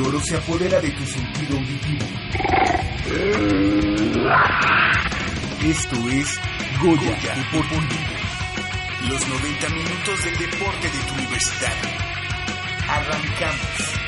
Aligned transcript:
El 0.00 0.06
azul 0.06 0.06
y 0.06 0.08
oro 0.08 0.20
se 0.20 0.36
apodera 0.36 0.80
de 0.80 0.90
tu 0.90 1.04
sentido 1.06 1.58
auditivo. 1.58 2.06
Esto 5.62 6.08
es 6.08 6.40
Goya, 6.80 7.18
Deporte. 7.34 7.96
Los 9.08 9.28
90 9.28 9.68
minutos 9.68 10.24
del 10.24 10.38
deporte 10.38 10.88
de 10.88 10.98
tu 11.06 11.14
universidad. 11.14 11.74
Arrancamos. 12.88 13.99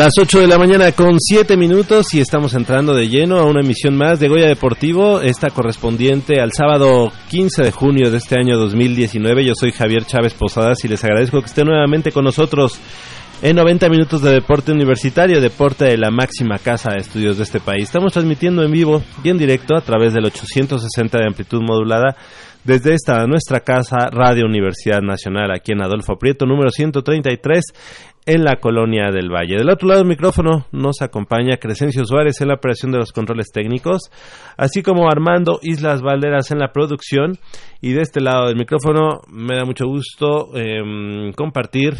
Las 0.00 0.14
8 0.18 0.40
de 0.40 0.46
la 0.46 0.56
mañana 0.56 0.92
con 0.92 1.20
7 1.20 1.58
minutos 1.58 2.14
y 2.14 2.20
estamos 2.20 2.54
entrando 2.54 2.94
de 2.94 3.10
lleno 3.10 3.36
a 3.36 3.44
una 3.44 3.60
emisión 3.60 3.98
más 3.98 4.18
de 4.18 4.28
Goya 4.28 4.46
Deportivo, 4.46 5.20
esta 5.20 5.50
correspondiente 5.50 6.40
al 6.40 6.52
sábado 6.54 7.12
15 7.28 7.64
de 7.64 7.70
junio 7.70 8.10
de 8.10 8.16
este 8.16 8.40
año 8.40 8.56
2019. 8.56 9.44
Yo 9.44 9.52
soy 9.54 9.72
Javier 9.72 10.06
Chávez 10.06 10.32
Posadas 10.32 10.82
y 10.86 10.88
les 10.88 11.04
agradezco 11.04 11.40
que 11.40 11.48
estén 11.48 11.66
nuevamente 11.66 12.12
con 12.12 12.24
nosotros 12.24 12.80
en 13.42 13.56
90 13.56 13.90
minutos 13.90 14.22
de 14.22 14.32
deporte 14.32 14.72
universitario, 14.72 15.38
deporte 15.38 15.84
de 15.84 15.98
la 15.98 16.10
máxima 16.10 16.58
casa 16.58 16.92
de 16.92 17.00
estudios 17.00 17.36
de 17.36 17.42
este 17.42 17.60
país. 17.60 17.82
Estamos 17.82 18.14
transmitiendo 18.14 18.62
en 18.62 18.72
vivo 18.72 19.02
y 19.22 19.28
en 19.28 19.36
directo 19.36 19.76
a 19.76 19.82
través 19.82 20.14
del 20.14 20.24
860 20.24 21.18
de 21.18 21.26
amplitud 21.26 21.60
modulada 21.60 22.16
desde 22.64 22.94
esta 22.94 23.26
nuestra 23.26 23.60
casa 23.60 24.08
Radio 24.10 24.44
Universidad 24.44 25.00
Nacional 25.00 25.50
aquí 25.50 25.72
en 25.72 25.82
Adolfo 25.82 26.18
Prieto 26.18 26.44
número 26.44 26.70
133 26.70 27.64
en 28.30 28.44
la 28.44 28.60
colonia 28.60 29.10
del 29.10 29.28
Valle. 29.28 29.56
Del 29.56 29.70
otro 29.70 29.88
lado 29.88 30.00
del 30.00 30.08
micrófono 30.08 30.66
nos 30.70 31.02
acompaña 31.02 31.56
Crescencio 31.56 32.04
Suárez 32.04 32.40
en 32.40 32.46
la 32.46 32.54
operación 32.54 32.92
de 32.92 32.98
los 32.98 33.12
controles 33.12 33.50
técnicos, 33.52 34.02
así 34.56 34.84
como 34.84 35.10
Armando 35.10 35.58
Islas 35.62 36.00
Valderas 36.00 36.52
en 36.52 36.60
la 36.60 36.72
producción. 36.72 37.38
Y 37.80 37.92
de 37.92 38.02
este 38.02 38.20
lado 38.20 38.46
del 38.46 38.56
micrófono 38.56 39.22
me 39.28 39.56
da 39.56 39.64
mucho 39.64 39.86
gusto 39.86 40.56
em, 40.56 41.32
compartir, 41.32 41.94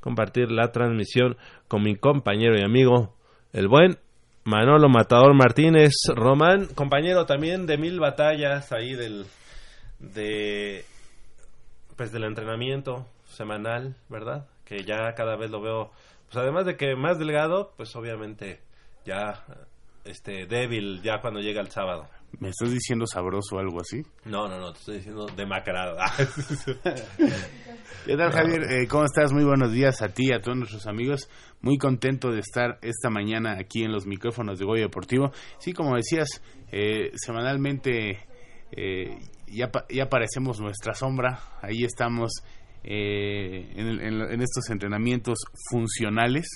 compartir 0.00 0.52
la 0.52 0.72
transmisión 0.72 1.38
con 1.68 1.82
mi 1.82 1.96
compañero 1.96 2.54
y 2.58 2.62
amigo, 2.62 3.14
el 3.54 3.68
buen 3.68 3.96
Manolo 4.44 4.90
Matador 4.90 5.32
Martínez 5.34 5.92
Román, 6.14 6.66
compañero 6.74 7.24
también 7.24 7.64
de 7.64 7.78
mil 7.78 7.98
batallas 7.98 8.72
ahí 8.72 8.94
del 8.94 9.24
de 9.98 10.84
pues 11.96 12.12
del 12.12 12.24
entrenamiento 12.24 13.06
semanal, 13.24 13.94
¿verdad? 14.10 14.46
Que 14.64 14.84
ya 14.84 15.14
cada 15.14 15.36
vez 15.36 15.50
lo 15.50 15.60
veo, 15.60 15.90
pues 16.26 16.36
además 16.36 16.66
de 16.66 16.76
que 16.76 16.94
más 16.96 17.18
delgado, 17.18 17.72
pues 17.76 17.94
obviamente 17.96 18.60
ya 19.04 19.44
este 20.04 20.46
débil 20.46 21.02
ya 21.02 21.20
cuando 21.20 21.40
llega 21.40 21.60
el 21.60 21.70
sábado. 21.70 22.08
¿Me 22.40 22.48
estás 22.48 22.72
diciendo 22.72 23.06
sabroso 23.06 23.56
o 23.56 23.58
algo 23.58 23.80
así? 23.80 24.02
No, 24.24 24.48
no, 24.48 24.58
no, 24.58 24.72
te 24.72 24.78
estoy 24.78 24.96
diciendo 24.96 25.26
demacrado. 25.36 25.98
¿Qué 28.06 28.16
tal, 28.16 28.32
Javier? 28.32 28.62
Eh, 28.72 28.88
¿Cómo 28.88 29.04
estás? 29.04 29.32
Muy 29.32 29.44
buenos 29.44 29.70
días 29.70 30.00
a 30.02 30.08
ti, 30.08 30.32
a 30.32 30.40
todos 30.40 30.56
nuestros 30.56 30.86
amigos. 30.86 31.28
Muy 31.60 31.76
contento 31.76 32.30
de 32.30 32.40
estar 32.40 32.78
esta 32.82 33.10
mañana 33.10 33.58
aquí 33.58 33.84
en 33.84 33.92
los 33.92 34.06
micrófonos 34.06 34.58
de 34.58 34.64
Goya 34.64 34.82
Deportivo. 34.84 35.30
Sí, 35.58 35.72
como 35.72 35.94
decías, 35.94 36.42
eh, 36.72 37.12
semanalmente 37.14 38.26
eh, 38.72 39.18
ya, 39.46 39.70
ya 39.90 40.04
aparecemos 40.04 40.58
nuestra 40.58 40.94
sombra. 40.94 41.38
Ahí 41.60 41.84
estamos 41.84 42.32
eh, 42.84 43.72
en, 43.74 44.40
estos 44.40 44.70
entrenamientos 44.70 45.38
funcionales. 45.70 46.46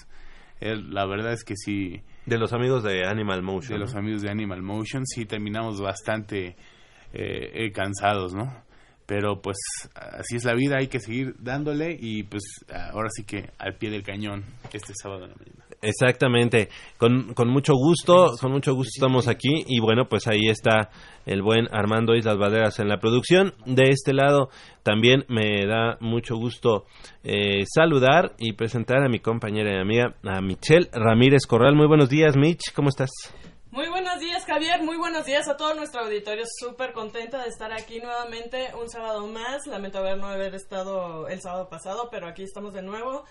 Eh, 0.61 0.77
la 0.77 1.07
verdad 1.07 1.33
es 1.33 1.45
que 1.45 1.55
sí. 1.57 2.03
De 2.25 2.39
los 2.39 2.53
amigos 2.53 2.83
de 2.83 3.07
Animal 3.07 3.43
Motion. 3.43 3.75
De 3.75 3.79
los 3.79 3.95
amigos 3.95 4.23
de 4.23 4.31
Animal 4.31 4.63
Motion, 4.63 5.07
sí 5.07 5.27
terminamos 5.27 5.81
bastante 5.81 6.57
eh, 7.13 7.71
cansados, 7.73 8.35
¿no? 8.35 8.65
Pero 9.07 9.41
pues 9.41 9.57
así 9.95 10.37
es 10.37 10.45
la 10.45 10.55
vida, 10.55 10.79
hay 10.79 10.89
que 10.89 10.99
seguir 10.99 11.37
dándole 11.39 11.97
y 11.99 12.25
pues 12.25 12.43
ahora 12.93 13.09
sí 13.11 13.23
que 13.23 13.51
al 13.59 13.77
pie 13.77 13.91
del 13.91 14.03
cañón 14.03 14.45
este 14.73 14.93
sábado 15.01 15.27
en 15.27 15.31
la 15.31 15.37
mañana. 15.37 15.66
Exactamente, 15.87 16.69
con, 16.99 17.33
con 17.33 17.49
mucho 17.49 17.75
gusto, 17.75 18.33
con 18.41 18.51
mucho 18.51 18.75
gusto 18.75 18.91
estamos 18.97 19.29
aquí 19.29 19.65
y 19.69 19.79
bueno, 19.79 20.09
pues 20.09 20.27
ahí 20.27 20.49
está 20.49 20.91
el 21.27 21.43
buen 21.43 21.69
Armando 21.73 22.17
Islas 22.17 22.37
Valderas 22.37 22.81
en 22.81 22.89
la 22.89 22.99
producción. 22.99 23.55
De 23.67 23.85
este 23.91 24.13
lado 24.13 24.49
también 24.83 25.25
me 25.29 25.65
da 25.65 25.97
mucho 26.01 26.35
gusto 26.35 26.87
eh, 27.23 27.63
saludar 27.73 28.35
y 28.37 28.55
presentar 28.55 29.05
a 29.05 29.09
mi 29.09 29.21
compañera 29.21 29.77
y 29.77 29.81
amiga, 29.81 30.17
a 30.25 30.41
Michelle 30.41 30.89
Ramírez 30.93 31.47
Corral. 31.47 31.77
Muy 31.77 31.87
buenos 31.87 32.09
días, 32.09 32.37
Mitch, 32.37 32.73
¿cómo 32.75 32.89
estás? 32.89 33.11
Muy 33.71 33.89
buenos 33.89 34.19
días, 34.19 34.45
Javier. 34.45 34.83
Muy 34.83 34.97
buenos 34.97 35.25
días 35.25 35.47
a 35.49 35.57
todo 35.57 35.75
nuestro 35.75 36.01
auditorio. 36.01 36.45
Súper 36.59 36.93
contenta 36.95 37.43
de 37.43 37.49
estar 37.49 37.73
aquí 37.73 38.01
nuevamente 38.01 38.71
un 38.75 38.89
sábado 38.89 39.25
más. 39.29 39.67
Lamento 39.67 39.99
haber 39.99 40.19
no 40.19 40.27
haber 40.27 40.55
estado 40.57 41.29
el 41.29 41.41
sábado 41.41 41.69
pasado, 41.69 42.09
pero 42.11 42.27
aquí 42.27 42.43
estamos 42.43 42.73
de 42.73 42.83
nuevo. 42.83 43.25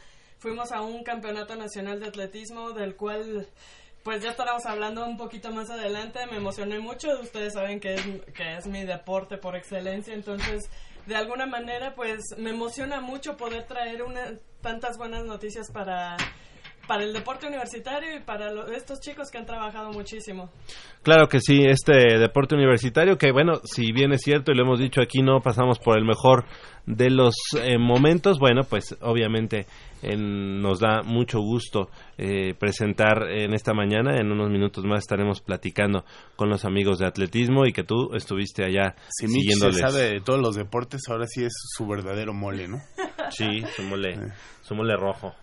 Fuimos 0.46 0.72
a 0.72 0.82
un 0.82 1.04
campeonato 1.04 1.56
nacional 1.56 2.00
de 2.00 2.06
atletismo 2.06 2.70
del 2.70 2.96
cual 2.96 3.48
pues 4.04 4.22
ya 4.22 4.30
estaremos 4.30 4.64
hablando 4.68 5.04
un 5.04 5.18
poquito 5.18 5.52
más 5.52 5.72
adelante. 5.72 6.20
Me 6.30 6.38
emocioné 6.38 6.78
mucho. 6.78 7.20
Ustedes 7.20 7.54
saben 7.54 7.80
que 7.80 7.96
es, 7.96 8.06
que 8.32 8.58
es 8.58 8.68
mi 8.68 8.86
deporte 8.86 9.38
por 9.40 9.56
excelencia. 9.56 10.14
Entonces, 10.14 10.70
de 11.08 11.16
alguna 11.16 11.48
manera, 11.48 11.96
pues 11.96 12.20
me 12.38 12.52
emociona 12.52 13.02
mucho 13.02 13.36
poder 13.38 13.64
traer 13.66 14.03
una, 14.03 14.38
tantas 14.62 15.00
buenas 15.00 15.26
noticias 15.26 15.72
para 15.72 16.16
para 16.88 17.03
el 17.03 17.14
deporte 17.14 17.48
universitario 17.48 18.16
y 18.16 18.20
para 18.20 18.52
estos 18.76 19.00
chicos 19.00 19.30
que 19.32 19.38
han 19.38 19.46
trabajado 19.46 19.91
muchísimo. 19.91 20.50
Claro 21.03 21.28
que 21.28 21.40
sí, 21.40 21.64
este 21.66 22.18
deporte 22.18 22.56
universitario 22.56 23.18
que 23.18 23.32
bueno, 23.32 23.53
si 23.64 23.91
bien 23.91 24.12
es 24.14 24.22
cierto 24.22 24.52
y 24.52 24.56
lo 24.56 24.64
hemos 24.64 24.80
dicho 24.80 25.02
aquí, 25.02 25.22
no 25.22 25.40
pasamos 25.41 25.80
por 25.80 25.98
el 25.98 26.06
mejor 26.06 26.46
de 26.86 27.09
los 27.09 27.36
eh, 27.59 27.78
momentos, 27.78 28.40
bueno, 28.40 28.62
pues 28.64 28.96
obviamente 29.02 29.66
nos 30.16 30.79
da 30.79 31.02
mucho 31.03 31.40
gusto 31.40 31.90
eh, 32.17 32.53
presentar 32.53 33.29
en 33.29 33.53
esta 33.53 33.73
mañana. 33.73 34.17
En 34.19 34.31
unos 34.31 34.49
minutos 34.49 34.85
más 34.85 34.99
estaremos 34.99 35.41
platicando 35.41 36.05
con 36.35 36.49
los 36.49 36.66
amigos 36.66 36.99
de 36.99 37.07
atletismo 37.07 37.66
y 37.66 37.73
que 37.73 37.84
tú 37.84 38.13
estuviste 38.13 38.63
allá 38.63 38.96
si 39.09 39.28
siguiéndoles. 39.28 39.79
sabe 39.79 40.13
de 40.13 40.22
todos 40.22 40.40
los 40.40 40.55
deportes, 40.55 41.02
ahora 41.09 41.25
sí 41.28 41.43
es 41.43 41.53
su 41.75 41.87
verdadero 41.87 42.34
mole, 42.34 42.67
¿no? 42.67 42.78
Sí, 43.31 43.63
su 43.75 43.81
mole, 43.81 44.19
su 44.61 44.75
mole 44.75 44.96
rojo. 44.96 45.34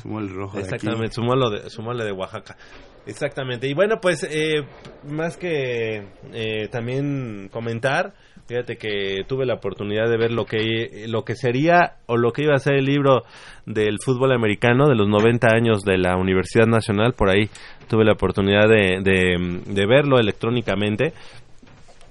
Su 0.00 0.08
mole 0.08 0.32
rojo. 0.32 0.58
Exactamente, 0.58 1.12
su, 1.12 1.22
mole 1.22 1.62
de, 1.62 1.70
su 1.70 1.82
mole 1.82 2.04
de 2.04 2.12
Oaxaca. 2.12 2.56
Exactamente. 3.06 3.68
Y 3.68 3.74
bueno, 3.74 4.00
pues 4.00 4.24
eh, 4.30 4.64
más 5.04 5.36
que 5.36 6.06
eh, 6.32 6.68
también 6.70 7.48
comentar, 7.52 8.14
fíjate 8.46 8.76
que 8.76 9.24
tuve 9.26 9.46
la 9.46 9.54
oportunidad 9.54 10.08
de 10.08 10.16
ver 10.16 10.32
lo 10.32 10.44
que 10.44 11.06
lo 11.08 11.24
que 11.24 11.34
sería 11.34 11.96
o 12.06 12.16
lo 12.16 12.32
que 12.32 12.42
iba 12.42 12.54
a 12.54 12.58
ser 12.58 12.74
el 12.74 12.84
libro 12.84 13.22
del 13.66 13.98
fútbol 14.04 14.32
americano 14.32 14.88
de 14.88 14.96
los 14.96 15.08
90 15.08 15.48
años 15.48 15.82
de 15.82 15.98
la 15.98 16.16
Universidad 16.16 16.66
Nacional. 16.66 17.14
Por 17.14 17.30
ahí 17.30 17.48
tuve 17.88 18.04
la 18.04 18.12
oportunidad 18.12 18.68
de, 18.68 19.00
de, 19.02 19.62
de 19.66 19.86
verlo 19.86 20.18
electrónicamente. 20.18 21.12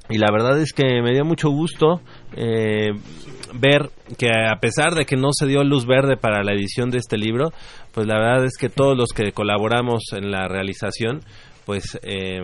Y 0.10 0.18
la 0.18 0.28
verdad 0.32 0.60
es 0.60 0.74
que 0.74 1.02
me 1.02 1.14
dio 1.14 1.24
mucho 1.24 1.50
gusto 1.50 2.02
eh, 2.36 2.92
ver 3.54 3.90
que 4.18 4.30
a 4.30 4.60
pesar 4.60 4.94
de 4.94 5.06
que 5.06 5.16
no 5.16 5.30
se 5.32 5.48
dio 5.48 5.64
luz 5.64 5.86
verde 5.86 6.18
para 6.18 6.44
la 6.44 6.54
edición 6.54 6.90
de 6.90 6.98
este 6.98 7.18
libro, 7.18 7.52
pues 7.94 8.08
la 8.08 8.20
verdad 8.20 8.46
es 8.46 8.58
que 8.58 8.70
todos 8.70 8.98
los 8.98 9.10
que 9.16 9.32
colaboramos 9.32 10.04
en 10.14 10.32
la 10.32 10.48
realización, 10.48 11.22
pues 11.72 11.98
eh, 12.04 12.38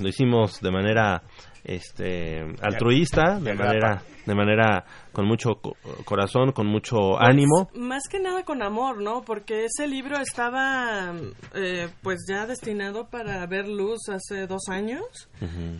lo 0.00 0.08
hicimos 0.08 0.58
de 0.62 0.70
manera 0.70 1.22
este 1.62 2.40
altruista 2.62 3.38
de 3.38 3.52
manera 3.54 4.02
de 4.24 4.34
manera 4.34 4.84
con 5.12 5.26
mucho 5.26 5.56
co- 5.60 5.76
corazón 6.06 6.52
con 6.52 6.66
mucho 6.66 7.20
ánimo. 7.20 7.68
Más 7.74 8.04
que 8.10 8.18
nada 8.20 8.42
con 8.44 8.62
amor, 8.62 9.02
¿no? 9.02 9.20
Porque 9.20 9.66
ese 9.66 9.86
libro 9.86 10.16
estaba 10.18 11.12
eh, 11.54 11.88
pues 12.02 12.20
ya 12.26 12.46
destinado 12.46 13.10
para 13.10 13.46
ver 13.46 13.68
luz 13.68 14.08
hace 14.08 14.46
dos 14.46 14.62
años. 14.70 15.02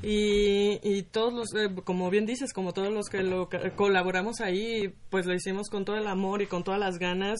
Y, 0.02 0.78
y 0.82 1.02
todos 1.04 1.32
los, 1.32 1.54
eh, 1.54 1.74
como 1.84 2.10
bien 2.10 2.26
dices, 2.26 2.52
como 2.52 2.72
todos 2.74 2.92
los 2.92 3.06
que 3.08 3.22
lo 3.22 3.48
que 3.48 3.70
colaboramos 3.74 4.40
ahí, 4.42 4.92
pues 5.08 5.24
lo 5.24 5.32
hicimos 5.34 5.70
con 5.70 5.86
todo 5.86 5.96
el 5.96 6.06
amor 6.06 6.42
y 6.42 6.46
con 6.46 6.62
todas 6.64 6.80
las 6.80 6.98
ganas, 6.98 7.38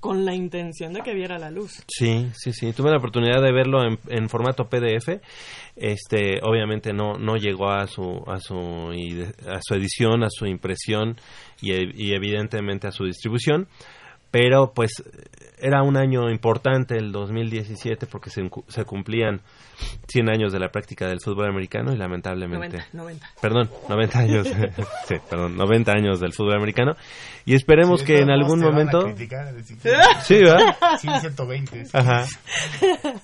con 0.00 0.24
la 0.24 0.34
intención 0.34 0.92
de 0.92 1.00
que 1.00 1.14
viera 1.14 1.38
la 1.38 1.50
luz. 1.50 1.82
Sí, 1.88 2.28
sí, 2.34 2.52
sí. 2.52 2.72
Tuve 2.72 2.90
la 2.90 2.98
oportunidad 2.98 3.42
de 3.42 3.52
verlo 3.52 3.80
en, 4.08 4.28
formato 4.28 4.68
PDF. 4.68 5.20
Este, 5.76 6.40
obviamente 6.42 6.92
no 6.92 7.14
no 7.18 7.36
llegó 7.36 7.70
a 7.70 7.86
su 7.86 8.22
a 8.26 8.38
su 8.40 8.56
a 9.46 9.60
su 9.62 9.74
edición, 9.74 10.22
a 10.22 10.28
su 10.30 10.46
impresión 10.46 11.16
y 11.60 12.12
evidentemente 12.12 12.86
a 12.86 12.92
su 12.92 13.04
distribución. 13.04 13.68
Pero 14.34 14.72
pues 14.74 15.00
era 15.60 15.84
un 15.84 15.96
año 15.96 16.28
importante 16.28 16.96
el 16.96 17.12
2017 17.12 18.08
porque 18.08 18.30
se, 18.30 18.42
se 18.66 18.84
cumplían 18.84 19.42
100 20.08 20.28
años 20.28 20.52
de 20.52 20.58
la 20.58 20.70
práctica 20.70 21.06
del 21.06 21.20
fútbol 21.20 21.48
americano 21.48 21.92
y 21.92 21.96
lamentablemente 21.96 22.78
90, 22.92 22.96
90. 22.96 23.30
perdón, 23.40 23.70
90 23.88 24.18
años, 24.18 24.48
sí, 25.06 25.14
perdón, 25.30 25.56
90 25.56 25.92
años 25.92 26.18
del 26.18 26.32
fútbol 26.32 26.56
americano 26.56 26.96
y 27.46 27.54
esperemos 27.54 28.02
que 28.02 28.18
en 28.18 28.30
algún 28.30 28.58
momento 28.58 29.06
Sí, 30.24 30.34
¿verdad? 30.34 30.76
Sí, 31.00 31.08
120. 31.08 31.84
sí. 31.84 31.90
Ajá. 31.96 32.26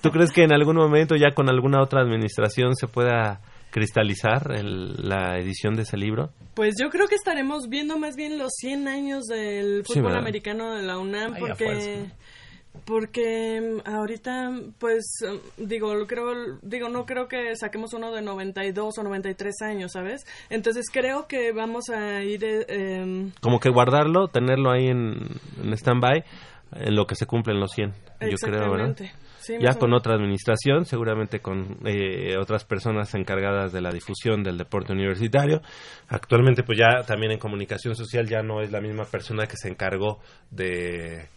¿Tú 0.01 0.11
crees 0.11 0.31
que 0.31 0.43
en 0.43 0.53
algún 0.53 0.77
momento 0.77 1.17
ya 1.17 1.31
con 1.35 1.49
alguna 1.49 1.81
otra 1.81 1.99
administración 1.99 2.73
se 2.77 2.87
pueda 2.87 3.41
cristalizar 3.71 4.51
el- 4.55 5.07
la 5.09 5.37
edición 5.39 5.75
de 5.75 5.83
ese 5.83 5.97
libro? 5.97 6.29
Pues 6.53 6.75
yo 6.79 6.89
creo 6.89 7.07
que 7.07 7.15
estaremos 7.15 7.67
viendo 7.69 7.97
más 7.97 8.15
bien 8.15 8.37
los 8.37 8.51
100 8.57 8.87
años 8.87 9.23
del 9.25 9.83
fútbol 9.85 10.11
americano 10.19 10.75
de 10.75 10.83
la 10.83 10.97
UNAM 10.99 11.33
Ay, 11.33 11.39
porque 11.41 12.05
porque 12.85 13.61
mm, 13.85 13.89
ahorita 13.89 14.51
pues 14.79 15.03
mm, 15.21 15.65
digo 15.65 15.91
creo 16.07 16.57
digo 16.61 16.89
no 16.89 17.05
creo 17.05 17.27
que 17.27 17.55
saquemos 17.55 17.93
uno 17.93 18.11
de 18.13 18.21
92 18.21 18.97
o 18.97 19.03
93 19.03 19.53
años 19.61 19.91
sabes 19.91 20.25
entonces 20.49 20.85
creo 20.91 21.27
que 21.27 21.51
vamos 21.51 21.89
a 21.89 22.23
ir 22.23 22.43
eh, 22.45 22.65
em, 22.69 23.31
Como 23.41 23.59
que 23.59 23.69
guardarlo, 23.69 24.27
tenerlo 24.29 24.71
ahí 24.71 24.87
en, 24.87 25.17
en 25.61 25.73
stand-by 25.73 26.23
en 26.73 26.95
lo 26.95 27.05
que 27.05 27.15
se 27.15 27.25
cumplen 27.25 27.59
los 27.59 27.71
100, 27.71 27.91
yo 28.21 28.37
creo, 28.37 28.71
¿verdad? 28.71 28.95
Sí, 29.41 29.55
ya 29.59 29.73
con 29.73 29.93
otra 29.93 30.15
administración, 30.15 30.85
seguramente 30.85 31.39
con 31.39 31.79
eh, 31.85 32.37
otras 32.37 32.63
personas 32.63 33.13
encargadas 33.15 33.73
de 33.73 33.81
la 33.81 33.91
difusión 33.91 34.43
del 34.43 34.57
deporte 34.57 34.93
universitario. 34.93 35.61
Actualmente, 36.09 36.63
pues 36.63 36.77
ya 36.77 37.03
también 37.05 37.31
en 37.31 37.39
comunicación 37.39 37.95
social 37.95 38.27
ya 38.27 38.43
no 38.43 38.61
es 38.61 38.71
la 38.71 38.81
misma 38.81 39.05
persona 39.05 39.47
que 39.47 39.57
se 39.57 39.67
encargó 39.67 40.19
de, 40.51 41.27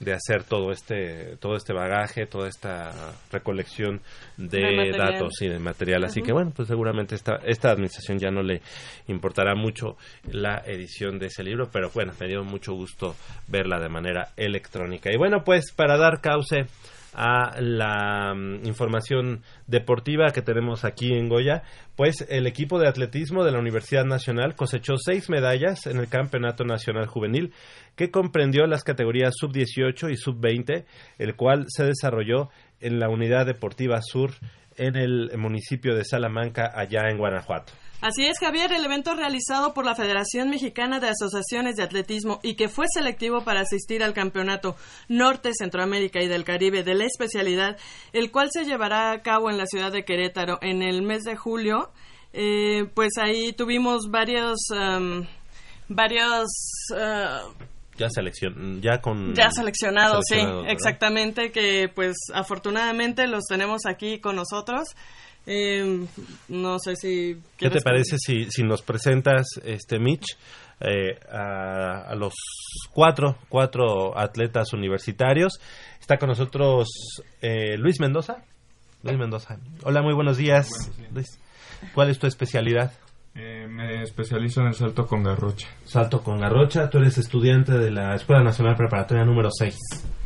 de 0.00 0.12
hacer 0.12 0.44
todo 0.44 0.72
este 0.72 1.36
todo 1.38 1.56
este 1.56 1.72
bagaje, 1.72 2.26
toda 2.26 2.48
esta 2.48 2.92
recolección 3.30 4.00
de, 4.36 4.92
datos 4.96 5.40
y 5.40 5.48
de 5.48 5.58
material. 5.58 6.04
Así 6.04 6.22
que 6.22 6.32
bueno, 6.32 6.52
pues 6.54 6.68
seguramente 6.68 7.14
esta, 7.14 7.36
esta 7.44 7.70
administración 7.70 8.18
ya 8.18 8.30
no 8.30 8.42
le 8.42 8.60
importará 9.08 9.54
mucho 9.54 9.96
la 10.30 10.62
edición 10.66 11.18
de 11.18 11.26
ese 11.26 11.42
libro, 11.42 11.68
pero 11.72 11.90
bueno, 11.94 12.12
me 12.20 12.28
dio 12.28 12.44
mucho 12.44 12.72
gusto 12.74 13.14
verla 13.46 13.78
de 13.78 13.88
manera 13.88 14.32
electrónica. 14.36 15.10
Y 15.12 15.16
bueno, 15.16 15.44
pues 15.44 15.72
para 15.72 15.96
dar 15.96 16.20
cauce 16.20 16.66
a 17.14 17.60
la 17.60 18.34
mm, 18.34 18.66
información 18.66 19.42
deportiva 19.66 20.32
que 20.32 20.42
tenemos 20.42 20.84
aquí 20.84 21.12
en 21.12 21.28
Goya, 21.28 21.62
pues 21.96 22.26
el 22.28 22.46
equipo 22.46 22.78
de 22.78 22.88
atletismo 22.88 23.44
de 23.44 23.52
la 23.52 23.58
Universidad 23.58 24.04
Nacional 24.04 24.56
cosechó 24.56 24.96
seis 24.96 25.30
medallas 25.30 25.86
en 25.86 25.98
el 25.98 26.08
Campeonato 26.08 26.64
Nacional 26.64 27.06
Juvenil, 27.06 27.52
que 27.96 28.10
comprendió 28.10 28.66
las 28.66 28.84
categorías 28.84 29.34
sub-18 29.36 30.12
y 30.12 30.16
sub-20, 30.16 30.84
el 31.18 31.36
cual 31.36 31.66
se 31.68 31.84
desarrolló 31.84 32.50
en 32.80 32.98
la 32.98 33.08
Unidad 33.08 33.46
Deportiva 33.46 34.00
Sur 34.02 34.32
en 34.76 34.96
el 34.96 35.30
municipio 35.38 35.94
de 35.94 36.04
Salamanca, 36.04 36.72
allá 36.74 37.08
en 37.08 37.18
Guanajuato. 37.18 37.72
Así 38.04 38.26
es, 38.26 38.38
Javier, 38.38 38.70
el 38.70 38.84
evento 38.84 39.14
realizado 39.14 39.72
por 39.72 39.86
la 39.86 39.94
Federación 39.94 40.50
Mexicana 40.50 41.00
de 41.00 41.08
Asociaciones 41.08 41.76
de 41.76 41.84
Atletismo 41.84 42.38
y 42.42 42.52
que 42.54 42.68
fue 42.68 42.84
selectivo 42.92 43.44
para 43.44 43.62
asistir 43.62 44.02
al 44.02 44.12
Campeonato 44.12 44.76
Norte, 45.08 45.52
Centroamérica 45.58 46.20
y 46.20 46.28
del 46.28 46.44
Caribe 46.44 46.82
de 46.82 46.94
la 46.94 47.06
especialidad, 47.06 47.78
el 48.12 48.30
cual 48.30 48.50
se 48.52 48.66
llevará 48.66 49.10
a 49.10 49.22
cabo 49.22 49.48
en 49.48 49.56
la 49.56 49.64
ciudad 49.64 49.90
de 49.90 50.04
Querétaro 50.04 50.58
en 50.60 50.82
el 50.82 51.00
mes 51.00 51.22
de 51.22 51.34
julio. 51.34 51.92
Eh, 52.34 52.84
pues 52.92 53.12
ahí 53.16 53.54
tuvimos 53.54 54.10
varios, 54.10 54.58
am, 54.76 55.26
varios 55.88 56.50
ah, 56.94 57.44
Ya 57.96 58.10
seleccion, 58.10 58.82
ya 58.82 59.00
con 59.00 59.34
ya 59.34 59.50
seleccionados, 59.50 60.24
sí, 60.28 60.34
seleccionados, 60.34 60.64
¿verdad? 60.64 60.72
exactamente, 60.74 61.52
que 61.52 61.88
pues 61.88 62.16
afortunadamente 62.34 63.26
los 63.28 63.44
tenemos 63.44 63.86
aquí 63.86 64.18
con 64.18 64.36
nosotros. 64.36 64.94
Eh, 65.46 66.06
no 66.48 66.78
sé 66.78 66.96
si... 66.96 67.36
¿Qué 67.56 67.70
te 67.70 67.80
parece 67.80 68.16
si, 68.18 68.46
si 68.50 68.62
nos 68.62 68.82
presentas, 68.82 69.46
este 69.64 69.98
Mitch, 69.98 70.24
eh, 70.80 71.18
a, 71.30 72.02
a 72.08 72.14
los 72.14 72.34
cuatro, 72.92 73.36
cuatro 73.48 74.18
atletas 74.18 74.72
universitarios? 74.72 75.60
Está 76.00 76.16
con 76.18 76.28
nosotros 76.28 76.88
eh, 77.40 77.76
Luis 77.78 78.00
Mendoza. 78.00 78.44
Luis 79.02 79.18
Mendoza. 79.18 79.58
Hola, 79.82 80.02
muy 80.02 80.14
buenos 80.14 80.36
días. 80.36 80.68
Luis. 81.12 81.38
¿Cuál 81.94 82.10
es 82.10 82.18
tu 82.18 82.26
especialidad? 82.26 82.92
Eh, 83.34 83.66
me 83.68 84.02
especializo 84.02 84.60
en 84.60 84.68
el 84.68 84.74
salto 84.74 85.06
con 85.06 85.22
garrocha. 85.22 85.68
Salto 85.84 86.22
con 86.22 86.40
garrocha. 86.40 86.88
Tú 86.88 86.98
eres 86.98 87.18
estudiante 87.18 87.72
de 87.72 87.90
la 87.90 88.14
Escuela 88.14 88.42
Nacional 88.44 88.76
Preparatoria 88.76 89.24
número 89.24 89.50
6, 89.50 89.76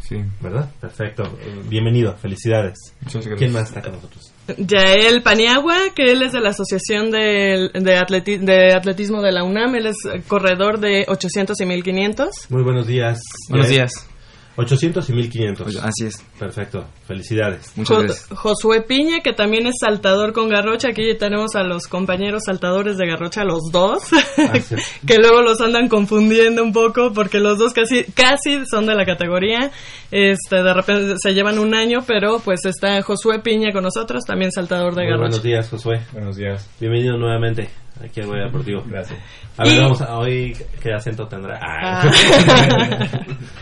Sí, 0.09 0.17
¿verdad? 0.41 0.71
Perfecto. 0.81 1.25
Bienvenido. 1.69 2.17
Felicidades. 2.17 2.79
muchas 3.03 3.27
gracias. 3.27 3.39
¿Quién 3.39 3.53
más 3.53 3.69
está 3.69 3.83
con 3.83 3.93
nosotros? 3.93 4.33
Yael 4.57 5.23
Paniagua, 5.23 5.77
que 5.95 6.11
él 6.13 6.23
es 6.23 6.33
de 6.33 6.41
la 6.41 6.49
Asociación 6.51 7.11
de, 7.11 7.69
de, 7.75 7.99
atleti- 7.99 8.39
de 8.39 8.73
Atletismo 8.75 9.21
de 9.21 9.33
la 9.33 9.45
UNAM, 9.45 9.75
él 9.75 9.87
es 9.89 9.97
corredor 10.27 10.81
de 10.81 11.05
800 11.09 11.61
y 11.61 11.67
1500. 11.67 12.31
Muy 12.49 12.63
buenos 12.63 12.87
días. 12.87 13.21
Buenos 13.51 13.67
Yael. 13.69 13.81
días. 13.81 13.93
800 14.59 15.09
y 15.09 15.13
1500. 15.13 15.77
Así 15.77 16.07
es. 16.07 16.23
Perfecto. 16.39 16.85
Felicidades. 17.07 17.73
Muchas 17.77 17.97
Jo- 17.97 18.03
gracias. 18.03 18.29
Josué 18.37 18.83
Piña, 18.83 19.21
que 19.23 19.33
también 19.33 19.67
es 19.67 19.75
saltador 19.81 20.33
con 20.33 20.49
garrocha. 20.49 20.89
Aquí 20.89 21.03
tenemos 21.19 21.55
a 21.55 21.63
los 21.63 21.87
compañeros 21.87 22.43
saltadores 22.45 22.99
de 22.99 23.07
garrocha, 23.07 23.45
los 23.45 23.61
dos, 23.73 24.03
que 25.07 25.19
luego 25.19 25.43
los 25.43 25.61
andan 25.61 25.89
confundiendo 25.89 26.63
un 26.63 26.73
poco 26.73 27.13
porque 27.15 27.39
los 27.39 27.57
dos 27.59 27.73
casi, 27.73 28.05
casi 28.13 28.67
son 28.71 28.87
de 28.87 28.95
la 28.95 29.07
categoría. 29.07 29.71
Este, 30.11 30.57
de 30.63 30.75
repente 30.75 31.15
se 31.19 31.35
llevan 31.35 31.59
un 31.59 31.75
año, 31.75 32.01
pero 32.07 32.41
pues 32.41 32.65
está 32.65 33.01
Josué 33.03 33.41
Piña 33.41 33.73
con 33.73 33.85
nosotros, 33.85 34.25
también 34.25 34.51
saltador 34.51 34.95
de 34.95 35.03
Muy 35.03 35.11
garrocha. 35.11 35.21
buenos 35.29 35.43
días, 35.43 35.69
Josué. 35.71 36.01
Buenos 36.13 36.37
días. 36.37 36.69
Bienvenido 36.81 37.17
nuevamente 37.17 37.69
aquí 38.05 38.21
a 38.21 38.27
Goya 38.27 38.45
Deportivo. 38.45 38.83
Gracias. 38.87 39.19
A 39.57 39.65
ver, 39.65 39.75
Y- 39.75 39.79
vamos 39.81 40.01
a, 40.03 40.19
hoy 40.19 40.57
qué 40.83 40.93
acento 40.93 41.27
tendrá. 41.27 41.59
Ah. 41.63 42.05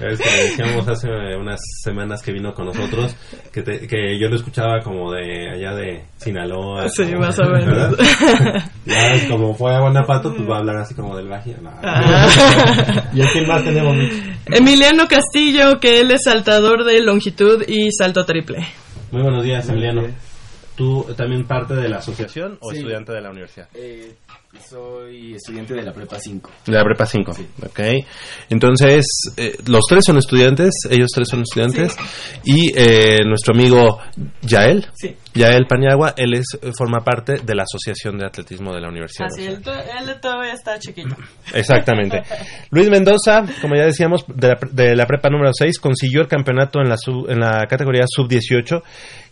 es 0.00 0.18
que 0.18 0.30
le 0.30 0.42
decíamos 0.44 0.86
hace 0.88 1.08
unas 1.38 1.58
semanas 1.82 2.22
que 2.22 2.32
vino 2.32 2.52
con 2.52 2.66
nosotros 2.66 3.16
que, 3.52 3.62
te- 3.62 3.86
que 3.86 4.18
yo 4.20 4.28
lo 4.28 4.36
escuchaba 4.36 4.80
como 4.82 5.12
de 5.12 5.50
allá 5.54 5.74
de 5.74 6.04
Sinaloa. 6.18 6.88
Sí, 6.88 7.04
como- 7.06 7.20
más 7.20 7.38
o 7.38 7.44
menos. 7.44 7.96
Ya, 8.86 9.28
como 9.28 9.52
fue 9.54 9.74
a 9.74 9.80
Guanajuato, 9.80 10.32
pues 10.32 10.48
va 10.48 10.56
a 10.56 10.58
hablar 10.60 10.76
así 10.76 10.94
como 10.94 11.16
del 11.16 11.26
Bajío. 11.28 11.56
No. 11.60 11.70
Ah. 11.82 12.28
¿Y 13.12 13.20
a 13.20 13.26
quién 13.32 13.48
más 13.48 13.64
tenemos? 13.64 13.96
Emiliano 14.46 15.08
Castillo, 15.08 15.80
que 15.80 16.00
él 16.00 16.12
es 16.12 16.22
saltador 16.24 16.84
de 16.84 17.00
longitud 17.00 17.64
y 17.66 17.90
salto 17.90 18.24
triple. 18.24 18.64
Muy 19.10 19.22
buenos 19.22 19.42
días, 19.44 19.68
Emiliano. 19.68 20.02
¿Tú 20.76 21.04
también 21.16 21.46
parte 21.46 21.74
de 21.74 21.88
la 21.88 21.98
asociación 21.98 22.58
o 22.60 22.70
Sí. 22.70 22.78
estudiante 22.78 23.12
de 23.12 23.20
la 23.22 23.30
universidad? 23.30 23.68
Eh, 23.74 24.14
soy 24.68 25.34
estudiante 25.34 25.74
de 25.74 25.82
la 25.82 25.92
Prepa 25.92 26.18
5. 26.18 26.50
De 26.66 26.72
la 26.72 26.82
prepa 26.82 27.04
5, 27.06 27.32
ok. 27.66 27.80
Entonces, 28.48 29.04
eh, 29.36 29.54
los 29.66 29.82
tres 29.88 30.04
son 30.06 30.16
estudiantes, 30.18 30.72
ellos 30.90 31.08
tres 31.14 31.28
son 31.28 31.42
estudiantes, 31.42 31.94
y 32.44 32.72
eh, 32.74 33.20
nuestro 33.26 33.54
amigo 33.54 33.98
Yael, 34.42 34.86
Sí. 34.94 35.14
Yael 35.34 35.66
Paniagua, 35.66 36.14
él 36.16 36.34
es, 36.34 36.46
eh, 36.62 36.70
forma 36.76 37.00
parte 37.04 37.34
de 37.44 37.54
la 37.54 37.64
Asociación 37.64 38.16
de 38.18 38.26
Atletismo 38.26 38.72
de 38.74 38.80
la 38.80 38.88
Universidad. 38.88 39.28
Así, 39.30 39.44
él, 39.44 39.60
él 39.62 40.20
todavía 40.20 40.52
está 40.54 40.78
chiquito. 40.78 41.14
Exactamente. 41.52 42.22
Luis 42.70 42.88
Mendoza, 42.88 43.44
como 43.60 43.74
ya 43.76 43.84
decíamos, 43.84 44.24
de 44.26 44.48
la, 44.48 44.56
pre- 44.56 44.70
de 44.72 44.96
la 44.96 45.06
prepa 45.06 45.28
número 45.28 45.50
6, 45.52 45.78
consiguió 45.78 46.22
el 46.22 46.28
campeonato 46.28 46.80
en 46.80 46.88
la, 46.88 46.96
sub- 46.96 47.28
en 47.30 47.40
la 47.40 47.66
categoría 47.68 48.04
sub-18 48.08 48.82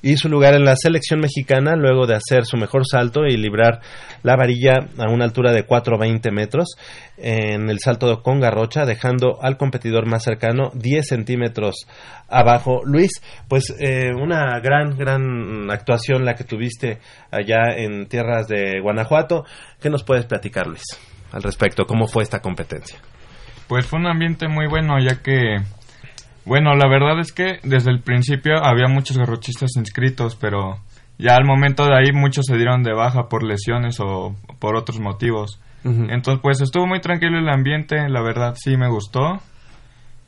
y 0.03 0.17
su 0.19 0.29
lugar 0.29 0.55
en 0.55 0.65
la 0.67 0.77
selección 0.77 1.21
mexicana 1.21 1.77
luego 1.77 2.07
de 2.07 2.15
hacer 2.17 2.45
su 2.45 2.59
mejor 2.59 2.83
salto 2.87 3.25
y 3.27 3.39
librar 3.39 3.81
la 4.23 4.37
varilla 4.37 4.75
a 4.99 5.09
una 5.15 5.25
altura 5.25 5.53
de 5.53 5.67
4.20 5.67 6.31
metros 6.33 6.77
en 7.17 7.71
el 7.71 7.79
salto 7.79 8.23
con 8.23 8.41
garrocha, 8.41 8.85
dejando 8.85 9.39
al 9.43 9.57
competidor 9.57 10.07
más 10.07 10.25
cercano 10.25 10.71
10 10.75 11.07
centímetros 11.07 11.87
abajo. 12.29 12.83
Luis, 12.85 13.23
pues 13.49 13.75
eh, 13.79 14.11
una 14.15 14.59
gran, 14.61 14.97
gran 14.97 15.71
actuación 15.71 16.25
la 16.25 16.35
que 16.35 16.45
tuviste 16.45 16.99
allá 17.31 17.77
en 17.77 18.07
tierras 18.07 18.49
de 18.49 18.81
Guanajuato. 18.83 19.45
¿Qué 19.81 19.91
nos 19.91 20.03
puedes 20.03 20.27
platicar, 20.27 20.67
Luis, 20.67 20.85
al 21.33 21.43
respecto? 21.43 21.87
¿Cómo 21.87 22.07
fue 22.07 22.23
esta 22.23 22.41
competencia? 22.41 22.99
Pues 23.69 23.87
fue 23.87 23.99
un 23.99 24.07
ambiente 24.07 24.49
muy 24.49 24.67
bueno, 24.67 24.99
ya 25.01 25.23
que, 25.23 25.57
bueno, 26.45 26.75
la 26.75 26.89
verdad 26.89 27.19
es 27.21 27.33
que 27.33 27.61
desde 27.63 27.91
el 27.91 28.01
principio 28.01 28.63
había 28.63 28.89
muchos 28.89 29.17
garrochistas 29.17 29.71
inscritos, 29.77 30.37
pero 30.37 30.81
ya 31.19 31.37
al 31.37 31.45
momento 31.45 31.85
de 31.85 31.97
ahí 31.97 32.13
muchos 32.13 32.47
se 32.47 32.57
dieron 32.57 32.83
de 32.83 32.93
baja 32.93 33.29
por 33.29 33.43
lesiones 33.43 34.01
o 34.01 34.35
por 34.59 34.77
otros 34.77 35.01
motivos. 35.01 35.61
Entonces, 35.85 36.41
pues 36.43 36.63
estuvo 36.63 36.87
muy 36.87 37.01
tranquilo 37.01 37.39
el 37.39 37.49
ambiente, 37.49 38.09
la 38.09 38.23
verdad 38.23 38.55
sí 38.57 38.77
me 38.77 38.89
gustó. 38.89 39.41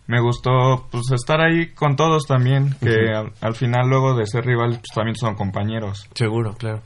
Me 0.07 0.21
gustó 0.21 0.87
pues 0.91 1.11
estar 1.13 1.41
ahí 1.41 1.73
con 1.75 1.97
todos 1.97 2.27
también, 2.27 2.77
que 2.81 3.11
al, 3.13 3.33
al 3.41 3.55
final 3.55 3.89
luego 3.89 4.15
de 4.15 4.27
ser 4.27 4.45
rivales 4.45 4.79
pues 4.79 4.95
también 4.95 5.17
son 5.17 5.35
compañeros. 5.35 6.09
Seguro, 6.15 6.55
claro. 6.55 6.83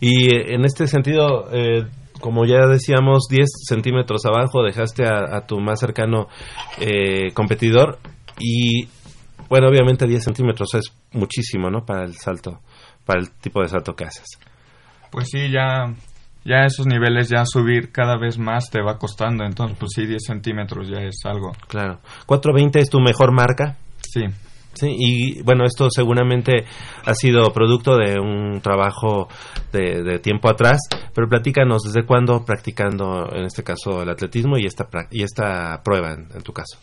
Y 0.00 0.34
eh, 0.34 0.54
en 0.54 0.64
este 0.64 0.88
sentido, 0.88 1.48
eh, 1.52 1.84
como 2.20 2.46
ya 2.46 2.66
decíamos, 2.66 3.28
10 3.28 3.46
centímetros 3.68 4.24
abajo 4.24 4.62
dejaste 4.64 5.04
a, 5.06 5.36
a 5.36 5.46
tu 5.46 5.60
más 5.60 5.78
cercano 5.78 6.26
eh, 6.80 7.30
competidor 7.32 7.98
y, 8.40 8.88
bueno, 9.48 9.68
obviamente 9.68 10.06
10 10.06 10.24
centímetros 10.24 10.74
es 10.74 10.92
muchísimo, 11.12 11.70
¿no? 11.70 11.84
Para 11.84 12.04
el 12.04 12.14
salto, 12.14 12.60
para 13.04 13.20
el 13.20 13.30
tipo 13.30 13.60
de 13.60 13.68
salto 13.68 13.94
que 13.94 14.04
haces. 14.04 14.26
Pues 15.10 15.28
sí, 15.30 15.50
ya, 15.50 15.94
ya 16.44 16.64
esos 16.64 16.86
niveles, 16.86 17.28
ya 17.28 17.44
subir 17.44 17.92
cada 17.92 18.16
vez 18.16 18.38
más 18.38 18.70
te 18.70 18.82
va 18.82 18.98
costando. 18.98 19.44
Entonces, 19.44 19.76
pues 19.78 19.92
sí, 19.94 20.06
10 20.06 20.22
centímetros 20.26 20.88
ya 20.88 20.98
es 20.98 21.16
algo. 21.24 21.52
Claro. 21.68 22.00
420 22.26 22.78
es 22.80 22.90
tu 22.90 23.00
mejor 23.00 23.32
marca. 23.32 23.76
Sí. 24.00 24.24
Sí, 24.74 24.88
y 24.90 25.42
bueno, 25.42 25.64
esto 25.64 25.88
seguramente 25.88 26.64
ha 27.06 27.14
sido 27.14 27.52
producto 27.52 27.96
de 27.96 28.18
un 28.18 28.60
trabajo 28.60 29.28
de, 29.72 30.02
de 30.02 30.18
tiempo 30.18 30.48
atrás, 30.50 30.80
pero 31.14 31.28
platícanos 31.28 31.82
desde 31.84 32.04
cuándo 32.04 32.44
practicando, 32.44 33.28
en 33.32 33.44
este 33.44 33.62
caso, 33.62 34.02
el 34.02 34.10
atletismo 34.10 34.58
y 34.58 34.66
esta, 34.66 34.88
y 35.12 35.22
esta 35.22 35.80
prueba, 35.84 36.14
en, 36.14 36.26
en 36.34 36.42
tu 36.42 36.52
caso. 36.52 36.78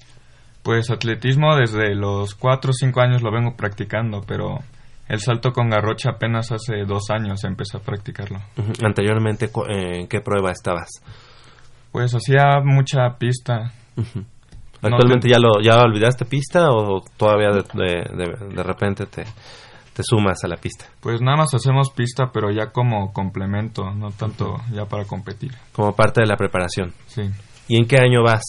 Pues 0.63 0.89
atletismo 0.89 1.55
desde 1.57 1.93
los 1.93 2.33
4 2.35 2.69
o 2.69 2.73
5 2.73 3.01
años 3.01 3.21
lo 3.23 3.31
vengo 3.31 3.57
practicando, 3.57 4.21
pero 4.25 4.59
el 5.11 5.19
salto 5.19 5.51
con 5.51 5.69
garrocha 5.69 6.11
apenas 6.11 6.51
hace 6.51 6.85
dos 6.87 7.09
años 7.09 7.43
empecé 7.43 7.77
a 7.77 7.81
practicarlo. 7.81 8.39
Anteriormente, 8.83 9.45
eh, 9.69 9.99
¿en 10.01 10.07
qué 10.07 10.21
prueba 10.21 10.51
estabas? 10.51 10.89
Pues 11.91 12.13
hacía 12.15 12.61
mucha 12.63 13.17
pista. 13.19 13.73
¿Actualmente 14.81 15.27
te- 15.27 15.33
ya 15.33 15.39
lo 15.39 15.61
ya 15.61 15.79
olvidaste 15.81 16.25
pista 16.25 16.69
o 16.71 17.03
todavía 17.17 17.49
de, 17.49 17.63
de, 17.73 18.25
de- 18.25 18.55
de 18.55 18.63
repente 18.63 19.05
te, 19.05 19.23
te 19.93 20.01
sumas 20.03 20.43
a 20.43 20.47
la 20.47 20.55
pista? 20.57 20.85
Pues 21.01 21.21
nada 21.21 21.37
más 21.37 21.53
hacemos 21.53 21.91
pista, 21.91 22.31
pero 22.33 22.49
ya 22.49 22.71
como 22.71 23.11
complemento, 23.13 23.91
no 23.91 24.11
tanto 24.11 24.55
ya 24.73 24.85
para 24.85 25.05
competir. 25.05 25.51
Como 25.73 25.93
parte 25.95 26.21
de 26.21 26.27
la 26.27 26.35
preparación. 26.37 26.93
Sí. 27.07 27.23
¿Y 27.67 27.77
en 27.77 27.87
qué 27.87 27.97
año 27.99 28.23
vas? 28.23 28.41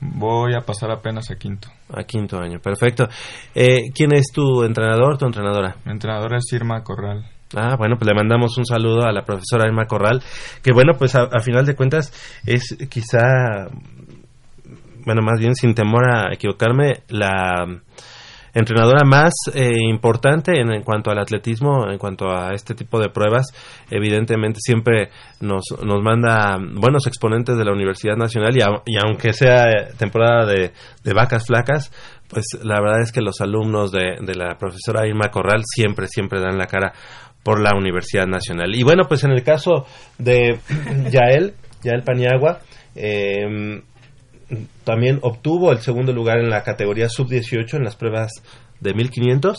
Voy 0.00 0.54
a 0.54 0.60
pasar 0.60 0.90
apenas 0.90 1.30
a 1.30 1.36
quinto. 1.36 1.68
A 1.92 2.04
quinto 2.04 2.38
año, 2.38 2.58
perfecto. 2.58 3.08
Eh, 3.54 3.90
¿Quién 3.94 4.14
es 4.14 4.28
tu 4.32 4.64
entrenador, 4.64 5.18
tu 5.18 5.26
entrenadora? 5.26 5.76
Mi 5.84 5.92
entrenadora 5.92 6.38
es 6.38 6.52
Irma 6.52 6.82
Corral. 6.82 7.26
Ah, 7.54 7.76
bueno, 7.76 7.96
pues 7.98 8.08
le 8.08 8.14
mandamos 8.14 8.56
un 8.56 8.64
saludo 8.64 9.04
a 9.04 9.12
la 9.12 9.24
profesora 9.24 9.66
Irma 9.66 9.86
Corral, 9.86 10.22
que 10.62 10.72
bueno, 10.72 10.92
pues 10.96 11.14
a, 11.16 11.24
a 11.24 11.40
final 11.40 11.66
de 11.66 11.74
cuentas 11.74 12.12
es 12.46 12.76
quizá, 12.88 13.66
bueno, 15.04 15.20
más 15.22 15.40
bien 15.40 15.54
sin 15.54 15.74
temor 15.74 16.08
a 16.08 16.32
equivocarme, 16.32 17.02
la 17.08 17.66
entrenadora 18.54 19.04
más 19.04 19.32
eh, 19.54 19.70
importante 19.88 20.60
en, 20.60 20.72
en 20.72 20.82
cuanto 20.82 21.10
al 21.10 21.18
atletismo, 21.18 21.90
en 21.90 21.98
cuanto 21.98 22.30
a 22.30 22.52
este 22.54 22.74
tipo 22.74 22.98
de 22.98 23.08
pruebas. 23.08 23.46
Evidentemente 23.90 24.58
siempre 24.60 25.10
nos, 25.40 25.62
nos 25.84 26.02
manda 26.02 26.58
buenos 26.58 27.06
exponentes 27.06 27.56
de 27.56 27.64
la 27.64 27.72
Universidad 27.72 28.16
Nacional 28.16 28.56
y, 28.56 28.60
au- 28.60 28.82
y 28.86 28.96
aunque 28.98 29.32
sea 29.32 29.70
eh, 29.70 29.88
temporada 29.98 30.46
de, 30.46 30.72
de 31.04 31.12
vacas 31.14 31.46
flacas, 31.46 31.92
pues 32.28 32.44
la 32.62 32.80
verdad 32.80 33.00
es 33.02 33.10
que 33.12 33.20
los 33.20 33.40
alumnos 33.40 33.90
de, 33.90 34.16
de 34.20 34.34
la 34.34 34.56
profesora 34.58 35.06
Irma 35.06 35.30
Corral 35.30 35.62
siempre, 35.64 36.06
siempre 36.06 36.40
dan 36.40 36.58
la 36.58 36.66
cara 36.66 36.92
por 37.42 37.60
la 37.60 37.74
Universidad 37.76 38.26
Nacional. 38.26 38.74
Y 38.74 38.82
bueno, 38.82 39.04
pues 39.08 39.24
en 39.24 39.30
el 39.32 39.42
caso 39.42 39.86
de 40.18 40.58
Yael, 41.10 41.54
Yael 41.82 42.02
Paniagua, 42.04 42.60
eh, 42.94 43.82
también 44.84 45.18
obtuvo 45.22 45.72
el 45.72 45.78
segundo 45.80 46.12
lugar 46.12 46.38
en 46.38 46.50
la 46.50 46.62
categoría 46.62 47.08
sub-18 47.08 47.74
en 47.74 47.84
las 47.84 47.96
pruebas 47.96 48.30
de 48.80 48.94
1500 48.94 49.58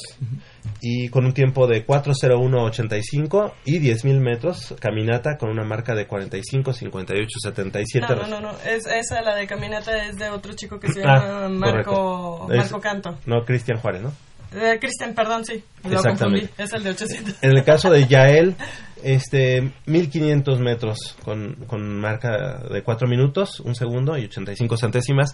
y 0.82 1.10
con 1.10 1.26
un 1.26 1.34
tiempo 1.34 1.68
de 1.68 1.86
4.01.85 1.86 3.54
y 3.66 3.80
10.000 3.80 4.20
metros 4.20 4.74
caminata 4.80 5.38
con 5.38 5.50
una 5.50 5.64
marca 5.64 5.94
de 5.96 6.08
45, 6.08 6.74
58, 6.74 7.28
77. 7.42 8.08
No, 8.10 8.16
no, 8.16 8.28
no, 8.28 8.42
no. 8.42 8.52
Es, 8.66 8.86
esa, 8.88 9.22
la 9.22 9.36
de 9.36 9.48
caminata, 9.48 10.06
es 10.06 10.18
de 10.18 10.30
otro 10.30 10.54
chico 10.54 10.80
que 10.80 10.92
se 10.92 11.04
Ah, 11.04 11.20
llama 11.20 11.50
Marco, 11.50 12.40
correcto. 12.40 12.54
Es- 12.54 12.58
Marco 12.72 12.82
Canto. 12.82 13.18
No, 13.26 13.44
Cristian 13.46 13.80
Juárez, 13.80 14.02
¿no? 14.02 14.12
Eh, 14.54 14.78
Cristian, 14.82 15.14
perdón, 15.14 15.46
sí. 15.46 15.64
Lo 15.84 15.92
Exactamente. 15.94 16.48
confundí. 16.48 16.64
Es 16.64 16.74
el 16.74 16.84
de 16.84 16.90
800. 16.90 17.36
En 17.42 17.52
el 17.58 17.64
caso 17.64 17.90
de 17.90 18.06
Yael, 18.08 18.56
este 19.04 19.72
1500 19.86 20.60
metros 20.60 21.16
con, 21.24 21.56
con 21.68 22.00
marca 22.00 22.64
de 22.72 22.84
4 22.84 23.08
minutos, 23.08 23.60
un 23.60 23.76
segundo 23.76 24.18
y 24.18 24.26
85 24.26 24.78
centésimas. 24.78 25.34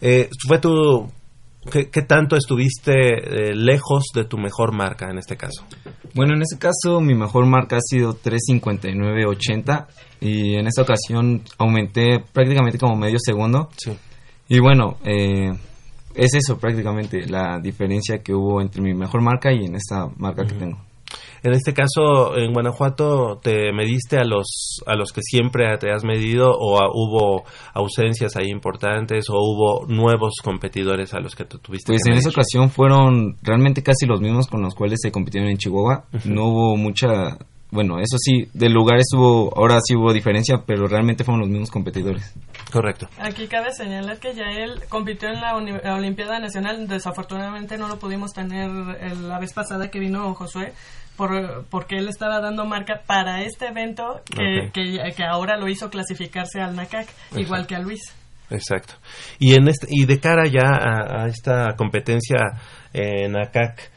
Eh, 0.00 0.28
¿Fue 0.46 0.58
tu 0.58 1.10
¿Qué, 1.70 1.90
qué 1.90 2.02
tanto 2.02 2.36
estuviste 2.36 2.92
eh, 2.92 3.54
lejos 3.54 4.04
de 4.14 4.24
tu 4.24 4.38
mejor 4.38 4.72
marca 4.72 5.10
en 5.10 5.18
este 5.18 5.36
caso? 5.36 5.64
Bueno, 6.14 6.34
en 6.34 6.42
este 6.42 6.58
caso 6.58 7.00
mi 7.00 7.14
mejor 7.14 7.46
marca 7.46 7.76
ha 7.76 7.80
sido 7.80 8.14
3.59.80 8.14 9.86
y 10.20 10.54
en 10.54 10.66
esta 10.66 10.82
ocasión 10.82 11.42
aumenté 11.58 12.20
prácticamente 12.32 12.78
como 12.78 12.96
medio 12.96 13.18
segundo. 13.18 13.68
Sí. 13.76 13.92
Y 14.48 14.60
bueno, 14.60 14.98
eh, 15.04 15.52
es 16.14 16.34
eso 16.34 16.58
prácticamente 16.58 17.26
la 17.26 17.58
diferencia 17.60 18.22
que 18.22 18.34
hubo 18.34 18.60
entre 18.60 18.80
mi 18.80 18.94
mejor 18.94 19.20
marca 19.20 19.52
y 19.52 19.66
en 19.66 19.74
esta 19.74 20.08
marca 20.16 20.46
que 20.46 20.54
tengo. 20.54 20.87
En 21.42 21.52
este 21.52 21.72
caso, 21.74 22.36
en 22.36 22.52
Guanajuato, 22.52 23.38
¿te 23.42 23.72
mediste 23.72 24.18
a 24.18 24.24
los, 24.24 24.80
a 24.86 24.94
los 24.96 25.12
que 25.12 25.20
siempre 25.22 25.66
te 25.78 25.90
has 25.92 26.04
medido 26.04 26.50
o 26.50 26.78
a- 26.82 26.90
hubo 26.92 27.44
ausencias 27.74 28.36
ahí 28.36 28.48
importantes 28.50 29.26
o 29.30 29.34
hubo 29.34 29.86
nuevos 29.86 30.34
competidores 30.42 31.14
a 31.14 31.20
los 31.20 31.34
que 31.34 31.44
tú 31.44 31.58
tuviste 31.58 31.92
Pues 31.92 32.02
que 32.02 32.10
en 32.10 32.14
medir? 32.14 32.20
esa 32.28 32.30
ocasión 32.30 32.70
fueron 32.70 33.36
realmente 33.42 33.82
casi 33.82 34.06
los 34.06 34.20
mismos 34.20 34.46
con 34.48 34.62
los 34.62 34.74
cuales 34.74 34.98
se 35.02 35.12
compitieron 35.12 35.48
en 35.50 35.58
Chihuahua. 35.58 36.04
No 36.24 36.46
hubo 36.46 36.76
mucha, 36.76 37.36
bueno, 37.70 37.98
eso 37.98 38.16
sí, 38.18 38.48
del 38.54 38.72
lugar 38.72 38.98
estuvo, 38.98 39.52
ahora 39.56 39.78
sí 39.84 39.94
hubo 39.94 40.12
diferencia, 40.12 40.62
pero 40.66 40.86
realmente 40.86 41.24
fueron 41.24 41.40
los 41.40 41.48
mismos 41.48 41.70
competidores. 41.70 42.34
Correcto. 42.72 43.08
Aquí 43.18 43.46
cabe 43.46 43.72
señalar 43.72 44.18
que 44.18 44.34
ya 44.34 44.50
él 44.50 44.80
compitió 44.88 45.28
en 45.28 45.40
la, 45.40 45.56
uni- 45.56 45.80
la 45.82 45.94
Olimpiada 45.94 46.38
Nacional. 46.38 46.86
Desafortunadamente 46.88 47.78
no 47.78 47.88
lo 47.88 47.98
pudimos 47.98 48.32
tener 48.32 48.68
el- 49.00 49.28
la 49.28 49.38
vez 49.38 49.52
pasada 49.52 49.90
que 49.90 49.98
vino 49.98 50.34
Josué, 50.34 50.72
por, 51.18 51.66
porque 51.68 51.96
él 51.96 52.08
estaba 52.08 52.40
dando 52.40 52.64
marca 52.64 53.02
para 53.04 53.42
este 53.42 53.66
evento 53.66 54.22
que, 54.24 54.70
que, 54.72 55.12
que 55.14 55.24
ahora 55.24 55.58
lo 55.58 55.68
hizo 55.68 55.90
clasificarse 55.90 56.60
al 56.60 56.76
NACAC, 56.76 57.08
igual 57.36 57.66
que 57.66 57.74
a 57.74 57.80
Luis. 57.80 58.00
Exacto. 58.48 58.94
Y 59.38 59.54
en 59.54 59.68
este, 59.68 59.88
y 59.90 60.06
de 60.06 60.20
cara 60.20 60.46
ya 60.46 60.68
a, 60.70 61.24
a 61.24 61.28
esta 61.28 61.74
competencia 61.76 62.38
en 62.94 63.36
ACAC, 63.36 63.90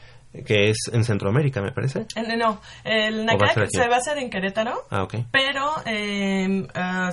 que 0.46 0.70
es 0.70 0.76
en 0.92 1.04
Centroamérica, 1.04 1.62
me 1.62 1.72
parece. 1.72 2.06
No, 2.36 2.60
el 2.84 3.20
¿O 3.20 3.26
va 3.26 3.32
a 3.32 3.54
NACAC 3.54 3.68
se 3.70 3.88
va 3.88 3.94
a 3.94 3.98
hacer 3.98 4.18
en 4.18 4.28
Querétaro. 4.28 4.82
Ah, 4.90 5.04
ok. 5.04 5.14
Pero 5.30 5.70
eh, 5.86 6.66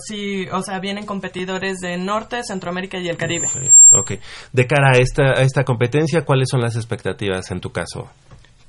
sí, 0.05 0.47
o 0.51 0.61
sea, 0.63 0.79
vienen 0.79 1.05
competidores 1.05 1.77
de 1.77 1.97
Norte, 1.97 2.41
Centroamérica 2.43 2.97
y 2.97 3.09
el 3.09 3.17
Caribe. 3.17 3.47
Ok. 3.91 4.13
De 4.53 4.65
cara 4.65 4.93
a 4.95 4.97
esta, 4.97 5.39
a 5.39 5.43
esta 5.43 5.63
competencia, 5.63 6.25
¿cuáles 6.25 6.47
son 6.49 6.61
las 6.61 6.75
expectativas 6.75 7.51
en 7.51 7.61
tu 7.61 7.71
caso? 7.71 8.09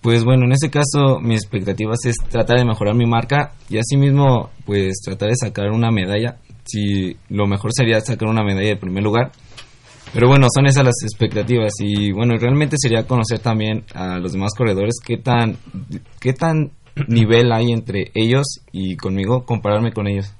Pues 0.00 0.24
bueno, 0.24 0.46
en 0.46 0.52
ese 0.52 0.70
caso 0.70 1.20
mis 1.20 1.42
expectativas 1.42 1.98
es 2.06 2.16
tratar 2.16 2.58
de 2.58 2.64
mejorar 2.64 2.94
mi 2.94 3.06
marca 3.06 3.52
y 3.68 3.78
asimismo 3.78 4.50
pues 4.64 5.00
tratar 5.04 5.28
de 5.28 5.36
sacar 5.36 5.70
una 5.70 5.90
medalla. 5.90 6.38
Si 6.64 7.16
lo 7.28 7.46
mejor 7.46 7.72
sería 7.74 8.00
sacar 8.00 8.28
una 8.28 8.42
medalla 8.42 8.68
de 8.68 8.76
primer 8.76 9.02
lugar. 9.02 9.32
Pero 10.12 10.26
bueno, 10.26 10.46
son 10.52 10.66
esas 10.66 10.84
las 10.84 11.02
expectativas 11.02 11.74
y 11.78 12.12
bueno, 12.12 12.34
realmente 12.36 12.76
sería 12.78 13.06
conocer 13.06 13.38
también 13.38 13.84
a 13.94 14.18
los 14.18 14.32
demás 14.32 14.52
corredores 14.56 14.94
qué 15.04 15.18
tan 15.18 15.56
qué 16.18 16.32
tan 16.32 16.72
nivel 17.08 17.52
hay 17.52 17.70
entre 17.70 18.10
ellos 18.14 18.46
y 18.72 18.96
conmigo, 18.96 19.44
compararme 19.44 19.92
con 19.92 20.08
ellos. 20.08 20.34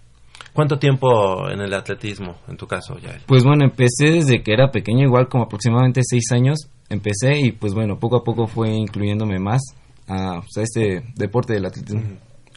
¿Cuánto 0.53 0.79
tiempo 0.79 1.49
en 1.49 1.61
el 1.61 1.73
atletismo, 1.73 2.39
en 2.49 2.57
tu 2.57 2.67
caso, 2.67 2.99
Yael? 2.99 3.21
Pues 3.27 3.45
bueno, 3.45 3.65
empecé 3.65 4.11
desde 4.11 4.43
que 4.43 4.53
era 4.53 4.73
pequeño, 4.73 5.05
igual 5.05 5.29
como 5.29 5.45
aproximadamente 5.45 6.01
seis 6.03 6.33
años 6.33 6.69
empecé 6.91 7.39
y 7.39 7.53
pues 7.53 7.73
bueno, 7.73 7.99
poco 7.99 8.17
a 8.17 8.25
poco 8.25 8.47
fue 8.47 8.71
incluyéndome 8.71 9.39
más 9.39 9.63
a, 10.07 10.41
pues, 10.41 10.57
a 10.59 10.63
este 10.63 11.03
deporte 11.15 11.55
del 11.55 11.65
atletismo. 11.65 12.03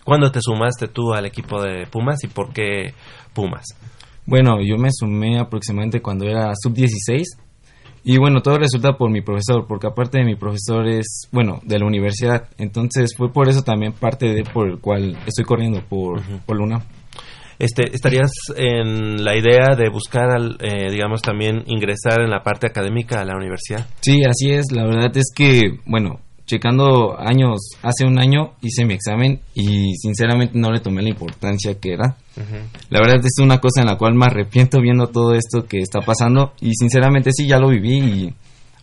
¿Cuándo 0.04 0.30
te 0.32 0.40
sumaste 0.42 0.90
tú 0.90 1.14
al 1.14 1.26
equipo 1.26 1.62
de 1.62 1.88
Pumas 1.88 2.22
y 2.24 2.28
por 2.28 2.52
qué 2.52 2.94
Pumas? 3.34 3.64
Bueno, 4.26 4.62
yo 4.62 4.78
me 4.78 4.90
sumé 4.92 5.40
aproximadamente 5.40 6.02
cuando 6.02 6.26
era 6.26 6.52
sub-16 6.56 7.24
y 8.06 8.18
bueno, 8.18 8.42
todo 8.42 8.58
resulta 8.58 8.98
por 8.98 9.10
mi 9.10 9.22
profesor, 9.22 9.66
porque 9.66 9.88
aparte 9.88 10.18
de 10.18 10.26
mi 10.26 10.36
profesor 10.36 10.88
es, 10.88 11.30
bueno, 11.32 11.62
de 11.64 11.80
la 11.80 11.86
universidad, 11.86 12.50
entonces 12.58 13.16
fue 13.16 13.32
por 13.32 13.48
eso 13.48 13.62
también 13.62 13.94
parte 13.94 14.34
de 14.34 14.44
por 14.44 14.68
el 14.68 14.80
cual 14.80 15.18
estoy 15.26 15.46
corriendo 15.46 15.82
por, 15.88 16.22
por 16.46 16.58
la 16.58 16.64
UNAM. 16.64 16.82
Este, 17.60 17.84
¿Estarías 17.94 18.32
en 18.56 19.24
la 19.24 19.36
idea 19.36 19.76
de 19.76 19.90
buscar, 19.90 20.32
al, 20.32 20.58
eh, 20.60 20.92
digamos, 20.92 21.22
también 21.22 21.64
ingresar 21.68 22.22
en 22.22 22.30
la 22.30 22.44
parte 22.44 22.68
académica 22.68 23.22
a 23.22 23.26
la 23.26 23.36
universidad? 23.36 23.86
Sí, 24.02 24.24
así 24.24 24.52
es. 24.52 24.72
La 24.72 24.86
verdad 24.86 25.16
es 25.16 25.32
que, 25.36 25.80
bueno, 25.86 26.20
checando 26.46 27.18
años, 27.20 27.60
hace 27.82 28.06
un 28.06 28.20
año 28.20 28.54
hice 28.62 28.86
mi 28.86 28.94
examen 28.94 29.40
y 29.54 29.96
sinceramente 29.96 30.58
no 30.58 30.72
le 30.72 30.80
tomé 30.80 31.02
la 31.02 31.10
importancia 31.10 31.80
que 31.80 31.94
era. 31.94 32.18
La 32.90 33.00
verdad 33.00 33.24
es 33.24 33.40
una 33.42 33.60
cosa 33.60 33.82
en 33.82 33.88
la 33.88 33.98
cual 33.98 34.16
me 34.16 34.26
arrepiento 34.26 34.82
viendo 34.82 35.08
todo 35.08 35.34
esto 35.34 35.66
que 35.66 35.80
está 35.80 36.02
pasando 36.02 36.54
y 36.60 36.74
sinceramente 36.74 37.32
sí, 37.32 37.48
ya 37.48 37.60
lo 37.60 37.70
viví 37.70 38.00
y 38.00 38.34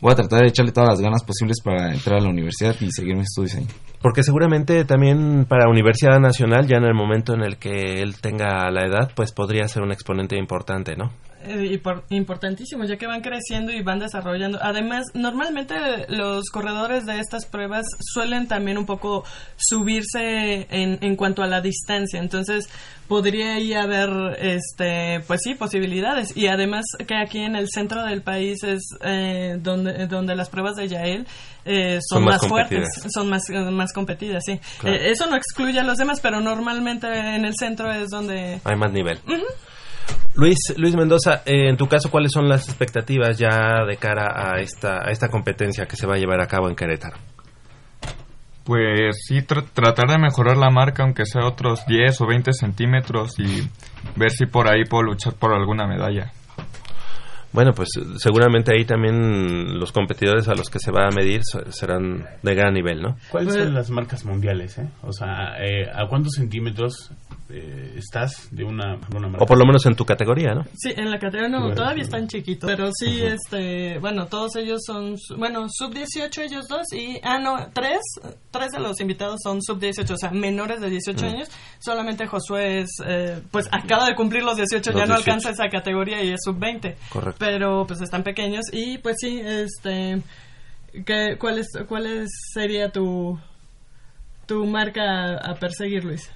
voy 0.00 0.12
a 0.12 0.16
tratar 0.16 0.40
de 0.40 0.48
echarle 0.48 0.72
todas 0.72 0.90
las 0.90 1.00
ganas 1.00 1.22
posibles 1.24 1.58
para 1.62 1.92
entrar 1.92 2.18
a 2.20 2.22
la 2.22 2.30
universidad 2.30 2.74
y 2.80 2.90
seguir 2.90 3.16
mis 3.16 3.26
estudios 3.26 3.56
ahí. 3.56 3.66
Porque 4.00 4.22
seguramente 4.22 4.84
también 4.84 5.44
para 5.46 5.68
Universidad 5.68 6.18
Nacional, 6.20 6.66
ya 6.66 6.78
en 6.78 6.84
el 6.84 6.94
momento 6.94 7.34
en 7.34 7.42
el 7.42 7.58
que 7.58 8.00
él 8.00 8.18
tenga 8.20 8.70
la 8.70 8.86
edad, 8.86 9.12
pues 9.14 9.32
podría 9.32 9.68
ser 9.68 9.82
un 9.82 9.92
exponente 9.92 10.36
importante, 10.38 10.96
¿no? 10.96 11.12
Eh, 11.42 11.80
impor- 11.80 12.02
importantísimo, 12.10 12.84
ya 12.84 12.98
que 12.98 13.06
van 13.06 13.22
creciendo 13.22 13.72
y 13.72 13.82
van 13.82 13.98
desarrollando. 13.98 14.58
Además, 14.60 15.06
normalmente 15.14 15.74
los 16.08 16.50
corredores 16.50 17.06
de 17.06 17.18
estas 17.18 17.46
pruebas 17.46 17.86
suelen 17.98 18.46
también 18.46 18.76
un 18.76 18.84
poco 18.84 19.24
subirse 19.56 20.66
en, 20.70 20.98
en 21.00 21.16
cuanto 21.16 21.42
a 21.42 21.46
la 21.46 21.62
distancia. 21.62 22.20
Entonces, 22.20 22.68
podría 23.08 23.54
ahí 23.54 23.72
haber, 23.72 24.10
este, 24.38 25.20
pues 25.26 25.40
sí, 25.42 25.54
posibilidades. 25.54 26.36
Y 26.36 26.46
además 26.48 26.84
que 27.06 27.14
aquí 27.16 27.38
en 27.38 27.56
el 27.56 27.68
centro 27.70 28.04
del 28.04 28.20
país 28.20 28.62
es 28.62 28.82
eh, 29.02 29.56
donde, 29.60 30.06
donde 30.08 30.36
las 30.36 30.50
pruebas 30.50 30.76
de 30.76 30.88
Yael 30.88 31.26
eh, 31.64 32.00
son, 32.06 32.18
Son 32.18 32.24
más 32.24 32.42
más, 32.42 32.48
fuertes, 32.48 32.88
son 33.12 33.30
más, 33.30 33.48
eh, 33.48 33.58
más 33.70 33.92
competidas, 33.94 34.42
sí. 34.44 34.60
Claro. 34.78 34.96
Eh, 34.96 35.10
eso 35.10 35.26
no 35.26 35.36
excluye 35.36 35.80
a 35.80 35.84
los 35.84 35.96
demás, 35.96 36.20
pero 36.20 36.40
normalmente 36.40 37.06
en 37.08 37.46
el 37.46 37.54
centro 37.58 37.90
es 37.90 38.08
donde... 38.10 38.60
Hay 38.64 38.76
más 38.76 38.92
nivel. 38.92 39.18
Luis, 40.34 40.56
Luis 40.76 40.94
Mendoza, 40.94 41.42
eh, 41.44 41.68
en 41.68 41.76
tu 41.76 41.86
caso, 41.88 42.10
¿cuáles 42.10 42.30
son 42.32 42.48
las 42.48 42.68
expectativas 42.68 43.36
ya 43.38 43.84
de 43.86 43.96
cara 43.96 44.26
a 44.34 44.60
esta, 44.60 44.98
a 45.06 45.10
esta 45.10 45.28
competencia 45.28 45.86
que 45.86 45.96
se 45.96 46.06
va 46.06 46.14
a 46.14 46.18
llevar 46.18 46.40
a 46.40 46.46
cabo 46.46 46.68
en 46.68 46.76
Querétaro? 46.76 47.16
Pues 48.64 49.16
sí, 49.26 49.38
tr- 49.38 49.66
tratar 49.74 50.08
de 50.08 50.18
mejorar 50.18 50.56
la 50.56 50.70
marca, 50.70 51.02
aunque 51.02 51.24
sea 51.26 51.46
otros 51.46 51.84
10 51.86 52.20
o 52.20 52.26
20 52.26 52.52
centímetros, 52.52 53.38
y 53.38 53.68
ver 54.16 54.30
si 54.30 54.46
por 54.46 54.68
ahí 54.68 54.84
puedo 54.84 55.02
luchar 55.02 55.34
por 55.34 55.52
alguna 55.52 55.86
medalla. 55.86 56.30
Bueno, 57.52 57.72
pues 57.72 57.88
seguramente 58.18 58.72
ahí 58.74 58.84
también 58.84 59.78
los 59.78 59.92
competidores 59.92 60.46
a 60.48 60.54
los 60.54 60.68
que 60.70 60.78
se 60.78 60.90
va 60.92 61.06
a 61.08 61.10
medir 61.10 61.40
se- 61.44 61.72
serán 61.72 62.24
de 62.42 62.54
gran 62.54 62.72
nivel, 62.74 63.02
¿no? 63.02 63.16
¿Cuáles 63.30 63.52
Pues- 63.54 63.64
son 63.64 63.74
las 63.74 63.90
marcas 63.90 64.24
mundiales? 64.24 64.78
Eh? 64.78 64.88
O 65.02 65.12
sea, 65.12 65.56
eh, 65.58 65.88
¿a 65.92 66.06
cuántos 66.08 66.34
centímetros 66.34 67.10
eh, 67.52 67.94
estás 67.96 68.46
de 68.52 68.62
una, 68.62 68.96
de 68.96 69.16
una 69.16 69.26
marca? 69.28 69.42
O 69.42 69.46
por 69.46 69.58
lo 69.58 69.66
menos 69.66 69.84
en 69.86 69.96
tu 69.96 70.04
categoría, 70.04 70.54
¿no? 70.54 70.64
Sí, 70.76 70.92
en 70.96 71.10
la 71.10 71.18
categoría 71.18 71.48
no, 71.48 71.60
Bueno, 71.62 71.74
todavía 71.74 72.04
están 72.04 72.28
chiquitos, 72.28 72.70
pero 72.70 72.90
sí, 72.92 73.20
este, 73.22 73.98
bueno, 73.98 74.26
todos 74.26 74.54
ellos 74.54 74.80
son, 74.86 75.16
bueno, 75.36 75.66
sub 75.68 75.92
18 75.92 76.42
ellos 76.42 76.68
dos 76.68 76.92
y, 76.92 77.18
ah, 77.24 77.38
no, 77.40 77.66
tres, 77.72 77.98
tres 78.52 78.68
de 78.70 78.78
los 78.78 79.00
invitados 79.00 79.40
son 79.42 79.60
sub 79.62 79.80
18, 79.80 80.14
o 80.14 80.16
sea, 80.16 80.30
menores 80.30 80.80
de 80.80 80.88
18 80.90 81.26
años, 81.26 81.48
solamente 81.80 82.28
Josué 82.28 82.82
es, 82.82 82.90
eh, 83.04 83.40
pues 83.50 83.68
acaba 83.72 84.06
de 84.06 84.14
cumplir 84.14 84.44
los 84.44 84.56
18, 84.56 84.92
Los 84.92 85.00
ya 85.00 85.06
no 85.06 85.14
18. 85.16 85.30
alcanza 85.32 85.50
esa 85.50 85.68
categoría 85.68 86.22
y 86.22 86.30
es 86.30 86.38
sub 86.44 86.56
20, 86.56 86.96
Correcto. 87.08 87.39
Pero 87.40 87.86
pues 87.86 88.02
están 88.02 88.22
pequeños 88.22 88.66
y 88.70 88.98
pues 88.98 89.16
sí, 89.18 89.40
este, 89.42 90.22
¿qué, 91.06 91.36
cuál, 91.40 91.58
es, 91.58 91.68
¿cuál 91.88 92.26
sería 92.52 92.92
tu, 92.92 93.40
tu 94.46 94.66
marca 94.66 95.02
a, 95.02 95.52
a 95.52 95.54
perseguir, 95.54 96.04
Luis? 96.04 96.30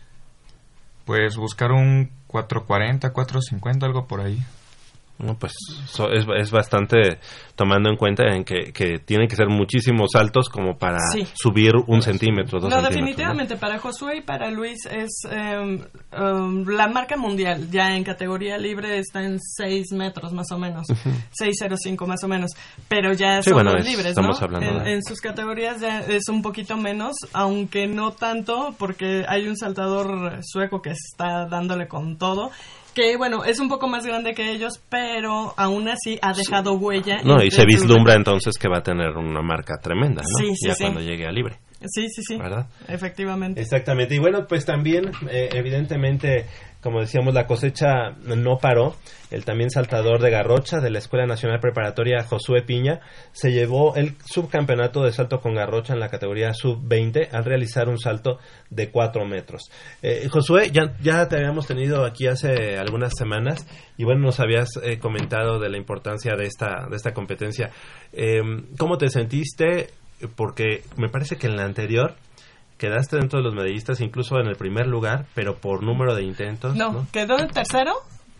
Pues 1.05 1.37
buscar 1.37 1.73
un 1.73 2.11
440, 2.27 3.12
450, 3.12 3.87
algo 3.87 4.07
por 4.07 4.23
ahí. 4.23 4.38
No, 5.16 5.38
pues 5.38 5.53
so- 5.87 6.11
es, 6.11 6.27
es 6.37 6.50
bastante 6.50 7.18
tomando 7.55 7.88
en 7.88 7.96
cuenta 7.96 8.24
en 8.35 8.42
que, 8.44 8.72
que 8.72 8.98
tienen 8.98 9.29
que 9.29 9.37
ser 9.37 9.46
muchísimos 9.48 10.11
saltos 10.12 10.48
como 10.48 10.77
para 10.77 10.98
Sí. 11.12 11.24
subir 11.35 11.72
un 11.87 12.03
centímetro, 12.03 12.59
dos 12.59 12.68
No, 12.68 12.77
centímetros. 12.81 12.90
definitivamente 12.90 13.57
para 13.57 13.79
Josué 13.79 14.16
y 14.16 14.20
para 14.22 14.50
Luis 14.50 14.85
es 14.87 15.11
em, 15.31 15.79
la 16.66 16.88
marca 16.88 17.16
mundial. 17.16 17.70
Ya 17.70 17.94
en 17.96 18.03
categoría 18.03 18.59
libre 18.59 18.98
está 18.98 19.22
en 19.22 19.38
6 19.40 19.92
metros 19.92 20.33
más 20.33 20.50
o 20.50 20.59
menos, 20.59 20.88
6.05 21.38 22.07
más 22.07 22.22
o 22.24 22.29
menos. 22.29 22.50
Pero 22.88 23.12
ya 23.12 23.40
Sí, 23.40 23.50
son 23.50 23.55
bueno, 23.62 23.77
es- 23.79 23.85
libres, 23.87 24.07
estamos 24.07 24.40
¿no? 24.40 24.44
hablando 24.46 24.66
en, 24.79 24.85
de- 24.85 24.92
en 24.94 25.03
sus 25.05 25.20
categorías 25.20 25.81
ya 25.81 26.00
es 26.00 26.29
un 26.29 26.42
poquito 26.42 26.77
menos, 26.77 27.14
aunque 27.33 27.87
no 27.87 28.12
tanto, 28.12 28.74
porque 28.79 29.24
hay 29.29 29.46
un 29.46 29.57
saltador 29.57 30.40
sueco 30.42 30.83
que 30.83 30.90
está 30.90 31.46
dándole 31.46 31.87
con 31.87 32.18
todo. 32.18 32.50
Que 32.95 33.17
bueno, 33.17 33.45
es 33.45 33.59
un 33.59 33.69
poco 33.69 33.89
más 33.89 34.07
grande 34.07 34.35
que 34.35 34.53
ellos, 34.53 34.81
pero 34.89 35.53
aún 35.57 35.89
así 35.89 36.19
ha 36.23 36.33
dejado 36.33 36.75
huella. 36.75 37.23
No, 37.25 37.43
y 37.43 37.51
se 37.51 37.65
vislumbra 37.65 38.15
entonces 38.15 38.57
que 38.57 38.69
va 38.69 38.79
a 38.79 38.83
tener 38.83 39.17
una 39.17 39.43
marca 39.43 39.75
tremenda, 39.83 40.23
¿no? 40.23 40.39
Sí, 40.39 40.55
sí, 40.55 40.69
ya 40.69 40.75
sí. 40.75 40.85
cuando 40.85 41.01
llegue 41.01 41.27
a 41.27 41.33
libre. 41.33 41.59
Sí, 41.87 42.09
sí, 42.09 42.23
sí. 42.23 42.39
¿Verdad? 42.39 42.67
Efectivamente. 42.89 43.61
Exactamente. 43.61 44.15
Y 44.15 44.19
bueno, 44.19 44.47
pues 44.49 44.65
también, 44.65 45.11
eh, 45.31 45.51
evidentemente, 45.53 46.47
como 46.85 47.01
decíamos, 47.01 47.33
la 47.33 47.47
cosecha 47.47 48.11
no 48.27 48.59
paró. 48.59 48.94
El 49.31 49.47
también 49.47 49.70
saltador 49.70 50.20
de 50.20 50.31
Garrocha 50.31 50.81
de 50.81 50.90
la 50.90 50.99
Escuela 50.99 51.27
Nacional 51.27 51.59
Preparatoria, 51.59 52.23
Josué 52.23 52.61
Piña, 52.61 53.01
se 53.33 53.53
llevó 53.53 53.97
el 53.97 54.16
subcampeonato 54.23 55.03
de 55.03 55.11
salto 55.11 55.40
con 55.40 55.55
Garrocha 55.55 55.94
en 55.94 55.99
la 55.99 56.11
categoría 56.11 56.53
sub-20 56.53 57.31
al 57.33 57.44
realizar 57.47 57.88
un 57.88 57.99
salto 57.99 58.38
de 58.68 58.90
4 58.90 59.25
metros. 59.25 59.70
Eh, 60.03 60.29
Josué, 60.31 60.70
ya, 60.73 60.94
ya 61.01 61.27
te 61.27 61.37
habíamos 61.37 61.66
tenido 61.66 62.05
aquí 62.05 62.27
hace 62.27 62.77
algunas 62.77 63.14
semanas 63.16 63.66
y 63.97 64.05
bueno, 64.05 64.20
nos 64.20 64.38
habías 64.38 64.68
eh, 64.83 64.99
comentado 64.99 65.59
de 65.59 65.70
la 65.70 65.79
importancia 65.79 66.37
de 66.37 66.44
esta, 66.44 66.87
de 66.88 66.97
esta 66.97 67.14
competencia. 67.14 67.70
Eh, 68.12 68.42
¿Cómo 68.79 68.99
te 68.99 69.09
sentiste? 69.09 69.88
Porque 70.37 70.83
me 70.99 71.09
parece 71.09 71.37
que 71.37 71.47
en 71.47 71.57
la 71.57 71.64
anterior 71.64 72.14
quedaste 72.79 73.17
dentro 73.17 73.39
de 73.39 73.45
los 73.45 73.55
medallistas 73.55 74.01
incluso 74.01 74.39
en 74.39 74.47
el 74.47 74.57
primer 74.57 74.87
lugar, 74.87 75.27
pero 75.35 75.57
por 75.57 75.83
número 75.83 76.15
de 76.15 76.23
intentos. 76.25 76.75
No, 76.77 76.93
No, 76.93 77.07
quedó 77.13 77.39
en 77.39 77.49
tercero, 77.49 77.93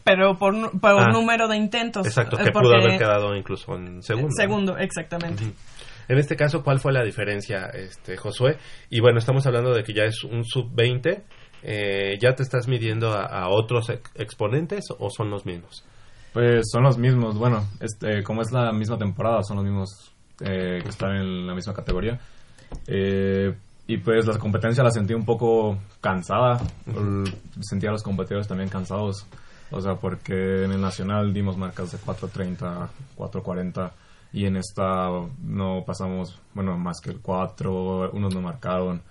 pero 0.05 0.37
por, 0.39 0.55
Ah. 0.55 1.09
número 1.13 1.49
de 1.49 1.57
intentos. 1.57 2.07
Exacto, 2.07 2.39
eh, 2.39 2.45
que 2.45 2.51
pudo 2.53 2.75
haber 2.75 2.99
quedado 2.99 3.35
incluso 3.35 3.75
en 3.77 4.03
segundo. 4.03 4.29
¿no? 4.29 4.35
Segundo, 4.37 4.79
exactamente. 4.79 5.45
En 6.09 6.19
este 6.19 6.37
caso, 6.37 6.63
¿cuál 6.63 6.81
fue 6.81 6.93
la 6.93 7.03
diferencia, 7.03 7.67
este 7.73 8.17
Josué? 8.19 8.59
Y 8.91 9.01
bueno, 9.01 9.19
estamos 9.19 9.47
hablando 9.47 9.73
de 9.73 9.83
que 9.85 9.95
ya 9.95 10.05
es 10.05 10.23
un 10.25 10.45
sub-20. 10.45 11.23
eh, 11.67 12.19
¿Ya 12.21 12.35
te 12.35 12.43
estás 12.43 12.69
midiendo 12.69 13.13
a, 13.15 13.25
a 13.25 13.49
otros 13.49 13.89
ex- 13.89 14.11
exponentes 14.17 14.85
o 14.99 15.09
son 15.09 15.31
los 15.31 15.47
mismos? 15.47 15.83
Pues 16.35 16.65
son 16.71 16.83
los 16.83 16.99
mismos, 16.99 17.39
bueno, 17.39 17.67
este, 17.81 18.23
como 18.23 18.43
es 18.43 18.53
la 18.53 18.71
misma 18.73 18.99
temporada, 18.99 19.43
son 19.43 19.57
los 19.57 19.65
mismos 19.65 20.13
eh, 20.41 20.81
que 20.83 20.89
están 20.91 21.17
en 21.17 21.47
la 21.47 21.55
misma 21.55 21.73
categoría. 21.73 22.21
Eh, 22.87 23.55
y 23.87 23.99
pues 23.99 24.27
la 24.27 24.39
competencia 24.39 24.83
la 24.83 24.91
sentí 24.91 25.13
un 25.15 25.25
poco 25.25 25.79
cansada, 26.01 26.61
sentía 27.61 27.91
a 27.91 27.93
los 27.93 28.03
competidores 28.03 28.49
también 28.49 28.71
cansados, 28.71 29.27
o 29.71 29.81
sea, 29.81 29.97
porque 29.97 30.65
en 30.65 30.73
el 30.73 30.81
nacional 30.81 31.35
dimos 31.35 31.57
marcas 31.57 31.93
de 31.93 31.99
4.30, 31.99 32.89
4.40 33.17 33.91
y 34.33 34.47
en 34.47 34.57
esta 34.57 35.09
no 35.43 35.85
pasamos, 35.87 36.41
bueno, 36.55 36.79
más 36.79 37.01
que 37.01 37.11
el 37.11 37.21
4, 37.21 38.11
unos 38.13 38.35
no 38.35 38.41
marcaron. 38.41 39.03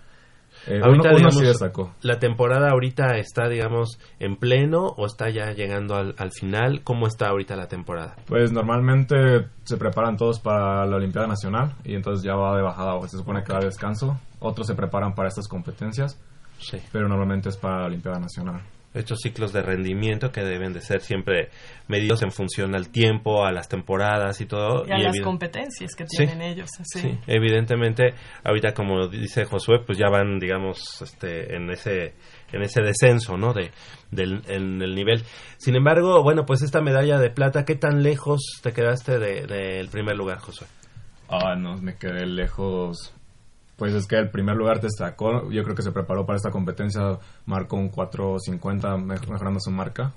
Eh, 0.68 0.80
ahorita, 0.84 0.90
uno, 0.90 1.02
uno 1.02 1.16
digamos, 1.16 1.36
sí 1.36 1.46
destacó. 1.46 1.92
la 2.02 2.20
temporada 2.20 2.70
ahorita 2.70 3.18
está, 3.18 3.50
digamos, 3.50 4.00
en 4.20 4.36
pleno 4.38 4.86
o 4.86 5.06
está 5.06 5.30
ya 5.30 5.52
llegando 5.52 5.96
al, 5.96 6.14
al 6.18 6.32
final. 6.32 6.82
¿Cómo 6.84 7.08
está 7.08 7.30
ahorita 7.30 7.56
la 7.56 7.68
temporada? 7.68 8.16
Pues 8.28 8.52
normalmente 8.52 9.48
se 9.64 9.78
preparan 9.78 10.16
todos 10.16 10.40
para 10.40 10.86
la 10.86 10.96
Olimpiada 10.98 11.28
Nacional 11.28 11.74
y 11.84 11.96
entonces 11.96 12.24
ya 12.24 12.36
va 12.36 12.56
de 12.56 12.62
bajada, 12.62 12.96
o 12.96 13.08
se 13.08 13.18
supone 13.18 13.44
que 13.44 13.52
va 13.52 13.60
de 13.60 13.66
descanso. 13.66 14.20
Otros 14.44 14.68
se 14.68 14.76
preparan 14.76 15.16
para 15.16 15.30
estas 15.30 15.48
competencias, 15.48 16.20
Sí. 16.60 16.78
pero 16.92 17.08
normalmente 17.08 17.50
es 17.50 17.58
para 17.58 17.80
la 17.80 17.86
Olimpiada 17.88 18.20
Nacional. 18.20 18.62
Estos 18.94 19.22
ciclos 19.24 19.52
de 19.54 19.64
rendimiento 19.64 20.32
que 20.32 20.42
deben 20.44 20.72
de 20.72 20.80
ser 20.80 21.02
siempre 21.02 21.50
medidos 21.88 22.22
en 22.22 22.32
función 22.32 22.76
al 22.76 22.90
tiempo, 22.90 23.44
a 23.44 23.52
las 23.52 23.68
temporadas 23.68 24.40
y 24.40 24.46
todo. 24.46 24.86
Y 24.88 24.92
a 24.92 25.00
las 25.00 25.16
evi- 25.16 25.24
competencias 25.24 25.96
que 25.96 26.06
Sí. 26.08 26.18
tienen 26.18 26.44
ellos. 26.44 26.70
así. 26.80 27.00
Sí, 27.00 27.18
evidentemente, 27.26 28.14
ahorita 28.44 28.76
como 28.76 29.08
dice 29.08 29.46
Josué, 29.46 29.80
pues 29.84 29.98
ya 29.98 30.10
van, 30.12 30.38
digamos, 30.38 31.02
este, 31.02 31.56
en 31.56 31.72
ese, 31.72 32.14
en 32.52 32.62
ese 32.62 32.84
descenso, 32.84 33.36
¿no? 33.36 33.54
De, 33.54 33.72
del, 34.12 34.44
en 34.48 34.80
el 34.84 34.94
nivel. 34.94 35.24
Sin 35.58 35.76
embargo, 35.76 36.22
bueno, 36.22 36.46
pues 36.46 36.62
esta 36.62 36.80
medalla 36.82 37.18
de 37.18 37.32
plata, 37.32 37.66
¿qué 37.66 37.74
tan 37.76 38.04
lejos 38.04 38.42
te 38.62 38.74
quedaste 38.74 39.18
de- 39.18 39.48
del 39.48 39.88
primer 39.90 40.16
lugar, 40.16 40.38
Josué? 40.38 40.68
Ah, 41.30 41.56
no, 41.56 41.78
me 41.78 41.96
quedé 41.96 42.28
lejos. 42.28 43.12
Pues 43.78 43.94
es 43.94 44.06
que 44.08 44.16
el 44.18 44.30
primer 44.30 44.56
lugar 44.56 44.80
destacó. 44.82 45.50
Yo 45.52 45.64
creo 45.64 45.76
que 45.76 45.82
se 45.82 45.92
preparó 45.92 46.26
para 46.26 46.38
esta 46.38 46.52
competencia. 46.52 47.18
Marcó 47.46 47.76
un 47.78 47.92
4.50 47.92 48.98
mej- 49.04 49.28
mejorando 49.28 49.60
su 49.60 49.72
marca. 49.72 50.12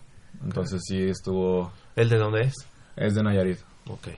Entonces 0.44 0.82
sí 0.86 1.02
estuvo. 1.08 1.72
¿El 1.96 2.08
de 2.10 2.18
dónde 2.18 2.42
es? 2.42 2.54
Es 2.96 3.14
de 3.14 3.22
Nayarit. 3.22 3.58
Ok. 3.88 4.08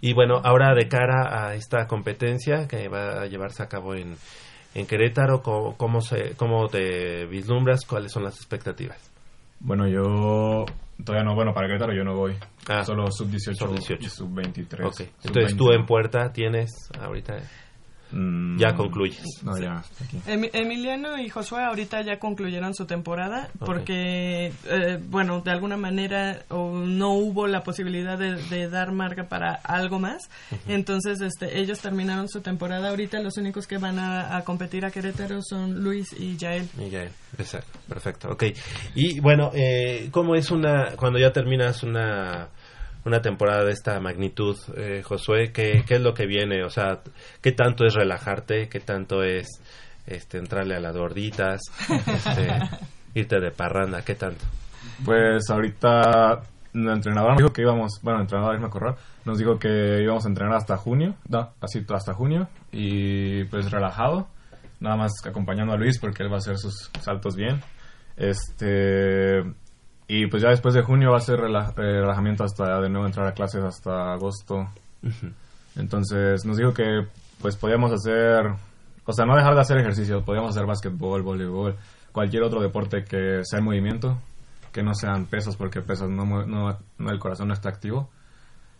Y 0.00 0.12
bueno, 0.12 0.40
ahora 0.44 0.74
de 0.74 0.88
cara 0.88 1.46
a 1.48 1.54
esta 1.54 1.86
competencia 1.86 2.66
que 2.68 2.88
va 2.88 3.22
a 3.22 3.26
llevarse 3.26 3.62
a 3.62 3.68
cabo 3.68 3.94
en, 3.94 4.16
en 4.74 4.86
Querétaro, 4.86 5.42
¿cómo, 5.42 5.76
cómo, 5.76 6.00
se, 6.00 6.34
¿cómo 6.36 6.68
te 6.68 7.26
vislumbras? 7.26 7.84
¿Cuáles 7.86 8.12
son 8.12 8.24
las 8.24 8.36
expectativas? 8.36 8.98
Bueno, 9.60 9.86
yo. 9.88 10.64
Todavía 11.04 11.24
no, 11.24 11.34
bueno, 11.36 11.52
para 11.54 11.68
Querétaro 11.68 11.92
yo 11.94 12.02
no 12.04 12.14
voy. 12.16 12.36
Ah, 12.68 12.84
Solo 12.84 13.10
sub-18 13.10 13.54
sub-18. 13.54 13.96
y 14.00 14.08
sub-23. 14.08 14.84
Ok. 14.86 15.00
Entonces 15.24 15.56
tú 15.56 15.70
en 15.72 15.86
puerta 15.86 16.32
tienes 16.32 16.70
ahorita... 17.00 17.36
Mm, 18.10 18.58
ya 18.58 18.74
concluyes. 18.74 19.22
No, 19.42 19.58
ya. 19.58 19.78
Aquí. 20.02 20.18
Emi- 20.26 20.50
Emiliano 20.52 21.18
y 21.18 21.28
Josué 21.28 21.62
ahorita 21.64 22.00
ya 22.02 22.18
concluyeron 22.18 22.74
su 22.74 22.86
temporada 22.86 23.50
porque, 23.58 24.52
eh, 24.66 24.98
bueno, 25.08 25.40
de 25.40 25.50
alguna 25.50 25.76
manera 25.76 26.40
o 26.48 26.72
no 26.72 27.12
hubo 27.12 27.46
la 27.46 27.62
posibilidad 27.62 28.18
de, 28.18 28.36
de 28.36 28.68
dar 28.70 28.92
marca 28.92 29.28
para 29.28 29.52
algo 29.54 29.98
más. 29.98 30.30
Entonces, 30.66 31.20
este, 31.20 31.58
ellos 31.60 31.80
terminaron 31.80 32.28
su 32.28 32.40
temporada. 32.40 32.88
Ahorita 32.88 33.20
los 33.20 33.36
únicos 33.36 33.66
que 33.66 33.78
van 33.78 33.98
a, 33.98 34.36
a 34.36 34.42
competir 34.44 34.84
a 34.84 34.90
Querétaro 34.90 35.40
son 35.42 35.82
Luis 35.84 36.14
y 36.18 36.36
Yael. 36.36 36.68
Miguel, 36.76 37.10
exacto, 37.38 37.78
perfecto, 37.88 38.30
ok. 38.30 38.44
Y 38.94 39.20
bueno, 39.20 39.50
eh, 39.54 40.08
¿cómo 40.10 40.34
es 40.34 40.50
una, 40.50 40.92
cuando 40.96 41.18
ya 41.18 41.32
terminas 41.32 41.82
una, 41.82 42.48
una 43.08 43.22
temporada 43.22 43.64
de 43.64 43.72
esta 43.72 43.98
magnitud, 44.00 44.56
eh, 44.76 45.02
Josué, 45.02 45.50
¿qué, 45.52 45.82
qué 45.86 45.94
es 45.94 46.00
lo 46.00 46.14
que 46.14 46.26
viene? 46.26 46.62
O 46.62 46.70
sea, 46.70 47.00
¿qué 47.40 47.52
tanto 47.52 47.84
es 47.84 47.94
relajarte? 47.94 48.68
¿Qué 48.68 48.80
tanto 48.80 49.22
es 49.22 49.48
este, 50.06 50.38
entrarle 50.38 50.76
a 50.76 50.80
las 50.80 50.96
gorditas? 50.96 51.60
Este, 51.88 52.48
irte 53.14 53.40
de 53.40 53.50
parranda, 53.50 54.02
¿qué 54.02 54.14
tanto? 54.14 54.44
Pues 55.04 55.48
ahorita 55.50 56.42
la 56.74 56.92
entrenadora 56.92 57.32
nos 57.32 57.38
dijo 57.38 57.52
que 57.52 57.62
íbamos, 57.62 57.98
bueno, 58.02 58.18
el 58.18 58.22
entrenador 58.24 58.54
Irma 58.54 58.70
Corral 58.70 58.94
nos 59.24 59.38
dijo 59.38 59.58
que 59.58 60.02
íbamos 60.02 60.24
a 60.24 60.28
entrenar 60.28 60.54
hasta 60.56 60.76
junio, 60.76 61.14
no, 61.28 61.50
así 61.60 61.84
hasta 61.88 62.12
junio 62.12 62.48
y 62.70 63.44
pues 63.44 63.70
relajado, 63.70 64.28
nada 64.80 64.96
más 64.96 65.12
acompañando 65.26 65.72
a 65.72 65.76
Luis 65.76 65.98
porque 65.98 66.22
él 66.22 66.30
va 66.30 66.36
a 66.36 66.38
hacer 66.38 66.58
sus 66.58 66.90
saltos 67.00 67.34
bien. 67.36 67.60
Este 68.16 69.42
y 70.08 70.26
pues 70.26 70.42
ya 70.42 70.48
después 70.48 70.74
de 70.74 70.82
junio 70.82 71.10
va 71.10 71.18
a 71.18 71.20
ser 71.20 71.38
eh, 71.38 71.72
relajamiento 71.76 72.42
hasta 72.42 72.80
de 72.80 72.88
nuevo 72.88 73.06
entrar 73.06 73.26
a 73.26 73.32
clases 73.32 73.62
hasta 73.62 74.14
agosto. 74.14 74.66
Entonces 75.76 76.46
nos 76.46 76.56
dijo 76.56 76.72
que 76.72 77.06
pues 77.42 77.56
podíamos 77.56 77.92
hacer, 77.92 78.46
o 79.04 79.12
sea, 79.12 79.26
no 79.26 79.36
dejar 79.36 79.54
de 79.54 79.60
hacer 79.60 79.76
ejercicio, 79.76 80.24
podíamos 80.24 80.56
hacer 80.56 80.66
básquetbol, 80.66 81.22
voleibol, 81.22 81.76
cualquier 82.10 82.42
otro 82.42 82.62
deporte 82.62 83.04
que 83.04 83.42
sea 83.44 83.58
en 83.58 83.66
movimiento, 83.66 84.18
que 84.72 84.82
no 84.82 84.94
sean 84.94 85.26
pesos 85.26 85.56
porque 85.56 85.82
pesos 85.82 86.08
no, 86.08 86.24
no, 86.24 86.78
no 86.96 87.10
el 87.10 87.18
corazón 87.18 87.48
no 87.48 87.54
está 87.54 87.68
activo. 87.68 88.08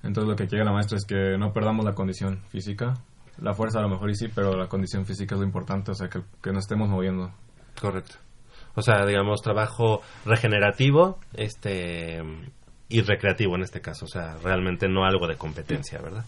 Entonces 0.02 0.30
lo 0.30 0.34
que 0.36 0.46
quiere 0.46 0.64
la 0.64 0.72
maestra 0.72 0.96
es 0.96 1.04
que 1.04 1.36
no 1.38 1.52
perdamos 1.52 1.84
la 1.84 1.92
condición 1.92 2.40
física. 2.48 2.94
La 3.42 3.52
fuerza 3.52 3.80
a 3.80 3.82
lo 3.82 3.90
mejor 3.90 4.08
y 4.10 4.14
sí, 4.14 4.28
pero 4.34 4.56
la 4.56 4.66
condición 4.66 5.04
física 5.04 5.34
es 5.34 5.40
lo 5.40 5.46
importante, 5.46 5.90
o 5.90 5.94
sea, 5.94 6.08
que, 6.08 6.22
que 6.42 6.52
nos 6.52 6.64
estemos 6.64 6.88
moviendo. 6.88 7.30
Correcto. 7.80 8.16
O 8.74 8.82
sea, 8.82 9.04
digamos, 9.06 9.42
trabajo 9.42 10.02
regenerativo 10.24 11.18
este 11.34 12.22
y 12.88 13.00
recreativo 13.02 13.56
en 13.56 13.62
este 13.62 13.80
caso. 13.80 14.06
O 14.06 14.08
sea, 14.08 14.36
realmente 14.42 14.88
no 14.88 15.04
algo 15.04 15.26
de 15.26 15.36
competencia, 15.36 16.00
¿verdad? 16.00 16.24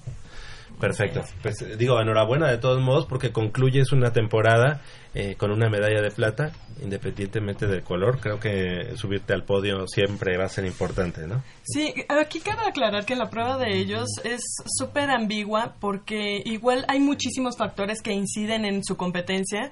Perfecto. 0.79 1.23
Pues 1.43 1.61
eh, 1.63 1.77
digo, 1.77 2.01
enhorabuena 2.01 2.49
de 2.49 2.59
todos 2.59 2.81
modos 2.81 3.07
porque 3.07 3.33
concluyes 3.33 3.93
una 3.93 4.13
temporada 4.13 4.81
eh, 5.15 5.35
con 5.37 5.51
una 5.51 5.69
medalla 5.69 6.01
de 6.01 6.11
plata, 6.11 6.53
independientemente 6.83 7.67
del 7.67 7.83
color. 7.83 8.19
Creo 8.21 8.41
que 8.41 8.97
subirte 8.97 9.35
al 9.35 9.45
podio 9.45 9.87
siempre 9.87 10.39
va 10.39 10.45
a 10.45 10.49
ser 10.49 10.65
importante, 10.65 11.27
¿no? 11.27 11.43
Sí, 11.63 11.93
aquí 12.09 12.41
cabe 12.41 12.63
aclarar 12.67 13.05
que 13.05 13.17
la 13.17 13.29
prueba 13.29 13.59
de 13.59 13.79
ellos 13.79 14.09
es 14.25 14.41
súper 14.79 15.11
ambigua 15.11 15.75
porque 15.81 16.43
igual 16.45 16.85
hay 16.89 17.01
muchísimos 17.01 17.57
factores 17.59 18.01
que 18.01 18.13
inciden 18.13 18.65
en 18.65 18.83
su 18.83 18.97
competencia, 18.97 19.71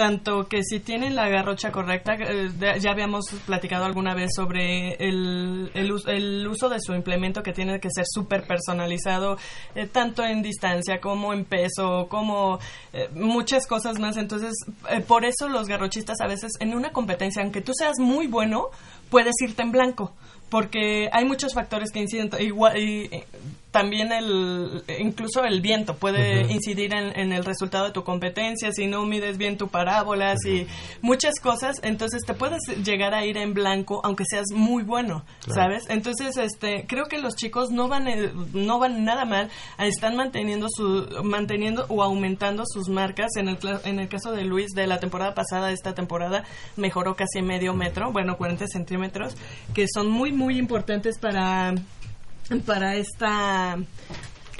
tanto 0.00 0.48
que 0.48 0.64
si 0.64 0.80
tienen 0.80 1.14
la 1.14 1.28
garrocha 1.28 1.70
correcta, 1.70 2.14
eh, 2.14 2.48
ya 2.80 2.90
habíamos 2.90 3.26
platicado 3.44 3.84
alguna 3.84 4.14
vez 4.14 4.30
sobre 4.34 4.94
el, 4.94 5.70
el, 5.74 5.92
el 6.06 6.48
uso 6.48 6.70
de 6.70 6.80
su 6.80 6.94
implemento 6.94 7.42
que 7.42 7.52
tiene 7.52 7.78
que 7.80 7.90
ser 7.94 8.06
súper 8.10 8.46
personalizado, 8.46 9.36
eh, 9.74 9.86
tanto 9.86 10.24
en 10.24 10.40
distancia 10.40 11.02
como 11.02 11.34
en 11.34 11.44
peso, 11.44 12.06
como 12.08 12.60
eh, 12.94 13.10
muchas 13.12 13.66
cosas 13.66 13.98
más. 13.98 14.16
Entonces, 14.16 14.54
por 15.06 15.26
eso 15.26 15.50
los 15.50 15.68
garrochistas 15.68 16.22
a 16.22 16.26
veces 16.26 16.52
en 16.60 16.74
una 16.74 16.92
competencia, 16.92 17.42
aunque 17.42 17.60
tú 17.60 17.74
seas 17.74 17.98
muy 17.98 18.26
bueno, 18.26 18.70
puedes 19.10 19.34
irte 19.42 19.60
en 19.60 19.70
blanco 19.70 20.14
porque 20.48 21.10
hay 21.12 21.26
muchos 21.26 21.54
factores 21.54 21.92
que 21.92 22.00
inciden 22.00 22.30
igual 22.40 22.76
y 22.76 23.22
también 23.70 24.12
el 24.12 24.82
incluso 24.98 25.44
el 25.44 25.60
viento 25.60 25.94
puede 25.94 26.52
incidir 26.52 26.92
en, 26.94 27.18
en 27.18 27.32
el 27.32 27.44
resultado 27.44 27.86
de 27.86 27.92
tu 27.92 28.04
competencia 28.04 28.72
si 28.72 28.86
no 28.86 29.04
mides 29.04 29.38
bien 29.38 29.56
tu 29.56 29.68
parábolas 29.68 30.44
y 30.44 30.66
muchas 31.02 31.34
cosas 31.40 31.76
entonces 31.82 32.22
te 32.26 32.34
puedes 32.34 32.60
llegar 32.84 33.14
a 33.14 33.24
ir 33.24 33.36
en 33.36 33.54
blanco 33.54 34.00
aunque 34.04 34.24
seas 34.28 34.46
muy 34.52 34.82
bueno 34.82 35.24
Claro. 35.44 35.60
sabes 35.60 35.84
entonces 35.88 36.36
este 36.36 36.84
creo 36.86 37.06
que 37.06 37.18
los 37.18 37.34
chicos 37.36 37.70
no 37.70 37.88
van 37.88 38.08
eh, 38.08 38.32
no 38.52 38.78
van 38.78 39.04
nada 39.04 39.24
mal 39.24 39.50
están 39.78 40.16
manteniendo 40.16 40.66
su 40.70 41.06
manteniendo 41.22 41.86
o 41.88 42.02
aumentando 42.02 42.64
sus 42.66 42.88
marcas. 42.88 43.36
En 43.36 43.48
el 43.48 43.58
en 43.84 44.00
el 44.00 44.08
caso 44.08 44.32
de 44.32 44.44
Luis 44.44 44.68
de 44.74 44.86
la 44.86 44.98
temporada 44.98 45.34
pasada 45.34 45.70
esta 45.72 45.94
temporada 45.94 46.44
mejoró 46.76 47.16
casi 47.16 47.42
medio 47.42 47.74
metro 47.74 48.12
bueno 48.12 48.36
40 48.36 48.66
centímetros 48.66 49.34
que 49.74 49.86
son 49.92 50.08
muy 50.10 50.32
muy 50.32 50.58
importantes 50.58 51.18
para 51.18 51.74
para 52.66 52.96
esta 52.96 53.78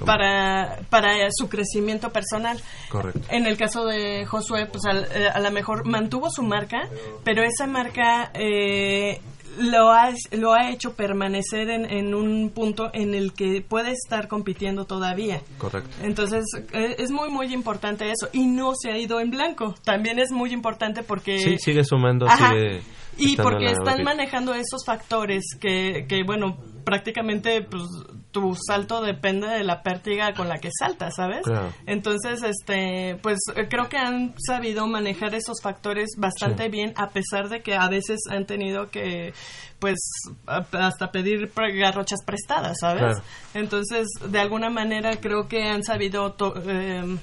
para 0.06 0.78
para 0.88 1.28
su 1.30 1.48
crecimiento 1.50 2.10
personal 2.10 2.58
Correcto. 2.88 3.20
en 3.28 3.46
el 3.46 3.56
caso 3.58 3.84
de 3.84 4.24
Josué, 4.24 4.64
pues 4.66 4.84
al- 4.86 5.06
eh, 5.14 5.28
a 5.28 5.40
lo 5.40 5.50
mejor 5.50 5.84
mantuvo 5.86 6.30
su 6.30 6.42
marca, 6.42 6.88
pero 7.22 7.42
esa 7.42 7.66
marca 7.66 8.30
eh, 8.32 9.20
lo, 9.58 9.90
ha, 9.90 10.10
lo 10.32 10.52
ha 10.52 10.70
hecho 10.70 10.94
permanecer 10.94 11.70
en, 11.70 11.84
en 11.84 12.14
un 12.14 12.50
punto 12.50 12.90
en 12.92 13.14
el 13.14 13.32
que 13.32 13.62
puede 13.66 13.92
estar 13.92 14.28
compitiendo 14.28 14.84
todavía. 14.84 15.42
Correcto. 15.58 15.90
Entonces 16.02 16.44
eh, 16.72 16.96
es 16.98 17.10
muy 17.10 17.30
muy 17.30 17.52
importante 17.52 18.10
eso 18.10 18.28
y 18.32 18.46
no 18.46 18.72
se 18.80 18.90
ha 18.90 18.98
ido 18.98 19.20
en 19.20 19.30
blanco. 19.30 19.74
También 19.84 20.18
es 20.18 20.30
muy 20.32 20.52
importante 20.52 21.02
porque 21.02 21.38
Sí, 21.38 21.58
sigue 21.58 21.84
sumando, 21.84 22.26
Ajá. 22.26 22.50
sigue 22.50 22.82
y 23.18 23.36
porque 23.36 23.66
están 23.66 24.02
manejando 24.02 24.54
esos 24.54 24.84
factores 24.86 25.42
que, 25.60 26.06
que 26.08 26.22
bueno, 26.24 26.56
prácticamente 26.84 27.62
pues 27.62 27.82
tu 28.30 28.54
salto 28.54 29.00
depende 29.02 29.48
de 29.48 29.64
la 29.64 29.82
pértiga 29.82 30.32
con 30.34 30.48
la 30.48 30.58
que 30.58 30.70
saltas, 30.78 31.14
¿sabes? 31.16 31.42
Claro. 31.42 31.72
Entonces, 31.86 32.42
este, 32.42 33.16
pues 33.22 33.38
eh, 33.56 33.66
creo 33.68 33.88
que 33.88 33.96
han 33.98 34.34
sabido 34.46 34.86
manejar 34.86 35.34
esos 35.34 35.60
factores 35.62 36.10
bastante 36.16 36.64
Sí. 36.64 36.68
bien, 36.70 36.92
a 36.96 37.08
pesar 37.10 37.48
de 37.48 37.60
que 37.62 37.74
a 37.74 37.88
veces 37.88 38.20
han 38.30 38.46
tenido 38.46 38.88
que, 38.90 39.32
pues, 39.80 39.98
hasta 40.46 41.10
pedir 41.10 41.50
garrochas 41.56 42.20
prestadas, 42.24 42.76
¿sabes? 42.80 43.02
Claro. 43.02 43.22
Entonces, 43.54 44.06
de 44.24 44.38
alguna 44.40 44.70
manera 44.70 45.16
creo 45.20 45.48
que 45.48 45.64
han 45.64 45.82
sabido 45.82 46.32
to- 46.34 46.54
em, 46.70 47.18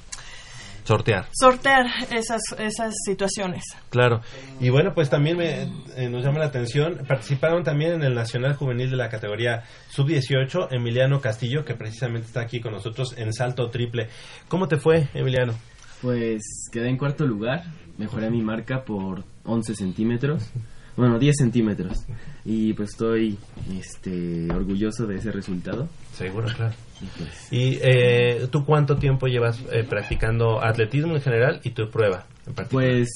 Sortear. 0.88 1.28
sortear 1.34 1.86
esas, 2.12 2.42
esas 2.60 2.94
situaciones. 3.06 3.64
Claro. 3.90 4.22
Y 4.62 4.70
bueno, 4.70 4.94
pues 4.96 5.10
también 5.10 5.38
me- 5.38 5.64
eh, 5.98 6.10
nos 6.10 6.24
llama 6.24 6.40
la 6.40 6.46
atención, 6.46 7.02
participaron 7.08 7.64
también 7.64 7.92
en 7.96 8.04
el 8.04 8.14
Nacional 8.16 8.56
Juvenil 8.56 8.90
de 8.90 8.96
la 8.96 9.10
categoría 9.10 9.64
Sub-18, 9.90 10.70
Emiliano 10.72 11.20
Castillo, 11.20 11.66
que 11.66 11.76
precisamente 11.76 12.28
está 12.28 12.42
aquí 12.42 12.62
con 12.62 12.72
nosotros 12.72 13.16
en 13.18 13.34
salto 13.34 13.70
triple. 13.70 14.08
¿Cómo 14.48 14.68
te 14.70 14.78
fue, 14.78 15.10
Emiliano? 15.14 15.54
Pues 16.02 16.42
quedé 16.72 16.90
en 16.90 16.98
cuarto 16.98 17.26
lugar, 17.26 17.64
mejoré 17.98 18.30
mi 18.30 18.42
marca 18.42 18.84
por 18.86 19.24
11 19.44 19.76
centímetros, 19.76 20.50
bueno, 20.98 21.20
10 21.20 21.36
centímetros. 21.38 22.06
Y 22.44 22.74
pues 22.74 22.90
estoy 22.90 23.38
este, 23.80 24.52
orgulloso 24.52 25.06
de 25.06 25.18
ese 25.18 25.32
resultado. 25.32 25.88
Seguro, 26.14 26.48
claro. 26.54 26.74
Y 27.00 27.06
pues, 27.18 27.54
¿Y 27.54 27.80
eh, 27.82 28.48
tú 28.52 28.66
cuánto 28.66 28.98
tiempo 28.98 29.28
llevas 29.28 29.62
eh, 29.72 29.86
practicando 29.88 30.62
atletismo 30.62 31.14
en 31.14 31.22
general 31.22 31.62
y 31.64 31.70
tu 31.70 31.90
prueba 31.90 32.26
en 32.48 32.54
particular? 32.56 32.88
pues 32.88 33.10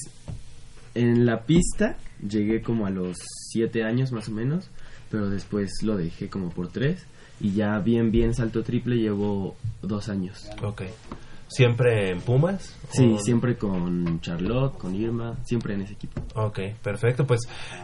en 0.94 1.26
la 1.26 1.42
pista 1.42 1.96
llegué 2.26 2.62
como 2.62 2.86
a 2.86 2.90
los 2.90 3.18
7 3.50 3.82
años 3.82 4.12
más 4.12 4.28
o 4.28 4.32
menos, 4.32 4.70
pero 5.10 5.28
después 5.28 5.82
lo 5.82 5.96
dejé 5.96 6.28
como 6.28 6.50
por 6.50 6.68
3. 6.68 7.04
Y 7.40 7.54
ya 7.54 7.78
bien, 7.80 8.12
bien 8.12 8.34
salto 8.34 8.62
triple 8.62 8.96
llevo 8.96 9.56
dos 9.82 10.08
años. 10.08 10.48
Ok. 10.62 10.82
¿Siempre 11.54 12.10
en 12.10 12.20
Pumas? 12.20 12.76
Sí, 12.90 13.12
¿O- 13.14 13.18
siempre 13.18 13.56
con 13.56 14.20
Charlotte, 14.20 14.76
con 14.78 14.94
Irma, 14.94 15.36
siempre 15.44 15.74
en 15.74 15.82
ese 15.82 15.94
equipo. 15.94 16.20
Ok, 16.34 16.60
perfecto. 16.82 17.26
Pues 17.26 17.40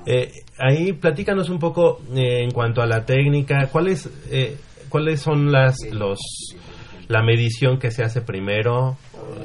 eh, 0.07 0.33
ahí 0.59 0.93
platícanos 0.93 1.49
un 1.51 1.59
poco 1.59 2.01
eh, 2.15 2.43
en 2.45 2.51
cuanto 2.51 2.83
a 2.83 2.87
la 2.87 3.05
técnica. 3.05 3.69
¿Cuáles 3.71 4.09
eh, 4.31 4.57
cuáles 4.89 5.21
son 5.21 5.53
las 5.53 5.77
los 5.93 6.19
la 7.09 7.23
medición 7.23 7.79
que 7.79 7.91
se 7.91 8.03
hace 8.03 8.21
primero? 8.23 8.97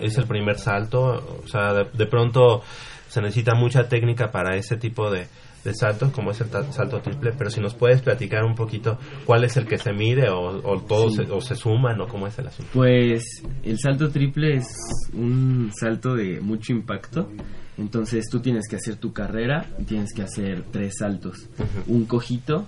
¿Es 0.02 0.18
el 0.18 0.26
primer 0.26 0.58
salto? 0.58 1.42
O 1.44 1.48
sea, 1.48 1.74
de, 1.74 1.86
de 1.94 2.06
pronto 2.06 2.62
se 3.10 3.22
necesita 3.22 3.54
mucha 3.56 3.88
técnica 3.88 4.32
para 4.32 4.56
ese 4.56 4.76
tipo 4.78 5.12
de, 5.12 5.28
de 5.63 5.73
saltos, 5.73 6.12
como 6.12 6.32
es 6.32 6.41
el 6.41 6.47
salto 6.71 6.99
triple. 7.02 7.32
Pero 7.38 7.49
si 7.49 7.62
nos 7.62 7.73
puedes 7.73 8.02
platicar 8.02 8.43
un 8.43 8.56
poquito 8.56 8.97
cuál 9.26 9.43
es 9.43 9.56
el 9.58 9.65
que 9.65 9.78
se 9.78 9.93
mide 9.93 10.30
o, 10.30 10.62
o 10.63 10.82
todos 10.82 11.15
Sí. 11.15 11.26
se, 11.26 11.32
o 11.32 11.41
se 11.41 11.56
suman 11.56 11.99
o 12.02 12.08
cómo 12.08 12.28
es 12.28 12.38
el 12.39 12.47
asunto. 12.47 12.71
Pues 12.73 13.23
el 13.63 13.80
salto 13.80 14.10
triple 14.10 14.56
es 14.58 14.67
un 15.13 15.71
salto 15.80 16.15
de 16.15 16.41
mucho 16.41 16.71
impacto. 16.73 17.30
Entonces 17.78 18.26
tú 18.30 18.39
tienes 18.39 18.67
que 18.69 18.76
hacer 18.76 18.97
tu 18.97 19.13
carrera 19.13 19.65
y 19.80 19.84
tienes 19.84 20.13
que 20.13 20.21
hacer 20.21 20.63
tres 20.71 20.93
saltos. 20.99 21.49
Un 21.88 22.06
cojito, 22.06 22.67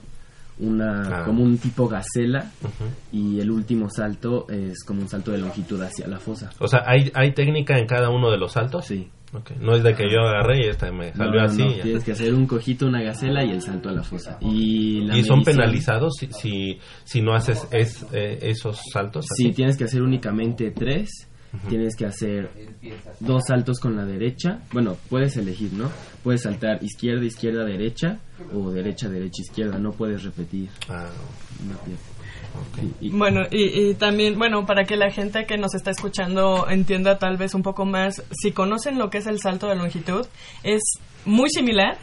una 0.57 1.21
Ah. 1.21 1.25
como 1.25 1.43
un 1.43 1.57
tipo 1.57 1.87
gacela 1.87 2.49
y 3.11 3.39
el 3.39 3.51
último 3.51 3.89
salto 3.89 4.47
es 4.49 4.83
como 4.83 5.01
un 5.01 5.09
salto 5.09 5.31
de 5.31 5.37
longitud 5.39 5.81
hacia 5.81 6.07
la 6.07 6.17
fosa. 6.17 6.49
O 6.59 6.67
sea, 6.67 6.83
¿hay, 6.87 7.11
¿hay 7.13 7.33
técnica 7.33 7.77
en 7.77 7.85
cada 7.87 8.09
uno 8.09 8.31
de 8.31 8.37
los 8.37 8.53
saltos? 8.53 8.85
Sí. 8.85 9.09
No 9.59 9.75
es 9.75 9.83
de 9.83 9.93
que 9.93 10.03
yo 10.11 10.19
agarré 10.21 10.65
y 10.65 10.69
esta 10.69 10.91
me 10.91 11.13
salió 11.13 11.31
No, 11.33 11.39
no, 11.39 11.43
así. 11.45 11.63
no. 11.63 11.73
Tienes 11.83 12.03
que 12.03 12.11
hacer 12.13 12.33
un 12.33 12.45
cojito, 12.47 12.85
una 12.87 13.01
gacela 13.01 13.43
y 13.43 13.51
el 13.51 13.61
salto 13.61 13.89
a 13.89 13.91
la 13.93 14.03
fosa. 14.03 14.37
Y, 14.41 15.01
la 15.01 15.17
¿Y 15.17 15.23
son 15.23 15.39
medición- 15.39 15.43
penalizados 15.43 16.13
si, 16.19 16.27
si, 16.31 16.79
si 17.03 17.21
no 17.21 17.33
haces 17.33 17.67
es, 17.71 18.05
eh, 18.13 18.39
esos 18.41 18.79
saltos? 18.91 19.25
Sí, 19.35 19.45
así? 19.47 19.53
tienes 19.55 19.77
que 19.77 19.83
hacer 19.85 20.01
únicamente 20.01 20.71
tres. 20.71 21.09
Tienes 21.69 21.95
que 21.95 22.05
hacer 22.05 22.49
dos 23.21 23.43
saltos 23.47 23.79
con 23.79 23.95
la 23.95 24.03
derecha. 24.03 24.59
Bueno, 24.73 24.97
puedes 25.09 25.37
elegir, 25.37 25.71
¿no? 25.71 25.89
Puedes 26.21 26.41
saltar 26.41 26.83
izquierda, 26.83 27.23
izquierda, 27.23 27.63
derecha 27.63 28.19
o 28.53 28.71
derecha, 28.71 29.07
derecha, 29.07 29.41
izquierda. 29.41 29.79
No 29.79 29.91
puedes 29.93 30.23
repetir 30.23 30.67
Ah, 30.89 31.07
una 31.65 31.77
pierna. 31.77 32.03
Y- 33.01 33.07
y- 33.07 33.09
Bueno, 33.11 33.41
y, 33.51 33.89
y 33.89 33.93
también, 33.95 34.37
bueno, 34.37 34.65
para 34.65 34.83
que 34.85 34.95
la 34.97 35.11
gente 35.11 35.45
que 35.45 35.57
nos 35.57 35.73
está 35.75 35.91
escuchando 35.91 36.67
entienda 36.69 37.17
tal 37.19 37.37
vez 37.37 37.53
un 37.53 37.63
poco 37.63 37.85
más, 37.85 38.23
si 38.31 38.51
conocen 38.51 38.97
lo 38.97 39.09
que 39.09 39.19
es 39.19 39.27
el 39.27 39.39
salto 39.39 39.67
de 39.67 39.75
longitud, 39.75 40.25
es 40.63 40.81
muy 41.25 41.49
similar, 41.49 41.97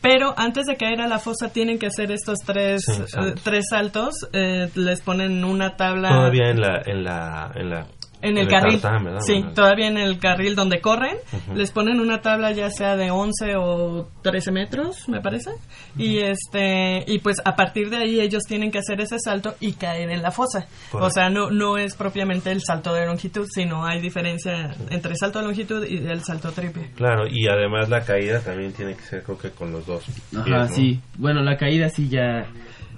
pero 0.00 0.32
antes 0.36 0.66
de 0.66 0.76
caer 0.76 1.00
a 1.00 1.08
la 1.08 1.18
fosa 1.18 1.52
tienen 1.52 1.78
que 1.78 1.86
hacer 1.86 2.12
estos 2.12 2.38
tres, 2.46 2.82
Sí, 2.86 2.92
eh, 2.92 3.04
saltos. 3.08 3.42
tres 3.42 3.64
saltos, 3.68 4.14
eh, 4.32 4.68
les 4.76 5.00
ponen 5.00 5.44
una 5.44 5.76
tabla 5.76 6.08
todavía 6.10 6.50
en 6.50 6.60
la, 6.60 6.82
en 6.86 7.02
la, 7.04 7.50
en 7.56 7.70
la 7.70 7.86
en 8.20 8.38
el 8.38 8.48
carril. 8.48 8.80
tartán, 8.80 9.04
¿verdad? 9.04 9.20
Sí, 9.20 9.34
Bueno, 9.34 9.52
todavía 9.52 9.88
en 9.88 9.98
el 9.98 10.18
carril 10.18 10.54
donde 10.54 10.80
corren, 10.80 11.16
les 11.54 11.70
ponen 11.70 12.00
una 12.00 12.20
tabla 12.20 12.52
ya 12.52 12.70
sea 12.70 12.96
de 12.96 13.10
11 13.10 13.56
o 13.56 14.08
13 14.22 14.52
metros, 14.52 15.08
me 15.08 15.20
parece. 15.20 15.50
Y 15.96 16.18
este 16.18 17.04
y 17.06 17.18
pues 17.20 17.40
a 17.44 17.54
partir 17.54 17.90
de 17.90 17.98
ahí 17.98 18.20
ellos 18.20 18.42
tienen 18.44 18.70
que 18.70 18.78
hacer 18.78 19.00
ese 19.00 19.18
salto 19.18 19.54
y 19.60 19.72
caer 19.72 20.10
en 20.10 20.22
la 20.22 20.30
fosa. 20.30 20.66
Correcto. 20.90 21.06
O 21.06 21.10
sea, 21.10 21.30
no 21.30 21.50
no 21.50 21.78
es 21.78 21.94
propiamente 21.94 22.50
el 22.50 22.62
salto 22.62 22.92
de 22.92 23.06
longitud, 23.06 23.46
sino 23.48 23.84
hay 23.84 24.00
diferencia 24.00 24.74
entre 24.90 25.12
el 25.12 25.16
salto 25.16 25.38
de 25.40 25.46
longitud 25.46 25.86
y 25.86 25.96
el 25.96 26.22
salto 26.22 26.52
triple. 26.52 26.90
Claro, 26.96 27.26
y 27.30 27.48
además 27.48 27.88
la 27.88 28.04
caída 28.04 28.40
también 28.40 28.72
tiene 28.72 28.94
que 28.94 29.02
ser 29.02 29.22
creo 29.22 29.38
que 29.38 29.50
con 29.50 29.72
los 29.72 29.86
dos. 29.86 30.04
Ajá, 30.34 30.44
pies, 30.44 30.56
¿no? 30.56 30.68
sí. 30.68 31.00
Bueno, 31.16 31.42
la 31.42 31.56
caída 31.56 31.88
sí 31.88 32.08
ya... 32.08 32.46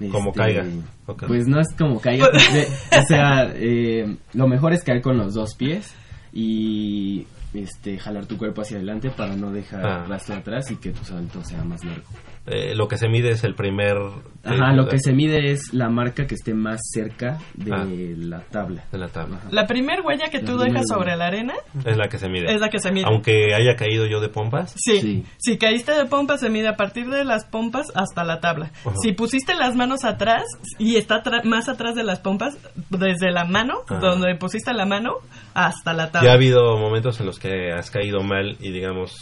Como 0.08 0.30
este, 0.30 0.38
caiga. 0.40 0.64
Ok. 1.06 1.24
Pues 1.26 1.46
no 1.46 1.60
es 1.60 1.66
como 1.76 2.00
caiga. 2.00 2.28
pues, 2.32 2.86
o 2.92 3.02
sea, 3.06 3.50
eh, 3.54 4.16
lo 4.34 4.48
mejor 4.48 4.72
es 4.72 4.82
caer 4.84 5.02
con 5.02 5.18
los 5.18 5.34
dos 5.34 5.54
pies 5.54 5.92
y 6.32 7.26
este 7.52 7.98
jalar 7.98 8.26
tu 8.26 8.36
cuerpo 8.38 8.62
hacia 8.62 8.76
adelante 8.76 9.10
para 9.10 9.34
no 9.34 9.50
dejar 9.50 9.84
Ah. 9.84 10.06
rastro 10.08 10.36
atrás 10.36 10.70
y 10.70 10.76
que 10.76 10.90
tu 10.92 11.04
salto 11.04 11.42
sea 11.44 11.64
más 11.64 11.84
largo. 11.84 12.04
Eh, 12.52 12.74
lo 12.74 12.88
que 12.88 12.96
se 12.96 13.08
mide 13.08 13.30
es 13.30 13.44
el 13.44 13.54
primer... 13.54 13.96
Ajá, 14.42 14.72
eh, 14.72 14.76
lo 14.76 14.88
que 14.88 14.98
se 14.98 15.12
mide 15.12 15.52
es 15.52 15.72
la 15.72 15.88
marca 15.88 16.26
que 16.26 16.34
esté 16.34 16.52
más 16.54 16.80
cerca 16.92 17.38
de 17.54 17.72
Ah. 17.72 17.86
la 17.86 18.40
tabla. 18.40 18.84
De 18.90 18.98
la 18.98 19.08
tabla. 19.08 19.36
Ajá. 19.36 19.48
La 19.52 19.66
primer 19.66 20.00
huella 20.00 20.30
que 20.30 20.38
La 20.38 20.44
tú 20.46 20.58
dejas 20.58 20.82
huella. 20.82 20.82
sobre 20.88 21.16
la 21.16 21.26
arena 21.26 21.54
Es 21.84 21.96
la 21.96 22.08
que 22.08 22.18
se 22.18 22.28
mide. 22.28 22.52
es 22.52 22.60
la 22.60 22.68
que 22.68 22.80
se 22.80 22.90
mide. 22.90 23.04
Aunque 23.06 23.54
haya 23.54 23.76
caído 23.76 24.06
yo 24.06 24.20
de 24.20 24.28
pompas. 24.30 24.74
Sí. 24.76 25.00
Sí. 25.00 25.24
Si 25.38 25.58
caíste 25.58 25.92
de 25.92 26.06
pompas, 26.06 26.40
se 26.40 26.50
mide 26.50 26.66
a 26.68 26.74
partir 26.76 27.08
de 27.08 27.24
las 27.24 27.44
pompas 27.44 27.86
hasta 27.94 28.24
la 28.24 28.40
tabla. 28.40 28.72
Ajá. 28.84 28.94
Si 29.02 29.12
pusiste 29.12 29.54
las 29.54 29.76
manos 29.76 30.04
atrás 30.04 30.42
y 30.78 30.96
está 30.96 31.22
más 31.44 31.68
atrás 31.68 31.94
de 31.94 32.02
las 32.02 32.18
pompas, 32.18 32.56
desde 32.90 33.30
la 33.30 33.44
mano, 33.44 33.74
Ah. 33.88 33.98
donde 34.00 34.34
pusiste 34.36 34.72
la 34.72 34.86
mano, 34.86 35.12
hasta 35.54 35.92
la 35.92 36.04
Ya 36.04 36.08
ha 36.08 36.12
tabla. 36.12 36.32
habido 36.32 36.76
momentos 36.78 37.20
en 37.20 37.26
los 37.26 37.38
que 37.38 37.70
has 37.72 37.90
caído 37.90 38.22
mal 38.22 38.56
y 38.58 38.72
digamos 38.72 39.12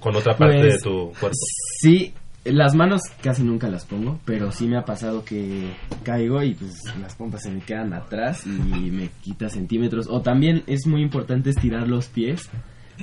con 0.00 0.14
otra 0.16 0.36
parte 0.36 0.58
Pues, 0.58 0.74
de 0.74 0.80
tu 0.82 1.12
cuerpo. 1.18 1.36
Sí, 1.80 2.12
las 2.44 2.74
manos 2.74 3.02
casi 3.22 3.42
nunca 3.42 3.68
las 3.68 3.84
pongo, 3.84 4.18
pero 4.24 4.52
sí 4.52 4.66
me 4.66 4.78
ha 4.78 4.84
pasado 4.84 5.24
que 5.24 5.74
caigo 6.02 6.42
y 6.42 6.54
pues 6.54 6.82
las 7.00 7.14
pompas 7.14 7.42
se 7.42 7.50
me 7.50 7.60
quedan 7.60 7.92
atrás 7.92 8.46
y 8.46 8.90
me 8.90 9.10
quita 9.22 9.48
centímetros. 9.48 10.06
O 10.08 10.22
también 10.22 10.62
es 10.66 10.86
muy 10.86 11.02
importante 11.02 11.50
estirar 11.50 11.88
los 11.88 12.06
pies, 12.06 12.48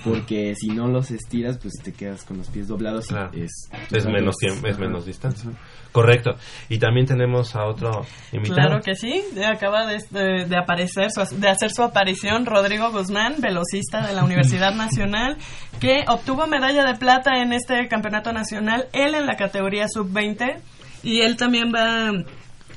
porque 0.04 0.54
si 0.56 0.68
no 0.68 0.88
los 0.88 1.10
estiras, 1.12 1.58
pues 1.58 1.74
te 1.84 1.94
quedas 1.94 2.24
con 2.26 2.38
los 2.38 2.50
pies 2.50 2.68
doblados 2.68 3.08
Claro. 3.08 3.32
y 3.34 3.44
es... 3.44 3.70
menos 4.06 4.36
tiempo, 4.38 4.68
es 4.68 4.78
menos 4.78 5.06
distancia. 5.06 5.52
Correcto. 5.92 6.32
Y 6.68 6.78
también 6.78 7.06
tenemos 7.06 7.56
a 7.56 7.66
otro 7.66 8.06
invitado. 8.34 8.56
Claro 8.68 8.82
que 8.82 8.96
sí, 8.96 9.24
acaba 9.46 9.86
de, 9.88 10.04
de- 10.12 10.46
de 10.46 10.58
aparecer, 10.58 11.10
su- 11.12 11.40
de 11.40 11.48
hacer 11.48 11.72
su 11.72 11.84
aparición 11.84 12.46
Rodrigo 12.46 12.92
Guzmán, 12.92 13.36
velocista 13.40 14.06
de 14.06 14.14
la 14.14 14.24
Universidad 14.26 14.74
Nacional, 14.76 15.38
que 15.80 16.04
obtuvo 16.08 16.48
medalla 16.48 16.84
de 16.84 16.96
plata 16.96 17.42
en 17.42 17.54
este 17.54 17.88
campeonato 17.88 18.34
nacional, 18.34 18.88
él 18.92 19.16
en 19.16 19.26
la 19.26 19.36
categoría 19.38 19.88
sub-20, 19.88 20.58
y 21.04 21.22
él 21.22 21.38
también 21.38 21.72
va 21.74 22.10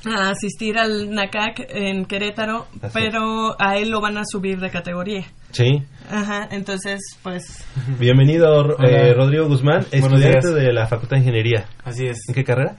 a 0.05 0.29
asistir 0.29 0.77
al 0.77 1.09
NACAC 1.13 1.65
en 1.69 2.05
Querétaro, 2.05 2.67
Así 2.81 2.93
pero 2.93 3.59
a 3.61 3.75
él 3.75 3.89
lo 3.89 3.99
van 3.99 4.17
a 4.17 4.23
subir 4.23 4.59
de 4.61 4.69
categoría. 4.69 5.25
Sí. 5.51 5.83
Ajá, 6.09 6.47
entonces, 6.51 6.99
pues, 7.23 7.65
Bienvenido, 7.99 8.77
eh, 8.79 9.13
Rodrigo 9.13 9.47
Guzmán, 9.47 9.85
estudiante 9.91 10.49
de 10.53 10.73
la 10.73 10.87
Facultad 10.87 11.17
de 11.17 11.21
Ingeniería. 11.21 11.65
Así 11.83 12.05
es. 12.07 12.17
¿En 12.27 12.35
qué 12.35 12.43
carrera? 12.43 12.75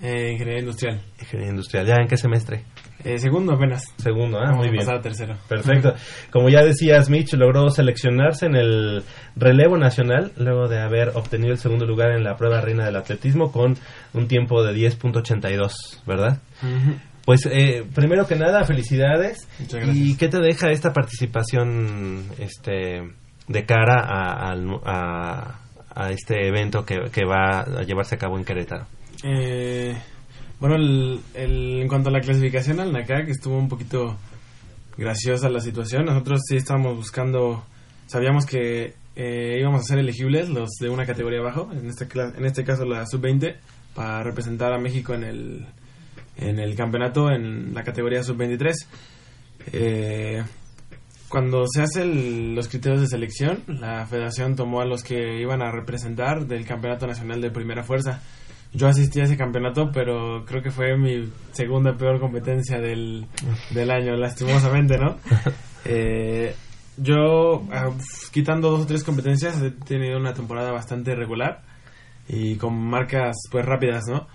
Eh, 0.00 0.30
ingeniería 0.32 0.60
industrial. 0.60 1.00
Ingeniería 1.20 1.50
Industrial. 1.50 1.86
¿Ya 1.86 1.94
en 1.96 2.06
qué 2.06 2.16
semestre? 2.16 2.62
Eh, 3.04 3.18
segundo 3.18 3.52
apenas. 3.52 3.84
Segundo, 3.96 4.38
ah, 4.38 4.44
Vamos 4.50 4.58
muy 4.58 4.68
a 4.68 4.70
bien. 4.70 4.80
pasar 4.84 4.96
a 4.96 5.02
tercero. 5.02 5.36
Perfecto. 5.48 5.94
Como 6.30 6.48
ya 6.48 6.62
decías, 6.64 7.10
Mitch 7.10 7.32
logró 7.34 7.68
seleccionarse 7.70 8.46
en 8.46 8.54
el 8.56 9.02
relevo 9.34 9.76
nacional 9.76 10.32
luego 10.36 10.68
de 10.68 10.80
haber 10.80 11.10
obtenido 11.14 11.52
el 11.52 11.58
segundo 11.58 11.84
lugar 11.84 12.10
en 12.12 12.22
la 12.24 12.36
prueba 12.36 12.60
reina 12.60 12.84
del 12.84 12.96
atletismo 12.96 13.50
con 13.50 13.76
un 14.14 14.28
tiempo 14.28 14.62
de 14.64 14.72
10.82, 14.74 15.72
¿verdad? 16.06 16.38
Pues 17.28 17.44
eh, 17.44 17.84
primero 17.94 18.26
que 18.26 18.36
nada, 18.36 18.64
felicidades. 18.64 19.46
Muchas 19.58 19.80
gracias. 19.84 19.96
¿Y 19.98 20.16
qué 20.16 20.28
te 20.28 20.38
deja 20.40 20.70
esta 20.70 20.94
participación 20.94 22.22
este, 22.38 23.02
de 23.48 23.66
cara 23.66 24.00
a, 24.00 24.54
a- 24.86 25.60
a 25.94 26.10
este 26.10 26.48
evento 26.48 26.86
que, 26.86 27.10
que 27.12 27.26
va 27.26 27.60
a 27.60 27.82
llevarse 27.82 28.14
a 28.14 28.18
cabo 28.18 28.38
en 28.38 28.46
Querétaro? 28.46 28.86
Eh, 29.24 29.94
bueno, 30.58 30.76
el, 30.76 31.20
el- 31.34 31.82
en 31.82 31.88
cuanto 31.88 32.08
a 32.08 32.12
la 32.12 32.20
clasificación 32.20 32.80
al 32.80 32.94
NACAC, 32.94 33.28
estuvo 33.28 33.58
un 33.58 33.68
poquito 33.68 34.16
graciosa 34.96 35.50
la 35.50 35.60
situación. 35.60 36.06
Nosotros 36.06 36.40
sí 36.48 36.56
estábamos 36.56 36.96
buscando, 36.96 37.62
sabíamos 38.06 38.46
que 38.46 38.94
eh, 39.16 39.56
íbamos 39.60 39.82
a 39.82 39.84
ser 39.84 39.98
elegibles 39.98 40.48
los 40.48 40.70
de 40.80 40.88
una 40.88 41.04
categoría 41.04 41.40
abajo, 41.40 41.68
en 41.72 41.88
este, 41.88 42.06
en 42.38 42.46
este 42.46 42.64
caso 42.64 42.86
la 42.86 43.04
sub-20, 43.04 43.54
para 43.94 44.22
representar 44.22 44.72
a 44.72 44.78
México 44.78 45.12
en 45.12 45.24
el, 45.24 45.66
en 46.38 46.58
el 46.58 46.74
campeonato 46.74 47.30
en 47.30 47.74
la 47.74 47.82
categoría 47.82 48.22
sub-23. 48.22 48.72
Eh, 49.72 50.42
cuando 51.28 51.66
se 51.66 51.82
hacen 51.82 52.54
los 52.54 52.68
criterios 52.68 53.02
de 53.02 53.06
selección, 53.06 53.62
la 53.66 54.06
federación 54.06 54.56
tomó 54.56 54.80
a 54.80 54.86
los 54.86 55.02
que 55.02 55.40
iban 55.40 55.60
a 55.62 55.70
representar 55.70 56.46
del 56.46 56.64
campeonato 56.64 57.06
nacional 57.06 57.40
de 57.40 57.50
primera 57.50 57.82
fuerza. 57.82 58.22
Yo 58.72 58.86
asistí 58.86 59.20
a 59.20 59.24
ese 59.24 59.36
campeonato, 59.36 59.90
pero 59.92 60.44
creo 60.46 60.62
que 60.62 60.70
fue 60.70 60.96
mi 60.96 61.30
segunda 61.52 61.96
peor 61.96 62.20
competencia 62.20 62.78
del, 62.78 63.26
del 63.70 63.90
año, 63.90 64.16
lastimosamente, 64.16 64.98
¿no? 64.98 65.16
Eh, 65.90 66.54
yo, 66.98 67.62
ah, 67.72 67.92
quitando 68.30 68.70
dos 68.70 68.82
o 68.82 68.86
tres 68.86 69.04
competencias, 69.04 69.62
he 69.62 69.70
tenido 69.70 70.18
una 70.18 70.34
temporada 70.34 70.70
bastante 70.70 71.14
regular 71.14 71.62
y 72.28 72.56
con 72.56 72.76
marcas 72.76 73.36
pues 73.50 73.64
rápidas, 73.64 74.04
¿no? 74.08 74.26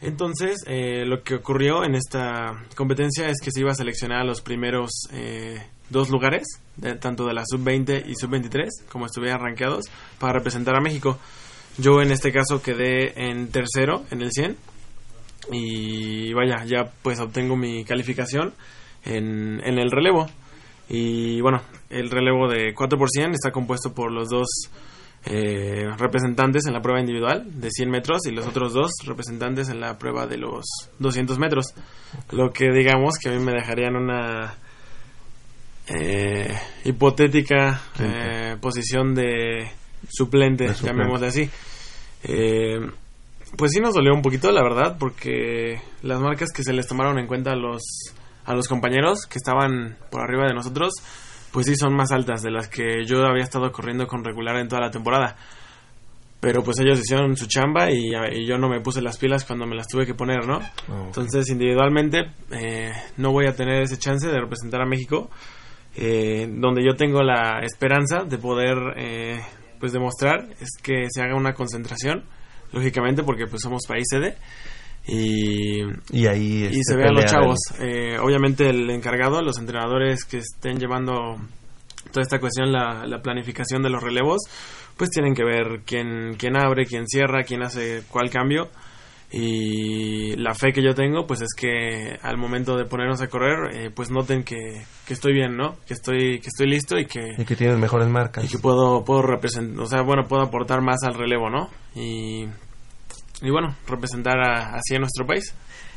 Entonces, 0.00 0.62
eh, 0.66 1.04
lo 1.06 1.22
que 1.22 1.36
ocurrió 1.36 1.84
en 1.84 1.94
esta 1.94 2.62
competencia 2.76 3.28
es 3.28 3.40
que 3.42 3.50
se 3.50 3.60
iba 3.60 3.70
a 3.72 3.74
seleccionar 3.74 4.20
a 4.20 4.24
los 4.24 4.40
primeros 4.42 4.90
eh, 5.12 5.62
dos 5.88 6.10
lugares, 6.10 6.44
de- 6.76 6.96
tanto 6.96 7.24
de 7.26 7.32
la 7.34 7.42
sub-20 7.46 8.04
y 8.06 8.14
sub-23, 8.16 8.68
como 8.90 9.06
estuvieran 9.06 9.40
rankeados, 9.40 9.86
para 10.18 10.34
representar 10.34 10.76
a 10.76 10.80
México. 10.80 11.18
Yo 11.78 12.02
en 12.02 12.10
este 12.12 12.32
caso 12.32 12.60
quedé 12.62 13.28
en 13.30 13.48
tercero, 13.50 14.04
en 14.10 14.20
el 14.22 14.30
100, 14.30 14.56
y 15.52 16.32
vaya, 16.32 16.64
ya 16.64 16.90
pues 17.02 17.20
obtengo 17.20 17.56
mi 17.56 17.84
calificación 17.84 18.54
en, 19.04 19.60
en 19.64 19.78
el 19.78 19.90
relevo. 19.90 20.26
Y 20.88 21.40
bueno, 21.40 21.62
el 21.90 22.10
relevo 22.10 22.48
de 22.48 22.74
4 22.74 22.98
por 22.98 23.08
100 23.10 23.32
está 23.32 23.50
compuesto 23.52 23.92
por 23.94 24.12
los 24.12 24.28
dos 24.28 24.46
eh, 25.26 25.88
representantes 25.96 26.66
en 26.66 26.74
la 26.74 26.82
prueba 26.82 27.00
individual 27.00 27.44
de 27.60 27.70
100 27.70 27.90
metros 27.90 28.26
y 28.26 28.30
los 28.30 28.46
otros 28.46 28.74
dos 28.74 28.90
representantes 29.06 29.68
en 29.68 29.80
la 29.80 29.98
prueba 29.98 30.26
de 30.26 30.36
los 30.36 30.64
200 30.98 31.38
metros. 31.38 31.66
Lo 32.30 32.52
que 32.52 32.70
digamos 32.70 33.14
que 33.18 33.30
a 33.30 33.32
mí 33.32 33.42
me 33.42 33.52
dejaría 33.52 33.88
en 33.88 33.96
una 33.96 34.54
eh, 35.88 36.54
hipotética 36.84 37.80
eh, 37.98 38.56
posición 38.60 39.14
de 39.14 39.70
suplente, 40.08 40.64
De 40.64 40.74
suplente. 40.74 40.98
llamémosle 40.98 41.26
así. 41.26 41.50
Eh, 42.24 42.80
pues 43.56 43.72
sí 43.72 43.80
nos 43.80 43.94
dolió 43.94 44.12
un 44.14 44.22
poquito, 44.22 44.50
la 44.50 44.62
verdad, 44.62 44.96
porque 44.98 45.80
las 46.02 46.20
marcas 46.20 46.50
que 46.52 46.62
se 46.62 46.72
les 46.72 46.86
tomaron 46.86 47.18
en 47.18 47.26
cuenta 47.26 47.52
a 47.52 47.56
los, 47.56 47.82
a 48.44 48.54
los 48.54 48.68
compañeros 48.68 49.26
que 49.26 49.38
estaban 49.38 49.96
por 50.10 50.22
arriba 50.22 50.46
de 50.46 50.54
nosotros, 50.54 50.92
pues 51.54 51.66
sí 51.66 51.76
son 51.76 51.94
más 51.94 52.10
altas 52.10 52.42
de 52.42 52.50
las 52.50 52.68
que 52.68 53.04
yo 53.06 53.24
había 53.24 53.44
estado 53.44 53.70
corriendo 53.70 54.08
con 54.08 54.24
regular 54.24 54.56
en 54.56 54.66
toda 54.66 54.80
la 54.80 54.90
temporada. 54.90 55.36
Pero 56.40 56.64
pues 56.64 56.80
ellos 56.80 56.98
hicieron 56.98 57.36
su 57.36 57.46
chamba 57.46 57.92
y, 57.92 58.10
y 58.32 58.44
yo 58.44 58.58
no 58.58 58.68
me 58.68 58.80
puse 58.80 59.00
las 59.00 59.18
pilas 59.18 59.44
cuando 59.44 59.64
me 59.64 59.76
las 59.76 59.86
tuve 59.86 60.04
que 60.04 60.14
poner, 60.14 60.48
¿no? 60.48 60.58
Entonces 61.06 61.48
individualmente 61.50 62.32
eh, 62.50 62.90
no 63.18 63.30
voy 63.30 63.46
a 63.46 63.54
tener 63.54 63.82
ese 63.82 63.96
chance 63.98 64.26
de 64.26 64.36
representar 64.36 64.82
a 64.82 64.84
México, 64.84 65.30
eh, 65.94 66.48
donde 66.50 66.84
yo 66.84 66.96
tengo 66.96 67.22
la 67.22 67.60
esperanza 67.62 68.24
de 68.24 68.36
poder 68.36 68.76
eh, 68.96 69.40
pues 69.78 69.92
demostrar 69.92 70.48
es 70.60 70.70
que 70.82 71.06
se 71.08 71.22
haga 71.22 71.36
una 71.36 71.54
concentración, 71.54 72.24
lógicamente 72.72 73.22
porque 73.22 73.46
pues 73.46 73.62
somos 73.62 73.82
país 73.86 74.06
sede 74.10 74.36
y, 75.06 75.82
Y 76.12 76.26
ahí 76.26 76.62
y 76.62 76.64
este, 76.66 76.82
se 76.82 76.96
vean 76.96 77.14
los 77.14 77.24
chavos. 77.26 77.58
Eh, 77.80 78.18
obviamente 78.18 78.68
el 78.68 78.88
encargado, 78.90 79.42
los 79.42 79.58
entrenadores 79.58 80.24
que 80.24 80.38
estén 80.38 80.78
llevando 80.78 81.36
toda 82.10 82.22
esta 82.22 82.38
cuestión, 82.38 82.72
la, 82.72 83.06
la 83.06 83.20
planificación 83.20 83.82
de 83.82 83.90
los 83.90 84.02
relevos, 84.02 84.42
pues 84.96 85.10
tienen 85.10 85.34
que 85.34 85.44
ver 85.44 85.82
quién, 85.84 86.34
quién 86.38 86.56
abre, 86.56 86.86
quién 86.86 87.06
cierra, 87.06 87.42
quién 87.42 87.62
hace 87.62 88.02
cuál 88.10 88.30
cambio. 88.30 88.68
Y 89.36 90.36
la 90.36 90.54
fe 90.54 90.72
que 90.72 90.80
yo 90.80 90.94
tengo, 90.94 91.26
pues 91.26 91.40
es 91.40 91.48
que 91.56 92.16
al 92.22 92.36
momento 92.36 92.76
de 92.76 92.84
ponernos 92.84 93.20
a 93.20 93.26
correr, 93.26 93.74
eh, 93.74 93.90
pues 93.92 94.10
noten 94.10 94.44
que, 94.44 94.84
que 95.06 95.12
estoy 95.12 95.32
bien, 95.32 95.56
¿no? 95.56 95.74
Que 95.88 95.94
estoy, 95.94 96.38
que 96.38 96.46
estoy 96.46 96.68
listo 96.68 96.96
y 96.98 97.06
que, 97.06 97.34
Y 97.36 97.44
que 97.44 97.56
tienen 97.56 97.80
mejores 97.80 98.06
marcas. 98.06 98.44
y 98.44 98.48
que 98.48 98.58
puedo 98.58 99.04
puedo 99.04 99.22
representar 99.22 99.82
o 99.82 99.86
sea 99.86 100.02
bueno 100.02 100.22
puedo 100.28 100.42
aportar 100.42 100.82
más 100.82 101.02
al 101.02 101.14
relevo 101.14 101.50
no 101.50 101.68
y 101.96 102.46
y 103.42 103.50
bueno 103.50 103.76
representar 103.86 104.38
a- 104.38 104.76
así 104.76 104.94
a 104.94 104.98
nuestro 104.98 105.26
país 105.26 105.54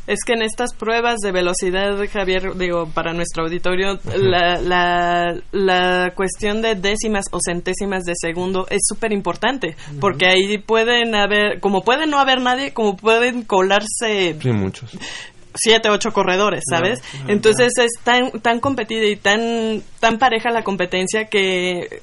Es 0.07 0.19
que 0.25 0.33
en 0.33 0.41
estas 0.41 0.73
pruebas 0.73 1.17
de 1.19 1.33
velocidad, 1.33 1.97
Javier, 2.09 2.55
digo, 2.55 2.87
para 2.93 3.11
nuestro 3.11 3.43
auditorio, 3.43 3.99
la, 4.15 4.55
la, 4.61 5.35
la 5.51 6.13
cuestión 6.15 6.61
de 6.61 6.75
décimas 6.75 7.25
o 7.31 7.39
centésimas 7.45 8.05
de 8.05 8.13
segundo 8.15 8.67
es 8.69 8.83
súper 8.87 9.11
importante, 9.11 9.75
porque 9.99 10.27
ahí 10.27 10.59
pueden 10.59 11.13
haber, 11.13 11.59
como 11.59 11.83
puede 11.83 12.07
no 12.07 12.19
haber 12.19 12.39
nadie, 12.39 12.71
como 12.73 12.95
pueden 12.95 13.43
colarse 13.43 14.37
Sí, 14.41 14.51
muchos. 14.53 14.97
siete, 15.55 15.89
ocho 15.89 16.13
corredores, 16.13 16.63
¿sabes? 16.69 17.01
Entonces 17.27 17.73
es 17.77 17.91
tan, 18.01 18.31
tan 18.41 18.61
competida 18.61 19.03
y 19.05 19.17
tan, 19.17 19.83
tan 19.99 20.17
pareja 20.19 20.51
la 20.51 20.63
competencia 20.63 21.25
que 21.25 21.99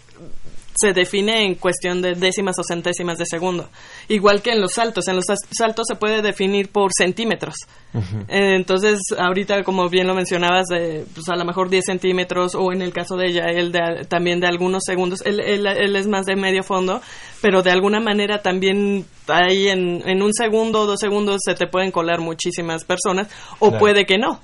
se 0.77 0.93
define 0.93 1.45
en 1.45 1.55
cuestión 1.55 2.03
de 2.03 2.15
décimas 2.15 2.59
o 2.59 2.63
centésimas 2.63 3.19
de 3.19 3.27
segundo. 3.27 3.69
Igual 4.09 4.43
que 4.43 4.53
en 4.53 4.61
los 4.61 4.73
saltos. 4.75 5.07
En 5.09 5.17
los 5.17 5.25
saltos 5.57 5.87
se 5.89 5.95
puede 5.97 6.21
definir 6.23 6.71
por 6.71 6.91
centímetros. 6.97 7.55
Eh, 8.29 8.57
Entonces, 8.57 8.99
ahorita, 9.17 9.63
como 9.63 9.89
bien 9.89 10.07
lo 10.07 10.15
mencionabas, 10.15 10.67
de, 10.67 11.05
pues 11.15 11.29
a 11.29 11.37
lo 11.37 11.45
mejor 11.45 11.69
10 11.71 11.85
centímetros, 11.85 12.55
o 12.55 12.73
en 12.73 12.83
el 12.83 12.93
caso 12.93 13.17
de 13.17 13.29
ella, 13.29 13.47
él 13.47 13.71
de, 13.71 14.05
también 14.09 14.41
de 14.41 14.49
algunos 14.49 14.83
segundos, 14.85 15.21
él, 15.25 15.41
él- 15.41 15.67
él 15.67 15.95
es 15.97 16.07
más 16.09 16.27
de 16.27 16.35
medio 16.37 16.63
fondo, 16.65 17.01
pero 17.41 17.63
de 17.63 17.71
alguna 17.71 18.01
manera 18.01 18.43
también 18.43 19.05
ahí 19.29 19.69
en, 19.69 20.03
en 20.09 20.23
un 20.23 20.33
segundo 20.35 20.81
o 20.81 20.87
dos 20.87 20.99
segundos 21.01 21.41
se 21.45 21.55
te 21.55 21.67
pueden 21.69 21.91
colar 21.93 22.21
muchísimas 22.21 22.85
personas, 22.85 23.29
o 23.61 23.69
Claro. 23.69 23.79
puede 23.79 24.07
que 24.07 24.19
no, 24.19 24.41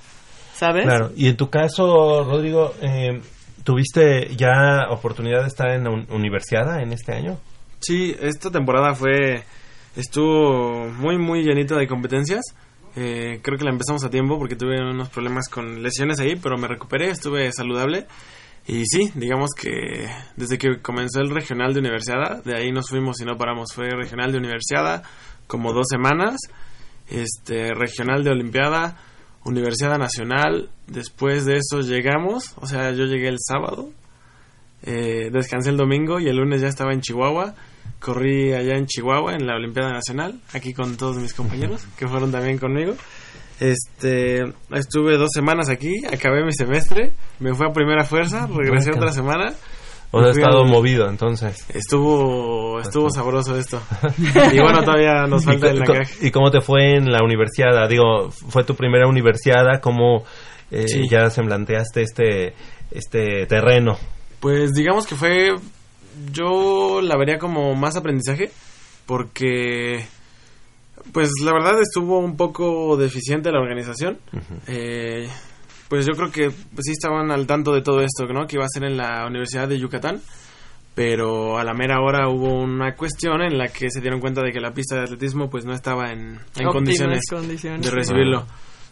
¿sabes? 0.55 0.85
Claro, 0.85 1.11
y 1.17 1.27
en 1.27 1.35
tu 1.35 1.49
caso, 1.49 2.23
Rodrigo, 2.23 2.73
eh, 2.81 3.19
¿tuviste 3.63 4.35
ya 4.35 4.87
oportunidad 4.89 5.41
de 5.41 5.47
estar 5.47 5.69
en 5.71 5.83
la 5.85 5.89
un- 5.91 6.07
universidad 6.09 6.81
en 6.81 6.91
este 6.93 7.13
año? 7.13 7.37
sí 7.79 8.15
esta 8.21 8.51
temporada 8.51 8.93
fue 8.93 9.43
estuvo 9.95 10.87
muy 10.89 11.17
muy 11.17 11.43
llenita 11.43 11.75
de 11.77 11.87
competencias. 11.87 12.41
Eh, 12.95 13.39
creo 13.41 13.57
que 13.57 13.63
la 13.63 13.71
empezamos 13.71 14.03
a 14.03 14.09
tiempo 14.09 14.37
porque 14.37 14.55
tuve 14.55 14.79
unos 14.81 15.09
problemas 15.09 15.47
con 15.49 15.81
lesiones 15.81 16.19
ahí 16.19 16.35
pero 16.35 16.57
me 16.57 16.67
recuperé 16.67 17.09
estuve 17.09 17.51
saludable. 17.51 18.05
Y 18.67 18.85
sí 18.85 19.11
digamos 19.15 19.49
que 19.59 20.07
desde 20.35 20.57
que 20.57 20.81
comenzó 20.81 21.19
el 21.21 21.31
regional 21.31 21.73
de 21.73 21.79
universidad 21.79 22.43
de 22.43 22.55
ahí 22.55 22.71
nos 22.71 22.89
fuimos 22.89 23.19
y 23.21 23.25
no 23.25 23.37
paramos. 23.37 23.73
Fue 23.73 23.89
regional 23.89 24.31
de 24.31 24.37
universidad 24.37 25.03
como 25.47 25.73
dos 25.73 25.87
semanas 25.89 26.37
este 27.09 27.73
regional 27.73 28.23
de 28.23 28.29
olimpiada 28.31 28.97
universidad 29.43 29.97
nacional 29.97 30.69
después 30.87 31.45
de 31.45 31.57
eso 31.57 31.81
llegamos 31.81 32.53
o 32.57 32.67
sea 32.67 32.91
yo 32.91 33.05
llegué 33.05 33.27
el 33.27 33.37
sábado 33.39 33.89
eh, 34.83 35.29
descansé 35.31 35.69
el 35.69 35.77
domingo 35.77 36.19
y 36.19 36.27
el 36.27 36.37
lunes 36.37 36.61
ya 36.61 36.67
estaba 36.67 36.93
en 36.93 37.01
Chihuahua 37.01 37.55
corrí 37.99 38.53
allá 38.53 38.75
en 38.77 38.87
Chihuahua 38.87 39.35
en 39.35 39.45
la 39.45 39.55
olimpiada 39.55 39.91
nacional 39.91 40.39
aquí 40.53 40.73
con 40.73 40.97
todos 40.97 41.17
mis 41.17 41.33
compañeros 41.33 41.85
que 41.97 42.07
fueron 42.07 42.31
también 42.31 42.57
conmigo. 42.57 42.95
Este 43.59 44.41
estuve 44.71 45.17
dos 45.17 45.29
semanas 45.31 45.69
aquí 45.69 46.03
acabé 46.11 46.43
mi 46.43 46.51
semestre 46.51 47.13
me 47.39 47.53
fui 47.53 47.67
a 47.67 47.71
primera 47.71 48.03
fuerza 48.03 48.47
regresé 48.47 48.89
otra 48.89 49.11
semana 49.11 49.53
¿O 50.11 50.19
Me 50.19 50.31
fui 50.33 50.41
estado 50.41 50.65
movido 50.65 51.07
entonces? 51.09 51.65
estuvo 51.73 52.79
estuvo 52.81 53.09
sabroso 53.09 53.57
esto 53.57 53.81
y 54.53 54.59
bueno 54.59 54.83
todavía 54.83 55.23
nos 55.27 55.45
falta 55.45 55.67
¿Y, 55.67 55.69
el 55.71 55.79
nacaje 55.79 56.27
¿Y 56.27 56.31
cómo 56.31 56.51
te 56.51 56.59
fue 56.61 56.95
en 56.97 57.11
la 57.11 57.23
universidad? 57.23 57.87
Digo, 57.87 58.29
¿fue 58.29 58.63
tu 58.65 58.75
primera 58.75 59.07
universidad? 59.07 59.79
¿Cómo 59.81 60.23
eh, 60.69 60.87
Sí. 60.87 61.07
ya 61.09 61.29
semblanteaste 61.29 62.01
este, 62.01 62.53
este 62.91 63.45
terreno? 63.45 63.97
Pues 64.39 64.71
digamos 64.73 65.05
que 65.07 65.15
fue, 65.15 65.55
yo 66.33 66.99
la 67.01 67.15
vería 67.17 67.37
como 67.37 67.75
más 67.75 67.95
aprendizaje, 67.95 68.49
porque, 69.05 70.05
pues 71.13 71.29
la 71.43 71.53
verdad 71.53 71.79
estuvo 71.81 72.19
un 72.19 72.35
poco 72.37 72.97
deficiente 72.97 73.51
la 73.51 73.59
organización. 73.59 74.17
Eh, 74.67 75.27
pues 75.91 76.05
yo 76.05 76.13
creo 76.13 76.31
que 76.31 76.51
pues, 76.51 76.85
sí 76.85 76.91
estaban 76.93 77.31
al 77.31 77.45
tanto 77.45 77.73
de 77.73 77.81
todo 77.81 77.99
esto, 77.99 78.25
¿no? 78.27 78.47
Que 78.47 78.55
iba 78.55 78.63
a 78.63 78.69
ser 78.73 78.85
en 78.85 78.95
la 78.95 79.27
Universidad 79.27 79.67
de 79.67 79.77
Yucatán, 79.77 80.21
pero 80.95 81.57
a 81.57 81.65
la 81.65 81.73
mera 81.73 81.99
hora 81.99 82.29
hubo 82.29 82.61
una 82.61 82.95
cuestión 82.95 83.41
en 83.41 83.57
la 83.57 83.67
que 83.67 83.91
se 83.91 83.99
dieron 83.99 84.21
cuenta 84.21 84.41
de 84.41 84.53
que 84.53 84.61
la 84.61 84.71
pista 84.71 84.95
de 84.95 85.01
atletismo 85.01 85.49
pues 85.49 85.65
no 85.65 85.73
estaba 85.73 86.13
en, 86.13 86.39
condiciones 86.71 87.23
condiciones. 87.29 87.81
de 87.81 87.91
recibirlo. 87.91 88.47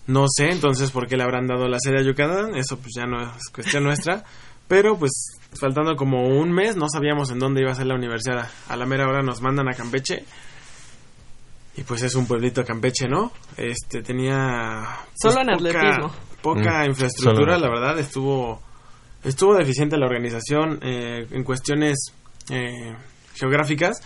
No 0.08 0.26
sé, 0.28 0.50
entonces, 0.50 0.92
por 0.92 1.08
qué 1.08 1.16
le 1.16 1.24
habrán 1.24 1.48
dado 1.48 1.70
la 1.70 1.78
serie 1.80 2.02
a 2.02 2.04
Yucatán. 2.04 2.54
Eso, 2.58 2.78
pues, 2.80 2.92
ya 2.98 3.06
no 3.06 3.22
es 3.22 3.48
cuestión 3.54 3.86
nuestra. 3.86 4.26
Pero, 4.68 5.00
pues, 5.00 5.12
faltando 5.58 5.96
como 5.96 6.28
un 6.28 6.52
mes, 6.52 6.76
no 6.76 6.88
sabíamos 6.90 7.32
en 7.32 7.40
dónde 7.40 7.62
iba 7.62 7.72
a 7.72 7.76
ser 7.76 7.86
la 7.88 7.96
universidad. 7.96 8.50
A 8.68 8.76
la 8.76 8.86
mera 8.86 9.08
hora 9.08 9.22
nos 9.22 9.40
mandan 9.42 9.70
a 9.70 9.74
Campeche. 9.74 10.26
Y, 11.78 11.84
pues, 11.84 12.02
es 12.04 12.16
un 12.16 12.26
pueblito 12.28 12.66
Campeche, 12.66 13.08
¿no? 13.08 13.32
Este, 13.56 14.02
tenía... 14.02 14.82
pues, 15.22 15.34
Solo 15.34 15.42
en 15.50 15.58
poca- 15.58 15.80
atletismo. 15.80 16.29
Poca 16.42 16.84
Mm, 16.84 16.90
infraestructura, 16.90 17.56
solo. 17.56 17.68
la 17.68 17.70
verdad. 17.70 18.00
Estuvo... 18.00 18.62
Estuvo 19.24 19.54
deficiente 19.56 19.98
la 19.98 20.06
organización 20.06 20.80
eh, 20.82 21.28
en 21.32 21.44
cuestiones 21.44 22.14
eh, 22.50 22.96
geográficas. 23.36 23.98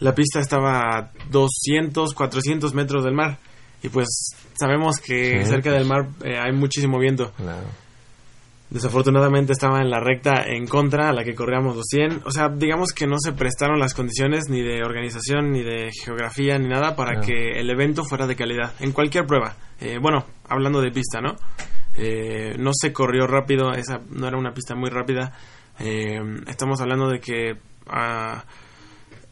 La 0.00 0.12
pista 0.14 0.40
estaba 0.40 0.98
a 0.98 1.10
200, 1.30 2.14
400 2.14 2.74
metros 2.74 3.04
del 3.04 3.14
mar. 3.14 3.38
Y 3.82 3.88
pues 3.90 4.08
sabemos 4.58 4.96
que 4.98 5.44
Sí, 5.44 5.50
cerca 5.50 5.70
pues. 5.70 5.78
del 5.78 5.86
mar 5.88 6.08
eh, 6.24 6.36
hay 6.36 6.52
muchísimo 6.52 6.98
viento. 6.98 7.30
Claro. 7.36 7.62
Desafortunadamente 8.70 9.52
estaba 9.52 9.80
en 9.80 9.90
la 9.90 9.98
recta 9.98 10.44
en 10.46 10.66
contra 10.66 11.08
a 11.08 11.12
la 11.12 11.24
que 11.24 11.34
corríamos 11.34 11.74
los 11.76 11.86
100. 11.88 12.22
O 12.24 12.30
sea, 12.30 12.48
digamos 12.48 12.92
que 12.92 13.06
no 13.06 13.16
se 13.18 13.32
prestaron 13.32 13.80
las 13.80 13.94
condiciones 13.94 14.48
ni 14.48 14.62
de 14.62 14.84
organización, 14.84 15.50
ni 15.50 15.62
de 15.62 15.90
geografía, 16.04 16.56
ni 16.58 16.68
nada 16.68 16.94
para 16.94 17.14
Claro. 17.20 17.26
que 17.26 17.58
el 17.60 17.68
evento 17.68 18.04
fuera 18.04 18.28
de 18.28 18.36
calidad. 18.36 18.72
En 18.78 18.92
cualquier 18.92 19.26
prueba. 19.26 19.56
Eh, 19.80 19.98
bueno, 20.00 20.24
hablando 20.48 20.80
de 20.80 20.92
pista, 20.92 21.20
¿no? 21.20 21.34
Eh, 21.98 22.54
no 22.58 22.70
se 22.72 22.92
corrió 22.92 23.26
rápido, 23.26 23.72
esa 23.72 24.00
no 24.08 24.28
era 24.28 24.38
una 24.38 24.52
pista 24.54 24.76
muy 24.76 24.88
rápida. 24.88 25.32
Eh, 25.80 26.20
estamos 26.46 26.80
hablando 26.80 27.08
de 27.08 27.18
que 27.18 27.56
ah, 27.88 28.44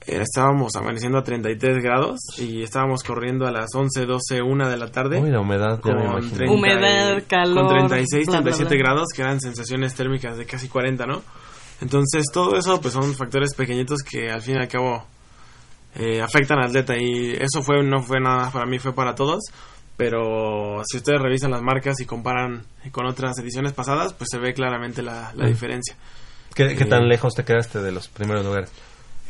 estábamos 0.08 0.74
amaneciendo 0.76 1.18
a 1.18 1.22
33 1.22 1.78
grados 1.82 2.18
y 2.38 2.62
estábamos 2.62 3.02
corriendo 3.02 3.46
a 3.46 3.52
las 3.52 3.68
11, 3.74 4.06
12, 4.06 4.42
1 4.42 4.68
de 4.68 4.76
la 4.76 4.90
tarde. 4.90 5.20
Uy, 5.20 5.30
la 5.30 5.40
humedad, 5.40 5.80
ya 5.84 5.92
me 5.94 6.02
con 6.02 6.10
imagino. 6.12 6.36
30 6.36 6.44
y- 6.44 6.56
Humedad, 6.56 7.22
calor, 7.28 7.54
Con 7.66 7.68
36, 7.68 8.26
bla, 8.26 8.40
bla, 8.40 8.42
37 8.52 8.74
bla. 8.74 8.84
grados, 8.84 9.08
que 9.14 9.22
eran 9.22 9.40
sensaciones 9.40 9.94
térmicas 9.94 10.36
de 10.36 10.46
casi 10.46 10.68
40, 10.68 11.06
¿no? 11.06 11.22
Entonces, 11.80 12.24
todo 12.32 12.56
eso 12.56 12.80
pues 12.80 12.94
son 12.94 13.14
factores 13.14 13.54
pequeñitos 13.54 14.02
que 14.02 14.30
al 14.30 14.42
fin 14.42 14.56
y 14.56 14.58
al 14.58 14.68
cabo 14.68 15.04
eh, 15.94 16.20
afectan 16.20 16.58
al 16.58 16.66
atleta 16.66 16.96
y 16.96 17.32
eso 17.40 17.62
fue 17.62 17.82
no 17.82 18.02
fue 18.02 18.20
nada 18.20 18.50
para 18.50 18.66
mí, 18.66 18.78
fue 18.78 18.92
para 18.94 19.14
todos. 19.14 19.40
Pero 19.96 20.82
si 20.88 20.98
ustedes 20.98 21.20
revisan 21.20 21.50
las 21.50 21.60
marcas 21.62 21.98
y 22.00 22.06
comparan 22.06 22.62
con 22.92 23.04
otras 23.06 23.36
ediciones 23.40 23.72
pasadas, 23.72 24.12
pues 24.12 24.28
se 24.30 24.38
ve 24.38 24.54
claramente 24.54 25.02
la, 25.02 25.32
la 25.34 25.44
Mm. 25.44 25.48
diferencia. 25.48 25.96
¿Qué, 26.54 26.76
qué 26.76 26.84
Eh, 26.84 26.86
tan 26.86 27.08
lejos 27.08 27.34
te 27.34 27.44
quedaste 27.44 27.80
de 27.80 27.90
los 27.92 28.06
primeros 28.08 28.44
lugares? 28.44 28.70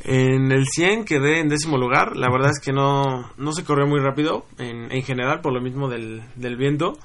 En 0.05 0.53
el 0.53 0.67
100 0.67 1.05
quedé 1.05 1.41
en 1.41 1.49
décimo 1.49 1.77
lugar. 1.77 2.17
La 2.17 2.31
verdad 2.31 2.51
es 2.51 2.61
que 2.61 2.73
no, 2.73 3.31
no 3.37 3.53
se 3.53 3.65
corrió 3.65 3.87
muy 3.87 4.01
rápido 4.01 4.47
en, 4.59 4.93
en 4.93 5.03
general 5.03 5.41
por 5.41 5.53
lo 5.53 5.61
mismo 5.61 5.89
del, 5.89 6.23
del 6.37 6.57
viento. 6.57 6.99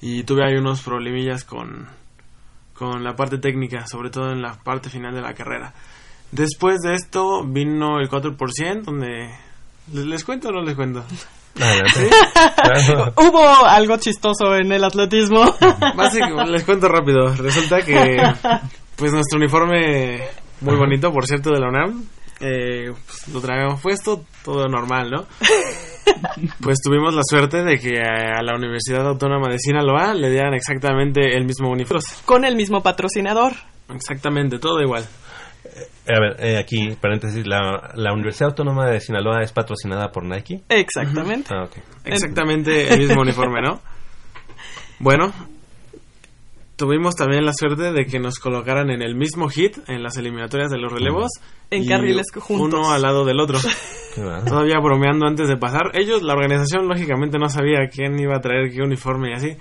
Y 0.00 0.22
tuve 0.24 0.44
ahí 0.44 0.56
unos 0.56 0.82
problemillas 0.82 1.44
con, 1.44 1.88
con 2.74 3.02
la 3.02 3.16
parte 3.16 3.38
técnica, 3.38 3.86
sobre 3.86 4.10
todo 4.10 4.30
en 4.30 4.40
la 4.40 4.54
parte 4.54 4.88
final 4.88 5.14
de 5.14 5.22
la 5.22 5.34
carrera. 5.34 5.74
Después 6.30 6.80
de 6.80 6.94
esto 6.94 7.44
vino 7.44 7.98
el 8.00 8.08
4%, 8.08 8.82
donde... 8.82 9.30
¿Les, 9.92 10.04
les 10.04 10.24
cuento 10.24 10.48
o 10.48 10.52
no 10.52 10.62
les 10.62 10.76
cuento? 10.76 11.04
Claro. 11.58 13.12
Hubo 13.16 13.66
algo 13.66 13.96
chistoso 13.96 14.54
en 14.54 14.70
el 14.70 14.84
atletismo. 14.84 15.44
Básicamente, 15.96 16.52
les 16.52 16.62
cuento 16.62 16.86
rápido. 16.86 17.34
Resulta 17.34 17.80
que, 17.80 18.16
pues 18.94 19.12
nuestro 19.12 19.38
uniforme, 19.38 20.22
muy 20.60 20.76
bonito, 20.76 21.12
por 21.12 21.26
cierto, 21.26 21.50
de 21.50 21.58
la 21.58 21.68
UNAM, 21.68 22.04
eh, 22.40 22.92
pues, 23.06 23.28
lo 23.28 23.40
traemos 23.40 23.80
puesto, 23.80 24.24
todo 24.44 24.66
normal, 24.66 25.10
¿no? 25.10 25.26
Pues 26.62 26.78
tuvimos 26.82 27.14
la 27.14 27.20
suerte 27.22 27.62
de 27.62 27.78
que 27.78 28.00
a 28.00 28.42
la 28.42 28.56
Universidad 28.56 29.06
Autónoma 29.06 29.48
de 29.50 29.58
Sinaloa 29.58 30.14
le 30.14 30.30
dieran 30.30 30.54
exactamente 30.54 31.36
el 31.36 31.44
mismo 31.44 31.68
uniforme. 31.68 32.02
Con 32.24 32.46
el 32.46 32.56
mismo 32.56 32.82
patrocinador. 32.82 33.52
Exactamente, 33.94 34.58
todo 34.58 34.80
igual. 34.80 35.04
A 36.08 36.20
ver, 36.20 36.36
eh, 36.38 36.58
aquí, 36.58 36.96
paréntesis, 37.00 37.46
la, 37.46 37.92
la 37.94 38.14
Universidad 38.14 38.50
Autónoma 38.50 38.88
de 38.88 39.00
Sinaloa 39.00 39.42
es 39.42 39.52
patrocinada 39.52 40.10
por 40.10 40.24
Nike. 40.24 40.62
Exactamente. 40.70 41.52
Ah. 41.54 41.68
Exactamente 42.04 42.92
el 42.92 43.00
mismo 43.00 43.20
uniforme, 43.20 43.60
¿no? 43.60 43.80
Bueno, 45.00 45.32
tuvimos 46.78 47.14
también 47.16 47.44
la 47.44 47.52
suerte 47.52 47.92
de 47.92 48.06
que 48.06 48.18
nos 48.20 48.38
colocaran 48.38 48.88
en 48.90 49.02
el 49.02 49.14
mismo 49.16 49.48
hit 49.50 49.76
en 49.88 50.02
las 50.02 50.16
eliminatorias 50.16 50.70
de 50.70 50.78
los 50.78 50.90
relevos. 50.90 51.28
En 51.70 51.82
y 51.82 51.86
carriles 51.88 52.26
juntos. 52.34 52.78
Uno 52.80 52.90
al 52.92 53.02
lado 53.02 53.26
del 53.26 53.40
otro. 53.40 53.58
Todavía 54.14 54.78
bromeando 54.80 55.26
antes 55.26 55.48
de 55.48 55.56
pasar. 55.58 55.90
Ellos, 55.94 56.22
la 56.22 56.32
organización, 56.34 56.88
lógicamente 56.88 57.38
no 57.38 57.50
sabía 57.50 57.88
quién 57.92 58.18
iba 58.18 58.36
a 58.36 58.40
traer 58.40 58.70
qué 58.72 58.80
uniforme 58.80 59.30
y 59.30 59.34
así. 59.34 59.56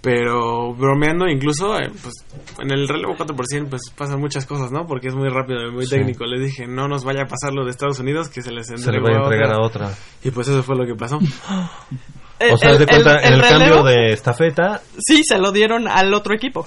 Pero 0.00 0.72
bromeando, 0.74 1.26
incluso, 1.26 1.76
eh, 1.76 1.90
pues 2.02 2.14
en 2.60 2.70
el 2.70 2.86
relevo 2.86 3.16
4%, 3.16 3.68
pues 3.68 3.82
pasan 3.96 4.20
muchas 4.20 4.46
cosas, 4.46 4.70
¿no? 4.70 4.86
Porque 4.86 5.08
es 5.08 5.14
muy 5.16 5.28
rápido 5.28 5.66
y 5.68 5.72
muy 5.72 5.86
Sí. 5.86 5.96
técnico. 5.96 6.24
Les 6.24 6.40
dije, 6.40 6.68
no 6.68 6.86
nos 6.86 7.02
vaya 7.02 7.22
a 7.22 7.26
pasar 7.26 7.52
lo 7.52 7.64
de 7.64 7.72
Estados 7.72 7.98
Unidos, 7.98 8.28
que 8.28 8.40
se 8.40 8.52
les 8.52 8.68
Se 8.68 8.76
le 8.92 9.00
va 9.00 9.08
a 9.10 9.22
entregar 9.24 9.50
a 9.52 9.60
otra. 9.60 9.86
otra. 9.88 9.98
Y 10.22 10.30
pues 10.30 10.46
eso 10.48 10.62
fue 10.62 10.76
lo 10.76 10.86
que 10.86 10.94
pasó. 10.94 11.18
El- 12.38 12.52
O 12.54 12.56
sea, 12.58 12.70
el- 12.70 12.78
de 12.78 12.86
cuenta, 12.86 13.16
el- 13.16 13.24
en 13.26 13.32
el 13.34 13.40
el 13.40 13.48
cambio 13.48 13.82
de 13.82 14.12
estafeta, 14.12 14.80
Sí, 14.98 15.22
se 15.24 15.38
lo 15.38 15.50
dieron 15.52 15.88
al 15.88 16.12
otro 16.14 16.34
equipo. 16.34 16.66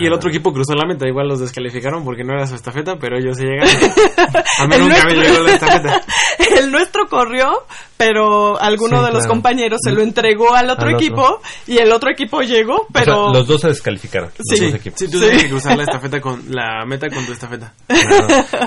Y 0.00 0.06
el 0.06 0.12
otro 0.12 0.30
equipo 0.30 0.52
cruzó 0.52 0.74
la 0.76 0.86
meta, 0.86 1.08
igual 1.08 1.26
los 1.26 1.40
descalificaron 1.40 2.04
porque 2.04 2.22
no 2.22 2.32
era 2.32 2.46
su 2.46 2.54
estafeta, 2.54 2.94
pero 3.00 3.18
ellos 3.18 3.36
se 3.36 3.42
llegaron. 3.46 3.68
A 4.60 4.66
mí 4.68 4.76
El 4.76 4.82
nunca 4.82 5.04
me 5.06 5.14
nuestro- 5.14 5.22
llegó 5.32 5.42
la 5.44 5.52
estafeta. 5.54 6.02
El 6.56 6.70
nuestro 6.70 7.08
corrió, 7.08 7.50
pero 7.96 8.60
alguno 8.60 8.98
Sí, 9.00 9.04
de 9.06 9.10
los 9.10 9.18
claro. 9.24 9.28
compañeros 9.28 9.80
se 9.82 9.90
lo 9.90 10.02
entregó 10.02 10.54
al 10.54 10.70
otro 10.70 10.86
Al 10.86 10.94
otro. 10.94 11.04
equipo 11.04 11.40
y 11.66 11.78
el 11.78 11.90
otro 11.90 12.12
equipo 12.12 12.42
llegó, 12.42 12.74
o 12.76 12.86
sea, 12.92 13.02
pero 13.04 13.32
los 13.32 13.44
dos 13.48 13.60
se 13.60 13.68
descalificaron. 13.68 14.30
Los 14.38 14.58
Sí. 14.58 14.66
dos 14.66 14.74
equipos. 14.76 14.98
Sí, 15.00 15.10
tú 15.10 15.18
tienes 15.18 15.42
que 15.42 15.48
cruzar 15.50 15.76
la 15.76 15.82
estafeta 15.82 16.20
con 16.20 16.44
la 16.48 16.84
meta 16.86 17.08
con 17.08 17.26
tu 17.26 17.32
estafeta. 17.32 17.72
Claro. 17.88 18.26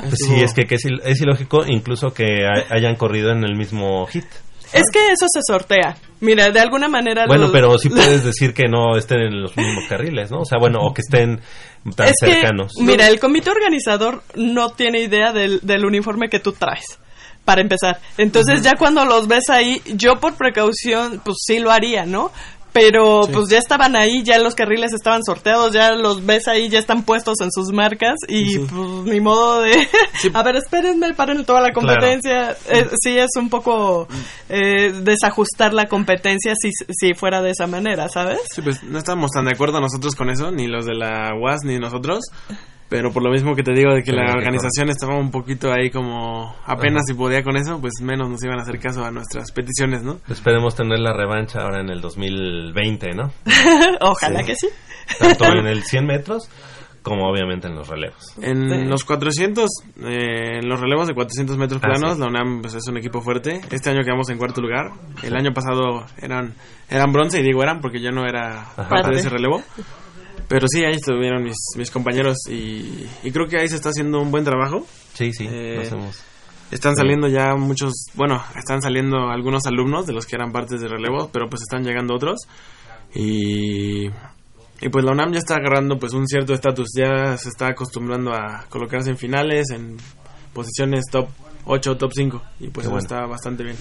Pues 0.10 0.16
sí, 0.28 0.36
es 0.42 0.54
que, 0.54 0.64
que 0.64 0.76
es, 0.76 0.84
il- 0.86 1.02
es 1.06 1.22
ilógico 1.22 1.64
incluso 1.66 2.14
que 2.14 2.26
hay- 2.46 2.66
hayan 2.72 2.96
corrido 2.98 3.32
en 3.32 3.46
el 3.46 3.56
mismo 3.56 4.06
hit. 4.08 4.26
Es 4.74 4.84
que 4.92 5.12
eso 5.12 5.26
se 5.34 5.42
sortea. 5.46 5.96
Mira, 6.20 6.50
de 6.52 6.60
alguna 6.60 6.88
manera 6.88 7.26
Bueno, 7.28 7.44
los- 7.44 7.52
pero 7.52 7.78
sí 7.78 7.90
puedes 7.90 8.24
decir 8.24 8.54
que 8.54 8.68
no 8.70 8.96
estén 8.98 9.20
en 9.22 9.42
los 9.42 9.56
mismos 9.58 9.86
carriles, 9.90 10.30
¿no? 10.32 10.42
O 10.42 10.46
sea, 10.46 10.58
bueno, 10.60 10.80
o 10.82 10.94
que 10.94 11.02
estén 11.02 11.42
tan 11.96 12.08
es 12.08 12.14
que, 12.24 12.32
cercanos. 12.34 12.74
mira, 12.80 13.08
el 13.08 13.20
comité 13.20 13.50
organizador 13.50 14.24
no 14.36 14.70
tiene 14.70 15.02
idea 15.02 15.32
del, 15.34 15.60
del 15.62 15.86
uniforme 15.86 16.30
que 16.30 16.40
tú 16.40 16.52
traes. 16.54 17.00
Para 17.44 17.62
empezar. 17.62 18.00
Entonces, 18.20 18.62
ya 18.62 18.74
cuando 18.78 19.04
los 19.04 19.28
ves 19.28 19.50
ahí, 19.50 19.82
yo 19.96 20.20
por 20.20 20.36
precaución, 20.36 21.22
pues 21.26 21.38
sí 21.44 21.58
lo 21.58 21.72
haría, 21.72 22.06
¿no? 22.06 22.32
Pero 22.74 23.24
Sí. 23.24 23.32
pues 23.34 23.50
ya 23.50 23.58
estaban 23.58 23.96
ahí, 23.98 24.24
ya 24.24 24.40
los 24.40 24.56
carriles 24.56 24.94
estaban 24.94 25.24
sorteados, 25.26 25.74
ya 25.74 25.92
los 25.94 26.26
ves 26.26 26.48
ahí, 26.48 26.70
ya 26.70 26.80
están 26.80 27.04
puestos 27.04 27.42
en 27.42 27.52
sus 27.52 27.72
marcas 27.74 28.16
y 28.30 28.54
Sí. 28.54 28.60
pues 28.60 28.90
ni 29.06 29.20
modo 29.20 29.62
de... 29.62 29.72
A 30.34 30.44
ver, 30.44 30.56
espérenme, 30.56 31.14
paren 31.14 31.44
toda 31.46 31.60
la 31.62 31.74
competencia. 31.74 32.56
Eh, 32.70 32.88
sí, 33.04 33.18
es 33.18 33.30
un 33.38 33.50
poco 33.50 34.08
eh, 34.50 34.92
desajustar 35.04 35.74
la 35.74 35.88
competencia 35.88 36.54
si, 36.56 36.72
si 36.90 37.14
fuera 37.14 37.42
de 37.42 37.52
esa 37.52 37.68
manera, 37.68 38.08
¿sabes? 38.08 38.40
Sí, 38.54 38.62
pues 38.62 38.82
no 38.84 38.98
estamos 38.98 39.32
tan 39.32 39.46
de 39.46 39.52
acuerdo 39.52 39.82
nosotros 39.82 40.16
con 40.16 40.30
eso, 40.30 40.50
ni 40.52 40.68
los 40.68 40.86
de 40.86 40.96
la 40.96 41.32
UAS 41.38 41.60
ni 41.66 41.78
nosotros. 41.78 42.22
Pero 42.92 43.14
por 43.14 43.24
lo 43.24 43.32
mismo 43.32 43.56
que 43.56 43.64
te 43.64 43.72
digo 43.72 43.94
de 43.94 44.04
que 44.04 44.12
la 44.12 44.34
organización 44.34 44.90
estaba 44.90 45.18
un 45.18 45.32
poquito 45.32 45.72
ahí 45.72 45.90
como 45.90 46.54
apenas 46.66 47.04
si 47.08 47.14
podía 47.14 47.42
con 47.42 47.56
eso, 47.56 47.80
pues 47.80 47.94
menos 48.02 48.30
nos 48.30 48.44
iban 48.44 48.60
a 48.60 48.64
hacer 48.64 48.80
caso 48.80 49.06
a 49.06 49.12
nuestras 49.12 49.50
peticiones, 49.54 50.04
¿no? 50.04 50.20
Esperemos 50.28 50.76
tener 50.76 51.00
la 51.00 51.14
revancha 51.14 51.62
ahora 51.62 51.80
en 51.80 51.90
el 51.90 52.02
2020, 52.02 53.12
¿no? 53.16 53.32
Ojalá 54.02 54.40
Sí. 54.42 54.46
que 54.46 54.56
sí. 54.58 54.68
Tanto 55.18 55.46
en 55.46 55.68
el 55.68 55.84
100 55.84 56.06
metros 56.06 56.50
como 57.02 57.30
obviamente 57.30 57.68
en 57.68 57.76
los 57.76 57.88
relevos. 57.88 58.36
En 58.42 58.70
Sí. 58.70 58.84
los 58.90 59.06
400, 59.06 59.70
eh, 60.04 60.60
en 60.62 60.68
los 60.68 60.80
relevos 60.80 61.08
de 61.08 61.14
400 61.16 61.58
metros 61.58 61.82
Ah, 61.84 61.88
planos, 61.88 62.16
sí. 62.16 62.20
la 62.20 62.28
UNAM 62.28 62.62
pues, 62.62 62.74
es 62.76 62.86
un 62.90 62.98
equipo 62.98 63.22
fuerte. 63.22 63.62
Este 63.72 63.90
año 63.90 64.02
quedamos 64.04 64.30
en 64.30 64.38
cuarto 64.38 64.60
lugar. 64.62 64.92
El 65.24 65.36
año 65.38 65.54
pasado 65.54 66.06
eran 66.22 66.54
eran 66.90 67.12
bronce, 67.14 67.40
y 67.40 67.44
digo 67.44 67.64
eran 67.64 67.80
porque 67.80 68.02
yo 68.02 68.12
no 68.12 68.26
era 68.28 68.66
parte 68.76 68.90
Parte. 68.90 69.12
de 69.12 69.20
ese 69.22 69.30
relevo. 69.30 69.64
Pero 70.52 70.68
sí, 70.68 70.84
ahí 70.84 70.96
estuvieron 70.96 71.44
mis, 71.44 71.56
mis 71.78 71.90
compañeros 71.90 72.38
y, 72.50 73.08
y 73.24 73.32
creo 73.32 73.48
que 73.48 73.58
ahí 73.58 73.70
se 73.70 73.78
está 73.78 73.88
haciendo 73.88 74.20
un 74.20 74.32
buen 74.32 74.44
trabajo. 74.44 74.86
Sí, 75.14 75.32
sí, 75.32 75.48
Eh, 75.50 75.76
lo 75.76 75.82
hacemos. 75.82 76.24
Están 76.72 76.96
saliendo 76.98 77.30
ya 77.30 77.56
muchos, 77.56 77.94
bueno, 78.16 78.44
están 78.58 78.82
saliendo 78.82 79.30
algunos 79.30 79.66
alumnos 79.66 80.06
de 80.08 80.14
los 80.14 80.26
que 80.26 80.36
eran 80.36 80.52
partes 80.52 80.82
de 80.82 80.90
relevo, 80.90 81.30
pero 81.32 81.50
pues 81.50 81.62
están 81.62 81.84
llegando 81.84 82.16
otros. 82.16 82.40
Y, 83.16 84.08
y 84.08 84.90
pues 84.92 85.06
la 85.06 85.14
UNAM 85.14 85.32
ya 85.32 85.40
está 85.40 85.56
agarrando 85.56 85.98
pues 85.98 86.12
un 86.14 86.28
cierto 86.28 86.54
estatus, 86.54 86.90
ya 86.98 87.38
se 87.38 87.48
está 87.48 87.68
acostumbrando 87.68 88.34
a 88.34 88.66
colocarse 88.70 89.10
en 89.10 89.18
finales, 89.18 89.70
en 89.72 89.96
posiciones 90.54 91.06
top 91.10 91.30
8 91.66 91.92
o 91.92 91.98
top 91.98 92.12
5. 92.14 92.42
Y 92.60 92.68
pues 92.70 92.88
bueno. 92.88 93.00
está 93.00 93.26
bastante 93.26 93.64
bien. 93.64 93.78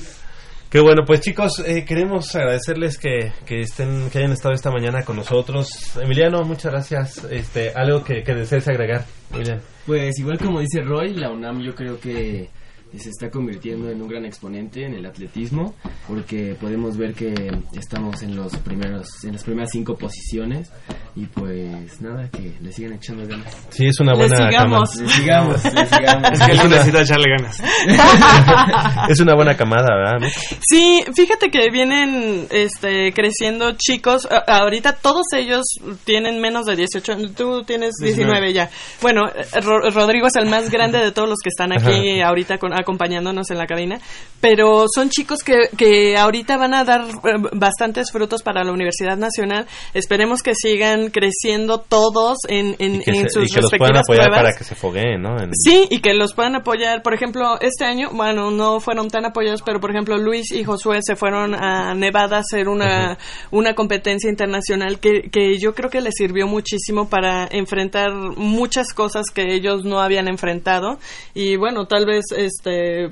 Qué 0.70 0.78
bueno, 0.78 1.02
pues 1.04 1.20
chicos, 1.20 1.60
eh, 1.66 1.84
queremos 1.84 2.32
agradecerles 2.36 2.96
que, 2.96 3.32
que 3.44 3.62
estén, 3.62 4.08
que 4.08 4.18
hayan 4.18 4.30
estado 4.30 4.54
esta 4.54 4.70
mañana 4.70 5.02
con 5.02 5.16
nosotros. 5.16 5.68
Emiliano, 6.00 6.44
muchas 6.44 6.70
gracias. 6.70 7.24
Este, 7.24 7.72
algo 7.74 8.04
que, 8.04 8.22
que 8.22 8.34
desees 8.34 8.68
agregar, 8.68 9.04
Emiliano. 9.34 9.62
Pues 9.84 10.16
igual 10.20 10.38
como 10.38 10.60
dice 10.60 10.82
Roy, 10.82 11.14
la 11.14 11.30
UNAM 11.30 11.60
yo 11.60 11.74
creo 11.74 11.98
que 11.98 12.50
se 12.98 13.10
está 13.10 13.30
convirtiendo 13.30 13.90
en 13.90 14.02
un 14.02 14.08
gran 14.08 14.24
exponente 14.24 14.84
en 14.84 14.94
el 14.94 15.06
atletismo 15.06 15.74
porque 16.08 16.56
podemos 16.60 16.96
ver 16.96 17.14
que 17.14 17.32
estamos 17.78 18.22
en 18.22 18.36
los 18.36 18.54
primeros 18.58 19.06
en 19.24 19.32
las 19.32 19.44
primeras 19.44 19.70
cinco 19.70 19.96
posiciones 19.96 20.70
y 21.16 21.26
pues 21.26 22.00
nada 22.00 22.28
que 22.30 22.52
le 22.60 22.72
sigan 22.72 22.94
echando 22.94 23.26
ganas 23.26 23.56
Sí, 23.70 23.86
es 23.86 23.98
una 24.00 24.12
Le 24.12 24.18
buena 24.26 24.36
sigamos. 24.50 24.96
le 24.96 25.08
sigamos 25.08 25.64
le 25.64 25.86
sigamos 25.86 26.30
Es 26.32 26.40
que 26.42 26.52
él 26.52 26.70
necesita 26.70 27.00
echarle 27.02 27.26
ganas. 27.38 27.62
Es 29.08 29.20
una 29.20 29.34
buena 29.34 29.56
camada, 29.56 29.88
¿verdad? 29.94 30.28
Sí, 30.68 31.02
fíjate 31.14 31.50
que 31.50 31.70
vienen 31.72 32.46
este, 32.50 33.12
creciendo 33.12 33.72
chicos. 33.76 34.28
Ahorita 34.46 34.92
todos 34.94 35.26
ellos 35.36 35.62
tienen 36.04 36.40
menos 36.40 36.66
de 36.66 36.76
18. 36.76 37.32
Tú 37.36 37.62
tienes 37.64 37.92
19, 38.00 38.48
19. 38.48 38.52
ya. 38.52 38.70
Bueno, 39.02 39.22
eh, 39.28 39.60
Ro- 39.62 39.90
Rodrigo 39.90 40.26
es 40.26 40.36
el 40.36 40.48
más 40.48 40.70
grande 40.70 40.98
de 40.98 41.12
todos 41.12 41.28
los 41.28 41.38
que 41.42 41.48
están 41.48 41.72
aquí 41.72 42.20
ahorita 42.20 42.58
con, 42.58 42.72
acompañándonos 42.80 43.50
en 43.50 43.58
la 43.58 43.66
cabina, 43.66 44.00
pero 44.40 44.86
son 44.92 45.10
chicos 45.10 45.42
que, 45.42 45.68
que 45.76 46.16
ahorita 46.16 46.56
van 46.56 46.74
a 46.74 46.84
dar 46.84 47.02
eh, 47.02 47.34
bastantes 47.52 48.10
frutos 48.12 48.42
para 48.42 48.64
la 48.64 48.72
Universidad 48.72 49.16
Nacional. 49.16 49.66
Esperemos 49.94 50.42
que 50.42 50.54
sigan 50.54 51.10
creciendo 51.10 51.78
todos 51.80 52.38
en, 52.48 52.76
en, 52.78 52.96
en 52.96 53.02
se- 53.02 53.28
sus 53.30 53.50
y 53.50 53.54
que 53.54 53.60
los 53.60 53.70
puedan 53.70 53.94
respectivas 53.94 54.00
apoyar 54.04 54.24
pruebas. 54.26 54.38
para 54.42 54.56
que 54.58 54.64
se 54.64 54.74
fogueen, 54.74 55.22
¿no? 55.22 55.40
En- 55.40 55.50
Sí, 55.54 55.86
y 55.90 56.00
que 56.00 56.14
los 56.14 56.34
puedan 56.34 56.56
apoyar. 56.56 57.02
Por 57.02 57.14
ejemplo, 57.14 57.58
este 57.60 57.84
año, 57.84 58.10
bueno, 58.12 58.50
no 58.50 58.80
fueron 58.80 59.08
tan 59.08 59.24
apoyados, 59.24 59.62
pero 59.62 59.80
por 59.80 59.90
ejemplo, 59.90 60.16
Luis 60.18 60.50
y 60.52 60.64
Josué 60.64 61.00
se 61.02 61.16
fueron 61.16 61.54
a 61.54 61.94
Nevada 61.94 62.38
a 62.38 62.40
hacer 62.40 62.68
una, 62.68 63.18
una 63.50 63.74
competencia 63.74 64.30
internacional 64.30 64.98
que, 65.00 65.28
que 65.30 65.58
yo 65.58 65.74
creo 65.74 65.90
que 65.90 66.00
les 66.00 66.14
sirvió 66.16 66.46
muchísimo 66.46 67.08
para 67.08 67.46
enfrentar 67.50 68.12
muchas 68.36 68.92
cosas 68.94 69.26
que 69.34 69.54
ellos 69.54 69.84
no 69.84 70.00
habían 70.00 70.28
enfrentado. 70.28 70.98
Y 71.34 71.56
bueno, 71.56 71.86
tal 71.86 72.06
vez, 72.06 72.24
este, 72.36 72.69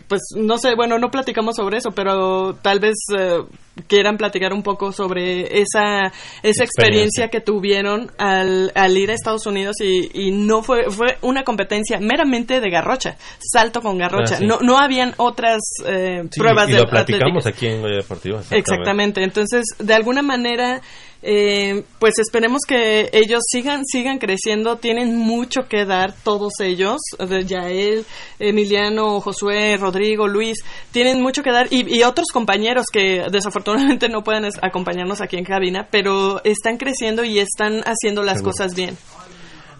pues 0.08 0.22
no 0.36 0.58
sé, 0.58 0.74
bueno, 0.74 0.98
no 0.98 1.10
platicamos 1.10 1.56
sobre 1.56 1.78
eso, 1.78 1.90
pero 1.90 2.54
tal 2.62 2.80
vez 2.80 2.94
eh, 3.16 3.38
quieran 3.86 4.16
platicar 4.16 4.52
un 4.52 4.62
poco 4.62 4.92
sobre 4.92 5.60
esa, 5.60 6.12
esa 6.42 6.64
experiencia 6.64 7.28
que 7.28 7.40
tuvieron 7.40 8.10
al, 8.18 8.72
al 8.74 8.96
ir 8.96 9.10
a 9.10 9.14
Estados 9.14 9.46
Unidos 9.46 9.76
y, 9.80 10.10
y 10.12 10.30
no 10.32 10.62
fue, 10.62 10.90
fue 10.90 11.18
una 11.22 11.44
competencia 11.44 11.98
meramente 12.00 12.60
de 12.60 12.70
garrocha, 12.70 13.16
salto 13.40 13.80
con 13.80 13.98
garrocha. 13.98 14.34
Ah, 14.34 14.38
sí. 14.38 14.46
No, 14.46 14.58
no 14.60 14.78
habían 14.78 15.14
otras 15.16 15.58
eh, 15.86 16.22
Sí, 16.30 16.40
pruebas 16.40 16.68
y 16.68 16.72
de 16.72 16.78
lo 16.78 16.88
platicamos 16.88 17.46
atlética. 17.46 17.66
aquí 17.66 17.66
en 17.74 17.82
Goya 17.82 17.96
Deportivo. 17.96 18.40
Exactamente. 18.50 19.22
Entonces, 19.22 19.64
de 19.78 19.94
alguna 19.94 20.22
manera, 20.22 20.80
eh, 21.22 21.84
pues 21.98 22.18
esperemos 22.18 22.60
que 22.66 23.10
ellos 23.12 23.42
sigan, 23.50 23.84
sigan 23.84 24.18
creciendo. 24.18 24.76
Tienen 24.76 25.16
mucho 25.16 25.62
que 25.68 25.84
dar 25.84 26.12
todos 26.12 26.52
ellos. 26.60 26.98
de 27.18 27.44
Yael, 27.44 28.04
Emiliano, 28.38 29.20
Josué, 29.20 29.76
Rodrigo, 29.76 30.28
Luis. 30.28 30.58
Tienen 30.92 31.20
mucho 31.20 31.42
que 31.42 31.50
dar. 31.52 31.66
Y, 31.70 31.96
y 31.98 32.02
otros 32.04 32.28
compañeros 32.32 32.86
que 32.92 33.24
desafortunadamente 33.30 34.08
no 34.08 34.22
pueden 34.22 34.48
acompañarnos 34.62 35.20
aquí 35.20 35.36
en 35.36 35.44
cabina, 35.44 35.88
pero 35.90 36.42
están 36.44 36.76
creciendo 36.76 37.24
y 37.24 37.38
están 37.40 37.82
haciendo 37.84 38.22
las 38.22 38.38
Seguro. 38.38 38.52
cosas 38.52 38.74
bien. 38.74 38.96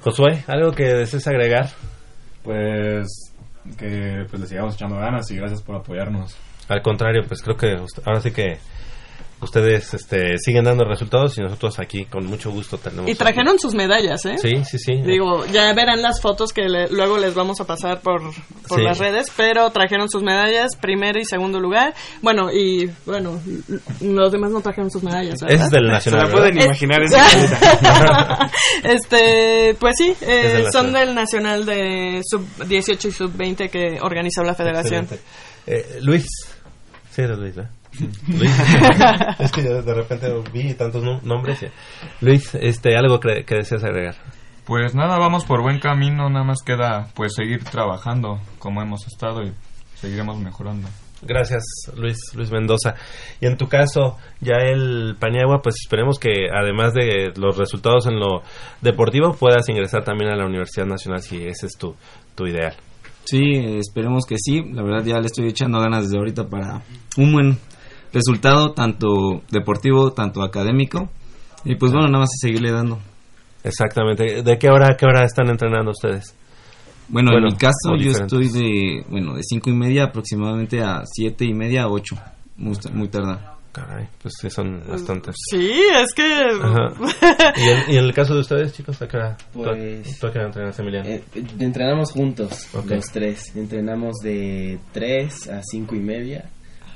Josué, 0.02 0.44
¿algo 0.46 0.72
que 0.72 0.84
desees 0.84 1.26
agregar? 1.28 1.70
Pues 2.42 3.06
que 3.76 4.24
pues 4.30 4.40
le 4.40 4.46
sigamos 4.46 4.74
echando 4.74 4.96
ganas 4.96 5.30
y 5.30 5.36
gracias 5.36 5.62
por 5.62 5.76
apoyarnos. 5.76 6.36
Al 6.68 6.82
contrario, 6.82 7.22
pues 7.26 7.42
creo 7.42 7.56
que 7.56 7.76
ahora 8.04 8.20
sí 8.20 8.30
que 8.30 8.58
ustedes 9.40 9.94
este, 9.94 10.36
siguen 10.38 10.64
dando 10.64 10.84
resultados 10.84 11.38
y 11.38 11.42
nosotros 11.42 11.78
aquí 11.78 12.04
con 12.06 12.26
mucho 12.26 12.50
gusto 12.50 12.76
tenemos. 12.78 13.08
Y 13.10 13.14
trajeron 13.14 13.58
sus 13.58 13.74
medallas, 13.74 14.24
¿eh? 14.26 14.36
Sí, 14.38 14.62
sí, 14.64 14.78
sí. 14.78 15.00
Digo, 15.04 15.46
ya 15.46 15.72
verán 15.74 16.02
las 16.02 16.20
fotos 16.20 16.52
que 16.52 16.68
le- 16.68 16.88
luego 16.88 17.18
les 17.18 17.34
vamos 17.34 17.60
a 17.60 17.64
pasar 17.66 18.00
por, 18.00 18.20
por 18.68 18.78
Sí. 18.78 18.84
las 18.84 18.98
redes, 18.98 19.30
pero 19.36 19.70
trajeron 19.70 20.08
sus 20.10 20.22
medallas, 20.22 20.76
primero 20.80 21.20
y 21.20 21.24
segundo 21.24 21.60
lugar. 21.60 21.94
Bueno, 22.22 22.50
y 22.52 22.90
bueno, 23.06 23.40
los 24.00 24.32
demás 24.32 24.50
no 24.50 24.60
trajeron 24.60 24.90
sus 24.90 25.02
medallas. 25.02 25.38
es 25.46 25.70
del 25.70 25.86
Nacional. 25.88 26.20
Se 26.22 26.26
la 26.26 26.32
pueden 26.32 26.60
imaginar 26.60 27.02
Es- 27.02 27.12
esa 27.12 28.50
este, 28.84 29.76
pues 29.78 29.94
sí, 29.96 30.14
eh, 30.20 30.42
Es 30.46 30.52
del 30.54 30.72
son 30.72 30.92
del 30.92 31.14
Nacional 31.14 31.64
de 31.64 32.20
Sub 32.24 32.44
18 32.66 33.08
y 33.08 33.12
Sub 33.12 33.32
20 33.36 33.68
que 33.68 33.98
organizó 34.00 34.42
la 34.42 34.54
federación. 34.54 35.06
Eh, 35.66 35.98
Luis. 36.02 36.26
Sí, 37.10 37.22
eres 37.22 37.38
Luis, 37.38 37.54
¿verdad? 37.54 37.70
Luis. 38.28 38.52
es 39.38 39.52
que 39.52 39.62
yo 39.64 39.82
de 39.82 39.94
repente 39.94 40.28
vi 40.52 40.74
tantos 40.74 41.02
nom- 41.02 41.22
nombres. 41.22 41.66
Luis, 42.20 42.54
este, 42.54 42.96
algo 42.96 43.18
que, 43.20 43.44
que 43.44 43.56
deseas 43.56 43.84
agregar. 43.84 44.16
Pues 44.64 44.94
nada, 44.94 45.18
vamos 45.18 45.44
por 45.44 45.62
buen 45.62 45.80
camino, 45.80 46.28
nada 46.28 46.44
más 46.44 46.58
queda 46.64 47.08
pues 47.14 47.34
seguir 47.34 47.64
trabajando 47.64 48.38
como 48.58 48.82
hemos 48.82 49.06
estado 49.06 49.42
y 49.42 49.52
seguiremos 49.94 50.38
mejorando. 50.38 50.88
Gracias, 51.22 51.64
Luis, 51.96 52.16
Luis 52.34 52.50
Mendoza. 52.52 52.94
Y 53.40 53.46
en 53.46 53.56
tu 53.56 53.66
caso, 53.66 54.18
ya 54.40 54.54
el 54.56 55.16
Paniagua, 55.18 55.62
pues 55.62 55.74
esperemos 55.82 56.18
que 56.20 56.48
además 56.54 56.94
de 56.94 57.32
los 57.36 57.56
resultados 57.56 58.06
en 58.06 58.20
lo 58.20 58.42
deportivo, 58.82 59.32
puedas 59.34 59.68
ingresar 59.68 60.04
también 60.04 60.30
a 60.30 60.36
la 60.36 60.46
Universidad 60.46 60.86
Nacional 60.86 61.22
si 61.22 61.38
ese 61.44 61.66
es 61.66 61.72
tu, 61.76 61.96
tu 62.36 62.46
ideal. 62.46 62.74
Sí, 63.24 63.40
esperemos 63.78 64.26
que 64.28 64.36
sí. 64.38 64.62
La 64.72 64.82
verdad 64.82 65.04
ya 65.04 65.18
le 65.18 65.26
estoy 65.26 65.48
echando 65.48 65.80
ganas 65.80 66.04
desde 66.04 66.18
ahorita 66.18 66.46
para 66.48 66.82
un 67.16 67.32
buen 67.32 67.58
resultado, 68.12 68.72
tanto 68.72 69.42
deportivo, 69.50 70.12
tanto 70.12 70.42
académico. 70.42 71.08
Y 71.64 71.74
pues 71.76 71.92
bueno, 71.92 72.06
nada 72.08 72.20
más 72.20 72.30
es 72.34 72.40
seguirle 72.40 72.70
dando. 72.72 72.98
Exactamente. 73.64 74.42
¿De 74.42 74.58
qué 74.58 74.68
hora 74.70 74.88
a 74.92 74.96
qué 74.96 75.06
hora 75.06 75.24
están 75.24 75.48
entrenando 75.48 75.90
ustedes? 75.90 76.34
Bueno, 77.08 77.30
Bueno, 77.32 77.48
en 77.48 77.54
mi 77.54 77.58
caso 77.58 77.96
yo 77.96 78.08
diferentes. 78.10 78.32
estoy 78.40 78.48
de, 78.62 79.04
bueno, 79.08 79.34
de 79.34 79.42
cinco 79.42 79.70
y 79.70 79.74
media 79.74 80.04
aproximadamente 80.04 80.82
a 80.82 81.02
siete 81.06 81.44
y 81.44 81.54
media 81.54 81.84
a 81.84 81.88
ocho. 81.88 82.16
Muy, 82.56 82.76
muy 82.92 83.08
tarda. 83.08 83.54
Caray, 83.72 84.08
pues 84.20 84.34
sí 84.40 84.50
son 84.50 84.82
bastantes. 84.88 85.34
Sí, 85.50 85.70
es 85.94 86.12
que... 86.14 86.22
¿Y, 87.56 87.68
en, 87.68 87.94
y 87.94 87.96
en 87.98 88.04
el 88.06 88.12
caso 88.14 88.34
de 88.34 88.40
ustedes, 88.40 88.72
chicos, 88.72 89.00
¿a 89.02 89.06
qué 89.08 89.16
hora? 89.16 89.36
¿Tú 89.52 89.64
a- 89.64 89.70
Pues- 89.74 90.18
¿Tú 90.18 90.26
entrenas, 90.26 90.78
Emiliano? 90.78 91.08
Eh, 91.08 91.22
entrenamos 91.58 92.10
juntos, 92.12 92.68
los 92.86 93.04
tres. 93.12 93.54
Entrenamos 93.56 94.16
de 94.22 94.78
3 94.92 95.48
a 95.50 95.60
5 95.62 95.94
y 95.94 96.00
media. 96.00 96.48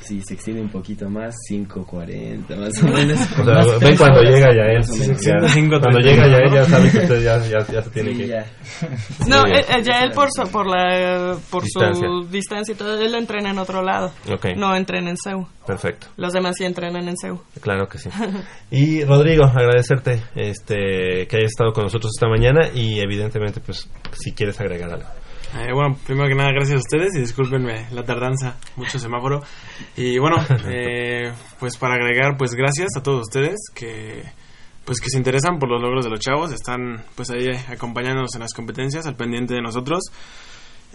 Si 0.03 0.21
se 0.23 0.35
extiende 0.35 0.61
un 0.63 0.69
poquito 0.71 1.09
más, 1.09 1.35
5.40 1.51 2.57
más 2.57 2.73
o 2.83 2.87
menos. 2.89 3.19
O 3.39 3.45
sea, 3.45 3.55
Más 3.55 3.67
ven 3.67 3.79
tres 3.81 3.99
cuando 4.01 4.23
llega 4.23 4.49
ya 4.55 4.63
él. 4.65 5.71
cuando 5.81 5.99
llega 6.01 6.27
ya 6.29 6.39
él, 6.39 6.53
ya 6.53 6.65
sabe 6.65 6.91
que 6.91 6.99
usted 6.99 7.23
ya, 7.23 7.39
ya, 7.47 7.67
ya 7.67 7.83
se 7.83 7.91
tiene 7.91 8.11
Sí, 8.13 8.17
que 8.19 8.27
ya. 8.29 8.47
No, 9.29 9.47
eh, 9.47 9.65
eh, 9.69 9.83
ya 9.83 10.05
él 10.05 10.13
por, 10.13 10.29
su- 10.33 10.51
por, 10.51 10.67
la, 10.67 11.37
por 11.51 11.63
Distancia. 11.63 12.07
su 12.07 12.29
distancia 12.29 12.73
y 12.73 12.77
todo, 12.77 13.01
él 13.01 13.15
entrena 13.15 13.51
en 13.51 13.59
otro 13.59 13.83
lado. 13.83 14.13
No 14.57 14.75
entrena 14.75 15.11
en 15.11 15.17
CEU. 15.17 15.47
Perfecto. 15.67 16.09
Los 16.17 16.33
demás 16.33 16.57
sí 16.59 16.65
entrenan 16.65 17.07
en 17.09 17.17
CEU. 17.17 17.41
Claro 17.61 17.89
que 17.89 17.99
sí. 17.99 18.09
Y 18.71 19.05
Rodrigo, 19.05 19.45
agradecerte 19.45 20.23
este 20.35 21.27
que 21.29 21.37
hayas 21.37 21.51
estado 21.53 21.73
con 21.73 21.85
nosotros 21.85 22.11
esta 22.17 22.29
mañana 22.29 22.69
y 22.75 22.99
evidentemente 23.01 23.61
pues 23.61 23.89
si 24.13 24.33
quieres 24.33 24.61
agregar 24.61 24.91
algo. 24.91 25.09
Eh, 25.55 25.73
bueno, 25.73 25.97
primero 26.07 26.29
que 26.29 26.35
nada, 26.35 26.51
gracias 26.53 26.77
a 26.77 26.81
ustedes 26.81 27.15
y 27.15 27.21
discúlpenme 27.21 27.87
la 27.93 28.05
tardanza, 28.05 28.57
mucho 28.77 28.99
semáforo. 28.99 29.43
Y 29.97 30.19
bueno, 30.19 30.37
eh, 30.67 31.33
pues 31.59 31.77
para 31.77 31.95
agregar, 31.95 32.37
pues 32.39 32.55
gracias 32.55 32.97
a 32.97 33.03
todos 33.03 33.23
ustedes 33.23 33.59
que 33.75 34.23
pues 34.85 35.01
que 35.01 35.11
se 35.11 35.19
interesan 35.19 35.59
por 35.59 35.69
los 35.69 35.81
logros 35.81 36.05
de 36.05 36.11
los 36.11 36.19
chavos, 36.19 36.53
están 36.53 37.05
pues 37.15 37.31
ahí 37.31 37.49
acompañándonos 37.69 38.35
en 38.35 38.41
las 38.41 38.53
competencias, 38.53 39.07
al 39.07 39.15
pendiente 39.15 39.55
de 39.55 39.63
nosotros. 39.63 40.03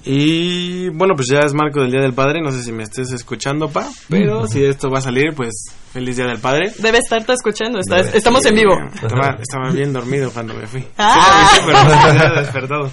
Y 0.04 0.90
bueno, 0.90 1.16
pues 1.16 1.28
ya 1.30 1.40
es 1.40 1.54
marco 1.54 1.82
del 1.82 1.92
Día 1.92 2.02
del 2.02 2.14
Padre, 2.14 2.42
no 2.42 2.52
sé 2.52 2.64
si 2.64 2.72
me 2.72 2.84
estés 2.84 3.12
escuchando, 3.12 3.70
pa, 3.70 3.88
pero 4.10 4.48
si 4.50 4.64
esto 4.64 4.90
va 4.90 5.00
a 5.00 5.02
salir, 5.02 5.34
pues 5.36 5.54
feliz 5.98 6.16
Día 6.16 6.28
del 6.28 6.38
Padre. 6.38 6.72
Debe 6.78 7.00
estarte 7.00 7.34
escuchando, 7.34 7.80
estás- 7.80 8.14
estamos 8.14 8.46
en 8.46 8.54
vivo. 8.54 8.78
Estaba, 8.94 9.36
estaba 9.42 9.72
bien 9.72 9.92
dormido 9.92 10.30
cuando 10.32 10.54
me 10.54 10.68
fui. 10.68 10.86
Ah. 10.96 11.50
Sí, 11.52 11.62
pero 11.66 11.84
me 11.86 11.94
había 11.94 12.42
despertado. 12.42 12.92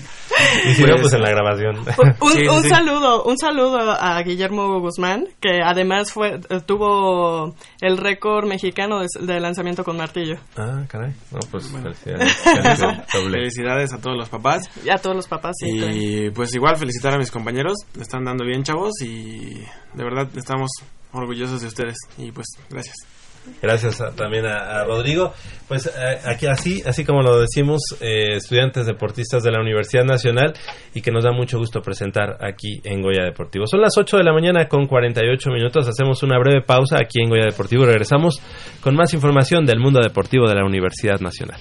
Y 0.67 0.73
si 0.75 0.83
no, 0.83 0.89
Pues- 0.89 1.01
pues 1.03 1.13
en 1.13 1.21
la 1.21 1.29
grabación. 1.31 1.77
Un, 2.21 2.33
Sí, 2.33 2.39
sí, 2.41 2.49
un 2.49 2.63
saludo, 2.65 3.25
un 3.25 3.37
saludo 3.37 3.91
a 3.93 4.23
Guillermo 4.23 4.81
Guzmán, 4.81 5.27
que 5.39 5.61
además 5.63 6.13
fue 6.13 6.41
eh, 6.49 6.61
tuvo 6.65 7.55
el 7.83 7.99
récord 7.99 8.47
mexicano 8.47 9.01
de, 9.01 9.07
de 9.21 9.39
lanzamiento 9.39 9.85
con 9.85 9.99
martillo. 9.99 10.37
Ah, 10.57 10.83
caray. 10.89 11.13
No, 11.31 11.41
pues 11.51 11.69
felicidades. 11.71 12.33
Felicidades, 12.43 12.99
doble. 13.13 13.31
Felicidades 13.39 13.93
a 13.93 14.01
todos 14.01 14.17
los 14.17 14.31
papás. 14.31 14.65
Y 14.83 14.89
a 14.89 14.97
todos 14.97 15.15
los 15.15 15.29
papás, 15.29 15.53
sí. 15.61 15.77
claro. 15.77 15.93
Y 15.95 16.31
pues 16.31 16.55
igual 16.55 16.77
felicitar 16.79 17.13
a 17.13 17.19
mis 17.19 17.31
compañeros, 17.31 17.75
le 17.95 18.03
están 18.03 18.25
dando 18.25 18.47
bien 18.47 18.63
chavos 18.63 18.93
y 19.03 19.61
de 19.93 20.05
verdad 20.05 20.27
estamos 20.37 20.71
orgullosos 21.15 21.61
de 21.61 21.69
ustedes 21.69 21.97
y 22.19 22.33
pues 22.33 22.47
gracias. 22.69 22.97
Gracias 23.61 24.03
también 24.17 24.47
a, 24.47 24.85
Rodrigo. 24.85 25.33
Pues 25.69 25.87
eh, 25.87 26.19
aquí 26.25 26.47
así, 26.47 26.83
así 26.87 27.05
como 27.05 27.23
lo 27.23 27.41
decimos, 27.41 27.81
eh, 28.01 28.37
estudiantes 28.37 28.87
deportistas 28.87 29.43
de 29.43 29.51
la 29.51 29.61
Universidad 29.61 30.05
Nacional 30.05 30.55
y 30.95 31.03
que 31.03 31.11
nos 31.11 31.25
da 31.25 31.33
mucho 31.33 31.59
gusto 31.59 31.81
presentar 31.81 32.39
aquí 32.41 32.81
en 32.85 33.03
Goya 33.03 33.25
Deportivo. 33.25 33.67
Son 33.67 33.81
las 33.81 33.97
8 33.97 34.17
de 34.17 34.25
la 34.25 34.33
mañana 34.33 34.67
con 34.69 34.87
48 34.87 35.51
minutos. 35.51 35.87
Hacemos 35.87 36.23
una 36.23 36.39
breve 36.39 36.63
pausa 36.63 36.97
aquí 36.99 37.21
en 37.23 37.29
Goya 37.29 37.45
Deportivo 37.45 37.85
regresamos 37.85 38.41
con 38.81 38.95
más 38.95 39.13
información 39.15 39.65
del 39.67 39.79
mundo 39.79 40.01
deportivo 40.01 40.49
de 40.49 40.55
la 40.55 40.65
Universidad 40.65 41.21
Nacional. 41.21 41.61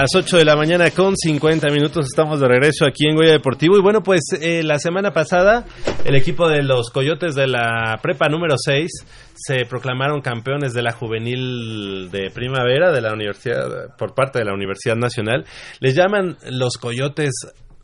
Las 0.00 0.14
8 0.14 0.36
de 0.36 0.44
la 0.44 0.54
mañana 0.54 0.92
con 0.92 1.16
50 1.16 1.70
minutos 1.70 2.06
estamos 2.06 2.38
de 2.38 2.46
regreso 2.46 2.86
aquí 2.86 3.08
en 3.08 3.16
Goya 3.16 3.32
Deportivo 3.32 3.76
y 3.76 3.80
bueno 3.80 4.00
pues 4.00 4.20
eh, 4.40 4.62
la 4.62 4.78
semana 4.78 5.10
pasada 5.10 5.64
el 6.04 6.14
equipo 6.14 6.48
de 6.48 6.62
los 6.62 6.90
Coyotes 6.90 7.34
de 7.34 7.48
la 7.48 7.98
prepa 8.00 8.28
número 8.28 8.54
6 8.56 8.88
se 9.34 9.64
proclamaron 9.64 10.20
campeones 10.20 10.72
de 10.72 10.82
la 10.82 10.92
juvenil 10.92 12.12
de 12.12 12.30
primavera 12.30 12.92
de 12.92 13.00
la 13.00 13.12
universidad 13.12 13.96
por 13.96 14.14
parte 14.14 14.38
de 14.38 14.44
la 14.44 14.54
Universidad 14.54 14.94
Nacional. 14.94 15.44
Les 15.80 15.96
llaman 15.96 16.36
los 16.48 16.76
Coyotes 16.76 17.32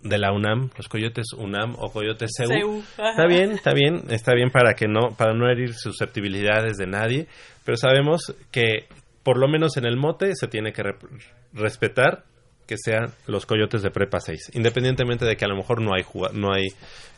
de 0.00 0.18
la 0.18 0.30
UNAM, 0.30 0.70
los 0.76 0.86
Coyotes 0.86 1.32
UNAM 1.36 1.74
o 1.80 1.90
Coyotes 1.90 2.30
CEU. 2.36 2.84
Está 2.96 3.26
bien, 3.26 3.50
está 3.50 3.72
bien, 3.74 4.04
está 4.10 4.34
bien 4.34 4.50
para 4.50 4.74
que 4.74 4.86
no 4.86 5.16
para 5.18 5.34
no 5.34 5.50
herir 5.50 5.74
susceptibilidades 5.74 6.76
de 6.76 6.86
nadie, 6.86 7.26
pero 7.64 7.76
sabemos 7.76 8.36
que 8.52 8.86
por 9.24 9.38
lo 9.38 9.48
menos 9.48 9.76
en 9.76 9.84
el 9.86 9.96
mote 9.96 10.34
se 10.36 10.46
tiene 10.46 10.72
que 10.72 10.82
re- 10.84 10.96
respetar 11.52 12.24
que 12.66 12.76
sean 12.78 13.12
los 13.26 13.44
coyotes 13.44 13.82
de 13.82 13.90
prepa 13.90 14.20
6, 14.20 14.52
independientemente 14.54 15.26
de 15.26 15.36
que 15.36 15.44
a 15.44 15.48
lo 15.48 15.56
mejor 15.56 15.82
no 15.82 15.90
hay 15.94 16.02
no 16.32 16.54
hay 16.54 16.68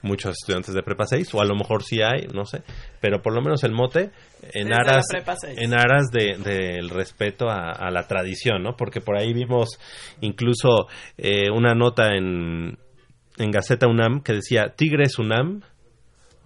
muchos 0.02 0.32
estudiantes 0.32 0.74
de 0.74 0.82
prepa 0.82 1.06
6 1.06 1.32
o 1.34 1.40
a 1.40 1.44
lo 1.44 1.54
mejor 1.54 1.84
sí 1.84 2.00
hay, 2.02 2.26
no 2.34 2.44
sé, 2.46 2.62
pero 3.00 3.22
por 3.22 3.32
lo 3.32 3.40
menos 3.42 3.62
el 3.62 3.70
mote 3.70 4.10
en 4.54 4.68
Desde 4.70 4.74
aras 4.74 5.06
prepa 5.08 5.36
6. 5.36 5.56
en 5.60 5.72
aras 5.74 6.06
de- 6.10 6.36
del 6.38 6.90
respeto 6.90 7.48
a, 7.48 7.70
a 7.70 7.90
la 7.92 8.08
tradición, 8.08 8.64
¿no? 8.64 8.76
Porque 8.76 9.00
por 9.00 9.16
ahí 9.16 9.32
vimos 9.32 9.68
incluso 10.20 10.88
eh, 11.16 11.48
una 11.50 11.74
nota 11.74 12.14
en 12.16 12.78
en 13.38 13.50
Gaceta 13.50 13.86
UNAM 13.86 14.22
que 14.22 14.32
decía 14.32 14.72
Tigres 14.74 15.18
UNAM 15.18 15.60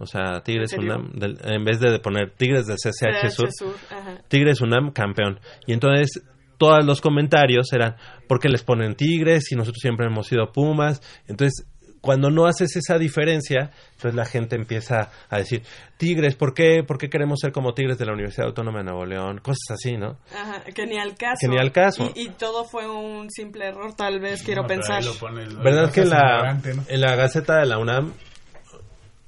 o 0.01 0.05
sea, 0.05 0.41
Tigres. 0.43 0.73
UNAM, 0.73 1.11
del- 1.13 1.37
en 1.43 1.63
vez 1.63 1.79
de 1.79 1.99
poner 1.99 2.31
Tigres 2.31 2.65
del 2.67 2.77
CCH 2.77 3.29
Sur, 3.29 3.49
Sur, 3.51 3.75
ajá. 3.89 4.21
Tigres 4.27 4.61
UNAM 4.61 4.91
campeón. 4.91 5.39
Y 5.67 5.73
entonces 5.73 6.23
todos 6.57 6.85
los 6.85 7.01
comentarios 7.01 7.71
eran, 7.73 7.95
¿por 8.27 8.39
qué 8.39 8.49
les 8.49 8.63
ponen 8.63 8.95
Tigres 8.95 9.51
y 9.51 9.55
nosotros 9.55 9.79
siempre 9.81 10.05
hemos 10.07 10.27
sido 10.27 10.51
Pumas? 10.51 11.01
Entonces, 11.27 11.65
cuando 12.01 12.31
no 12.31 12.47
haces 12.47 12.75
esa 12.75 12.97
diferencia, 12.97 13.69
entonces 13.91 14.15
la 14.15 14.25
gente 14.25 14.55
empieza 14.55 15.11
a 15.29 15.37
decir, 15.37 15.61
Tigres, 15.97 16.35
¿por 16.35 16.55
qué, 16.55 16.83
¿por 16.83 16.97
qué 16.97 17.09
queremos 17.09 17.39
ser 17.39 17.51
como 17.51 17.75
Tigres 17.75 17.99
de 17.99 18.07
la 18.07 18.13
Universidad 18.13 18.47
Autónoma 18.47 18.79
de 18.79 18.85
Nuevo 18.85 19.05
León? 19.05 19.37
Cosas 19.39 19.69
así, 19.71 19.97
¿no? 19.97 20.17
Ajá, 20.35 20.63
que 20.73 20.87
ni 20.87 20.97
al 20.97 21.15
caso. 21.15 21.37
Que 21.41 21.47
ni 21.47 21.57
al 21.59 21.71
caso. 21.71 22.11
Y, 22.15 22.21
y 22.21 22.29
todo 22.29 22.63
fue 22.65 22.89
un 22.89 23.29
simple 23.29 23.67
error, 23.67 23.93
tal 23.95 24.19
vez, 24.19 24.41
quiero 24.41 24.63
No, 24.63 24.67
pensar. 24.67 24.97
ahí 24.97 25.05
lo 25.05 25.13
pone 25.13 25.43
el- 25.43 25.57
¿Verdad 25.57 25.91
que 25.91 26.05
la, 26.05 26.59
en 26.87 27.01
la 27.01 27.15
Gaceta 27.15 27.57
de 27.59 27.67
la 27.67 27.77
UNAM, 27.77 28.13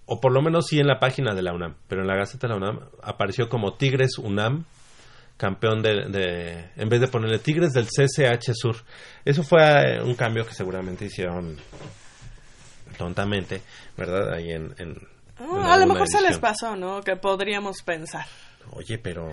o 0.06 0.20
por 0.20 0.32
lo 0.34 0.42
menos 0.42 0.68
sí 0.68 0.80
en 0.80 0.88
la 0.88 1.00
página 1.00 1.34
de 1.34 1.42
la 1.42 1.54
UNAM, 1.54 1.76
pero 1.88 2.02
en 2.02 2.08
la 2.08 2.16
Gaceta 2.16 2.48
de 2.48 2.54
la 2.54 2.58
UNAM 2.58 2.80
apareció 3.02 3.48
como 3.50 3.74
Tigres 3.76 4.18
UNAM, 4.18 4.66
campeón 5.38 5.82
de, 5.82 6.06
de- 6.10 6.70
en 6.76 6.90
vez 6.90 7.02
de 7.02 7.08
ponerle 7.08 7.40
Tigres 7.40 7.72
del 7.74 7.88
CCH 7.88 8.52
Sur. 8.54 8.76
Eso 9.26 9.44
fue 9.44 9.62
eh, 9.96 10.02
un 10.02 10.16
cambio 10.16 10.46
que 10.46 10.54
seguramente 10.54 11.06
hicieron 11.06 11.58
tontamente, 12.98 13.62
¿verdad? 13.98 14.34
Ahí 14.34 14.52
en... 14.52 14.74
en- 14.78 15.08
Ah, 15.40 15.48
en 15.52 15.64
a 15.66 15.78
lo 15.78 15.88
mejor 15.88 16.08
se 16.08 16.22
les 16.22 16.38
pasó, 16.38 16.76
¿no? 16.76 17.02
Que 17.02 17.16
podríamos 17.16 17.82
pensar. 17.82 18.26
Oye, 18.72 19.00
pero... 19.00 19.32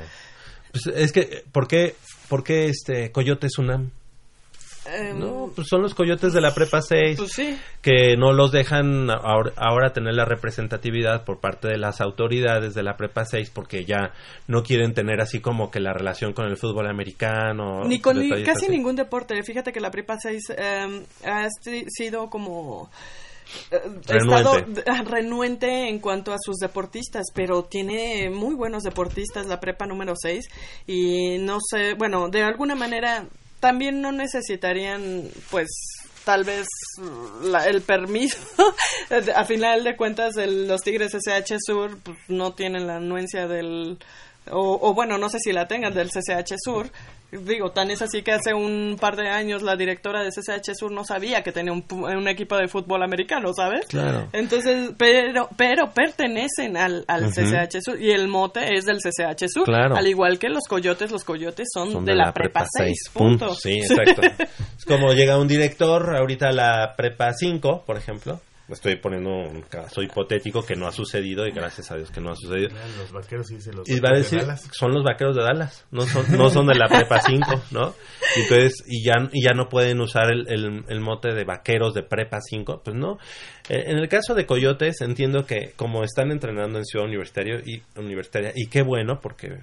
Pues 0.73 0.87
es 0.87 1.13
que, 1.13 1.45
¿por 1.53 1.69
qué, 1.69 1.95
por 2.29 2.43
qué 2.43 2.69
este 2.69 3.13
Coyotes 3.13 3.59
UNAM? 3.59 3.91
Em, 4.87 5.19
No, 5.19 5.51
pues 5.55 5.69
son 5.69 5.83
los 5.83 5.95
coyotes 5.95 6.33
de 6.33 6.41
la 6.41 6.55
prepa 6.55 6.81
6 6.81 7.19
Pues 7.19 7.33
sí. 7.33 7.59
que 7.83 8.17
no 8.17 8.33
los 8.33 8.51
dejan 8.51 9.11
ahora, 9.11 9.53
ahora 9.57 9.93
tener 9.93 10.15
la 10.15 10.25
representatividad 10.25 11.25
por 11.25 11.39
parte 11.39 11.69
de 11.69 11.77
las 11.77 12.01
autoridades 12.01 12.75
de 12.75 12.83
la 12.83 12.97
prepa 12.97 13.25
6 13.27 13.51
porque 13.51 13.85
ya 13.85 14.13
no 14.47 14.63
quieren 14.63 14.95
tener 14.95 15.21
así 15.21 15.41
como 15.41 15.71
que 15.71 15.81
la 15.81 15.93
relación 15.93 16.33
con 16.33 16.47
el 16.47 16.57
fútbol 16.57 16.87
americano. 16.89 17.85
Ni 17.85 18.01
con 18.01 18.19
ni- 18.19 18.31
casi 18.43 18.67
así. 18.67 18.69
ningún 18.71 18.97
deporte. 18.97 19.43
Fíjate 19.43 19.73
que 19.73 19.81
la 19.81 19.91
prepa 19.91 20.17
6 20.19 20.45
em, 20.57 21.03
ha 21.27 21.47
si- 21.63 21.85
sido 21.91 22.31
como 22.31 22.91
eh, 23.73 23.81
Renuente. 24.07 24.37
estado 24.37 24.61
d- 24.67 25.11
renuente 25.11 25.89
en 25.89 25.99
cuanto 25.99 26.33
a 26.33 26.37
sus 26.41 26.57
deportistas, 26.59 27.27
pero 27.35 27.65
tiene 27.65 28.31
muy 28.31 28.55
buenos 28.55 28.85
deportistas 28.85 29.47
la 29.47 29.59
prepa 29.59 29.87
número 29.87 30.15
6 30.17 30.47
y 30.87 31.37
no 31.39 31.59
sé, 31.61 31.95
bueno, 31.95 32.29
de 32.29 32.45
alguna 32.45 32.77
manera 32.77 33.27
también 33.61 34.01
no 34.01 34.11
necesitarían 34.13 35.29
pues 35.51 35.69
tal 36.25 36.45
vez 36.45 36.67
la- 37.43 37.67
el 37.67 37.83
permiso 37.83 38.39
a 39.37 39.45
final 39.45 39.85
de 39.85 39.97
cuentas 39.97 40.37
el- 40.37 40.67
los 40.69 40.83
Tigres 40.83 41.15
SH 41.15 41.57
Sur 41.65 41.99
pues, 42.03 42.19
no 42.29 42.53
tienen 42.55 42.87
la 42.87 42.97
anuencia 42.97 43.47
del 43.47 43.99
o, 44.51 44.79
o 44.89 44.95
bueno, 44.95 45.19
no 45.19 45.29
sé 45.29 45.39
si 45.39 45.53
la 45.53 45.69
tengan 45.69 45.93
del 45.95 46.09
CCH 46.11 46.55
Sur. 46.65 46.91
Digo, 47.33 47.71
tan 47.71 47.91
es 47.91 48.03
así 48.03 48.23
que 48.23 48.33
hace 48.33 48.53
un 48.55 48.97
par 49.01 49.15
de 49.17 49.29
años 49.29 49.63
la 49.63 49.77
directora 49.77 50.23
de 50.23 50.31
CCH 50.31 50.75
Sur 50.75 50.91
no 50.91 51.05
sabía 51.05 51.43
que 51.43 51.53
tenía 51.53 51.73
un, 51.73 51.87
pu- 51.87 52.17
un 52.17 52.27
equipo 52.29 52.57
de 52.57 52.67
fútbol 52.69 53.03
americano, 53.03 53.53
¿sabes? 53.55 53.87
Claro. 53.87 54.29
Entonces, 54.33 54.91
pero, 54.99 55.49
pero 55.57 55.91
pertenecen 55.93 56.77
al, 56.77 57.05
al. 57.07 57.31
CCH 57.31 57.81
Sur 57.85 58.01
y 58.01 58.11
el 58.11 58.27
mote 58.29 58.75
es 58.75 58.85
del 58.85 58.99
CCH 58.99 59.45
Sur. 59.49 59.65
Claro. 59.65 59.97
Al 59.97 60.07
igual 60.09 60.39
que 60.39 60.49
los 60.49 60.65
coyotes, 60.69 61.11
los 61.13 61.23
coyotes 61.25 61.69
son, 61.73 61.93
Son 61.93 62.05
de, 62.05 62.15
la, 62.15 62.33
prepa 62.33 62.65
6. 62.69 62.97
punto. 63.13 63.47
Punto. 63.47 63.55
Sí, 63.55 63.79
exacto. 63.79 64.23
es 64.79 64.85
como 64.85 65.13
llega 65.13 65.39
un 65.39 65.47
director 65.49 66.17
ahorita 66.17 66.49
a 66.49 66.53
la 66.53 66.95
prepa 66.97 67.33
5, 67.33 67.85
por 67.87 67.97
ejemplo. 67.97 68.41
Estoy 68.71 68.97
poniendo 68.97 69.31
un 69.31 69.63
caso 69.63 70.03
hipotético 70.03 70.65
que 70.65 70.77
no 70.77 70.87
ha 70.87 70.93
sucedido 70.93 71.47
y 71.47 71.51
gracias 71.51 71.91
a 71.91 71.97
Dios 71.97 72.11
que 72.11 72.21
no 72.21 72.31
ha 72.31 72.37
sucedido. 72.37 72.71
Los 72.99 73.13
vaqueros 73.13 73.47
sí 73.49 73.61
se 73.61 73.73
los 73.73 73.89
Y 73.89 74.01
va 74.01 74.11
a 74.11 74.13
vaqueros 74.13 74.31
de 74.31 74.37
decir, 74.37 74.41
Dallas. 74.41 74.69
son 74.73 74.93
los 74.93 75.03
vaqueros 75.05 75.37
de 75.37 75.43
Dallas, 75.43 75.87
no 75.91 76.03
son, 76.03 76.25
no 76.37 76.49
son 76.51 76.67
de 76.67 76.75
la 76.75 76.89
prepa 76.89 77.21
5, 77.27 77.63
¿no? 77.73 77.95
Y 78.37 78.41
entonces, 78.43 78.85
y 78.87 79.05
ya, 79.05 79.29
y 79.33 79.43
ya 79.43 79.53
no 79.55 79.69
pueden 79.69 80.01
usar 80.01 80.31
el, 80.31 80.47
el, 80.49 80.85
el 80.89 81.01
mote 81.01 81.33
de 81.35 81.45
vaqueros 81.45 81.95
de 81.95 82.03
prepa 82.03 82.39
5, 82.41 82.83
pues 82.85 82.97
no. 82.97 83.19
Eh, 83.69 83.85
en 83.87 83.99
el 83.99 84.09
caso 84.09 84.35
de 84.35 84.47
Coyotes, 84.47 85.01
entiendo 85.01 85.45
que 85.47 85.73
como 85.77 86.03
están 86.05 86.31
entrenando 86.31 86.79
en 86.79 86.85
Ciudad 86.85 87.07
Universitario 87.07 87.61
y, 87.65 87.83
Universitaria, 87.99 88.53
y 88.55 88.67
qué 88.69 88.83
bueno, 88.83 89.21
porque... 89.21 89.61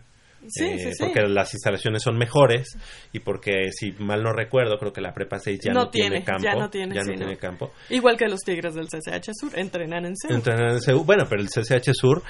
Sí, 0.50 0.66
eh, 0.66 0.80
sí, 0.80 0.92
sí. 0.94 1.04
porque 1.04 1.22
las 1.28 1.54
instalaciones 1.54 2.04
son 2.04 2.18
mejores 2.18 2.78
y 3.14 3.20
porque 3.20 3.72
si 3.72 3.92
mal 4.00 4.24
no 4.24 4.32
recuerdo 4.34 4.78
creo 4.78 4.92
que 4.94 5.02
la 5.02 5.14
prepa 5.14 5.40
6 5.40 5.60
ya 5.64 5.74
no, 5.74 5.82
No 5.82 5.90
tiene, 5.90 6.24
campo 6.24 6.44
ya 6.44 6.56
no 6.56 6.70
tiene, 6.70 7.38
campo 7.38 7.72
Igual 7.90 8.18
que 8.18 8.28
los 8.28 8.40
Tigres 8.42 8.74
del 8.76 8.88
CCH 8.88 9.30
Sur, 9.40 9.58
entrenan 9.58 10.06
en 10.06 10.14
CEU. 10.16 10.36
entrenar 10.38 10.72
en 10.74 10.82
CEU. 10.82 11.04
Bueno, 11.04 11.26
pero 11.30 11.42
el 11.42 11.48
CCH 11.50 11.92
Sur 11.94 12.24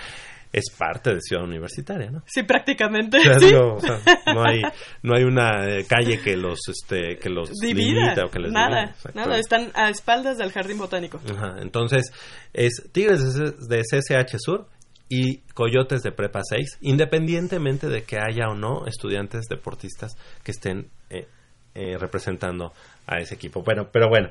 es 0.54 0.70
parte 0.78 1.14
de 1.14 1.20
Ciudad 1.20 1.44
Universitaria, 1.44 2.10
¿no? 2.10 2.24
Sí, 2.26 2.44
prácticamente. 2.44 3.18
O 3.18 3.22
sea, 3.22 3.38
sí. 3.40 3.48
digo, 3.48 3.74
o 3.74 3.80
sea, 3.82 4.00
no 4.34 4.44
hay 4.48 4.62
no 5.04 5.14
hay 5.16 5.24
una 5.26 5.68
eh, 5.68 5.86
calle 5.86 6.22
que 6.22 6.38
los 6.38 6.60
este 6.70 7.18
que 7.18 7.30
los 7.30 7.52
Divida. 7.52 8.02
limita 8.04 8.26
o 8.26 8.30
que 8.32 8.40
les 8.40 8.52
nada, 8.54 8.96
nada. 9.14 9.38
Están 9.38 9.72
a 9.76 9.90
espaldas 9.90 10.38
del 10.38 10.54
jardín 10.54 10.78
botánico. 10.78 11.20
Ajá, 11.30 11.58
entonces 11.62 12.14
es 12.54 12.82
Tigres 12.94 13.22
de, 13.36 13.48
C- 13.48 13.56
de 13.68 13.82
CCH 14.26 14.38
Sur 14.40 14.68
y 15.10 15.38
Coyotes 15.54 16.02
de 16.04 16.12
Prepa 16.12 16.42
6, 16.44 16.80
independientemente 16.82 17.88
de 17.88 18.04
que 18.04 18.18
haya 18.18 18.50
o 18.50 18.56
no 18.56 18.86
estudiantes 18.88 19.46
deportistas 19.50 20.18
que 20.44 20.52
estén 20.52 20.90
eh, 21.10 21.28
eh, 21.76 21.98
representando 21.98 22.74
a 23.06 23.18
ese 23.20 23.36
equipo. 23.36 23.62
Bueno, 23.62 23.90
pero 23.92 24.10
bueno, 24.10 24.30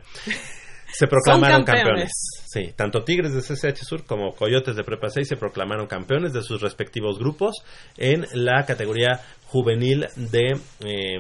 se 0.92 1.06
proclamaron 1.06 1.64
campeones. 1.64 2.10
campeones. 2.10 2.12
Sí, 2.46 2.72
tanto 2.76 3.04
Tigres 3.04 3.32
de 3.34 3.42
CCH 3.42 3.84
Sur 3.84 4.04
como 4.04 4.34
Coyotes 4.34 4.76
de 4.76 4.84
Prepa 4.84 5.10
6 5.10 5.28
se 5.28 5.36
proclamaron 5.36 5.86
campeones 5.86 6.32
de 6.32 6.42
sus 6.42 6.60
respectivos 6.60 7.18
grupos 7.18 7.56
en 7.96 8.26
la 8.32 8.64
categoría 8.64 9.20
juvenil 9.46 10.06
de, 10.16 10.58
eh, 10.80 11.18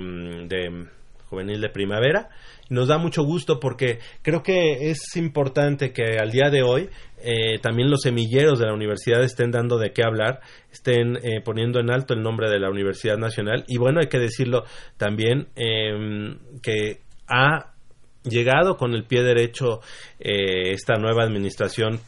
de 0.48 0.86
juvenil 1.28 1.60
de 1.60 1.68
primavera. 1.68 2.28
Nos 2.68 2.88
da 2.88 2.98
mucho 2.98 3.22
gusto 3.22 3.60
porque 3.60 4.00
creo 4.22 4.42
que 4.42 4.90
es 4.90 5.16
importante 5.16 5.92
que 5.92 6.18
al 6.18 6.30
día 6.30 6.50
de 6.50 6.62
hoy 6.62 6.88
eh, 7.18 7.58
también 7.60 7.90
los 7.90 8.02
semilleros 8.02 8.58
de 8.58 8.66
la 8.66 8.74
universidad 8.74 9.22
estén 9.22 9.50
dando 9.50 9.78
de 9.78 9.92
qué 9.92 10.02
hablar, 10.02 10.40
estén 10.72 11.16
eh, 11.16 11.40
poniendo 11.44 11.78
en 11.80 11.90
alto 11.90 12.14
el 12.14 12.22
nombre 12.22 12.50
de 12.50 12.58
la 12.58 12.70
Universidad 12.70 13.18
Nacional. 13.18 13.64
Y 13.68 13.78
bueno, 13.78 14.00
hay 14.00 14.08
que 14.08 14.18
decirlo 14.18 14.64
también 14.96 15.48
eh, 15.56 16.36
que 16.62 17.00
ha 17.28 17.72
llegado 18.28 18.76
con 18.76 18.94
el 18.94 19.04
pie 19.04 19.22
derecho 19.22 19.80
eh, 20.18 20.72
esta 20.72 20.94
nueva 20.96 21.24
administración. 21.24 22.00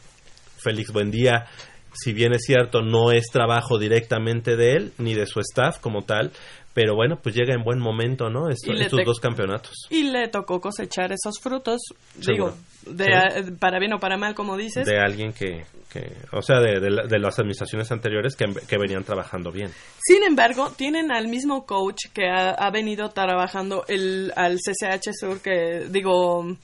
Félix 0.57 0.91
Buendía, 0.91 1.45
si 1.93 2.13
bien 2.13 2.33
es 2.33 2.43
cierto, 2.45 2.81
no 2.81 3.11
es 3.11 3.27
trabajo 3.31 3.79
directamente 3.79 4.55
de 4.55 4.73
él 4.73 4.93
ni 4.97 5.13
de 5.13 5.25
su 5.25 5.39
staff 5.39 5.79
como 5.79 6.03
tal, 6.03 6.31
pero 6.73 6.95
bueno, 6.95 7.17
pues 7.21 7.35
llega 7.35 7.53
en 7.53 7.63
buen 7.63 7.79
momento, 7.79 8.29
¿no? 8.29 8.49
Esto- 8.49 8.73
estos 8.73 9.03
dos 9.05 9.19
campeonatos. 9.19 9.73
Y 9.89 10.03
le 10.03 10.27
tocó 10.27 10.61
cosechar 10.61 11.11
esos 11.11 11.39
frutos, 11.41 11.81
Seguro. 12.21 12.53
digo, 12.85 12.95
de, 12.95 13.05
Sí. 13.05 13.11
a- 13.11 13.57
para 13.59 13.79
bien 13.79 13.93
o 13.93 13.99
para 13.99 14.17
mal, 14.17 14.35
como 14.35 14.55
dices. 14.55 14.85
De 14.85 14.99
alguien 14.99 15.33
que, 15.33 15.65
que 15.91 16.11
o 16.31 16.41
sea, 16.41 16.59
de, 16.59 16.79
de 16.79 17.07
de 17.07 17.19
las 17.19 17.37
administraciones 17.39 17.91
anteriores 17.91 18.35
que, 18.35 18.45
que 18.67 18.77
venían 18.77 19.03
trabajando 19.03 19.51
bien. 19.51 19.71
Sin 19.99 20.23
embargo, 20.23 20.71
tienen 20.77 21.11
al 21.11 21.27
mismo 21.27 21.65
coach 21.65 22.05
que 22.13 22.29
ha, 22.29 22.51
ha 22.51 22.69
venido 22.71 23.09
trabajando 23.09 23.83
el, 23.87 24.31
al 24.35 24.57
CCH 24.59 25.11
Sur, 25.19 25.41
que 25.41 25.87
digo, 25.89 26.55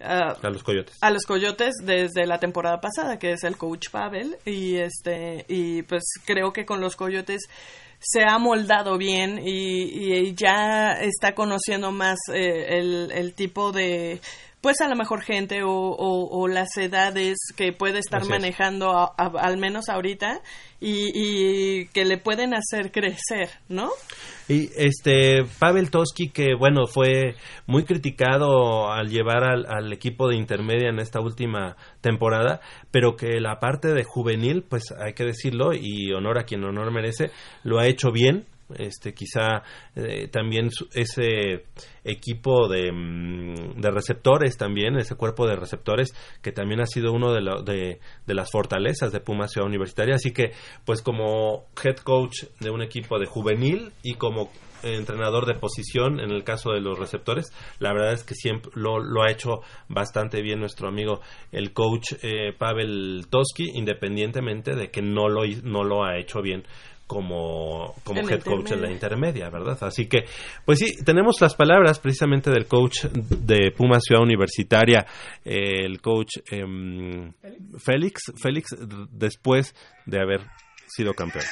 ah, 0.00 0.36
A 0.42 0.50
los 0.50 0.62
coyotes. 0.62 0.96
a 1.02 1.10
los 1.10 1.24
Coyotes 1.26 1.74
desde 1.84 2.26
la 2.26 2.38
temporada 2.38 2.80
pasada, 2.80 3.18
que 3.18 3.32
es 3.32 3.44
el 3.44 3.56
coach 3.56 3.90
Pavel, 3.90 4.36
y 4.46 4.76
este 4.76 5.44
y 5.48 5.82
pues 5.82 6.02
creo 6.26 6.52
que 6.52 6.64
con 6.64 6.80
los 6.80 6.96
Coyotes 6.96 7.42
se 8.00 8.22
ha 8.24 8.38
moldado 8.38 8.96
bien 8.96 9.38
y, 9.44 9.82
y 9.82 10.34
ya 10.34 10.92
está 10.92 11.34
conociendo 11.34 11.92
más 11.92 12.18
eh, 12.32 12.78
el, 12.78 13.12
el 13.12 13.34
tipo 13.34 13.72
de 13.72 14.20
pues 14.60 14.80
a 14.82 14.88
lo 14.88 14.96
mejor 14.96 15.22
gente 15.22 15.62
o, 15.62 15.70
o- 15.70 16.38
o 16.42 16.48
las 16.48 16.76
edades 16.76 17.38
que 17.56 17.72
puede 17.72 17.98
estar 17.98 18.20
Así 18.20 18.30
manejando 18.30 18.90
a- 18.90 19.14
a- 19.16 19.32
al 19.40 19.56
menos 19.56 19.88
ahorita 19.88 20.40
y, 20.80 21.10
y 21.14 21.86
que 21.88 22.04
le 22.04 22.18
pueden 22.18 22.52
hacer 22.54 22.90
crecer, 22.92 23.48
¿no? 23.68 23.88
Y 24.48 24.70
este 24.76 25.44
Pavel 25.58 25.90
Toski 25.90 26.28
que 26.30 26.54
bueno 26.58 26.86
fue 26.86 27.36
muy 27.66 27.84
criticado 27.84 28.90
al 28.90 29.08
llevar 29.08 29.44
al, 29.44 29.66
al 29.66 29.92
equipo 29.92 30.28
de 30.28 30.36
intermedia 30.36 30.88
en 30.90 30.98
esta 30.98 31.20
última 31.20 31.76
temporada, 32.00 32.60
pero 32.90 33.16
que 33.16 33.40
la 33.40 33.60
parte 33.60 33.88
de 33.94 34.04
juvenil, 34.04 34.62
pues 34.68 34.84
hay 34.98 35.14
que 35.14 35.24
decirlo 35.24 35.72
y 35.72 36.12
honor 36.12 36.38
a 36.38 36.44
quien 36.44 36.64
honor 36.64 36.90
merece, 36.92 37.30
lo 37.62 37.78
ha 37.78 37.86
hecho 37.86 38.10
bien. 38.12 38.44
Este 38.76 39.14
quizá 39.14 39.62
eh, 39.94 40.28
también 40.28 40.70
ese 40.94 41.64
equipo 42.04 42.68
de, 42.68 42.90
mm, 42.92 43.80
de 43.80 43.90
receptores 43.90 44.56
también 44.56 44.96
ese 44.96 45.16
cuerpo 45.16 45.46
de 45.46 45.56
receptores 45.56 46.14
que 46.42 46.52
también 46.52 46.80
ha 46.80 46.86
sido 46.86 47.12
uno 47.12 47.32
de, 47.32 47.40
de, 47.64 48.00
de 48.26 48.34
las 48.34 48.50
fortalezas 48.50 49.12
de 49.12 49.20
Puma 49.20 49.48
Ciudad 49.48 49.68
Universitaria. 49.68 50.14
Así 50.14 50.32
que 50.32 50.52
pues 50.84 51.02
como 51.02 51.66
head 51.84 51.96
coach 51.96 52.44
de 52.60 52.70
un 52.70 52.82
equipo 52.82 53.18
de 53.18 53.26
juvenil 53.26 53.92
y 54.02 54.14
como 54.14 54.50
entrenador 54.82 55.46
de 55.46 55.54
posición 55.54 56.20
en 56.20 56.30
el 56.30 56.44
caso 56.44 56.72
de 56.72 56.80
los 56.80 56.98
receptores 56.98 57.52
la 57.78 57.92
verdad 57.92 58.12
es 58.12 58.24
que 58.24 58.34
siempre 58.34 58.70
lo, 58.74 58.98
lo 58.98 59.22
ha 59.22 59.30
hecho 59.30 59.60
bastante 59.88 60.42
bien 60.42 60.60
nuestro 60.60 60.88
amigo 60.88 61.20
el 61.52 61.72
coach 61.72 62.14
eh, 62.22 62.52
Pavel 62.56 63.26
Toski 63.30 63.70
independientemente 63.74 64.74
de 64.74 64.90
que 64.90 65.02
no 65.02 65.28
lo, 65.28 65.42
no 65.64 65.84
lo 65.84 66.04
ha 66.04 66.18
hecho 66.18 66.40
bien 66.40 66.64
como, 67.10 67.96
como 68.04 68.20
head 68.20 68.40
coach 68.40 68.70
en 68.70 68.82
la 68.82 68.92
intermedia. 68.92 69.50
¿verdad? 69.50 69.76
Así 69.80 70.06
que, 70.06 70.26
pues 70.64 70.78
sí, 70.78 71.02
tenemos 71.04 71.40
las 71.40 71.56
palabras 71.56 71.98
precisamente 71.98 72.52
del 72.52 72.66
coach 72.66 73.06
de 73.06 73.72
Puma 73.76 73.98
Ciudad 73.98 74.22
Universitaria, 74.22 75.04
eh, 75.44 75.84
el 75.84 76.00
coach 76.00 76.36
em, 76.52 77.32
Félix, 77.78 78.32
Félix, 78.40 78.76
después 79.10 79.74
de 80.06 80.20
haber 80.20 80.42
sido 80.86 81.12
campeón. 81.12 81.44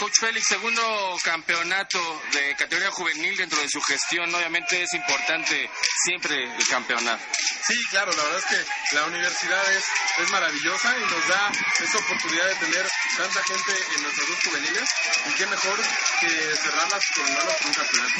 Coach 0.00 0.14
Félix, 0.18 0.46
segundo 0.48 1.16
campeonato 1.22 2.22
de 2.32 2.56
categoría 2.56 2.90
juvenil 2.90 3.36
dentro 3.36 3.60
de 3.60 3.68
su 3.68 3.80
gestión. 3.82 4.34
Obviamente 4.34 4.82
es 4.82 4.94
importante 4.94 5.70
siempre 6.04 6.42
el 6.42 6.66
campeonato. 6.68 7.22
Sí, 7.66 7.74
claro, 7.90 8.10
la 8.16 8.22
verdad 8.24 8.38
es 8.38 8.44
que 8.46 8.96
la 8.96 9.04
universidad 9.04 9.72
es, 9.74 9.84
es 10.24 10.30
maravillosa 10.30 10.96
y 10.96 11.00
nos 11.02 11.28
da 11.28 11.52
esa 11.84 11.98
oportunidad 11.98 12.46
de 12.48 12.54
tener 12.66 12.88
tanta 13.18 13.42
gente 13.44 13.72
en 13.96 14.02
nuestros 14.02 14.28
dos 14.28 14.38
juveniles 14.46 14.88
y 15.28 15.32
qué 15.34 15.46
mejor 15.46 15.78
que 16.20 16.28
cerrarlas 16.56 17.04
con 17.14 17.24
un 17.68 17.74
campeonato. 17.74 18.14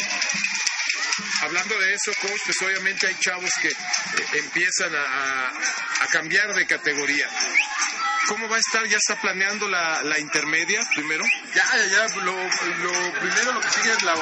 Hablando 1.43 1.79
de 1.79 1.95
eso, 1.95 2.13
coach, 2.21 2.41
pues 2.45 2.57
obviamente 2.63 3.07
hay 3.07 3.15
chavos 3.21 3.51
que 3.63 3.69
eh, 3.69 3.75
empiezan 4.35 4.95
a, 4.95 5.03
a- 5.03 5.53
a 6.03 6.07
cambiar 6.09 6.53
de 6.55 6.67
categoría. 6.67 7.29
¿Cómo 8.31 8.49
va 8.49 8.55
a 8.55 8.61
estar? 8.61 8.87
¿Ya 8.87 8.97
está 8.97 9.21
planeando 9.21 9.67
la, 9.67 10.05
la 10.05 10.17
intermedia 10.21 10.81
primero? 10.95 11.25
Ya, 11.53 11.65
ya, 11.77 11.87
ya, 11.87 12.17
lo, 12.23 12.33
lo 12.33 13.13
primero 13.19 13.53
lo 13.55 13.61
que 13.61 13.71
sigue 13.71 13.91
es 13.91 14.03
la 14.05 14.15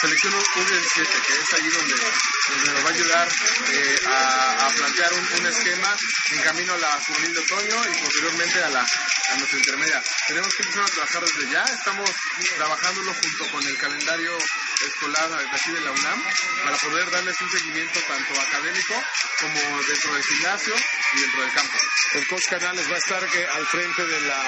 selección 0.00 0.34
U17, 0.34 1.22
que 1.22 1.32
es 1.32 1.52
allí 1.54 1.70
donde, 1.70 1.94
donde 1.94 2.72
nos 2.72 2.84
va 2.84 2.88
a 2.88 2.92
ayudar 2.92 3.28
eh, 3.28 4.00
a, 4.08 4.66
a 4.66 4.70
plantear 4.70 5.12
un, 5.12 5.28
un 5.38 5.46
esquema 5.46 5.96
en 6.32 6.40
camino 6.40 6.74
a 6.74 6.78
la 6.78 6.90
juvenil 7.06 7.34
de 7.34 7.38
otoño 7.38 7.84
y 7.86 8.02
posteriormente 8.02 8.64
a, 8.64 8.68
la, 8.70 8.80
a 8.80 9.36
nuestra 9.36 9.58
intermedia. 9.58 10.02
Tenemos 10.26 10.54
que 10.56 10.62
empezar 10.64 10.82
a 10.82 10.88
trabajar 10.88 11.22
desde 11.22 11.52
ya, 11.52 11.62
estamos 11.62 12.10
trabajándolo 12.56 13.14
junto 13.14 13.46
con 13.52 13.64
el 13.64 13.78
calendario 13.78 14.38
escolar 14.84 15.28
de 15.38 15.56
aquí 15.56 15.70
de 15.70 15.80
la 15.82 15.92
UNAM 15.92 16.22
para 16.64 16.76
poder 16.78 17.10
darles 17.12 17.40
un 17.40 17.50
seguimiento 17.52 18.00
tanto 18.08 18.40
académico 18.40 18.94
como 19.38 19.82
dentro 19.86 20.14
del 20.14 20.24
gimnasio 20.24 20.74
y 21.12 21.20
dentro 21.20 21.42
del 21.42 21.52
campo. 21.52 21.78
El 22.14 22.26
coach 22.26 22.48
Canales 22.50 22.90
va 22.90 22.94
a 22.94 22.98
estar 22.98 23.26
que, 23.30 23.46
al 23.54 23.66
frente 23.66 24.06
de 24.06 24.20
la, 24.20 24.42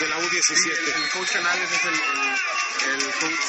de 0.00 0.08
la 0.08 0.18
U17. 0.18 0.40
Sí, 0.42 0.70
el 0.70 1.10
coach 1.10 1.32
Canales 1.32 1.70
es 1.70 1.84
el, 1.84 1.94
el, 1.94 3.14
coach, 3.14 3.46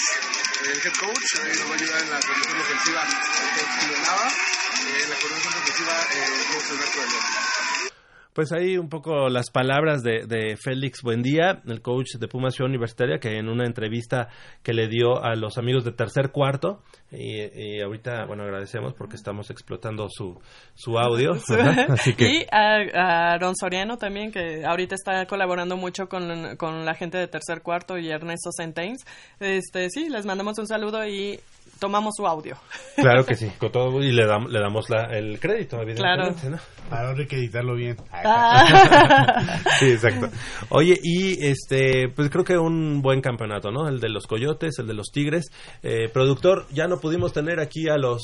el 0.66 0.82
head 0.84 0.93
coach, 1.00 1.36
eh, 1.36 1.56
nos 1.60 1.70
va 1.70 1.74
a 1.74 1.78
ayudar 1.78 2.02
en 2.02 2.10
la 2.10 2.20
coordinación 2.20 2.62
ofensiva 2.62 3.02
el 3.04 3.50
coach 3.56 4.06
Nava, 4.06 4.28
eh, 4.28 5.04
en 5.04 5.10
la 5.10 5.16
coordinación 5.18 5.54
ofensiva 5.54 6.08
eh, 6.12 6.26
el 6.39 6.45
coach 6.54 6.72
Alberto 6.72 7.02
de 7.02 7.08
León. 7.08 7.97
Pues 8.38 8.52
ahí 8.52 8.78
un 8.78 8.88
poco 8.88 9.30
las 9.30 9.50
palabras 9.50 10.04
de, 10.04 10.28
de 10.28 10.58
Félix 10.58 11.02
Buendía, 11.02 11.60
el 11.66 11.82
coach 11.82 12.18
de 12.20 12.28
Puma 12.28 12.52
Ciudad 12.52 12.70
Universitaria, 12.70 13.18
que 13.18 13.40
en 13.40 13.50
una 13.50 13.66
entrevista 13.66 14.28
que 14.62 14.74
le 14.74 14.88
dio 14.88 15.24
a 15.24 15.34
los 15.36 15.58
amigos 15.58 15.84
de 15.84 15.92
tercer 15.92 16.30
cuarto, 16.32 16.84
y, 17.10 17.42
y 17.42 17.82
ahorita, 17.82 18.26
bueno, 18.28 18.44
agradecemos 18.44 18.94
porque 18.94 19.16
estamos 19.16 19.50
explotando 19.50 20.08
su, 20.08 20.40
su 20.76 21.00
audio. 21.00 21.32
Así 21.90 22.14
que, 22.14 22.30
Y 22.30 22.46
a, 22.52 22.76
a 22.94 23.34
Aaron 23.34 23.56
Soriano 23.56 23.98
también, 23.98 24.32
que 24.32 24.64
ahorita 24.64 24.94
está 24.94 25.26
colaborando 25.26 25.76
mucho 25.76 26.08
con, 26.08 26.58
con 26.58 26.86
la 26.86 26.94
gente 26.94 27.18
de 27.18 27.28
Tercer 27.28 27.64
Cuarto 27.64 27.98
y 27.98 28.12
Ernesto 28.12 28.52
Centains. 28.56 29.04
Este, 29.40 29.90
sí, 29.90 30.10
les 30.10 30.28
mandamos 30.28 30.60
un 30.60 30.68
saludo 30.68 31.04
y 31.08 31.40
tomamos 31.80 32.15
su 32.15 32.25
audio. 32.28 32.57
claro 32.95 33.25
que 33.25 33.36
sí, 33.38 33.49
con 33.57 33.71
todo, 33.71 34.01
y 34.03 34.11
le, 34.11 34.25
dam- 34.25 34.47
le 34.49 34.59
damos 34.59 34.89
la, 34.89 35.05
el 35.17 35.39
crédito, 35.39 35.82
evidentemente, 35.82 36.49
¿no? 36.49 36.57
Para 36.89 37.09
ahora 37.09 37.19
hay 37.21 37.28
que 37.28 37.36
editarlo 37.38 37.75
bien. 37.75 37.97
Ah. 38.11 39.59
Sí, 39.80 39.91
exacto. 39.91 40.30
Oye, 40.69 40.97
y 41.03 41.45
este, 41.45 42.09
pues 42.09 42.30
creo 42.30 42.43
que 42.43 42.57
un 42.57 43.01
buen 43.01 43.21
campeonato, 43.21 43.69
¿no? 43.71 43.88
El 43.88 43.99
de 43.99 44.09
los 44.09 44.25
Coyotes, 44.25 44.80
el 44.80 44.88
de 44.88 44.93
los 44.95 45.07
Tigres. 45.11 45.51
Eh, 45.84 46.09
productor, 46.11 46.65
ya 46.71 46.88
no 46.88 46.99
pudimos 46.99 47.34
tener 47.34 47.59
aquí 47.59 47.88
a 47.89 47.97
los 47.97 48.21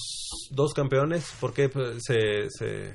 dos 0.50 0.74
campeones 0.74 1.32
porque 1.40 1.70
pues, 1.70 1.98
se, 2.02 2.50
se, 2.50 2.94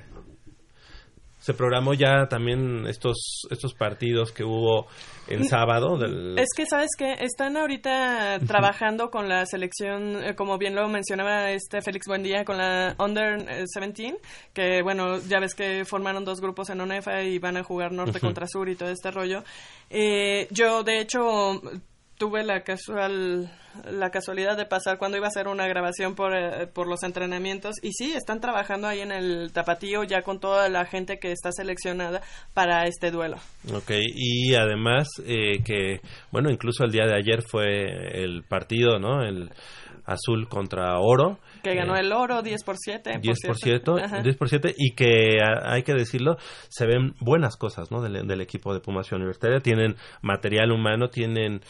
se 1.38 1.54
programó 1.54 1.94
ya 1.94 2.26
también 2.28 2.86
estos 2.86 3.42
estos 3.50 3.74
partidos 3.74 4.32
que 4.32 4.44
hubo 4.44 4.86
en 5.28 5.44
sábado 5.44 5.96
del 5.98 6.38
Es 6.38 6.48
que 6.56 6.66
sabes 6.66 6.90
que 6.96 7.12
están 7.20 7.56
ahorita 7.56 8.40
trabajando 8.46 9.10
con 9.10 9.28
la 9.28 9.46
selección, 9.46 10.22
eh, 10.24 10.34
como 10.34 10.58
bien 10.58 10.74
lo 10.74 10.88
mencionaba 10.88 11.50
este 11.50 11.82
Félix 11.82 12.06
Buendía, 12.06 12.44
con 12.44 12.58
la 12.58 12.94
Under 12.98 13.40
eh, 13.48 13.64
17, 13.74 14.18
que 14.52 14.82
bueno, 14.82 15.18
ya 15.18 15.40
ves 15.40 15.54
que 15.54 15.84
formaron 15.84 16.24
dos 16.24 16.40
grupos 16.40 16.70
en 16.70 16.80
ONEFA 16.80 17.22
y 17.22 17.38
van 17.38 17.56
a 17.56 17.62
jugar 17.62 17.92
norte 17.92 18.18
Ujú. 18.18 18.26
contra 18.26 18.46
sur 18.46 18.68
y 18.68 18.76
todo 18.76 18.90
este 18.90 19.10
rollo. 19.10 19.44
Eh, 19.90 20.48
yo, 20.50 20.82
de 20.82 21.00
hecho, 21.00 21.60
tuve 22.18 22.44
la 22.44 22.62
casual 22.62 23.50
la 23.92 24.10
casualidad 24.10 24.56
de 24.56 24.66
pasar 24.66 24.98
cuando 24.98 25.16
iba 25.18 25.26
a 25.26 25.28
hacer 25.28 25.46
una 25.46 25.68
grabación 25.68 26.16
por, 26.16 26.34
eh, 26.34 26.66
por 26.66 26.88
los 26.88 27.04
entrenamientos 27.04 27.76
y 27.80 27.92
sí, 27.92 28.12
están 28.12 28.40
trabajando 28.40 28.88
ahí 28.88 29.00
en 29.00 29.12
el 29.12 29.52
tapatío 29.52 30.02
ya 30.02 30.22
con 30.22 30.40
toda 30.40 30.68
la 30.68 30.84
gente 30.84 31.18
que 31.20 31.30
está 31.30 31.52
seleccionada 31.52 32.20
para 32.54 32.86
este 32.86 33.12
duelo. 33.12 33.36
Ok, 33.72 33.92
y 34.14 34.54
además 34.56 35.06
eh, 35.24 35.62
que, 35.64 36.00
bueno, 36.32 36.50
incluso 36.50 36.84
el 36.84 36.90
día 36.90 37.06
de 37.06 37.14
ayer 37.14 37.42
fue 37.42 38.22
el 38.24 38.42
partido, 38.42 38.98
¿no? 38.98 39.22
El 39.22 39.50
azul 40.06 40.48
contra 40.48 40.98
oro. 40.98 41.38
Que 41.62 41.74
ganó 41.74 41.94
Eh, 41.94 42.00
el 42.00 42.12
oro 42.12 42.40
10 42.42 42.64
por 42.64 42.76
7. 42.78 43.18
10 43.20 43.38
por 43.46 43.56
7, 43.58 43.92
10 44.24 44.36
por 44.36 44.48
7 44.48 44.74
y 44.76 44.94
que 44.94 45.36
a- 45.42 45.72
hay 45.74 45.82
que 45.82 45.92
decirlo, 45.92 46.36
se 46.70 46.86
ven 46.86 47.14
buenas 47.20 47.56
cosas 47.58 47.90
¿no? 47.90 48.00
del, 48.00 48.26
del 48.26 48.40
equipo 48.40 48.72
de 48.72 48.80
Pumas 48.80 49.12
Universitaria. 49.12 49.60
Tienen 49.60 49.96
material 50.22 50.72
humano, 50.72 51.10
tienen 51.10 51.60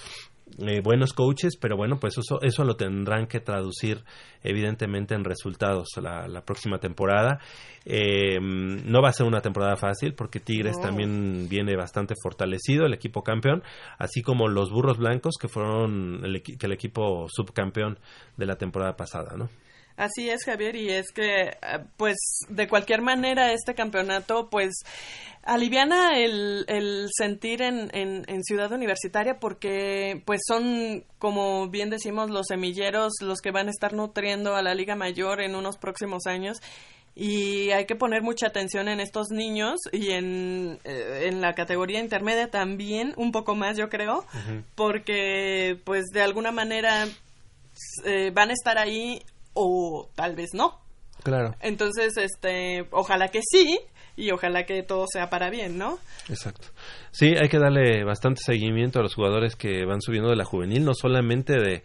eh, 0.67 0.81
buenos 0.83 1.13
coaches, 1.13 1.57
pero 1.61 1.77
bueno, 1.77 1.99
pues 2.01 2.19
eso, 2.19 2.41
eso 2.43 2.65
lo 2.65 2.77
tendrán 2.77 3.27
que 3.27 3.41
traducir 3.41 4.03
evidentemente 4.43 5.15
en 5.15 5.25
resultados 5.25 5.89
la, 6.03 6.27
la 6.29 6.43
próxima 6.43 6.79
temporada. 6.79 7.39
Eh, 7.85 8.39
no 8.41 9.01
va 9.03 9.09
a 9.09 9.13
ser 9.13 9.27
una 9.27 9.41
temporada 9.41 9.77
fácil 9.77 10.15
porque 10.15 10.41
Tigres 10.41 10.77
No. 10.77 10.83
también 10.83 11.49
viene 11.49 11.77
bastante 11.77 12.15
fortalecido, 12.23 12.87
el 12.87 12.95
equipo 12.95 13.23
campeón, 13.23 13.63
así 13.99 14.23
como 14.23 14.49
los 14.49 14.71
Burros 14.71 14.99
Blancos 14.99 15.37
que 15.41 15.49
fueron 15.49 16.21
el, 16.25 16.43
que 16.43 16.67
el 16.67 16.73
equipo 16.73 17.27
subcampeón 17.29 17.99
de 18.37 18.47
la 18.47 18.57
temporada 18.57 18.97
pasada, 18.97 19.37
¿no? 19.37 19.49
Así 19.99 20.31
es, 20.31 20.45
Javier, 20.45 20.77
y 20.77 20.91
es 20.91 21.11
que, 21.11 21.49
eh, 21.49 21.57
pues, 21.97 22.17
de 22.49 22.69
cualquier 22.69 23.03
manera, 23.03 23.53
este 23.53 23.75
campeonato, 23.75 24.49
pues, 24.49 24.85
aliviana 25.43 26.17
el, 26.21 26.65
el 26.69 27.09
sentir 27.13 27.63
en, 27.63 27.91
en, 27.93 28.23
en 28.29 28.45
Ciudad 28.45 28.71
Universitaria 28.71 29.41
porque, 29.41 30.23
pues, 30.25 30.43
son, 30.47 31.03
como 31.19 31.69
bien 31.69 31.91
decimos, 31.91 32.31
los 32.31 32.47
semilleros 32.47 33.15
los 33.21 33.41
que 33.41 33.51
van 33.51 33.67
a 33.67 33.71
estar 33.73 33.93
nutriendo 33.93 34.55
a 34.55 34.63
la 34.63 34.73
Liga 34.73 34.95
Mayor 34.95 35.41
en 35.41 35.57
unos 35.57 35.79
próximos 35.79 36.27
años. 36.27 36.59
Y 37.17 37.73
hay 37.73 37.87
que 37.87 37.97
poner 37.97 38.23
mucha 38.23 38.47
atención 38.47 38.87
en 38.87 39.01
estos 39.01 39.31
niños 39.31 39.81
y 39.91 40.13
en, 40.13 40.79
eh, 40.85 41.27
en 41.27 41.41
la 41.41 41.55
categoría 41.55 41.99
intermedia 41.99 42.53
también, 42.53 43.15
un 43.17 43.33
poco 43.33 43.57
más, 43.57 43.77
yo 43.77 43.89
creo, 43.89 44.25
porque, 44.77 45.81
pues, 45.85 46.05
de 46.13 46.23
alguna 46.23 46.53
manera 46.53 47.09
eh, 48.05 48.31
van 48.33 48.51
a 48.51 48.53
estar 48.53 48.79
ahí 48.79 49.21
o 49.55 50.09
tal 50.15 50.37
vez 50.37 50.51
no. 50.55 50.81
Claro. 51.23 51.55
Entonces, 51.61 52.17
este, 52.17 52.87
ojalá 52.91 53.29
que 53.29 53.41
sí 53.43 53.79
y 54.17 54.31
ojalá 54.31 54.65
que 54.65 54.83
todo 54.83 55.07
sea 55.13 55.31
para 55.31 55.51
bien, 55.51 55.79
¿no? 55.79 55.99
Exacto. 56.29 56.69
Sí, 57.11 57.35
hay 57.41 57.49
que 57.49 57.59
darle 57.59 58.05
bastante 58.05 58.41
seguimiento 58.45 58.99
a 58.99 59.03
los 59.03 59.15
jugadores 59.15 59.55
que 59.57 59.85
van 59.85 60.01
subiendo 60.01 60.31
de 60.31 60.37
la 60.37 60.45
juvenil, 60.45 60.85
no 60.85 60.95
solamente 60.95 61.55
de... 61.55 61.83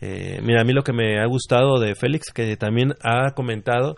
eh, 0.00 0.40
mira, 0.42 0.62
a 0.62 0.64
mí 0.64 0.72
lo 0.72 0.82
que 0.82 0.92
me 0.92 1.20
ha 1.20 1.26
gustado 1.26 1.78
de 1.78 1.94
Félix, 1.94 2.32
que 2.32 2.56
también 2.56 2.94
ha 3.02 3.32
comentado 3.34 3.96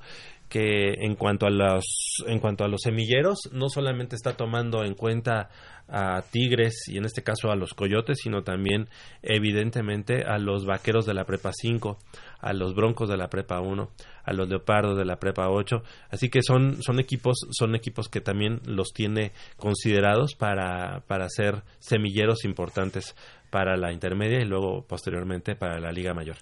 que 0.48 0.94
en 1.00 1.16
cuanto 1.16 1.46
a 1.46 1.50
los 1.50 1.84
en 2.26 2.38
cuanto 2.38 2.64
a 2.64 2.68
los 2.68 2.80
semilleros 2.82 3.48
no 3.50 3.68
solamente 3.68 4.14
está 4.14 4.36
tomando 4.36 4.84
en 4.84 4.94
cuenta 4.94 5.48
a 5.88 6.22
Tigres 6.22 6.84
y 6.88 6.98
en 6.98 7.04
este 7.04 7.22
caso 7.22 7.50
a 7.50 7.56
los 7.56 7.74
Coyotes 7.74 8.18
sino 8.22 8.42
también 8.42 8.88
evidentemente 9.22 10.24
a 10.24 10.38
los 10.38 10.66
Vaqueros 10.66 11.06
de 11.06 11.14
la 11.14 11.24
Prepa 11.24 11.52
5 11.52 11.98
a 12.40 12.52
los 12.52 12.74
Broncos 12.74 13.08
de 13.08 13.16
la 13.16 13.28
Prepa 13.28 13.60
1 13.60 13.90
a 14.24 14.32
los 14.32 14.48
Leopardos 14.48 14.98
de 14.98 15.04
la 15.04 15.18
Prepa 15.18 15.48
8 15.48 15.82
así 16.10 16.28
que 16.28 16.42
son 16.42 16.82
son 16.82 16.98
equipos 16.98 17.36
son 17.50 17.74
equipos 17.74 18.08
que 18.08 18.20
también 18.20 18.60
los 18.64 18.88
tiene 18.92 19.32
considerados 19.56 20.34
para 20.34 21.00
para 21.06 21.28
ser 21.28 21.62
semilleros 21.78 22.44
importantes 22.44 23.14
para 23.50 23.76
la 23.76 23.92
intermedia 23.92 24.40
y 24.40 24.44
luego 24.44 24.84
posteriormente 24.86 25.54
para 25.54 25.78
la 25.80 25.92
Liga 25.92 26.12
Mayor. 26.12 26.36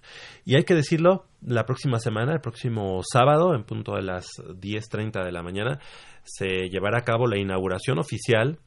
Y 0.44 0.56
hay 0.56 0.64
que 0.64 0.74
decirlo, 0.74 1.26
la 1.42 1.64
próxima 1.64 1.98
semana, 1.98 2.32
el 2.32 2.40
próximo 2.40 3.02
sábado, 3.04 3.54
en 3.54 3.64
punto 3.64 3.94
de 3.94 4.02
las 4.02 4.26
10.30 4.38 5.24
de 5.24 5.30
la 5.30 5.42
mañana, 5.42 5.78
se 6.24 6.68
llevará 6.70 6.98
a 6.98 7.04
cabo 7.04 7.26
la 7.26 7.38
inauguración 7.38 7.98
oficial 7.98 8.58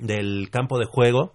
del 0.00 0.48
campo 0.50 0.78
de 0.78 0.86
juego 0.86 1.34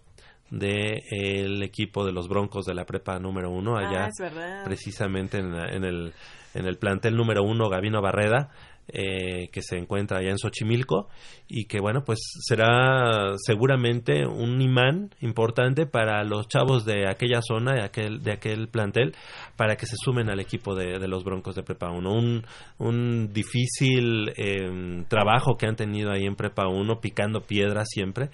del 0.51 1.63
equipo 1.63 2.05
de 2.05 2.11
los 2.11 2.27
Broncos 2.27 2.65
de 2.65 2.75
la 2.75 2.85
Prepa 2.85 3.17
número 3.19 3.49
uno 3.49 3.75
allá 3.77 4.05
Ah, 4.05 4.09
verdad. 4.19 4.63
precisamente 4.63 5.37
en, 5.39 5.53
en 5.55 5.83
el 5.83 6.13
en 6.53 6.65
el 6.67 6.77
plantel 6.77 7.15
número 7.15 7.41
uno 7.43 7.69
Gavino 7.69 8.01
Barreda 8.01 8.49
eh, 8.87 9.49
que 9.51 9.61
se 9.61 9.77
encuentra 9.77 10.19
allá 10.19 10.29
en 10.29 10.37
Xochimilco 10.37 11.07
y 11.47 11.65
que 11.65 11.79
bueno 11.79 12.03
pues 12.03 12.19
será 12.41 13.35
seguramente 13.37 14.25
un 14.25 14.61
imán 14.61 15.11
importante 15.21 15.85
para 15.85 16.23
los 16.23 16.47
chavos 16.47 16.85
de 16.85 17.07
aquella 17.07 17.41
zona 17.41 17.73
de 17.73 17.83
aquel 17.83 18.23
de 18.23 18.33
aquel 18.33 18.67
plantel 18.67 19.15
para 19.55 19.75
que 19.75 19.85
se 19.85 19.95
sumen 19.97 20.29
al 20.29 20.39
equipo 20.39 20.75
de, 20.75 20.99
los 21.07 21.23
Broncos 21.23 21.55
de 21.55 21.63
Prepa 21.63 21.91
1 21.91 22.11
un, 22.11 22.45
un 22.79 23.33
difícil 23.33 24.33
eh, 24.35 25.03
trabajo 25.07 25.57
que 25.57 25.67
han 25.67 25.75
tenido 25.75 26.11
ahí 26.11 26.25
en 26.25 26.35
Prepa 26.35 26.67
1 26.67 26.99
picando 26.99 27.41
piedras 27.41 27.87
siempre. 27.89 28.29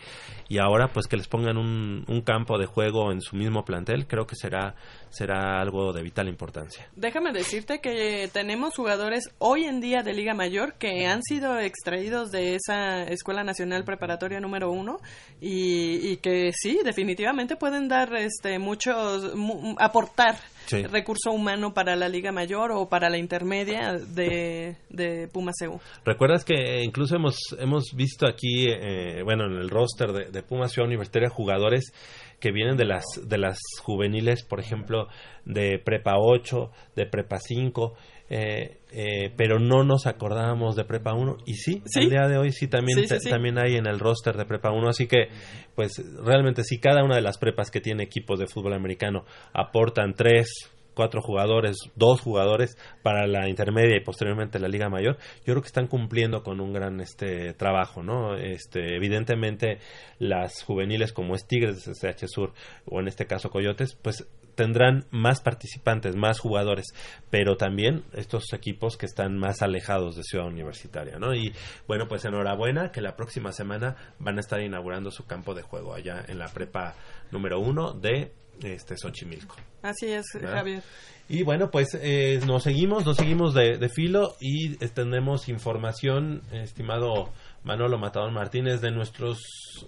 Y 0.48 0.58
ahora 0.60 0.88
pues 0.88 1.08
que 1.08 1.18
les 1.18 1.28
pongan 1.28 1.58
un 1.58 2.22
campo 2.26 2.58
de 2.58 2.66
juego 2.66 3.12
en 3.12 3.22
su 3.22 3.36
mismo 3.36 3.64
plantel 3.66 4.08
creo 4.08 4.26
que 4.26 4.36
será 4.36 4.76
será 5.10 5.62
algo 5.62 5.94
de 5.94 6.04
vital 6.04 6.28
importancia 6.28 6.88
Déjame 6.96 7.32
decirte 7.32 7.80
que 7.82 8.30
tenemos 8.32 8.76
jugadores 8.76 9.30
hoy 9.40 9.66
en 9.66 9.82
día 9.82 10.04
de 10.04 10.14
Liga 10.14 10.34
Mayor 10.34 10.74
que 10.76 11.06
han 11.08 11.22
sido 11.24 11.60
extraídos 11.60 12.32
de 12.32 12.56
esa 12.56 13.04
Escuela 13.04 13.44
Nacional 13.44 13.84
Preparatoria 13.84 14.40
número 14.40 14.72
uno 14.72 15.00
y, 15.42 16.12
y 16.12 16.18
que 16.18 16.52
sí, 16.54 16.80
definitivamente 16.84 17.56
pueden 17.56 17.88
dar 17.88 18.14
este 18.16 18.60
muchos, 18.60 19.36
mu- 19.36 19.76
aportar 19.80 20.38
Sí. 20.66 20.84
recurso 20.84 21.32
humano 21.32 21.74
para 21.74 21.96
la 21.96 22.08
Liga 22.08 22.32
Mayor 22.32 22.72
o 22.72 22.88
para 22.90 23.10
la 23.10 23.18
intermedia 23.18 23.94
de, 23.94 24.76
de 24.92 25.28
Puma 25.28 25.52
CU. 25.60 25.80
¿Recuerdas 26.06 26.46
que 26.46 26.84
incluso 26.84 27.16
hemos, 27.16 27.40
hemos 27.58 27.86
visto 27.96 28.28
aquí, 28.28 28.68
eh, 28.70 29.24
bueno, 29.24 29.46
en 29.48 29.54
el 29.54 29.68
roster 29.72 30.12
de, 30.12 30.26
de 30.30 30.44
Pumas 30.44 30.72
Ciudad 30.72 30.86
Universitaria, 30.88 31.28
jugadores 31.30 31.92
que 32.40 32.52
vienen 32.52 32.78
de 32.78 32.86
las, 32.86 33.04
de 33.26 33.38
las 33.38 33.60
juveniles, 33.82 34.44
por 34.44 34.60
ejemplo, 34.60 35.08
de 35.46 35.80
Prepa 35.80 36.14
8, 36.18 36.72
de 36.96 37.06
Prepa 37.06 37.38
5, 37.40 37.94
eh, 38.30 38.78
eh, 38.92 39.34
pero 39.36 39.60
no 39.60 39.84
nos 39.84 40.06
acordábamos 40.06 40.76
de 40.76 40.86
Prepa 40.86 41.14
1. 41.14 41.38
Y 41.46 41.56
sí, 41.56 41.82
Sí. 41.86 42.02
el 42.02 42.10
día 42.10 42.28
de 42.28 42.38
hoy 42.38 42.52
sí 42.52 42.68
también, 42.68 43.00
Sí, 43.00 43.04
sí, 43.08 43.10
te- 43.16 43.20
sí. 43.22 43.30
también 43.30 43.58
hay 43.58 43.76
en 43.76 43.88
el 43.88 44.00
roster 44.00 44.38
de 44.38 44.46
Prepa 44.46 44.72
1. 44.72 44.88
Así 44.90 45.08
que, 45.08 45.30
pues 45.76 45.94
realmente, 46.24 46.64
si 46.64 46.80
cada 46.80 47.04
una 47.04 47.16
de 47.16 47.22
las 47.22 47.38
prepas 47.38 47.72
que 47.72 47.82
tiene 47.82 48.04
equipos 48.04 48.40
de 48.40 48.48
fútbol 48.48 48.74
americano 48.74 49.26
aportan 49.54 50.14
tres, 50.14 50.70
cuatro 51.00 51.22
jugadores, 51.22 51.78
dos 51.96 52.20
jugadores 52.20 52.78
para 53.04 53.26
la 53.26 53.48
intermedia 53.48 53.96
y 53.96 54.04
posteriormente 54.04 54.60
la 54.60 54.68
Liga 54.68 54.90
Mayor, 54.90 55.18
yo 55.46 55.54
creo 55.54 55.62
que 55.62 55.68
están 55.68 55.88
cumpliendo 55.88 56.44
con 56.44 56.60
un 56.60 56.74
gran 56.74 57.00
este 57.00 57.54
trabajo, 57.54 58.04
¿no? 58.04 58.36
Este, 58.36 58.98
evidentemente 58.98 59.78
las 60.18 60.62
juveniles 60.62 61.14
como 61.14 61.36
es 61.36 61.48
Tigres 61.48 61.86
CCH 61.86 62.28
Sur 62.28 62.52
o 62.86 63.00
en 63.00 63.08
este 63.08 63.28
caso 63.28 63.50
Coyotes, 63.50 63.96
pues 63.96 64.28
tendrán 64.60 65.06
más 65.10 65.40
participantes, 65.40 66.18
más 66.18 66.40
jugadores, 66.40 66.88
pero 67.30 67.56
también 67.56 68.04
estos 68.12 68.52
equipos 68.52 68.98
que 68.98 69.06
están 69.06 69.38
más 69.38 69.62
alejados 69.62 70.18
de 70.18 70.24
Ciudad 70.24 70.48
Universitaria, 70.48 71.18
¿no? 71.18 71.34
Y 71.34 71.54
bueno, 71.88 72.10
pues 72.10 72.26
enhorabuena 72.26 72.92
que 72.92 73.00
la 73.00 73.16
próxima 73.16 73.54
semana 73.54 73.96
van 74.20 74.36
a 74.36 74.42
estar 74.42 74.60
inaugurando 74.60 75.12
su 75.12 75.26
campo 75.26 75.54
de 75.54 75.62
juego 75.62 75.94
allá 75.94 76.26
en 76.28 76.40
la 76.40 76.50
prepa 76.50 76.94
número 77.32 77.62
uno 77.62 77.94
de 77.94 78.34
este 78.62 78.98
Xochimilco. 78.98 79.56
Así 79.82 80.08
es, 80.08 80.26
¿verdad? 80.34 80.56
Javier. 80.56 80.84
Y 81.30 81.44
bueno, 81.44 81.72
pues 81.72 81.98
eh, 82.02 82.42
nos 82.46 82.64
seguimos, 82.64 83.06
nos 83.06 83.16
seguimos 83.16 83.54
de, 83.54 83.78
de 83.78 83.88
filo 83.88 84.36
y 84.42 84.76
tenemos 84.76 85.48
información, 85.48 86.42
estimado 86.52 87.32
Manolo 87.64 87.98
Matador 87.98 88.34
Martínez, 88.34 88.82
de 88.82 88.92
nuestros 88.92 89.40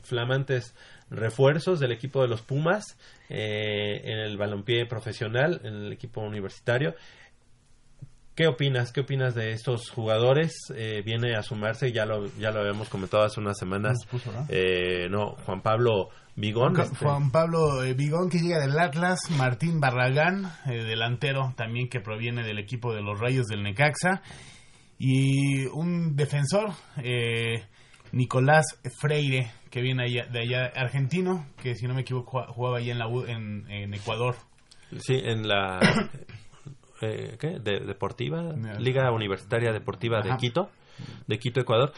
flamantes 0.04 0.74
refuerzos 1.12 1.80
del 1.80 1.92
equipo 1.92 2.22
de 2.22 2.28
los 2.28 2.42
Pumas 2.42 2.98
eh, 3.30 4.02
en 4.04 4.18
el 4.18 4.38
balompié 4.38 4.88
profesional, 4.88 5.62
en 5.64 5.76
el 5.76 5.94
equipo 5.94 6.22
universitario. 6.22 6.96
¿Qué 8.34 8.48
opinas? 8.48 8.92
¿Qué 8.92 9.02
opinas 9.02 9.36
de 9.36 9.52
estos 9.52 9.90
jugadores? 9.92 10.56
Eh, 10.74 11.04
viene 11.06 11.36
a 11.36 11.44
sumarse, 11.44 11.92
ya 11.92 12.06
lo, 12.06 12.26
ya 12.40 12.50
lo 12.50 12.62
habíamos 12.62 12.90
comentado 12.90 13.24
hace 13.24 13.40
unas 13.40 13.60
semanas. 13.60 13.98
Puso, 14.10 14.32
¿no? 14.32 14.46
eh, 14.50 15.10
no, 15.10 15.36
Juan 15.46 15.62
Pablo 15.62 16.10
Vigón. 16.36 16.76
Juan, 16.76 16.88
este, 16.88 17.06
Juan 17.06 17.32
Pablo 17.32 17.84
eh, 17.84 17.94
Vigón 17.94 18.30
que 18.30 18.40
llega 18.40 18.60
del 18.60 18.80
Atlas, 18.80 19.20
Martín 19.32 19.80
Barragán, 19.80 20.46
eh, 20.66 20.84
delantero 20.84 21.54
también 21.58 21.90
que 21.90 22.00
proviene 22.00 22.44
del 22.44 22.58
equipo 22.58 22.94
de 22.94 23.02
los 23.02 23.20
Rayos 23.20 23.48
del 23.48 23.64
Necaxa 23.64 24.22
y 24.98 25.66
un 25.66 26.16
defensor, 26.16 26.72
eh, 26.98 27.66
Nicolás 28.12 28.66
Freire, 29.00 29.52
que 29.72 29.82
viene 29.82 30.04
allá, 30.04 30.26
de 30.28 30.42
allá 30.42 30.66
argentino, 30.76 31.48
que 31.64 31.76
si 31.76 31.88
no 31.88 31.96
me 31.96 32.02
equivoco 32.02 32.44
jugaba 32.50 32.78
allá 32.78 32.92
en, 32.92 33.00
la, 33.00 33.06
en, 33.06 33.72
en 33.72 33.94
Ecuador. 33.94 34.36
Sí, 35.00 35.20
en 35.24 35.48
la 35.48 35.80
eh, 37.02 37.38
¿qué? 37.40 37.60
De, 37.60 37.80
deportiva, 37.80 38.54
Liga 38.78 39.12
Universitaria 39.12 39.72
Deportiva 39.72 40.22
de 40.22 40.36
Quito, 40.36 40.70
de 41.26 41.40
Quito, 41.40 41.62
Ecuador. 41.62 41.94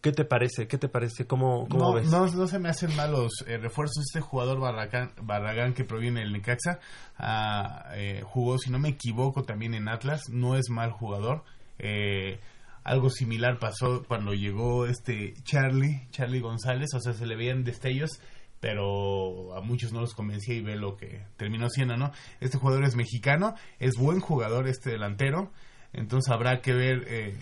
¿Qué 0.00 0.12
te 0.12 0.24
parece? 0.24 0.68
¿Qué 0.68 0.78
te 0.78 0.88
parece? 0.88 1.26
¿Cómo, 1.26 1.68
cómo 1.68 1.90
no, 1.90 1.94
ves? 1.94 2.08
No, 2.08 2.26
no 2.26 2.46
se 2.46 2.58
me 2.58 2.68
hacen 2.68 2.94
malos 2.96 3.44
eh, 3.46 3.58
refuerzos. 3.58 4.04
Este 4.06 4.20
jugador 4.20 4.60
Barragán, 4.60 5.12
Barragán 5.20 5.74
que 5.74 5.84
proviene 5.84 6.20
del 6.20 6.32
Necaxa 6.32 6.78
ah, 7.18 7.90
eh, 7.94 8.22
jugó, 8.24 8.58
si 8.58 8.70
no 8.70 8.78
me 8.78 8.90
equivoco, 8.90 9.42
también 9.42 9.74
en 9.74 9.88
Atlas. 9.88 10.28
No 10.30 10.56
es 10.56 10.70
mal 10.70 10.92
jugador. 10.92 11.42
Eh, 11.80 12.40
algo 12.88 13.10
similar 13.10 13.58
pasó 13.58 14.02
cuando 14.08 14.32
llegó 14.32 14.86
este 14.86 15.34
Charlie, 15.42 16.08
Charlie 16.10 16.40
González. 16.40 16.88
O 16.94 17.00
sea, 17.00 17.12
se 17.12 17.26
le 17.26 17.36
veían 17.36 17.62
destellos, 17.62 18.20
pero 18.60 19.54
a 19.54 19.60
muchos 19.60 19.92
no 19.92 20.00
los 20.00 20.14
convencía 20.14 20.54
y 20.54 20.62
ve 20.62 20.76
lo 20.76 20.96
que 20.96 21.22
terminó 21.36 21.68
siendo, 21.68 21.96
¿no? 21.96 22.12
Este 22.40 22.58
jugador 22.58 22.84
es 22.84 22.96
mexicano, 22.96 23.54
es 23.78 23.96
buen 23.96 24.20
jugador 24.20 24.68
este 24.68 24.90
delantero. 24.90 25.52
Entonces 25.92 26.32
habrá 26.32 26.60
que 26.60 26.72
ver... 26.72 27.04
Eh, 27.08 27.38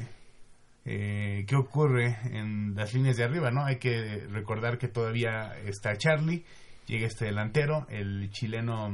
eh, 0.89 1.45
qué 1.49 1.57
ocurre 1.57 2.17
en 2.31 2.77
las 2.77 2.95
líneas 2.95 3.17
de 3.17 3.25
arriba, 3.25 3.51
¿no? 3.51 3.65
Hay 3.65 3.79
que 3.79 4.25
recordar 4.31 4.79
que 4.79 4.87
todavía 4.87 5.59
está 5.65 5.97
Charlie, 5.97 6.45
llega 6.87 7.09
este 7.09 7.25
delantero, 7.25 7.89
el 7.91 8.31
chileno 8.31 8.89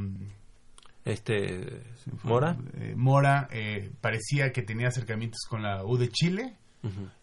este 1.05 1.83
Mora 2.23 2.57
eh, 2.75 2.95
Mora 2.97 3.49
eh, 3.51 3.91
parecía 4.01 4.53
que 4.53 4.63
tenía 4.63 4.89
acercamientos 4.89 5.41
con 5.49 5.63
la 5.63 5.85
U 5.85 5.97
de 5.97 6.09
Chile 6.09 6.57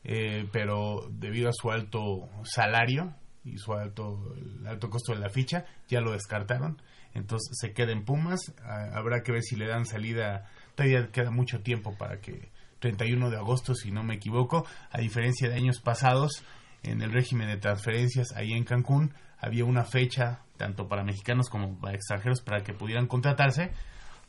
eh, 0.04 0.48
pero 0.52 1.10
debido 1.12 1.50
a 1.50 1.54
su 1.54 1.70
alto 1.72 2.30
salario 2.44 3.14
y 3.44 3.58
su 3.58 3.74
alto 3.74 4.34
el 4.38 4.66
alto 4.68 4.90
costo 4.90 5.14
de 5.14 5.20
la 5.20 5.30
ficha 5.30 5.66
ya 5.88 6.02
lo 6.02 6.14
descartaron. 6.14 6.82
Entonces 7.14 7.58
se 7.60 7.74
queda 7.74 7.92
en 7.92 8.06
Pumas. 8.06 8.54
Ah, 8.64 8.92
habrá 8.94 9.22
que 9.22 9.32
ver 9.32 9.42
si 9.42 9.56
le 9.56 9.68
dan 9.68 9.86
salida. 9.86 10.50
Todavía 10.76 11.12
queda 11.12 11.32
mucho 11.32 11.62
tiempo 11.62 11.98
para 11.98 12.22
que 12.22 12.52
31 12.80 13.30
de 13.30 13.38
agosto, 13.38 13.76
si 13.76 13.92
no 13.92 14.04
me 14.04 14.16
equivoco, 14.16 14.66
a 14.92 15.00
diferencia 15.00 15.50
de 15.50 15.56
años 15.56 15.82
pasados, 15.82 16.44
en 16.84 17.02
el 17.02 17.12
régimen 17.12 17.50
de 17.50 17.58
transferencias 17.58 18.32
ahí 18.36 18.54
en 18.54 18.64
Cancún 18.64 19.14
había 19.38 19.66
una 19.66 19.84
fecha 19.84 20.44
tanto 20.60 20.90
para 20.90 21.04
mexicanos 21.04 21.50
como 21.50 21.80
para 21.80 21.96
extranjeros 21.96 22.42
para 22.42 22.62
que 22.62 22.74
pudieran 22.74 23.08
contratarse. 23.08 23.72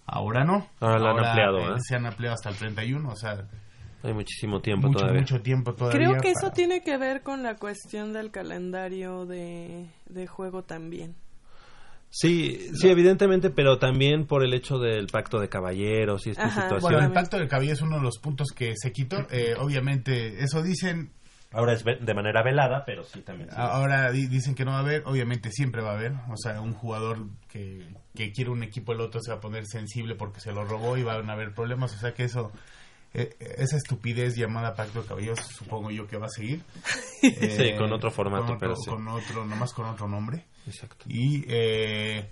Ahora 0.06 0.44
no. 0.44 0.66
Ahora 0.78 0.98
lo 0.98 1.08
han 1.10 1.24
ampliado. 1.24 1.74
Eh, 1.74 1.80
se 1.80 1.96
han 1.96 2.06
ampliado 2.06 2.34
hasta 2.34 2.48
el 2.48 2.56
31, 2.56 3.08
o 3.08 3.16
sea, 3.16 3.48
hay 4.02 4.14
muchísimo 4.14 4.60
tiempo 4.60 4.86
mucho, 4.86 5.00
todavía. 5.00 5.20
Mucho 5.20 5.42
tiempo 5.42 5.74
todavía. 5.74 5.98
Creo 5.98 6.20
que 6.20 6.30
eso 6.30 6.52
tiene 6.52 6.82
que 6.82 6.96
ver 6.96 7.22
con 7.22 7.42
la 7.42 7.56
cuestión 7.56 8.12
del 8.12 8.30
calendario 8.30 9.26
de, 9.26 9.90
de 10.06 10.26
juego 10.26 10.62
también. 10.62 11.16
Sí, 12.12 12.70
sí, 12.74 12.88
evidentemente, 12.88 13.50
pero 13.50 13.78
también 13.78 14.26
por 14.26 14.44
el 14.44 14.54
hecho 14.54 14.78
del 14.78 15.06
pacto 15.06 15.38
de 15.38 15.48
caballeros 15.48 16.26
y 16.26 16.30
esta 16.30 16.48
situación. 16.48 16.80
Bueno, 16.80 16.98
el 17.00 17.12
pacto 17.12 17.38
de 17.38 17.46
caballeros 17.46 17.78
es 17.78 17.82
uno 17.82 17.96
de 17.96 18.02
los 18.02 18.18
puntos 18.18 18.48
que 18.54 18.74
se 18.76 18.92
quitó. 18.92 19.26
Eh, 19.30 19.54
obviamente, 19.58 20.42
eso 20.42 20.62
dicen. 20.62 21.12
Ahora 21.52 21.72
es 21.72 21.84
de 21.84 22.14
manera 22.14 22.42
velada, 22.44 22.84
pero 22.84 23.02
sí 23.02 23.22
también. 23.22 23.50
Sí. 23.50 23.56
Ahora 23.58 24.12
dicen 24.12 24.54
que 24.54 24.64
no 24.64 24.70
va 24.70 24.78
a 24.78 24.80
haber, 24.80 25.02
obviamente 25.06 25.50
siempre 25.50 25.82
va 25.82 25.90
a 25.90 25.94
haber. 25.94 26.12
O 26.28 26.36
sea, 26.36 26.60
un 26.60 26.74
jugador 26.74 27.26
que, 27.48 27.88
que 28.14 28.30
quiere 28.32 28.50
un 28.50 28.62
equipo, 28.62 28.92
el 28.92 29.00
otro 29.00 29.20
se 29.20 29.32
va 29.32 29.38
a 29.38 29.40
poner 29.40 29.66
sensible 29.66 30.14
porque 30.14 30.40
se 30.40 30.52
lo 30.52 30.64
robó 30.64 30.96
y 30.96 31.02
van 31.02 31.28
a 31.28 31.32
haber 31.32 31.52
problemas. 31.52 31.92
O 31.94 31.98
sea 31.98 32.14
que 32.14 32.24
eso 32.24 32.52
eh, 33.12 33.36
esa 33.58 33.76
estupidez 33.76 34.36
llamada 34.36 34.74
Pacto 34.74 35.02
de 35.02 35.08
Caballeros 35.08 35.40
supongo 35.40 35.90
yo 35.90 36.06
que 36.06 36.16
va 36.16 36.26
a 36.26 36.30
seguir. 36.30 36.62
Eh, 37.22 37.56
sí, 37.72 37.76
con 37.76 37.92
otro 37.92 38.12
formato, 38.12 38.44
con 38.44 38.54
otro, 38.54 38.58
pero 38.60 38.76
sí. 38.76 38.88
Con 38.88 39.08
otro, 39.08 39.44
nomás 39.44 39.72
con 39.72 39.86
otro 39.86 40.06
nombre. 40.06 40.44
Exacto. 40.66 41.06
Y 41.08 41.44
eh, 41.48 42.30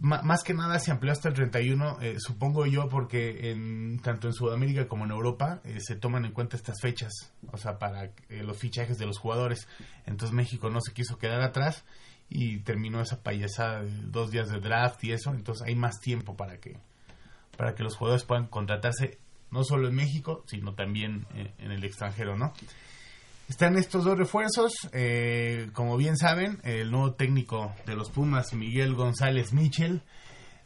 más 0.00 0.44
que 0.44 0.54
nada 0.54 0.78
se 0.78 0.92
amplió 0.92 1.12
hasta 1.12 1.28
el 1.28 1.34
31, 1.34 1.98
eh, 2.00 2.16
supongo 2.18 2.64
yo, 2.66 2.88
porque 2.88 3.50
en, 3.50 3.98
tanto 3.98 4.28
en 4.28 4.32
Sudamérica 4.32 4.86
como 4.86 5.04
en 5.04 5.10
Europa 5.10 5.60
eh, 5.64 5.78
se 5.80 5.96
toman 5.96 6.24
en 6.24 6.32
cuenta 6.32 6.56
estas 6.56 6.80
fechas, 6.80 7.32
o 7.50 7.56
sea, 7.56 7.78
para 7.78 8.10
los 8.28 8.56
fichajes 8.56 8.98
de 8.98 9.06
los 9.06 9.18
jugadores. 9.18 9.66
Entonces 10.06 10.34
México 10.34 10.70
no 10.70 10.80
se 10.80 10.92
quiso 10.92 11.18
quedar 11.18 11.40
atrás 11.40 11.84
y 12.28 12.58
terminó 12.58 13.00
esa 13.00 13.22
payasada 13.22 13.82
de 13.82 13.90
dos 14.04 14.30
días 14.30 14.48
de 14.48 14.60
draft 14.60 15.02
y 15.04 15.12
eso, 15.12 15.30
entonces 15.32 15.66
hay 15.66 15.74
más 15.74 16.00
tiempo 16.00 16.36
para 16.36 16.58
que 16.58 16.78
para 17.56 17.74
que 17.74 17.84
los 17.84 17.96
jugadores 17.96 18.24
puedan 18.24 18.46
contratarse 18.46 19.18
no 19.52 19.62
solo 19.62 19.86
en 19.86 19.94
México, 19.94 20.42
sino 20.48 20.74
también 20.74 21.26
en 21.58 21.70
el 21.70 21.84
extranjero, 21.84 22.36
¿no? 22.36 22.52
Están 23.48 23.76
estos 23.76 24.04
dos 24.04 24.16
refuerzos, 24.16 24.72
eh, 24.92 25.68
como 25.74 25.96
bien 25.98 26.16
saben, 26.16 26.60
el 26.64 26.90
nuevo 26.90 27.12
técnico 27.14 27.74
de 27.86 27.94
los 27.94 28.10
Pumas, 28.10 28.54
Miguel 28.54 28.94
González 28.94 29.52
Michel, 29.52 30.00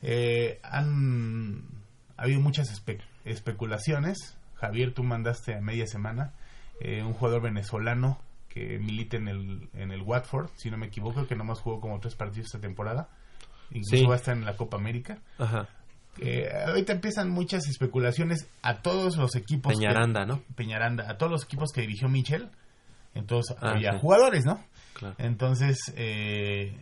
eh, 0.02 0.60
han 0.62 1.64
ha 2.16 2.22
habido 2.22 2.40
muchas 2.40 2.70
espe 2.70 2.98
especulaciones. 3.24 4.36
Javier, 4.54 4.92
tú 4.94 5.02
mandaste 5.02 5.54
a 5.56 5.60
media 5.60 5.86
semana 5.86 6.32
eh, 6.80 7.02
un 7.02 7.12
jugador 7.14 7.42
venezolano 7.42 8.20
que 8.48 8.78
milita 8.78 9.16
en 9.16 9.28
el, 9.28 9.68
en 9.74 9.90
el 9.92 10.02
Watford, 10.02 10.48
si 10.56 10.70
no 10.70 10.78
me 10.78 10.86
equivoco, 10.86 11.26
que 11.26 11.36
nomás 11.36 11.60
jugó 11.60 11.80
como 11.80 11.98
tres 12.00 12.14
partidos 12.14 12.46
esta 12.46 12.60
temporada. 12.60 13.08
Incluso 13.70 13.96
Sí. 13.96 14.06
va 14.06 14.14
a 14.14 14.16
estar 14.18 14.36
en 14.36 14.44
la 14.44 14.56
Copa 14.56 14.76
América. 14.78 15.18
Ajá. 15.38 15.68
Eh, 16.20 16.48
ahorita 16.66 16.92
empiezan 16.94 17.30
muchas 17.30 17.68
especulaciones 17.68 18.48
a 18.62 18.82
todos 18.82 19.16
los 19.16 19.34
equipos. 19.36 19.72
que- 19.72 19.78
Peñaranda, 19.78 20.24
¿no? 20.26 20.42
Peñaranda, 20.56 21.08
a 21.10 21.18
todos 21.18 21.30
los 21.30 21.44
equipos 21.44 21.70
que 21.72 21.82
dirigió 21.82 22.08
Michel. 22.08 22.48
Entonces 23.14 23.56
Ah, 23.60 23.70
había 23.72 23.92
sí. 23.92 23.98
jugadores, 24.00 24.44
¿no? 24.44 24.62
Claro. 24.94 25.14
Entonces, 25.18 25.78
eh, 25.96 26.76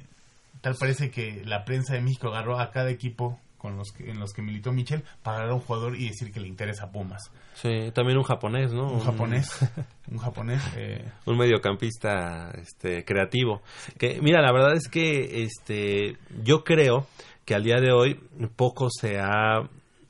tal 0.60 0.74
parece 0.78 1.10
que 1.10 1.42
la 1.44 1.64
prensa 1.64 1.94
de 1.94 2.00
México 2.00 2.28
agarró 2.28 2.58
a 2.58 2.70
cada 2.70 2.90
equipo 2.90 3.38
con 3.58 3.76
los 3.76 3.90
que, 3.90 4.10
en 4.10 4.20
los 4.20 4.32
que 4.32 4.42
militó 4.42 4.70
Michel 4.72 5.02
para 5.22 5.38
agarrar 5.38 5.52
a 5.52 5.54
un 5.56 5.60
jugador 5.62 5.96
y 5.96 6.08
decir 6.08 6.30
que 6.32 6.40
le 6.40 6.46
interesa 6.48 6.90
Pumas. 6.90 7.30
Sí, 7.54 7.90
también 7.94 8.16
un 8.18 8.22
japonés, 8.24 8.72
¿no? 8.72 8.90
Un 8.92 9.00
japonés, 9.00 9.48
un 10.10 10.18
japonés. 10.18 10.62
eh, 10.76 11.04
un 11.24 11.36
mediocampista 11.38 12.50
este 12.60 13.04
creativo 13.04 13.62
que 13.98 14.20
mira 14.20 14.40
la 14.42 14.52
verdad 14.52 14.74
es 14.74 14.88
que 14.88 15.42
este 15.42 16.16
yo 16.44 16.64
creo 16.64 17.06
que 17.44 17.54
al 17.54 17.62
día 17.64 17.76
de 17.80 17.92
hoy 17.92 18.20
poco 18.56 18.88
se 18.90 19.18
ha 19.18 19.62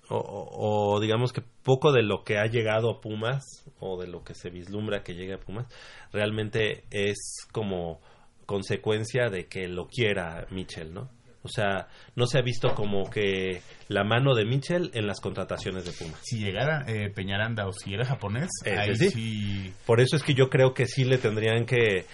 o, 0.09 0.17
o- 0.17 0.95
o 0.95 1.01
digamos 1.01 1.33
que 1.33 1.43
poco 1.63 1.93
de 1.93 2.03
lo 2.03 2.23
que 2.25 2.39
ha 2.39 2.47
llegado 2.47 2.91
a 2.91 3.01
Pumas 3.01 3.45
o 3.81 4.01
de 4.01 4.07
lo 4.07 4.23
que 4.23 4.35
se 4.35 4.51
vislumbra 4.51 5.03
que 5.03 5.15
llegue 5.15 5.35
a 5.35 5.39
Pumas 5.39 5.67
realmente 6.13 6.85
es 6.91 7.47
como 7.53 8.01
consecuencia 8.47 9.29
de 9.29 9.47
que 9.47 9.67
lo 9.69 9.89
quiera 9.89 10.47
Mitchell, 10.51 10.95
¿no? 10.95 11.09
O 11.43 11.49
sea, 11.49 11.89
no 12.17 12.27
se 12.27 12.39
ha 12.39 12.43
visto 12.43 12.75
como 12.75 13.09
que 13.09 13.61
la 13.89 14.03
mano 14.03 14.35
de 14.35 14.45
Mitchell 14.45 14.91
en 14.95 15.07
las 15.07 15.21
contrataciones 15.21 15.85
de 15.85 15.93
Pumas. 15.93 16.19
si 16.23 16.39
llegara 16.39 16.85
eh, 16.89 17.11
Peñaranda 17.15 17.67
o 17.69 17.73
si 17.73 17.95
era 17.95 18.05
japonés, 18.05 18.49
Eh, 18.65 18.77
ahí 18.77 18.97
sí. 18.97 19.11
sí. 19.11 19.73
Por 19.87 20.01
eso 20.01 20.17
es 20.17 20.23
que 20.25 20.35
yo 20.35 20.49
creo 20.51 20.75
que 20.75 20.87
sí 20.87 21.05
le 21.05 21.19
tendrían 21.19 21.65
que, 21.65 22.05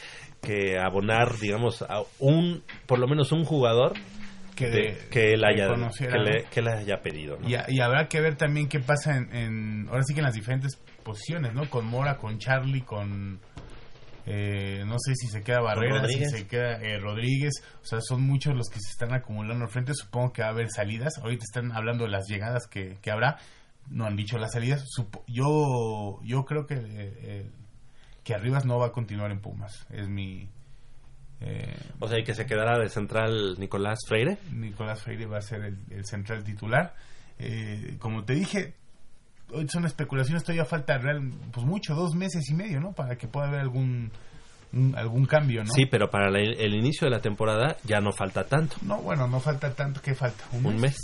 que 0.42 0.78
abonar, 0.78 1.38
digamos, 1.38 1.80
a 1.82 2.02
un, 2.18 2.62
por 2.86 2.98
lo 2.98 3.06
menos 3.06 3.32
un 3.32 3.44
jugador 3.44 3.94
Que 4.56 4.68
de- 4.68 4.98
que 5.10 5.32
él 5.32 5.44
haya, 5.44 5.68
conociera, 5.68 6.12
que 6.12 6.18
le, 6.18 6.42
¿no? 6.42 6.50
que 6.50 6.62
le 6.62 6.70
haya 6.72 7.00
pedido. 7.02 7.38
¿no? 7.40 7.48
Y, 7.48 7.56
y 7.68 7.80
habrá 7.80 8.08
que 8.08 8.20
ver 8.20 8.36
también 8.36 8.68
qué 8.68 8.80
pasa 8.80 9.16
en, 9.16 9.34
en- 9.34 9.88
ahora 9.88 10.02
sí 10.04 10.12
que 10.14 10.20
en 10.20 10.26
las 10.26 10.34
diferentes 10.34 10.76
posiciones, 11.02 11.54
¿no? 11.54 11.68
Con 11.70 11.86
Mora, 11.86 12.16
con 12.18 12.38
Charlie, 12.38 12.82
con 12.82 13.40
eh, 14.26 14.84
no 14.86 14.96
sé 15.00 15.14
si 15.16 15.26
se 15.26 15.42
queda 15.42 15.60
Barrera, 15.60 16.06
si 16.06 16.24
se 16.30 16.46
queda 16.46 16.76
eh, 16.80 16.98
Rodríguez, 17.00 17.54
o 17.82 17.84
sea, 17.84 18.00
son 18.00 18.22
muchos 18.22 18.54
los 18.54 18.68
que 18.68 18.78
se 18.78 18.90
están 18.92 19.12
acumulando 19.14 19.64
al 19.64 19.70
frente, 19.70 19.94
supongo 19.94 20.32
que 20.32 20.42
va 20.42 20.48
a 20.48 20.50
haber 20.52 20.68
salidas, 20.70 21.18
ahorita 21.18 21.42
están 21.44 21.72
hablando 21.72 22.04
de 22.04 22.10
las 22.10 22.28
llegadas 22.28 22.68
que, 22.68 22.98
que 23.02 23.10
habrá, 23.10 23.38
no 23.90 24.04
han 24.06 24.14
dicho 24.14 24.38
las 24.38 24.52
salidas, 24.52 24.84
Supo- 24.96 25.24
yo 25.26 26.20
yo 26.22 26.44
creo 26.44 26.66
que 26.68 26.74
eh, 26.74 26.80
eh, 27.22 27.50
que 28.22 28.34
Arribas 28.34 28.64
no 28.64 28.78
va 28.78 28.86
a 28.88 28.92
continuar 28.92 29.32
en 29.32 29.40
Pumas, 29.40 29.86
es 29.90 30.08
mi 30.08 30.48
eh, 31.44 31.76
O 32.00 32.08
sea, 32.08 32.18
y 32.18 32.24
que 32.24 32.34
se 32.34 32.46
quedara 32.46 32.78
de 32.78 32.88
central 32.88 33.56
Nicolás 33.58 33.98
Freire. 34.06 34.38
Nicolás 34.52 35.02
Freire 35.02 35.26
va 35.26 35.38
a 35.38 35.42
ser 35.42 35.62
el, 35.64 35.78
el 35.90 36.04
central 36.06 36.44
titular. 36.44 36.94
Eh, 37.38 37.96
como 37.98 38.24
te 38.24 38.34
dije, 38.34 38.74
hoy 39.50 39.66
son 39.68 39.84
especulaciones, 39.86 40.42
todavía 40.44 40.64
falta 40.64 40.98
real, 40.98 41.30
pues 41.52 41.66
mucho, 41.66 41.94
dos 41.94 42.14
meses 42.14 42.48
y 42.50 42.54
medio, 42.54 42.80
¿no? 42.80 42.92
Para 42.92 43.16
que 43.16 43.26
pueda 43.26 43.48
haber 43.48 43.60
algún 43.60 44.10
un- 44.74 44.96
algún 44.96 45.26
cambio, 45.26 45.62
¿no? 45.64 45.70
Sí, 45.70 45.84
pero 45.84 46.08
para 46.08 46.30
la- 46.30 46.38
el 46.40 46.74
inicio 46.74 47.04
de 47.06 47.10
la 47.10 47.20
temporada 47.20 47.76
ya 47.84 48.00
no 48.00 48.10
falta 48.10 48.44
tanto. 48.44 48.76
No, 48.80 49.02
bueno, 49.02 49.28
no 49.28 49.38
falta 49.38 49.70
tanto, 49.74 50.00
¿qué 50.00 50.14
falta? 50.14 50.44
Un 50.52 50.80
mes. 50.80 50.96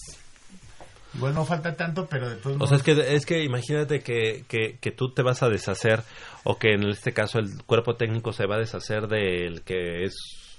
Igual 1.15 1.35
no 1.35 1.45
falta 1.45 1.75
tanto, 1.75 2.07
pero 2.07 2.29
de 2.29 2.37
todos 2.37 2.61
O 2.61 2.67
sea, 2.67 2.77
es 2.77 2.83
que, 2.83 3.15
es 3.15 3.25
que 3.25 3.43
imagínate 3.43 4.01
que, 4.01 4.45
que, 4.47 4.79
que 4.79 4.91
tú 4.91 5.13
te 5.13 5.23
vas 5.23 5.43
a 5.43 5.49
deshacer, 5.49 6.03
o 6.45 6.59
que 6.59 6.75
en 6.75 6.89
este 6.89 7.13
caso 7.13 7.39
el 7.39 7.63
cuerpo 7.65 7.97
técnico 7.97 8.33
se 8.33 8.47
va 8.47 8.57
a 8.57 8.59
deshacer 8.59 9.09
del 9.09 9.63
que 9.63 10.05
es 10.05 10.15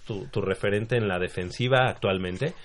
tu, 0.05 0.25
tu 0.27 0.41
referente 0.41 0.97
en 0.97 1.07
la 1.07 1.19
defensiva 1.19 1.87
actualmente. 1.87 2.55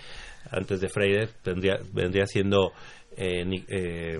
Antes 0.51 0.81
de 0.81 0.89
Freire 0.89 1.29
vendría, 1.45 1.79
vendría 1.93 2.27
siendo 2.27 2.73
eh, 3.17 3.45
eh, 3.69 4.19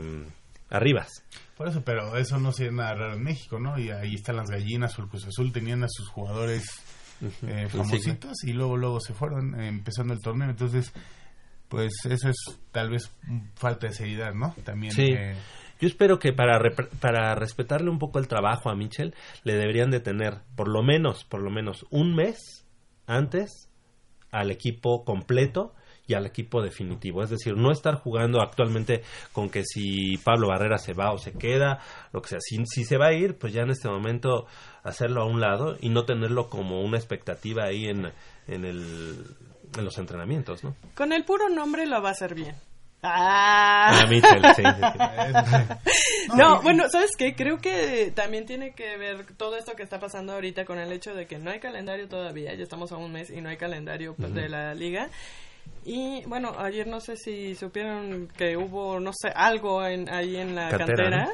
Arribas. 0.71 1.23
Por 1.57 1.69
eso, 1.69 1.83
pero 1.85 2.17
eso 2.17 2.39
no 2.39 2.53
sería 2.53 2.73
nada 2.73 2.95
raro 2.95 3.15
en 3.15 3.23
México, 3.23 3.61
¿no? 3.61 3.79
Y 3.79 3.91
ahí 3.91 4.15
están 4.15 4.37
las 4.37 4.51
gallinas 4.51 4.99
o 4.99 5.03
el 5.03 5.09
Cruz 5.09 5.27
Azul 5.27 5.53
tenían 5.53 5.85
a 5.85 5.89
sus 5.89 6.09
jugadores 6.09 6.65
eh, 7.47 7.69
famositos 7.69 8.43
y 8.43 8.53
luego 8.53 8.77
luego 8.77 9.01
se 9.01 9.15
fueron 9.15 9.61
eh, 9.61 9.69
empezando 9.69 10.15
el 10.15 10.21
torneo. 10.21 10.51
Entonces, 10.51 10.93
pues 11.69 11.93
eso 12.05 12.29
es 12.29 12.37
tal 12.73 12.91
vez 12.91 13.11
falta 13.57 13.87
de 13.89 13.93
seriedad, 13.93 14.35
¿no? 14.35 14.55
También. 14.65 14.93
Sí. 14.93 15.07
eh, 15.17 15.35
Yo 15.81 15.89
espero 15.89 16.19
que 16.19 16.33
para, 16.33 16.59
para 17.01 17.35
respetarle 17.35 17.91
un 17.91 17.99
poco 17.99 18.19
el 18.19 18.29
trabajo 18.29 18.71
a 18.71 18.75
Mitchell, 18.77 19.15
le 19.43 19.55
deberían 19.55 19.91
de 19.91 20.01
tener 20.01 20.41
por 20.57 20.69
lo 20.69 20.83
menos, 20.83 21.25
por 21.25 21.43
lo 21.43 21.51
menos 21.51 21.87
un 21.91 22.15
mes 22.15 22.67
antes 23.07 23.69
al 24.31 24.51
equipo 24.51 25.05
completo 25.05 25.75
y 26.07 26.15
al 26.15 26.27
equipo 26.27 26.61
definitivo. 26.63 27.23
Es 27.23 27.31
decir, 27.31 27.57
no 27.57 27.71
estar 27.73 27.95
jugando 27.95 28.43
actualmente 28.43 29.03
con 29.33 29.49
que 29.49 29.63
si 29.65 30.19
Pablo 30.19 30.49
Barrera 30.49 30.77
se 30.77 30.93
va 30.93 31.13
o 31.13 31.19
se 31.19 31.33
queda, 31.33 31.81
lo 32.13 32.21
que 32.21 32.29
sea. 32.29 32.39
Si, 32.41 32.59
si 32.67 32.85
se 32.85 32.99
va 32.99 33.07
a 33.07 33.13
ir, 33.15 33.39
pues 33.39 33.53
ya 33.55 33.63
en 33.63 33.71
este 33.71 33.89
momento 33.89 34.47
hacerlo 34.83 35.23
a 35.23 35.27
un 35.27 35.41
lado 35.41 35.77
y 35.81 35.89
no 35.89 36.05
tenerlo 36.05 36.51
como 36.51 36.83
una 36.83 36.99
expectativa 36.99 37.65
ahí 37.65 37.87
en, 37.87 38.13
en, 38.49 38.65
el, 38.67 39.25
en 39.77 39.85
los 39.85 39.99
entrenamientos, 39.99 40.65
¿no? 40.65 40.75
Con 40.95 41.13
el 41.13 41.25
puro 41.25 41.49
nombre 41.49 41.87
lo 41.87 42.03
va 42.03 42.11
a 42.11 42.13
hacer 42.13 42.35
bien. 42.35 42.55
Ah. 43.07 44.01
A 44.01 44.07
Mitchell, 44.07 44.43
sí, 44.57 44.63
sí, 44.63 46.33
No, 46.37 46.63
bueno, 46.63 46.89
¿sabes 46.91 47.11
qué? 47.19 47.35
Creo 47.35 47.59
que 47.59 48.11
también 48.15 48.47
tiene 48.47 48.73
que 48.73 48.97
ver 48.97 49.27
todo 49.37 49.57
esto 49.57 49.75
que 49.77 49.83
está 49.83 50.01
pasando 50.01 50.33
ahorita 50.33 50.65
con 50.65 50.79
el 50.79 50.91
hecho 50.91 51.15
de 51.15 51.27
que 51.27 51.39
no 51.39 51.51
hay 51.51 51.61
calendario 51.61 52.09
todavía, 52.09 52.55
ya 52.55 52.63
estamos 52.63 52.93
a 52.93 52.97
un 52.97 53.13
mes 53.13 53.29
y 53.29 53.43
no 53.43 53.51
hay 53.51 53.59
calendario 53.59 54.15
pues, 54.15 54.33
de 54.33 54.49
la 54.49 54.73
liga. 54.73 55.11
Y 55.85 56.25
bueno, 56.25 56.55
ayer 56.59 56.87
no 56.87 57.01
sé 57.01 57.17
si 57.17 57.55
supieron 57.55 58.29
que 58.29 58.57
hubo, 58.57 58.99
no 59.01 59.13
sé, 59.13 59.29
algo 59.35 59.85
en, 59.85 60.11
ahí 60.11 60.37
en 60.37 60.55
la 60.55 60.71
Cantera, 60.71 60.87
cantera. 60.87 61.25
¿no? 61.27 61.31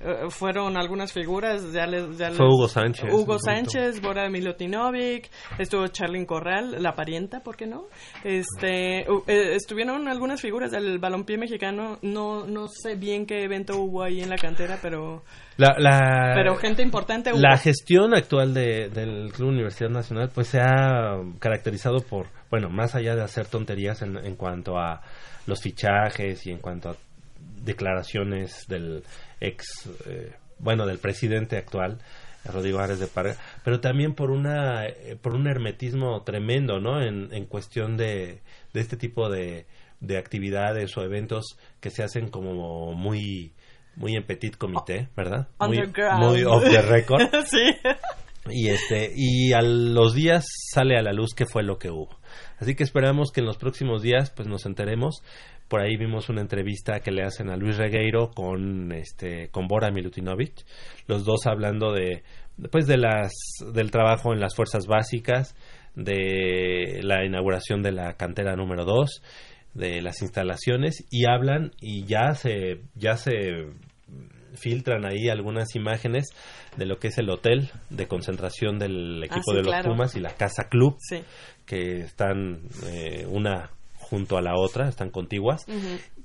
Eh, 0.00 0.26
fueron 0.30 0.76
algunas 0.76 1.12
figuras, 1.12 1.72
ya 1.72 1.86
les... 1.86 2.16
Ya 2.18 2.30
Fue 2.30 2.46
Hugo 2.46 2.68
Sánchez. 2.68 3.12
Hugo. 3.12 3.38
Sánchez, 3.38 4.00
Bora 4.00 4.28
Milutinovic, 4.30 5.28
estuvo 5.58 5.86
Charlyn 5.88 6.24
Corral, 6.24 6.80
la 6.82 6.94
parienta, 6.94 7.40
¿por 7.42 7.56
qué 7.56 7.66
no? 7.66 7.86
Este, 8.22 9.04
u- 9.10 9.24
eh, 9.26 9.54
estuvieron 9.56 10.06
algunas 10.06 10.40
figuras 10.40 10.70
del 10.70 10.98
balompié 10.98 11.36
mexicano, 11.38 11.98
no 12.02 12.46
no 12.46 12.68
sé 12.68 12.94
bien 12.94 13.26
qué 13.26 13.42
evento 13.42 13.76
hubo 13.78 14.02
ahí 14.02 14.20
en 14.20 14.28
la 14.30 14.36
cantera, 14.36 14.78
pero 14.80 15.24
La, 15.56 15.74
la- 15.78 16.32
pero 16.34 16.54
gente 16.56 16.82
importante 16.82 17.32
hubo. 17.32 17.40
La 17.40 17.56
gestión 17.56 18.14
actual 18.14 18.54
de- 18.54 18.88
del 18.90 19.32
Club 19.32 19.48
Universidad 19.48 19.90
Nacional 19.90 20.30
pues 20.32 20.46
se 20.48 20.60
ha 20.60 21.18
caracterizado 21.40 22.00
por, 22.00 22.26
bueno, 22.50 22.68
más 22.70 22.94
allá 22.94 23.16
de 23.16 23.22
hacer 23.22 23.46
tonterías 23.46 24.02
en, 24.02 24.16
en 24.18 24.36
cuanto 24.36 24.78
a 24.78 25.00
los 25.46 25.60
fichajes 25.62 26.46
y 26.46 26.50
en 26.52 26.58
cuanto 26.58 26.90
a 26.90 26.96
declaraciones 27.64 28.66
del 28.68 29.02
ex, 29.40 29.88
eh, 30.06 30.32
bueno, 30.58 30.86
del 30.86 30.98
presidente 30.98 31.56
actual, 31.56 31.98
Rodrigo 32.44 32.78
Ares 32.78 32.98
de 32.98 33.06
Parga, 33.06 33.36
pero 33.64 33.80
también 33.80 34.14
por 34.14 34.30
una 34.30 34.86
eh, 34.86 35.16
por 35.20 35.34
un 35.34 35.46
hermetismo 35.48 36.22
tremendo, 36.22 36.80
¿no? 36.80 37.02
En, 37.02 37.32
en 37.32 37.46
cuestión 37.46 37.96
de, 37.96 38.40
de 38.72 38.80
este 38.80 38.96
tipo 38.96 39.28
de, 39.28 39.66
de 40.00 40.18
actividades 40.18 40.96
o 40.96 41.02
eventos 41.02 41.58
que 41.80 41.90
se 41.90 42.02
hacen 42.02 42.28
como 42.28 42.92
muy 42.92 43.52
muy 43.96 44.14
en 44.14 44.24
petit 44.24 44.56
comité, 44.56 45.08
¿verdad? 45.16 45.48
Muy, 45.58 45.82
muy 46.18 46.44
off 46.44 46.64
the 46.64 46.82
record. 46.82 47.22
sí. 47.46 47.74
Y 48.50 48.68
este 48.68 49.12
y 49.14 49.52
a 49.52 49.60
los 49.60 50.14
días 50.14 50.46
sale 50.72 50.96
a 50.96 51.02
la 51.02 51.12
luz 51.12 51.34
qué 51.34 51.44
fue 51.44 51.62
lo 51.62 51.78
que 51.78 51.90
hubo. 51.90 52.16
Así 52.58 52.74
que 52.74 52.84
esperamos 52.84 53.30
que 53.32 53.40
en 53.40 53.46
los 53.46 53.58
próximos 53.58 54.02
días 54.02 54.30
pues 54.30 54.48
nos 54.48 54.64
enteremos. 54.66 55.22
Por 55.68 55.80
ahí 55.82 55.96
vimos 55.96 56.28
una 56.30 56.40
entrevista 56.40 57.00
que 57.00 57.10
le 57.10 57.22
hacen 57.22 57.50
a 57.50 57.56
Luis 57.56 57.76
Regueiro 57.76 58.30
con 58.30 58.90
este 58.92 59.48
con 59.50 59.66
Bora 59.68 59.90
Milutinovic, 59.90 60.64
los 61.06 61.24
dos 61.24 61.46
hablando 61.46 61.92
de 61.92 62.22
pues 62.70 62.86
de 62.86 62.96
las 62.96 63.32
del 63.72 63.90
trabajo 63.90 64.32
en 64.32 64.40
las 64.40 64.54
fuerzas 64.56 64.86
básicas, 64.86 65.54
de 65.94 67.00
la 67.02 67.24
inauguración 67.24 67.82
de 67.82 67.92
la 67.92 68.14
cantera 68.14 68.56
número 68.56 68.84
2, 68.84 69.22
de 69.74 70.00
las 70.00 70.22
instalaciones 70.22 71.04
y 71.10 71.26
hablan 71.26 71.72
y 71.80 72.04
ya 72.06 72.34
se 72.34 72.80
ya 72.94 73.16
se 73.16 73.66
filtran 74.54 75.04
ahí 75.04 75.28
algunas 75.28 75.74
imágenes 75.76 76.28
de 76.76 76.86
lo 76.86 76.98
que 76.98 77.08
es 77.08 77.18
el 77.18 77.28
hotel 77.30 77.70
de 77.90 78.08
concentración 78.08 78.78
del 78.78 79.22
equipo 79.22 79.40
Ah, 79.52 79.52
sí, 79.52 79.56
de 79.56 79.62
los 79.62 79.66
claro. 79.68 79.90
Pumas 79.90 80.16
y 80.16 80.20
la 80.20 80.30
casa 80.34 80.68
club 80.68 80.96
Sí. 80.98 81.22
que 81.66 82.00
están 82.00 82.62
eh, 82.86 83.26
una 83.28 83.70
junto 84.08 84.36
a 84.38 84.42
la 84.42 84.52
otra 84.56 84.88
están 84.88 85.10
contiguas 85.10 85.66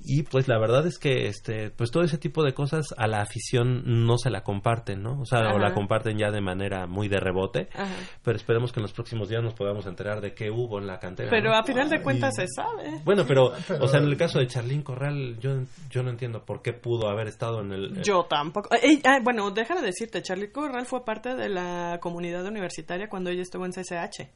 y 0.06 0.22
pues 0.24 0.48
la 0.48 0.58
verdad 0.58 0.86
es 0.86 0.98
que 0.98 1.26
este 1.26 1.70
pues 1.70 1.90
todo 1.90 2.02
ese 2.02 2.18
tipo 2.18 2.42
de 2.42 2.52
cosas 2.54 2.94
a 2.96 3.06
la 3.06 3.20
afición 3.20 3.82
no 4.06 4.18
se 4.18 4.30
la 4.30 4.42
comparten 4.42 5.02
no 5.02 5.20
o 5.20 5.24
sea 5.26 5.54
o 5.54 5.58
la 5.58 5.72
comparten 5.74 6.18
ya 6.18 6.30
de 6.30 6.40
manera 6.40 6.86
muy 6.86 7.08
de 7.08 7.18
rebote 7.20 7.68
Ajá. 7.74 7.94
pero 8.22 8.36
esperemos 8.36 8.72
que 8.72 8.80
en 8.80 8.82
los 8.82 8.92
próximos 8.92 9.28
días 9.28 9.42
nos 9.42 9.54
podamos 9.54 9.86
enterar 9.86 10.20
de 10.20 10.34
qué 10.34 10.50
hubo 10.50 10.78
en 10.78 10.86
la 10.86 10.98
cantera 10.98 11.30
Pero 11.30 11.50
¿no? 11.50 11.56
a 11.56 11.62
final 11.64 11.88
de 11.90 12.02
cuentas 12.02 12.34
se 12.36 12.46
sabe. 12.48 13.00
bueno 13.04 13.24
pero, 13.26 13.52
Pero- 13.68 13.84
o 13.84 13.88
sea 13.88 14.00
en 14.00 14.06
el 14.06 14.16
caso 14.16 14.38
de 14.38 14.46
Charlín 14.46 14.82
Corral 14.82 15.38
yo 15.40 15.60
yo 15.90 16.02
no 16.02 16.10
entiendo 16.10 16.44
por 16.44 16.62
qué 16.62 16.72
pudo 16.72 17.08
haber 17.08 17.28
estado 17.28 17.60
en 17.60 17.72
el 17.72 18.02
Yo 18.02 18.24
tampoco. 18.28 18.74
Eh, 18.74 19.00
ah, 19.04 19.18
bueno, 19.22 19.50
déjame 19.50 19.82
decirte, 19.82 20.22
Charlie 20.22 20.50
Corral 20.50 20.86
fue 20.86 21.04
parte 21.04 21.34
de 21.34 21.48
la 21.48 21.98
comunidad 22.00 22.44
universitaria 22.46 23.08
cuando 23.08 23.30
ella 23.30 23.42
estuvo 23.42 23.64
en 23.64 23.72
CCH. 23.72 24.28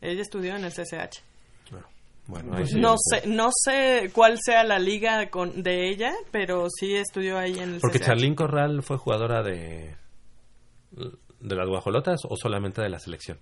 Ella 0.00 0.22
estudió 0.22 0.56
en 0.56 0.64
el 0.64 0.72
CCH. 0.72 1.22
Bueno 2.30 2.56
ahí 2.56 2.66
sí. 2.66 2.80
No 2.80 2.94
sé, 2.98 3.26
no 3.26 3.50
sé 3.52 4.10
cuál 4.12 4.38
sea 4.40 4.64
la 4.64 4.78
liga 4.78 5.28
con, 5.28 5.62
de 5.62 5.88
ella, 5.90 6.12
pero 6.30 6.68
sí 6.70 6.94
estudió 6.94 7.38
ahí 7.38 7.58
en 7.58 7.74
el 7.74 7.80
Porque 7.80 7.98
CCH. 7.98 8.06
Charlín 8.06 8.34
Corral 8.34 8.82
fue 8.82 8.96
jugadora 8.96 9.42
de 9.42 9.96
de 11.40 11.56
las 11.56 11.68
guajolotas 11.68 12.20
o 12.28 12.36
solamente 12.36 12.82
de 12.82 12.88
la 12.88 12.98
selección. 12.98 13.38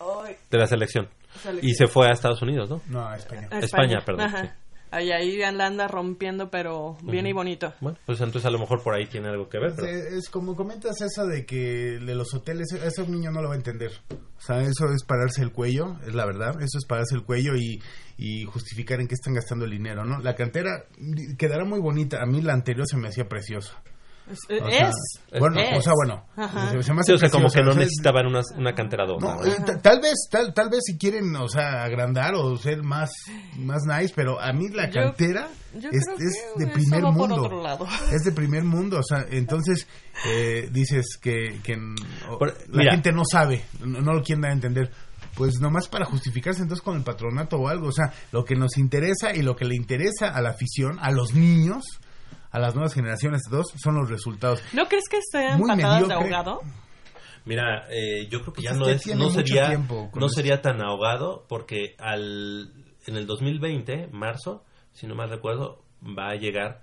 Ay. 0.00 0.36
De 0.50 0.58
la 0.58 0.66
selección. 0.66 1.08
Selección. 1.42 1.70
Y 1.70 1.74
se 1.74 1.86
fue 1.86 2.06
a 2.06 2.12
Estados 2.12 2.42
Unidos, 2.42 2.70
¿no? 2.70 2.80
No, 2.88 3.06
a 3.06 3.16
España. 3.16 3.48
A 3.50 3.58
España, 3.58 3.98
perdón. 4.04 4.26
Ajá. 4.26 4.42
sí. 4.42 4.50
Ahí, 4.90 5.10
ahí 5.10 5.36
la 5.36 5.66
anda 5.66 5.88
rompiendo, 5.88 6.50
pero 6.50 6.96
bien 7.02 7.26
y 7.26 7.32
bonito. 7.32 7.74
Bueno, 7.80 7.98
pues 8.06 8.20
entonces 8.20 8.46
a 8.46 8.50
lo 8.50 8.58
mejor 8.58 8.82
por 8.82 8.94
ahí 8.94 9.06
tiene 9.06 9.28
algo 9.28 9.48
que 9.48 9.58
ver. 9.58 9.72
Pero... 9.76 9.88
Es, 9.88 10.12
es 10.12 10.30
como 10.30 10.56
comentas 10.56 11.00
eso 11.00 11.26
de 11.26 11.44
que 11.44 11.98
de 12.00 12.14
los 12.14 12.32
hoteles, 12.34 12.72
eso 12.72 13.04
un 13.04 13.12
niño 13.12 13.30
no 13.30 13.42
lo 13.42 13.48
va 13.48 13.54
a 13.54 13.58
entender. 13.58 13.92
O 14.10 14.40
sea, 14.40 14.60
eso 14.62 14.92
es 14.94 15.04
pararse 15.04 15.42
el 15.42 15.52
cuello, 15.52 15.96
es 16.06 16.14
la 16.14 16.24
verdad. 16.24 16.54
Eso 16.62 16.78
es 16.78 16.86
pararse 16.86 17.14
el 17.14 17.24
cuello 17.24 17.56
y, 17.56 17.82
y 18.16 18.44
justificar 18.44 19.00
en 19.00 19.08
qué 19.08 19.14
están 19.14 19.34
gastando 19.34 19.64
el 19.64 19.70
dinero, 19.72 20.04
¿no? 20.04 20.20
La 20.20 20.34
cantera 20.34 20.86
quedará 21.36 21.64
muy 21.64 21.80
bonita. 21.80 22.22
A 22.22 22.26
mí 22.26 22.40
la 22.40 22.54
anterior 22.54 22.86
se 22.86 22.96
me 22.96 23.08
hacía 23.08 23.28
preciosa. 23.28 23.82
Es. 24.30 24.38
O 24.50 24.68
sea, 24.70 25.38
bueno, 25.40 25.60
es. 25.60 25.78
o 25.78 25.82
sea, 25.82 25.92
bueno, 25.94 26.24
Ajá. 26.36 26.70
se, 26.70 26.82
Sí, 27.04 27.12
o 27.12 27.18
sea, 27.18 27.30
como 27.30 27.48
que 27.50 27.62
no 27.62 27.74
necesitaban 27.74 28.26
una, 28.26 28.40
una 28.56 28.74
cantera. 28.74 29.06
No, 29.06 29.44
eh, 29.44 29.56
ta- 29.64 29.78
tal 29.80 30.00
vez, 30.00 30.14
tal, 30.30 30.52
tal 30.54 30.68
vez 30.70 30.80
si 30.84 30.96
quieren, 30.98 31.34
o 31.36 31.48
sea, 31.48 31.84
agrandar 31.84 32.34
o 32.34 32.56
ser 32.56 32.82
más, 32.82 33.10
más 33.56 33.82
nice, 33.84 34.12
pero 34.14 34.40
a 34.40 34.52
mí 34.52 34.68
la 34.68 34.90
cantera 34.90 35.48
yo 35.74 35.90
es, 35.90 36.04
de 36.56 36.66
primer 36.68 37.02
mundo. 37.02 37.62
Es 38.12 38.24
de 38.24 38.32
primer 38.32 38.64
mundo, 38.64 38.98
o 38.98 39.02
sea, 39.02 39.26
entonces 39.30 39.86
eh, 40.26 40.68
dices 40.72 41.18
que, 41.20 41.60
o- 42.28 42.44
la 42.46 42.52
mira. 42.68 42.92
gente 42.92 43.12
no 43.12 43.22
sabe, 43.30 43.64
no, 43.84 44.00
no 44.00 44.12
lo 44.14 44.22
quieren 44.22 44.42
dar 44.42 44.50
a 44.50 44.54
entender. 44.54 44.90
Pues 45.34 45.60
nomás 45.60 45.86
para 45.88 46.04
justificarse 46.04 46.62
entonces 46.62 46.82
con 46.82 46.96
el 46.96 47.04
patronato 47.04 47.58
o 47.58 47.68
algo, 47.68 47.88
o 47.88 47.92
sea, 47.92 48.12
lo 48.32 48.44
que 48.44 48.56
nos 48.56 48.76
interesa 48.76 49.32
y 49.34 49.42
lo 49.42 49.54
que 49.54 49.64
le 49.66 49.76
interesa 49.76 50.30
a 50.30 50.40
la 50.42 50.50
afición, 50.50 50.98
a 51.00 51.12
los 51.12 51.32
niños, 51.34 51.84
a 52.50 52.58
las 52.58 52.74
nuevas 52.74 52.94
generaciones, 52.94 53.42
todos, 53.48 53.72
son 53.76 53.96
los 53.96 54.08
resultados. 54.08 54.62
¿No 54.72 54.86
crees 54.86 55.08
que 55.08 55.18
sean 55.30 55.58
Muy 55.58 55.68
patadas 55.68 56.08
de 56.08 56.14
ahogado? 56.14 56.60
Mira, 57.44 57.86
eh, 57.90 58.28
yo 58.28 58.42
creo 58.42 58.52
que 58.52 58.62
ya 58.62 58.70
Pues 58.70 58.80
es 58.80 58.80
no 58.80 58.86
que 58.86 59.12
es, 59.12 59.16
no 59.16 59.30
sería, 59.30 59.86
no 60.14 60.28
sería 60.28 60.60
tan 60.60 60.82
ahogado 60.82 61.46
porque 61.48 61.94
al, 61.98 62.72
en 63.06 63.16
el 63.16 63.26
2020, 63.26 64.08
marzo, 64.12 64.64
si 64.92 65.06
no 65.06 65.14
mal 65.14 65.30
recuerdo, 65.30 65.82
va 66.02 66.30
a 66.30 66.34
llegar 66.34 66.82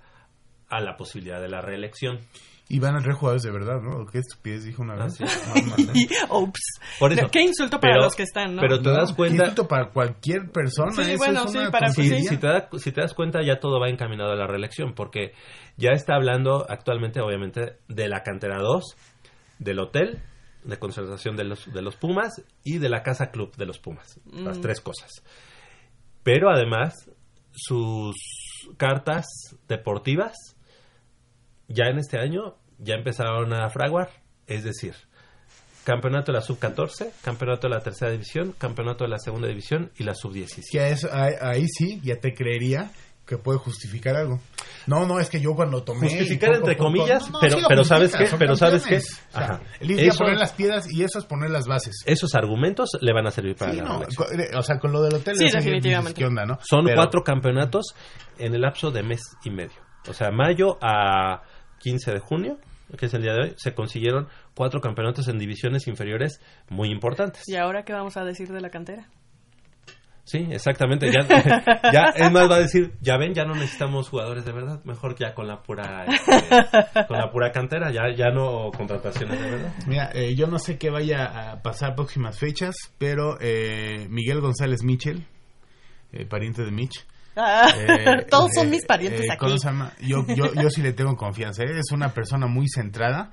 a 0.68 0.80
la 0.80 0.96
posibilidad 0.96 1.40
de 1.40 1.48
la 1.48 1.60
reelección. 1.60 2.20
Y 2.68 2.80
van 2.80 2.96
a 2.96 2.98
traer 3.00 3.14
jugadores 3.14 3.42
de 3.44 3.52
verdad, 3.52 3.80
¿no? 3.80 4.04
Qué 4.06 4.18
estupidez 4.18 4.64
dijo 4.64 4.82
una 4.82 4.94
Ah, 4.94 5.04
vez. 5.04 5.14
sí. 5.14 5.24
No, 5.24 5.54
no, 5.76 5.76
no. 6.34 6.38
Ups. 6.40 6.60
Por 6.98 7.12
eso. 7.12 7.22
No, 7.22 7.28
Qué 7.30 7.42
insulto 7.42 7.78
para 7.78 7.92
Pero- 7.94 8.04
los 8.06 8.14
que 8.16 8.24
están, 8.24 8.56
¿no? 8.56 8.60
Pero 8.60 8.80
te 8.82 8.90
das 8.90 9.12
cuenta. 9.12 9.36
qué 9.36 9.42
insulto 9.50 9.68
para 9.68 9.90
cualquier 9.92 10.50
persona. 10.50 10.90
Sí, 10.90 11.02
eso 11.12 11.16
bueno, 11.18 11.44
es 11.44 11.52
sí, 11.52 11.58
una 11.58 11.70
para- 11.70 11.88
Si, 11.90 12.24
si 12.24 12.36
te 12.38 12.46
da- 12.48 12.68
si 12.76 12.90
te 12.90 13.00
das 13.02 13.14
cuenta, 13.14 13.40
ya 13.44 13.60
todo 13.60 13.78
va 13.80 13.88
encaminado 13.88 14.32
a 14.32 14.36
la 14.36 14.48
reelección, 14.48 14.94
porque 14.94 15.32
ya 15.76 15.90
está 15.92 16.16
hablando 16.16 16.66
actualmente, 16.68 17.20
obviamente, 17.20 17.76
de 17.86 18.08
la 18.08 18.24
cantera 18.24 18.58
2, 18.58 18.96
del 19.60 19.78
hotel 19.78 20.22
de 20.64 20.78
concentración 20.80 21.36
de 21.36 21.44
los, 21.44 21.72
de 21.72 21.80
los 21.82 21.94
Pumas 21.94 22.42
y 22.64 22.78
de 22.78 22.88
la 22.88 23.04
casa 23.04 23.30
club 23.30 23.54
de 23.54 23.66
los 23.66 23.78
Pumas. 23.78 24.18
Las 24.32 24.58
Mm. 24.58 24.62
tres 24.62 24.80
cosas. 24.80 25.10
Pero 26.24 26.50
además, 26.50 27.08
sus 27.52 28.16
cartas 28.76 29.24
deportivas, 29.68 30.34
ya 31.68 31.86
en 31.86 31.98
este 31.98 32.18
año, 32.18 32.56
ya 32.78 32.94
empezaron 32.94 33.52
a 33.52 33.68
fraguar, 33.70 34.10
es 34.46 34.64
decir, 34.64 34.94
campeonato 35.84 36.32
de 36.32 36.38
la 36.38 36.42
sub-14, 36.44 37.10
campeonato 37.22 37.68
de 37.68 37.74
la 37.74 37.80
tercera 37.80 38.10
división, 38.10 38.54
campeonato 38.58 39.04
de 39.04 39.10
la 39.10 39.18
segunda 39.18 39.48
división 39.48 39.92
y 39.96 40.04
la 40.04 40.14
sub-17. 40.14 40.62
Que 40.72 40.90
eso, 40.90 41.08
ahí, 41.12 41.34
ahí 41.40 41.66
sí, 41.68 42.00
ya 42.02 42.16
te 42.16 42.34
creería 42.34 42.90
que 43.24 43.38
puede 43.38 43.58
justificar 43.58 44.14
algo. 44.16 44.40
No, 44.86 45.04
no, 45.04 45.18
es 45.18 45.28
que 45.28 45.40
yo 45.40 45.54
cuando 45.56 45.82
tomé... 45.82 46.08
Justificar 46.08 46.50
poco, 46.50 46.58
entre 46.60 46.76
poco- 46.76 46.86
comillas, 46.92 47.24
no, 47.24 47.32
no, 47.32 47.38
pero- 47.40 47.58
sí 47.58 47.64
pero 47.68 47.84
¿sabes 47.84 48.14
qué? 48.14 48.26
Pero 48.38 48.54
¿sabes 48.54 48.86
qué? 48.86 48.96
O 48.98 49.00
sea, 49.00 49.18
Ajá. 49.44 49.60
el 49.80 49.90
ir 49.90 49.98
a 49.98 50.02
Eso- 50.04 50.18
poner 50.18 50.38
las 50.38 50.52
piedras 50.52 50.86
y 50.92 51.02
eso 51.02 51.18
es 51.18 51.24
poner 51.24 51.50
las 51.50 51.66
bases. 51.66 51.96
Esos 52.06 52.36
argumentos 52.36 52.90
le 53.00 53.12
van 53.12 53.26
a 53.26 53.32
servir 53.32 53.56
para 53.56 53.72
Sí, 53.72 53.78
la 53.78 53.84
no, 53.84 54.02
co- 54.16 54.26
o 54.58 54.62
sea, 54.62 54.78
con 54.78 54.92
lo 54.92 55.02
del 55.02 55.14
hotel... 55.14 55.36
Sí, 55.36 55.50
definitivamente. 55.50 56.20
¿Qué 56.20 56.24
onda, 56.26 56.46
no? 56.46 56.58
Son 56.62 56.84
Pero- 56.84 56.96
cuatro 56.96 57.22
campeonatos 57.24 57.96
en 58.38 58.54
el 58.54 58.60
lapso 58.60 58.92
de 58.92 59.02
mes 59.02 59.20
y 59.44 59.50
medio. 59.50 59.74
O 60.08 60.12
sea, 60.12 60.30
mayo 60.30 60.78
a 60.80 61.42
15 61.78 62.12
de 62.12 62.18
junio, 62.18 62.58
que 62.98 63.06
es 63.06 63.14
el 63.14 63.22
día 63.22 63.34
de 63.34 63.40
hoy, 63.40 63.54
se 63.56 63.74
consiguieron 63.74 64.28
cuatro 64.54 64.80
campeonatos 64.80 65.28
en 65.28 65.38
divisiones 65.38 65.86
inferiores 65.86 66.40
muy 66.68 66.90
importantes. 66.90 67.42
¿Y 67.46 67.56
ahora 67.56 67.84
qué 67.84 67.92
vamos 67.92 68.16
a 68.16 68.24
decir 68.24 68.48
de 68.48 68.60
la 68.60 68.70
cantera? 68.70 69.08
Sí, 70.26 70.44
exactamente. 70.50 71.08
Ya, 71.12 71.20
ya 71.92 72.02
es 72.16 72.32
más, 72.32 72.50
va 72.50 72.56
a 72.56 72.60
decir, 72.60 72.94
ya 73.00 73.16
ven, 73.16 73.32
ya 73.32 73.44
no 73.44 73.54
necesitamos 73.54 74.08
jugadores 74.08 74.44
de 74.44 74.52
verdad. 74.52 74.80
Mejor 74.84 75.16
ya 75.16 75.32
con 75.34 75.46
la 75.46 75.62
pura, 75.62 76.04
este, 76.04 77.06
con 77.06 77.16
la 77.16 77.30
pura 77.30 77.52
cantera, 77.52 77.92
ya, 77.92 78.12
ya 78.12 78.30
no 78.30 78.72
contrataciones 78.76 79.40
de 79.40 79.50
verdad. 79.50 79.72
Mira, 79.86 80.10
eh, 80.12 80.34
yo 80.34 80.48
no 80.48 80.58
sé 80.58 80.78
qué 80.78 80.90
vaya 80.90 81.52
a 81.52 81.62
pasar 81.62 81.94
próximas 81.94 82.40
fechas, 82.40 82.74
pero 82.98 83.38
eh, 83.40 84.08
Miguel 84.10 84.40
González 84.40 84.82
Mitchell, 84.82 85.24
eh, 86.10 86.26
pariente 86.26 86.64
de 86.64 86.72
Mitch. 86.72 87.06
Ah, 87.36 87.68
eh, 87.78 88.26
todos 88.30 88.50
son 88.54 88.68
eh, 88.68 88.70
mis 88.70 88.86
parientes 88.86 89.22
eh, 89.22 89.28
aquí. 89.30 89.38
¿cómo 89.38 89.58
se 89.58 89.68
llama? 89.68 89.92
Yo, 90.00 90.24
yo, 90.28 90.54
yo 90.54 90.70
sí 90.70 90.82
le 90.82 90.92
tengo 90.92 91.16
confianza. 91.16 91.62
¿eh? 91.64 91.78
Es 91.78 91.92
una 91.92 92.14
persona 92.14 92.46
muy 92.46 92.66
centrada 92.68 93.30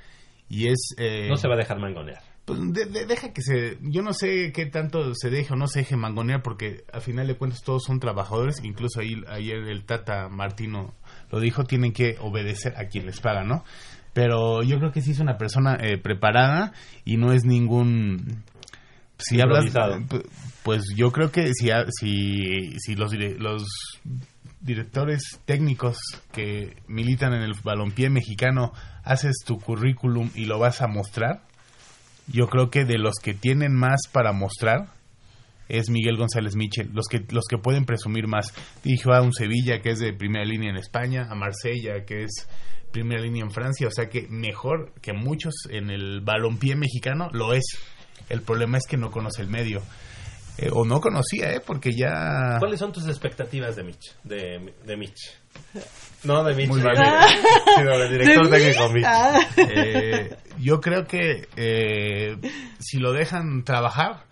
y 0.50 0.68
es... 0.68 0.94
eh, 0.98 1.28
No 1.30 1.38
se 1.38 1.48
va 1.48 1.54
a 1.56 1.58
dejar 1.58 1.80
mangonear. 1.80 2.22
pues, 2.46 2.60
de- 2.74 2.86
de- 2.86 3.06
deja 3.06 3.32
que 3.32 3.42
se... 3.42 3.78
Yo 3.82 4.02
no 4.02 4.12
sé 4.14 4.52
qué 4.54 4.66
tanto 4.66 5.14
se 5.16 5.30
deje 5.30 5.54
o 5.54 5.56
no 5.56 5.68
se 5.68 5.80
deje 5.80 5.96
mangonear 5.96 6.44
porque 6.44 6.84
al 6.92 7.02
final 7.02 7.28
de 7.28 7.36
cuentas 7.36 7.62
todos 7.64 7.84
son 7.84 8.00
trabajadores. 8.02 8.62
Incluso 8.64 9.00
ahí, 9.00 9.16
ayer 9.30 9.58
el 9.70 9.86
Tata 9.86 10.28
Martino 10.28 10.94
lo 11.32 11.40
dijo, 11.40 11.64
tienen 11.64 11.94
que 11.94 12.18
obedecer 12.20 12.74
a 12.78 12.88
quien 12.88 13.06
les 13.06 13.22
paga, 13.22 13.44
¿no? 13.44 13.64
Pero 14.14 14.62
yo 14.64 14.78
creo 14.78 14.92
que 14.92 15.02
sí 15.02 15.12
es 15.12 15.20
una 15.20 15.38
persona 15.38 15.76
eh, 15.82 15.98
preparada 15.98 16.74
y 17.06 17.18
no 17.18 17.32
es 17.32 17.46
ningún... 17.46 18.44
Si 19.18 19.40
hablas, 19.42 19.66
Improvisado. 19.66 20.24
pues 20.64 20.84
yo 20.96 21.12
creo 21.12 21.32
que 21.32 21.54
si, 21.54 21.70
si, 21.98 22.80
si 22.80 22.96
los, 22.96 23.12
dire- 23.12 23.38
los 23.38 23.64
directores 24.62 25.40
técnicos 25.46 25.98
que 26.32 26.76
militan 26.88 27.34
en 27.34 27.42
el 27.44 27.54
balompié 27.64 28.10
mexicano 28.10 28.74
haces 29.04 29.36
tu 29.46 29.60
currículum 29.60 30.30
y 30.36 30.46
lo 30.46 30.60
vas 30.60 30.82
a 30.82 30.88
mostrar, 30.88 31.42
yo 32.28 32.48
creo 32.48 32.70
que 32.70 32.86
de 32.86 32.98
los 32.98 33.16
que 33.22 33.34
tienen 33.34 33.74
más 33.74 34.02
para 34.12 34.32
mostrar 34.32 34.88
es 35.70 35.90
Miguel 35.90 36.18
González 36.18 36.56
Michel, 36.56 36.90
los 36.94 37.08
que 37.08 37.24
los 37.30 37.46
que 37.50 37.58
pueden 37.58 37.86
presumir 37.86 38.28
más. 38.28 38.54
Dirigió 38.84 39.14
a 39.14 39.22
un 39.22 39.34
Sevilla 39.34 39.82
que 39.82 39.92
es 39.92 40.00
de 40.00 40.14
primera 40.14 40.46
línea 40.46 40.70
en 40.70 40.78
España, 40.78 41.28
a 41.30 41.36
Marsella 41.36 42.06
que 42.06 42.24
es 42.24 42.48
primera 42.92 43.22
línea 43.22 43.44
en 43.44 43.52
Francia, 43.52 43.88
o 43.88 43.92
sea 43.92 44.08
que 44.08 44.28
mejor 44.30 44.94
que 45.02 45.14
muchos 45.14 45.54
en 45.70 45.90
el 45.90 46.22
balompié 46.22 46.76
mexicano 46.76 47.30
lo 47.32 47.54
es. 47.54 47.64
El 48.30 48.42
problema 48.42 48.78
es 48.78 48.84
que 48.88 48.98
no 48.98 49.12
conoce 49.12 49.42
el 49.42 49.50
medio. 49.50 49.82
Eh, 50.58 50.70
o 50.72 50.86
no 50.86 51.00
conocía, 51.00 51.52
¿eh? 51.52 51.62
Porque 51.66 51.92
ya... 51.92 52.58
¿Cuáles 52.60 52.80
son 52.80 52.92
tus 52.92 53.08
expectativas 53.08 53.76
de 53.76 53.84
Mitch? 53.84 54.16
De, 54.24 54.74
de 54.86 54.98
Mitch. 54.98 55.34
No 56.24 56.44
de 56.44 56.54
Mitch, 56.54 56.70
Muy 56.70 56.82
bien. 56.82 56.94
Sino 57.76 57.98
del 57.98 58.12
director 58.12 58.50
De 58.50 58.60
técnico 58.60 58.84
Mitch. 58.90 58.94
Mitch. 58.94 59.06
Ah. 59.08 59.40
Eh, 59.58 60.38
yo 60.60 60.80
creo 60.80 61.06
que 61.06 61.48
eh, 61.56 62.38
si 62.80 63.00
lo 63.00 63.14
dejan 63.14 63.64
trabajar 63.64 64.26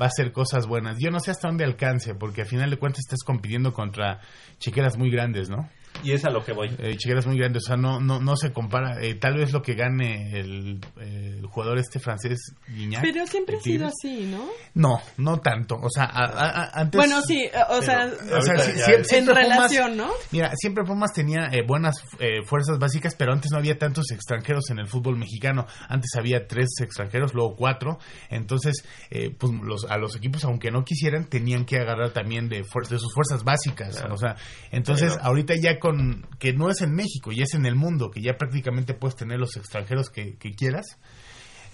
va 0.00 0.06
a 0.06 0.08
hacer 0.08 0.32
cosas 0.32 0.66
buenas. 0.66 0.98
Yo 1.00 1.10
no 1.10 1.20
sé 1.20 1.30
hasta 1.30 1.48
dónde 1.48 1.64
alcance, 1.64 2.14
porque 2.14 2.42
al 2.42 2.48
final 2.48 2.70
de 2.70 2.76
cuentas 2.76 3.00
estás 3.00 3.24
compitiendo 3.24 3.72
contra 3.72 4.20
chiqueras 4.58 4.96
muy 4.96 5.10
grandes, 5.10 5.50
¿no? 5.50 5.68
Y 6.02 6.12
es 6.12 6.24
a 6.24 6.30
lo 6.30 6.44
que 6.44 6.52
voy. 6.52 6.68
Eh, 6.78 6.96
chiqueras 6.98 7.26
muy 7.26 7.38
grandes, 7.38 7.62
o 7.64 7.66
sea, 7.68 7.76
no, 7.76 7.98
no, 8.00 8.20
no 8.20 8.36
se 8.36 8.52
compara. 8.52 9.00
Eh, 9.00 9.14
tal 9.14 9.36
vez 9.38 9.52
lo 9.52 9.62
que 9.62 9.74
gane 9.74 10.38
el, 10.38 10.80
el 11.00 11.46
jugador 11.46 11.78
este 11.78 11.98
francés, 11.98 12.52
Guiñac. 12.68 13.00
Pero 13.02 13.26
siempre 13.26 13.56
ha 13.56 13.60
sido 13.60 13.86
así, 13.86 14.26
¿no? 14.30 14.46
No, 14.74 15.00
no 15.16 15.38
tanto. 15.40 15.76
O 15.76 15.88
sea, 15.88 16.04
a- 16.04 16.24
a- 16.24 16.62
a- 16.64 16.70
antes... 16.80 16.98
Bueno, 16.98 17.22
sí, 17.22 17.48
o 17.70 17.80
sea, 17.80 18.06
o 18.06 18.42
sí- 18.42 19.16
en 19.16 19.24
Pumas- 19.26 19.34
relación, 19.34 19.96
¿no? 19.96 20.10
Mira, 20.30 20.52
siempre 20.56 20.84
Pumas 20.84 21.12
tenía 21.14 21.48
eh, 21.52 21.62
buenas 21.66 21.94
eh, 22.18 22.42
fuerzas 22.44 22.78
básicas, 22.78 23.14
pero 23.14 23.32
antes 23.32 23.50
no 23.52 23.58
había 23.58 23.78
tantos 23.78 24.10
extranjeros 24.10 24.68
en 24.70 24.80
el 24.80 24.88
fútbol 24.88 25.16
mexicano. 25.16 25.66
Antes 25.88 26.10
había 26.16 26.46
tres 26.46 26.68
extranjeros, 26.82 27.32
luego 27.34 27.54
cuatro. 27.56 27.98
Entonces, 28.30 28.84
eh, 29.10 29.30
pues 29.38 29.52
los, 29.62 29.84
a 29.90 29.96
los 29.96 30.16
equipos, 30.16 30.44
aunque 30.44 30.70
no 30.70 30.84
quisieran, 30.84 31.26
tenían 31.26 31.64
que 31.64 31.78
agarrar 31.78 32.10
también 32.12 32.48
de, 32.48 32.62
fuer- 32.64 32.88
de 32.88 32.98
sus 32.98 33.14
fuerzas 33.14 33.44
básicas. 33.44 34.04
O 34.10 34.16
sea, 34.18 34.36
entonces, 34.70 35.16
ahorita 35.22 35.54
ya 35.54 35.78
con 35.84 36.26
que 36.38 36.54
no 36.54 36.70
es 36.70 36.80
en 36.80 36.94
México, 36.94 37.30
ya 37.30 37.44
es 37.44 37.52
en 37.54 37.66
el 37.66 37.74
mundo, 37.74 38.10
que 38.10 38.22
ya 38.22 38.38
prácticamente 38.38 38.94
puedes 38.94 39.16
tener 39.16 39.38
los 39.38 39.54
extranjeros 39.56 40.08
que, 40.08 40.36
que 40.38 40.52
quieras. 40.52 40.86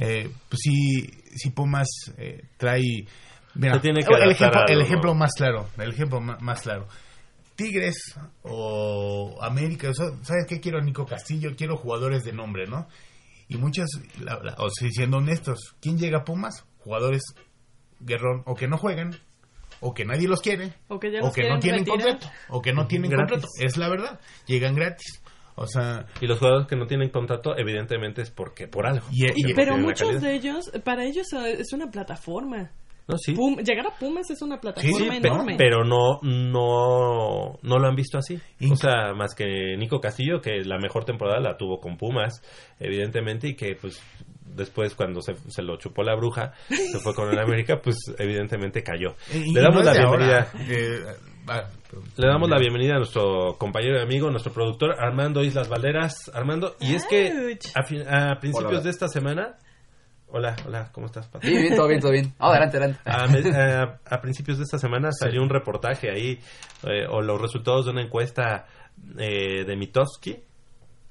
Eh, 0.01 0.29
pues 0.49 0.61
sí, 0.63 1.11
sí 1.37 1.51
Pumas 1.51 1.87
eh, 2.19 2.43
trae... 2.57 3.07
Mira, 3.55 3.81
tiene 3.81 4.01
que 4.03 4.13
el, 4.15 4.31
ejemplo, 4.33 4.61
el 4.67 4.79
lo 4.79 4.85
ejemplo 4.85 5.15
más 5.15 5.33
claro, 5.37 5.69
el 5.79 5.91
ejemplo 5.91 6.21
más 6.21 6.63
claro. 6.63 6.89
Tigres 7.55 8.15
o 8.43 9.39
América, 9.43 9.93
¿sabes 9.95 10.47
qué? 10.49 10.61
Quiero 10.61 10.79
a 10.79 10.83
Nico 10.83 11.05
Castillo, 11.07 11.55
quiero 11.57 11.77
jugadores 11.77 12.25
de 12.25 12.33
nombre, 12.33 12.67
¿no? 12.67 12.89
Y 13.49 13.59
la- 14.21 14.41
la- 14.43 14.55
o 14.59 14.71
sea, 14.71 14.89
siendo 14.91 15.19
honestos, 15.19 15.77
¿quién 15.81 15.99
llega 15.99 16.19
a 16.19 16.25
Pumas? 16.25 16.65
Jugadores 16.79 17.23
guerrón, 18.01 18.43
o 18.47 18.55
que 18.55 18.67
no 18.69 18.79
juegan, 18.79 19.17
o 19.81 19.93
que 19.95 20.05
nadie 20.05 20.29
los 20.29 20.41
quiere, 20.41 20.73
O 20.89 20.99
que 20.99 21.11
ya 21.11 21.21
o 21.21 21.27
los 21.27 21.35
que 21.35 21.49
no 21.49 21.59
tienen 21.59 21.81
retirar. 21.85 22.01
contrato, 22.19 22.27
o 22.49 22.61
que 22.63 22.73
no 22.73 22.87
tienen 22.87 23.11
Gratis. 23.11 23.31
contrato. 23.33 23.49
Es 23.61 23.77
la 23.77 23.89
verdad, 23.89 24.21
llegan 24.47 24.75
gratis. 24.75 25.23
O 25.57 25.67
sea, 25.67 26.07
Y 26.21 26.27
los 26.27 26.39
jugadores 26.39 26.67
que 26.69 26.77
no 26.77 26.87
tienen 26.87 27.11
contrato, 27.11 27.57
evidentemente 27.59 28.23
es 28.23 28.31
porque 28.31 28.67
por 28.69 28.87
algo. 28.87 29.05
Y- 29.11 29.25
Y- 29.27 29.29
Porque 29.29 29.55
pero 29.55 29.77
muchos 29.77 30.21
de 30.23 30.35
ellos, 30.35 30.71
para 30.85 31.05
ellos 31.05 31.27
es 31.35 31.73
una 31.73 31.91
plataforma. 31.91 32.71
No, 33.09 33.19
sí. 33.19 33.35
Pum- 33.35 33.57
llegar 33.59 33.87
a 33.89 33.99
Pumas 33.99 34.31
es 34.31 34.41
una 34.41 34.61
plataforma 34.61 34.97
sí, 35.11 35.17
enorme. 35.17 35.57
pero 35.59 35.85
no, 35.85 36.21
no, 36.23 37.59
no 37.61 37.79
lo 37.79 37.89
han 37.89 37.97
visto 37.97 38.19
así. 38.19 38.39
O 38.71 38.77
sea, 38.77 39.13
más 39.15 39.35
que 39.35 39.77
Nico 39.77 40.01
Castillo, 40.01 40.41
que 40.41 40.63
la 40.65 40.79
mejor 40.79 41.05
temporada 41.05 41.41
la 41.41 41.57
tuvo 41.57 41.81
con 41.81 41.97
Pumas, 41.97 42.41
evidentemente, 42.79 43.49
y 43.49 43.57
que 43.57 43.75
pues 43.81 44.01
después 44.61 44.95
cuando 44.95 45.21
se, 45.21 45.35
se 45.49 45.63
lo 45.63 45.77
chupó 45.77 46.03
la 46.05 46.15
bruja, 46.15 46.53
se 46.69 46.99
fue 47.01 47.15
con 47.15 47.29
el 47.31 47.39
América, 47.43 47.81
pues 47.83 47.97
evidentemente 48.19 48.83
cayó. 48.85 49.17
y- 49.35 49.53
Le 49.53 49.61
damos 49.61 49.85
no 49.85 49.93
la 49.93 49.93
bienvenida. 49.99 50.49
Eh, 50.69 51.01
ah, 51.49 51.65
pero- 51.91 52.03
Le 52.17 52.27
damos 52.29 52.49
la 52.49 52.59
bienvenida 52.59 52.95
a 52.95 52.99
nuestro 52.99 53.57
compañero 53.59 53.99
y 53.99 54.03
amigo, 54.03 54.31
nuestro 54.31 54.53
productor 54.53 54.95
Armando 54.99 55.43
Islas 55.43 55.69
Valderas. 55.69 56.31
Armando, 56.33 56.77
y 56.79 56.95
es 56.95 57.05
que 57.07 57.59
a, 57.75 57.83
fin- 57.83 58.07
a 58.09 58.39
principios 58.39 58.73
Hola. 58.73 58.81
de 58.83 58.91
esta 58.91 59.09
semana... 59.09 59.57
Hola, 60.33 60.55
hola, 60.65 60.91
¿cómo 60.93 61.07
estás, 61.07 61.27
Pato? 61.27 61.45
Bien, 61.49 61.61
bien, 61.63 61.75
todo 61.75 61.89
bien, 61.89 62.01
todo 62.01 62.13
bien. 62.13 62.33
Adelante, 62.39 62.77
adelante. 62.77 63.01
A, 63.05 63.27
me- 63.27 63.51
a- 63.51 63.99
a 64.09 64.21
principios 64.21 64.59
de 64.59 64.63
esta 64.65 64.79
semana 64.79 65.09
salió 65.11 65.43
un 65.43 65.49
reportaje 65.49 66.09
ahí, 66.09 66.39
eh, 66.85 67.05
o 67.11 67.21
los 67.21 67.41
resultados 67.41 67.87
de 67.87 67.91
una 67.91 68.03
encuesta 68.03 68.65
eh, 69.19 69.65
de 69.65 69.77
Mitowski, 69.77 70.37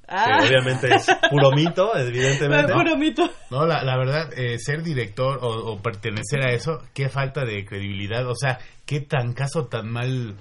Ah. 0.09 0.39
que 0.41 0.47
obviamente 0.47 0.93
es 0.95 1.05
puro 1.29 1.51
mito, 1.51 1.95
evidentemente. 1.95 2.73
Puro 2.73 2.97
mito. 2.97 3.29
No, 3.51 3.65
la, 3.65 3.83
la 3.83 3.97
verdad, 3.97 4.29
eh, 4.35 4.57
ser 4.59 4.81
director 4.83 5.39
o, 5.41 5.47
o 5.73 5.81
pertenecer 5.81 6.41
a 6.45 6.51
eso, 6.51 6.81
qué 6.93 7.09
falta 7.09 7.45
de 7.45 7.63
credibilidad. 7.65 8.27
O 8.27 8.35
sea, 8.35 8.57
qué 8.85 9.01
tan 9.01 9.33
caso 9.33 9.67
tan 9.67 9.89
mal. 9.91 10.35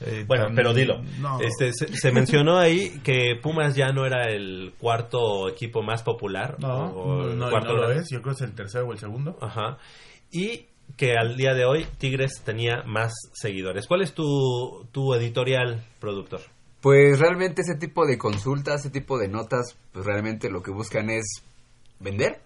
eh, 0.00 0.24
Bueno, 0.26 0.44
tan- 0.46 0.54
pero 0.54 0.74
dilo. 0.74 1.00
No. 1.20 1.40
Este, 1.40 1.72
se, 1.72 1.88
se 1.96 2.12
mencionó 2.12 2.58
ahí 2.58 3.00
que 3.02 3.34
Pumas 3.42 3.74
ya 3.74 3.88
no 3.92 4.04
era 4.06 4.24
el 4.30 4.74
cuarto 4.78 5.48
equipo 5.48 5.82
más 5.82 6.02
popular. 6.02 6.56
No, 6.58 6.86
o 6.90 7.28
el 7.30 7.38
no, 7.38 7.50
cuarto 7.50 7.68
no 7.68 7.74
lo 7.76 7.82
grande. 7.82 8.02
es. 8.02 8.10
Yo 8.10 8.20
creo 8.22 8.34
que 8.34 8.44
es 8.44 8.50
el 8.50 8.54
tercero 8.54 8.86
o 8.86 8.92
el 8.92 8.98
segundo. 8.98 9.38
Ajá. 9.40 9.78
Y 10.30 10.66
que 10.96 11.16
al 11.16 11.36
día 11.36 11.52
de 11.54 11.64
hoy 11.66 11.86
Tigres 11.98 12.42
tenía 12.44 12.82
más 12.86 13.12
seguidores. 13.34 13.86
¿Cuál 13.86 14.02
es 14.02 14.14
tu, 14.14 14.86
tu 14.92 15.12
editorial, 15.14 15.82
productor? 16.00 16.40
Pues 16.80 17.18
realmente 17.18 17.62
ese 17.62 17.74
tipo 17.76 18.06
de 18.06 18.18
consultas, 18.18 18.80
ese 18.82 18.90
tipo 18.90 19.18
de 19.18 19.28
notas, 19.28 19.76
pues 19.92 20.04
realmente 20.06 20.48
lo 20.50 20.62
que 20.62 20.70
buscan 20.70 21.10
es 21.10 21.24
vender, 21.98 22.40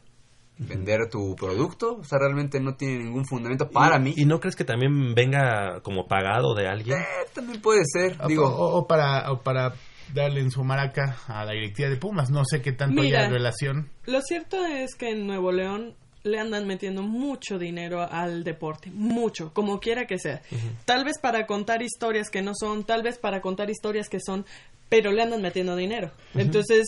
vender 0.59 1.11
tu 1.11 1.35
producto, 1.37 1.97
o 1.99 2.05
sea, 2.05 2.19
realmente 2.19 2.59
no 2.61 2.75
tiene 2.77 3.05
ningún 3.05 3.27
fundamento 3.27 3.69
para 3.69 3.97
¿Y- 3.99 4.01
mí. 4.01 4.15
¿Y 4.17 4.25
no 4.25 4.41
crees 4.41 4.57
que 4.57 4.65
también 4.65 5.15
venga 5.15 5.81
como 5.83 6.07
pagado 6.07 6.55
de 6.55 6.67
alguien? 6.69 6.99
Eh, 7.01 7.05
también 7.35 7.61
puede 7.61 7.83
ser, 7.85 8.17
O- 8.23 8.27
digo, 8.29 8.47
o, 8.47 8.79
o 8.79 8.87
para, 8.87 9.31
o 9.33 9.43
para 9.43 9.75
darle 10.15 10.41
en 10.41 10.51
su 10.51 10.63
maraca 10.65 11.19
a 11.27 11.45
la 11.45 11.53
directiva 11.53 11.89
de 11.91 11.97
Pumas. 11.97 12.31
No 12.31 12.43
sé 12.45 12.61
qué 12.63 12.73
tanto 12.73 13.03
Mira. 13.03 13.21
haya 13.21 13.29
relación. 13.31 13.91
Lo 14.07 14.21
cierto 14.23 14.65
es 14.65 14.95
que 14.95 15.11
en 15.11 15.27
Nuevo 15.27 15.53
León 15.53 15.95
le 16.25 16.39
andan 16.39 16.67
metiendo 16.67 17.03
mucho 17.03 17.59
dinero 17.59 18.01
al 18.09 18.45
deporte, 18.45 18.91
mucho, 18.93 19.53
como 19.53 19.81
quiera 19.81 20.07
que 20.07 20.19
sea. 20.19 20.41
Tal 20.85 21.05
vez 21.05 21.19
para 21.21 21.47
contar 21.47 21.83
historias 21.83 22.31
que 22.31 22.43
no 22.43 22.53
son, 22.55 22.85
tal 22.85 23.03
vez 23.03 23.19
para 23.19 23.41
contar 23.41 23.71
historias 23.71 24.09
que 24.09 24.19
son, 24.21 24.45
pero 24.89 25.11
le 25.11 25.23
andan 25.23 25.41
metiendo 25.41 25.75
dinero. 25.75 26.11
Entonces, 26.35 26.87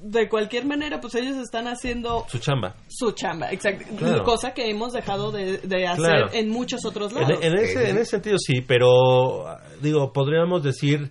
de 0.00 0.28
cualquier 0.28 0.66
manera, 0.66 1.00
pues 1.00 1.14
ellos 1.14 1.36
están 1.36 1.68
haciendo 1.68 2.26
Su 2.28 2.38
chamba. 2.40 2.74
su 2.88 3.12
chamba, 3.12 3.52
exacto. 3.52 3.84
Claro. 3.96 4.24
Cosa 4.24 4.52
que 4.52 4.68
hemos 4.68 4.92
dejado 4.92 5.30
de, 5.30 5.58
de 5.58 5.86
hacer 5.86 6.04
Claro. 6.04 6.30
en 6.32 6.48
muchos 6.50 6.84
otros 6.84 7.12
En, 7.12 7.20
lados. 7.22 7.38
en 7.42 7.54
ese, 7.56 7.90
en 7.90 7.96
ese 7.96 8.06
sentido 8.10 8.38
sí, 8.38 8.60
pero 8.60 9.56
digo, 9.80 10.12
podríamos 10.12 10.62
decir 10.64 11.10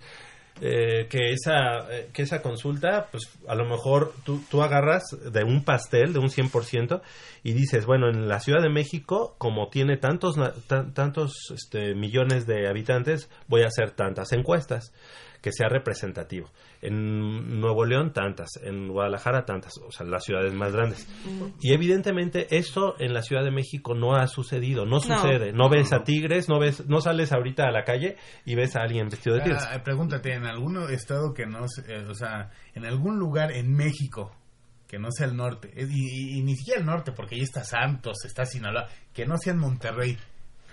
eh, 0.65 1.07
que 1.10 1.34
esa 1.34 1.91
eh, 1.91 2.07
que 2.14 2.22
esa 2.22 2.41
consulta, 2.41 3.10
pues 3.11 3.23
a 3.49 3.53
lo 3.53 3.65
mejor 3.65 4.14
tú, 4.23 4.41
tú 4.49 4.61
agarras 4.64 5.03
de 5.30 5.44
un 5.44 5.65
pastel, 5.65 6.14
de 6.14 6.19
un 6.19 6.30
100%, 6.30 7.02
y 7.44 7.52
dices, 7.52 7.85
bueno, 7.85 8.10
en 8.10 8.30
la 8.30 8.40
Ciudad 8.40 8.61
de 8.61 8.69
México, 8.69 9.35
como 9.38 9.68
tiene 9.68 9.98
tantos, 9.98 10.38
tantos 10.68 11.34
este, 11.53 11.95
millones 11.95 12.48
de 12.48 12.69
habitantes, 12.69 13.30
voy 13.49 13.64
a 13.64 13.68
hacer 13.68 13.91
tantas 13.91 14.31
encuestas 14.31 14.94
que 15.44 15.52
sea 15.52 15.68
representativo. 15.70 16.49
En 16.82 17.60
Nuevo 17.60 17.86
León, 17.86 18.14
tantas. 18.14 18.49
En 18.64 18.88
Guadalajara, 18.88 19.45
tantas. 19.45 19.74
O 19.86 19.91
sea, 19.91 20.06
las 20.07 20.24
ciudades 20.24 20.53
más 20.53 20.72
grandes. 20.74 21.07
Y 21.61 21.74
evidentemente 21.74 22.48
eso 22.57 22.95
en 22.99 23.14
la 23.14 23.22
Ciudad 23.22 23.44
de 23.44 23.52
México 23.52 23.94
no 23.94 24.15
ha 24.15 24.26
sucedido, 24.28 24.86
no 24.86 24.99
sucede. 25.02 25.52
No, 25.53 25.70
ves 25.70 25.91
a 25.94 26.03
tigres, 26.03 26.48
no 26.49 26.60
ves, 26.60 26.88
no 26.88 27.02
sales 27.02 27.32
ahorita 27.34 27.65
a 27.68 27.72
la 27.72 27.84
calle 27.84 28.15
y 28.45 28.56
ves 28.56 28.76
a 28.76 28.82
alguien 28.82 29.10
vestido 29.10 29.36
de 29.36 29.44
tigres. 29.44 29.68
Ah, 29.70 29.84
pregúntate, 29.84 30.34
¿en 30.34 30.45
algún 30.45 30.78
estado 30.91 31.34
que 31.34 31.45
no, 31.45 31.65
eh, 31.88 32.06
o 32.10 32.15
sea, 32.15 32.49
en 32.74 32.86
algún 32.86 33.20
lugar 33.20 33.52
en 33.52 33.74
México 33.76 34.32
que 34.88 34.99
no 34.99 35.10
sea 35.11 35.26
el 35.28 35.36
norte, 35.36 35.72
eh, 35.76 35.88
y, 35.90 36.36
y- 36.36 36.40
y 36.40 36.44
ni 36.44 36.56
siquiera 36.56 36.80
el 36.80 36.86
norte, 36.86 37.11
porque 37.11 37.36
ahí 37.36 37.41
está 37.41 37.64
Santos, 37.64 38.26
está 38.26 38.45
Sinaloa, 38.45 38.88
que 39.11 39.26
no 39.26 39.38
sea 39.38 39.53
en 39.53 39.60
Monterrey, 39.60 40.18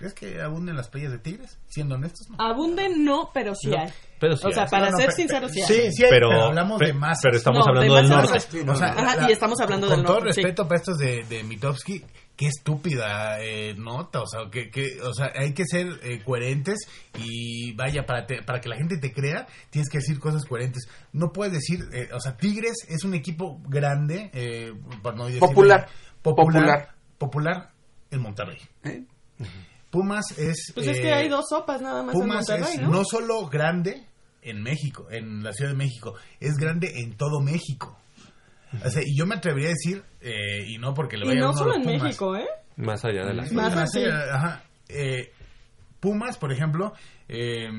¿crees 0.01 0.13
que 0.13 0.41
abunden 0.41 0.75
las 0.75 0.89
playas 0.89 1.11
de 1.11 1.19
tigres? 1.19 1.57
Siendo 1.67 1.95
honestos, 1.95 2.27
no. 2.29 2.35
Abunden 2.43 3.05
no, 3.05 3.29
pero 3.33 3.53
sí 3.55 3.69
No, 3.69 3.79
hay. 3.79 3.89
pero 4.19 4.35
sí 4.35 4.47
o 4.47 4.51
sea, 4.51 4.63
hay. 4.63 4.69
para 4.69 4.85
No, 4.87 4.91
no, 4.91 4.97
ser 4.97 5.05
pero- 5.07 5.15
sincero, 5.15 5.49
sí 5.49 5.61
hay. 5.61 5.67
Sí, 5.67 5.91
sí 5.93 6.03
hay, 6.03 6.09
pero- 6.09 6.29
pero, 6.29 6.43
hablamos 6.45 6.79
de 6.79 6.93
más. 6.93 7.19
pero 7.21 7.37
estamos 7.37 7.59
No, 7.59 7.65
de 7.65 7.69
hablando 7.79 7.95
del 7.95 8.09
norte. 8.09 8.37
O 8.69 8.75
sea, 8.75 8.87
Ajá, 8.87 9.15
la- 9.15 9.29
y 9.29 9.31
estamos 9.33 9.61
hablando 9.61 9.87
con 9.87 9.97
del 9.97 10.05
todo 10.05 10.15
norte, 10.17 10.33
sí. 10.33 10.41
respeto 10.41 10.67
para 10.67 10.79
estos 10.79 10.97
de, 10.97 11.23
de 11.23 11.43
Mitofsky, 11.43 12.03
qué 12.35 12.47
estúpida 12.47 13.39
eh, 13.41 13.75
nota, 13.77 14.21
o 14.21 14.25
sea, 14.25 14.49
que, 14.51 14.69
que- 14.71 14.99
o 15.03 15.13
sea, 15.13 15.31
hay 15.35 15.53
que 15.53 15.63
ser 15.65 15.87
eh, 16.03 16.21
coherentes 16.25 16.79
y 17.19 17.73
vaya, 17.75 18.03
para, 18.05 18.25
te- 18.25 18.41
para 18.41 18.59
que 18.59 18.69
la 18.69 18.75
gente 18.77 18.97
te 18.97 19.13
crea, 19.13 19.45
tienes 19.69 19.89
que 19.89 19.99
decir 19.99 20.19
cosas 20.19 20.43
coherentes. 20.45 20.87
No 21.13 21.31
puedes 21.31 21.53
decir, 21.53 21.79
eh, 21.93 22.09
o 22.13 22.19
sea, 22.19 22.35
Tigres 22.37 22.77
es 22.89 23.03
un 23.03 23.13
equipo 23.13 23.61
grande, 23.67 24.29
eh, 24.33 24.73
por 25.03 25.15
no 25.15 25.25
decir- 25.25 25.39
Popular. 25.39 25.87
popular, 26.21 26.65
Popular. 26.65 26.95
popular 27.17 27.71
en 28.11 28.21
Monterrey. 28.21 28.57
¿Eh? 28.83 29.03
Pumas 29.91 30.25
es... 30.37 30.71
Pues 30.73 30.87
es 30.87 30.97
eh, 30.97 31.01
que 31.01 31.13
hay 31.13 31.29
dos 31.29 31.45
sopas 31.49 31.81
nada 31.81 32.01
más 32.03 32.13
Pumas 32.13 32.49
en 32.49 32.59
Monterrey, 32.59 32.75
es 32.77 32.81
¿no? 32.81 32.89
no 32.89 33.03
solo 33.05 33.47
grande 33.47 34.07
en 34.41 34.63
México, 34.63 35.07
en 35.11 35.43
la 35.43 35.53
Ciudad 35.53 35.71
de 35.71 35.77
México, 35.77 36.15
es 36.39 36.55
grande 36.57 37.01
en 37.01 37.15
todo 37.15 37.41
México. 37.41 37.97
O 38.83 38.89
sea, 38.89 39.03
y 39.05 39.15
yo 39.17 39.25
me 39.25 39.35
atrevería 39.35 39.67
a 39.67 39.73
decir, 39.73 40.03
eh, 40.21 40.65
y 40.67 40.77
no 40.77 40.93
porque 40.93 41.17
le 41.17 41.25
Y 41.25 41.27
vaya 41.29 41.39
a 41.39 41.43
no 41.43 41.49
uno 41.49 41.55
a 41.55 41.59
solo 41.59 41.69
los 41.71 41.77
en 41.77 41.83
Pumas. 41.83 42.03
México, 42.03 42.35
¿eh? 42.37 42.47
Más 42.77 43.05
allá 43.05 43.25
de 43.25 43.33
la 43.33 43.45
Sí, 43.45 43.53
Más 43.53 43.75
más 43.75 43.95
allá, 43.95 44.33
ajá. 44.33 44.63
Eh, 44.87 45.31
Pumas, 45.99 46.37
por 46.37 46.51
ejemplo, 46.51 46.93
eh, 47.27 47.69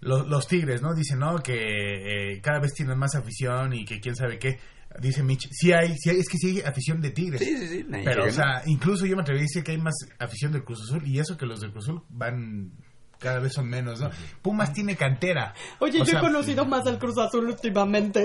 los, 0.00 0.28
los 0.28 0.46
Tigres, 0.46 0.82
¿no? 0.82 0.94
Dicen, 0.94 1.18
¿no? 1.18 1.38
Que 1.38 2.34
eh, 2.34 2.40
cada 2.42 2.60
vez 2.60 2.74
tienen 2.74 2.98
más 2.98 3.14
afición 3.14 3.72
y 3.72 3.84
que 3.84 3.98
quién 3.98 4.14
sabe 4.14 4.38
qué. 4.38 4.58
Dice 5.00 5.22
Mitch, 5.22 5.48
sí 5.50 5.72
hay, 5.72 5.96
sí 5.98 6.10
hay, 6.10 6.18
es 6.20 6.28
que 6.28 6.38
sí 6.38 6.50
hay 6.50 6.60
afición 6.60 7.00
de 7.00 7.10
Tigres. 7.10 7.40
Sí, 7.40 7.56
sí, 7.56 7.66
sí, 7.68 7.86
Pero, 8.04 8.26
o 8.26 8.30
sea, 8.30 8.62
incluso 8.66 9.06
yo 9.06 9.16
me 9.16 9.22
atrevería 9.22 9.44
a 9.44 9.48
decir 9.48 9.64
que 9.64 9.72
hay 9.72 9.78
más 9.78 9.94
afición 10.18 10.52
del 10.52 10.62
Cruz 10.64 10.82
Azul 10.82 11.06
y 11.06 11.18
eso 11.18 11.36
que 11.36 11.46
los 11.46 11.60
del 11.60 11.72
Cruz 11.72 11.84
Azul 11.88 12.02
van 12.10 12.72
cada 13.18 13.38
vez 13.40 13.54
son 13.54 13.68
menos, 13.68 14.00
¿no? 14.00 14.10
Pumas 14.42 14.72
tiene 14.72 14.96
cantera. 14.96 15.54
Oye, 15.80 16.00
O 16.00 16.04
yo 16.04 16.10
sea, 16.10 16.18
he 16.18 16.22
conocido 16.22 16.64
más 16.66 16.86
al 16.86 16.98
Cruz 16.98 17.16
Azul 17.18 17.46
últimamente. 17.48 18.22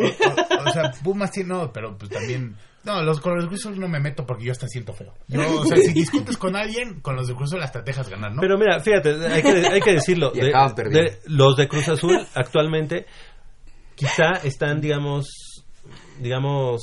o 0.65 0.71
sea, 0.71 0.91
Pumas 1.03 1.31
tiene, 1.31 1.49
no, 1.49 1.71
pero 1.71 1.97
pues 1.97 2.11
también... 2.11 2.55
No, 2.83 3.01
los, 3.03 3.19
con 3.19 3.33
los 3.33 3.43
del 3.43 3.49
Cruz 3.49 3.65
Azul 3.65 3.79
no 3.79 3.87
me 3.87 3.99
meto 3.99 4.25
porque 4.25 4.45
yo 4.45 4.51
hasta 4.51 4.67
siento 4.67 4.93
feo. 4.93 5.13
Yo, 5.27 5.41
o 5.61 5.65
sea, 5.65 5.77
si 5.77 5.91
discutes 5.93 6.37
con 6.37 6.55
alguien, 6.55 7.01
con 7.01 7.15
los 7.15 7.27
del 7.27 7.35
Cruz 7.35 7.49
Azul 7.51 7.61
hasta 7.63 7.83
te 7.83 7.91
dejas 7.91 8.09
ganar, 8.09 8.33
¿no? 8.33 8.41
Pero 8.41 8.57
mira, 8.57 8.79
fíjate, 8.79 9.15
hay 9.27 9.41
que, 9.41 9.49
hay 9.67 9.81
que 9.81 9.93
decirlo. 9.93 10.31
De- 10.35 10.51
de- 10.89 11.19
los 11.25 11.55
de 11.57 11.67
Cruz 11.67 11.87
Azul 11.89 12.25
actualmente 12.35 13.05
quizá 13.95 14.31
están, 14.43 14.79
digamos, 14.81 15.27
digamos, 16.19 16.81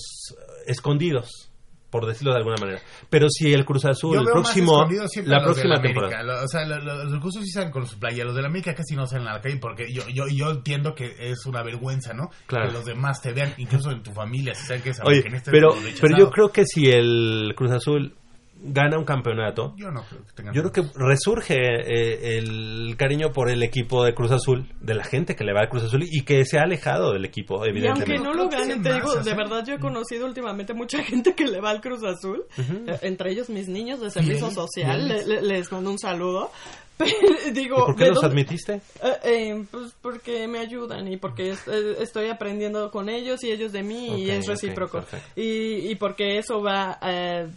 escondidos, 0.67 1.51
por 1.91 2.07
decirlo 2.07 2.33
de 2.33 2.39
alguna 2.39 2.57
manera. 2.57 2.81
Pero 3.09 3.29
si 3.31 3.53
el 3.53 3.65
Cruz 3.65 3.85
Azul, 3.85 4.19
el 4.19 4.25
próximo, 4.25 4.87
la 5.25 5.37
los 5.39 5.45
próxima 5.45 5.81
temporada. 5.81 6.23
Lo- 6.23 6.45
O 6.45 6.49
sea, 6.49 6.67
lo- 6.67 6.81
lo- 6.81 7.05
los 7.05 7.21
Cruz 7.21 7.37
Azul 7.37 7.45
sí 7.47 7.53
salen 7.53 7.71
con 7.71 7.87
su 7.87 7.99
playa. 7.99 8.25
Los 8.25 8.35
del 8.35 8.45
América 8.45 8.75
casi 8.75 8.97
no 8.97 9.07
salen 9.07 9.29
a 9.29 9.35
la 9.35 9.41
calle 9.41 9.59
porque 9.59 9.91
yo, 9.93 10.03
yo, 10.09 10.25
yo 10.29 10.51
entiendo 10.51 10.95
que 10.95 11.15
es 11.19 11.47
una 11.47 11.63
vergüenza, 11.63 12.13
¿no? 12.13 12.29
Claro. 12.47 12.67
Que 12.69 12.73
los 12.75 12.85
demás 12.85 13.23
te 13.23 13.33
vean, 13.33 13.55
incluso 13.57 13.91
en 13.93 14.03
tu 14.03 14.13
familia, 14.13 14.55
si 14.55 14.67
saben 14.67 14.83
que 14.83 14.91
es 14.91 15.01
Oye, 15.05 15.23
que 15.23 15.29
en 15.29 15.35
este 15.37 15.51
pero, 15.51 15.75
pero 16.01 16.19
yo 16.19 16.31
creo 16.31 16.51
que 16.51 16.65
si 16.67 16.91
el 16.91 17.55
Cruz 17.57 17.71
Azul 17.73 18.15
gana 18.73 18.99
un 18.99 19.05
campeonato, 19.05 19.75
Yo 19.77 19.91
no 19.91 20.03
creo 20.05 20.25
que 20.25 20.33
tengan... 20.35 20.55
yo 20.55 20.63
creo 20.63 20.73
que 20.73 20.99
resurge 20.99 21.55
eh, 21.57 22.39
el 22.39 22.95
cariño 22.97 23.33
por 23.33 23.51
el 23.51 23.63
equipo 23.63 24.05
de 24.05 24.15
Cruz 24.15 24.31
Azul, 24.33 24.67
de 24.81 24.95
la 24.95 25.05
gente 25.05 25.35
que 25.37 25.45
le 25.45 25.53
va 25.53 25.61
al 25.61 25.69
Cruz 25.69 25.85
Azul 25.85 26.05
y 26.05 26.23
que 26.25 26.45
se 26.45 26.59
ha 26.59 26.63
alejado 26.63 27.13
del 27.13 27.25
equipo, 27.25 27.55
Y 27.57 27.69
aunque 27.69 27.71
evidentemente. 27.79 28.23
no 28.25 28.35
lo 28.35 28.51
sean 28.51 28.83
te 28.83 28.93
digo, 28.93 29.15
de 29.17 29.31
¿eh? 29.31 29.35
verdad 29.35 29.65
yo 29.67 29.75
he 29.75 29.79
conocido 29.79 30.27
últimamente 30.27 30.75
mucha 30.75 31.03
gente 31.05 31.35
que 31.35 31.47
le 31.47 31.61
va 31.61 31.71
al 31.71 31.81
Cruz 31.81 32.03
Azul, 32.05 32.45
eh, 32.59 32.99
entre 33.03 33.33
ellos 33.33 33.49
mis 33.51 33.69
niños 33.69 34.01
de 34.01 34.11
servicio 34.11 34.51
social, 34.51 35.07
le- 35.09 35.25
le- 35.27 35.43
les 35.43 35.71
mando 35.73 35.91
un 35.91 35.99
saludo. 35.99 36.51
Pero, 36.99 37.11
digo, 37.53 37.77
¿Y 37.77 37.85
por 37.85 37.97
qué 37.97 38.05
¿de 38.05 38.11
los 38.11 38.23
dónde- 38.23 38.29
admitiste? 38.41 38.73
Eh, 39.03 39.13
eh, 39.25 39.65
pues 39.71 39.93
porque 40.01 40.49
me 40.49 40.61
ayudan 40.61 41.07
y 41.13 41.19
porque 41.19 41.51
es- 41.51 41.69
eh, 41.69 41.97
estoy 42.01 42.31
aprendiendo 42.31 42.91
con 42.91 43.11
ellos 43.11 43.45
y 43.45 43.51
ellos 43.51 43.73
de 43.73 43.83
mí 43.83 44.23
y 44.23 44.31
es 44.31 44.47
recíproco. 44.47 45.05
y, 45.37 45.91
y 45.91 45.95
porque 45.97 46.39
eso 46.39 46.63
va 46.63 46.99
eh, 47.03 47.49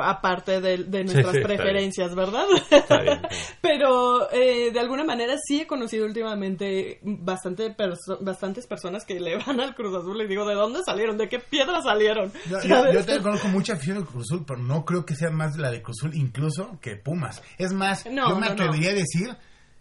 aparte 0.00 0.60
de, 0.60 0.78
de 0.84 1.04
nuestras 1.04 1.34
sí, 1.36 1.40
preferencias, 1.42 2.14
¿verdad? 2.14 2.44
Está 2.70 3.00
bien. 3.02 3.20
Pero 3.60 4.30
eh, 4.30 4.70
de 4.72 4.80
alguna 4.80 5.04
manera 5.04 5.34
sí 5.42 5.62
he 5.62 5.66
conocido 5.66 6.04
últimamente 6.06 7.00
bastante 7.02 7.74
perso- 7.74 8.18
bastantes 8.20 8.66
personas 8.66 9.04
que 9.04 9.18
le 9.20 9.36
van 9.38 9.60
al 9.60 9.74
Cruz 9.74 9.96
Azul 9.96 10.20
y 10.22 10.26
digo, 10.26 10.46
¿de 10.46 10.54
dónde 10.54 10.80
salieron? 10.84 11.16
¿De 11.16 11.28
qué 11.28 11.38
piedra 11.38 11.80
salieron? 11.82 12.32
Yo, 12.48 12.60
yo, 12.62 12.68
¿Sabes? 12.76 12.94
yo 12.94 13.00
también 13.00 13.22
conozco 13.22 13.48
mucha 13.48 13.72
afición 13.74 13.96
del 13.98 14.06
Cruz 14.06 14.26
Azul, 14.30 14.44
pero 14.46 14.58
no 14.60 14.84
creo 14.84 15.04
que 15.06 15.14
sea 15.14 15.30
más 15.30 15.56
la 15.56 15.70
de 15.70 15.82
Cruz 15.82 15.96
Azul 16.00 16.14
incluso 16.14 16.78
que 16.80 16.96
Pumas. 16.96 17.42
Es 17.58 17.72
más, 17.72 18.04
No, 18.06 18.28
yo 18.28 18.34
me 18.38 18.46
no, 18.46 18.52
atrevería 18.52 18.90
a 18.90 18.94
decir, 18.94 19.36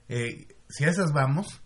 eh, 0.08 0.48
si 0.70 0.86
a 0.86 0.90
esas 0.90 1.12
vamos, 1.14 1.62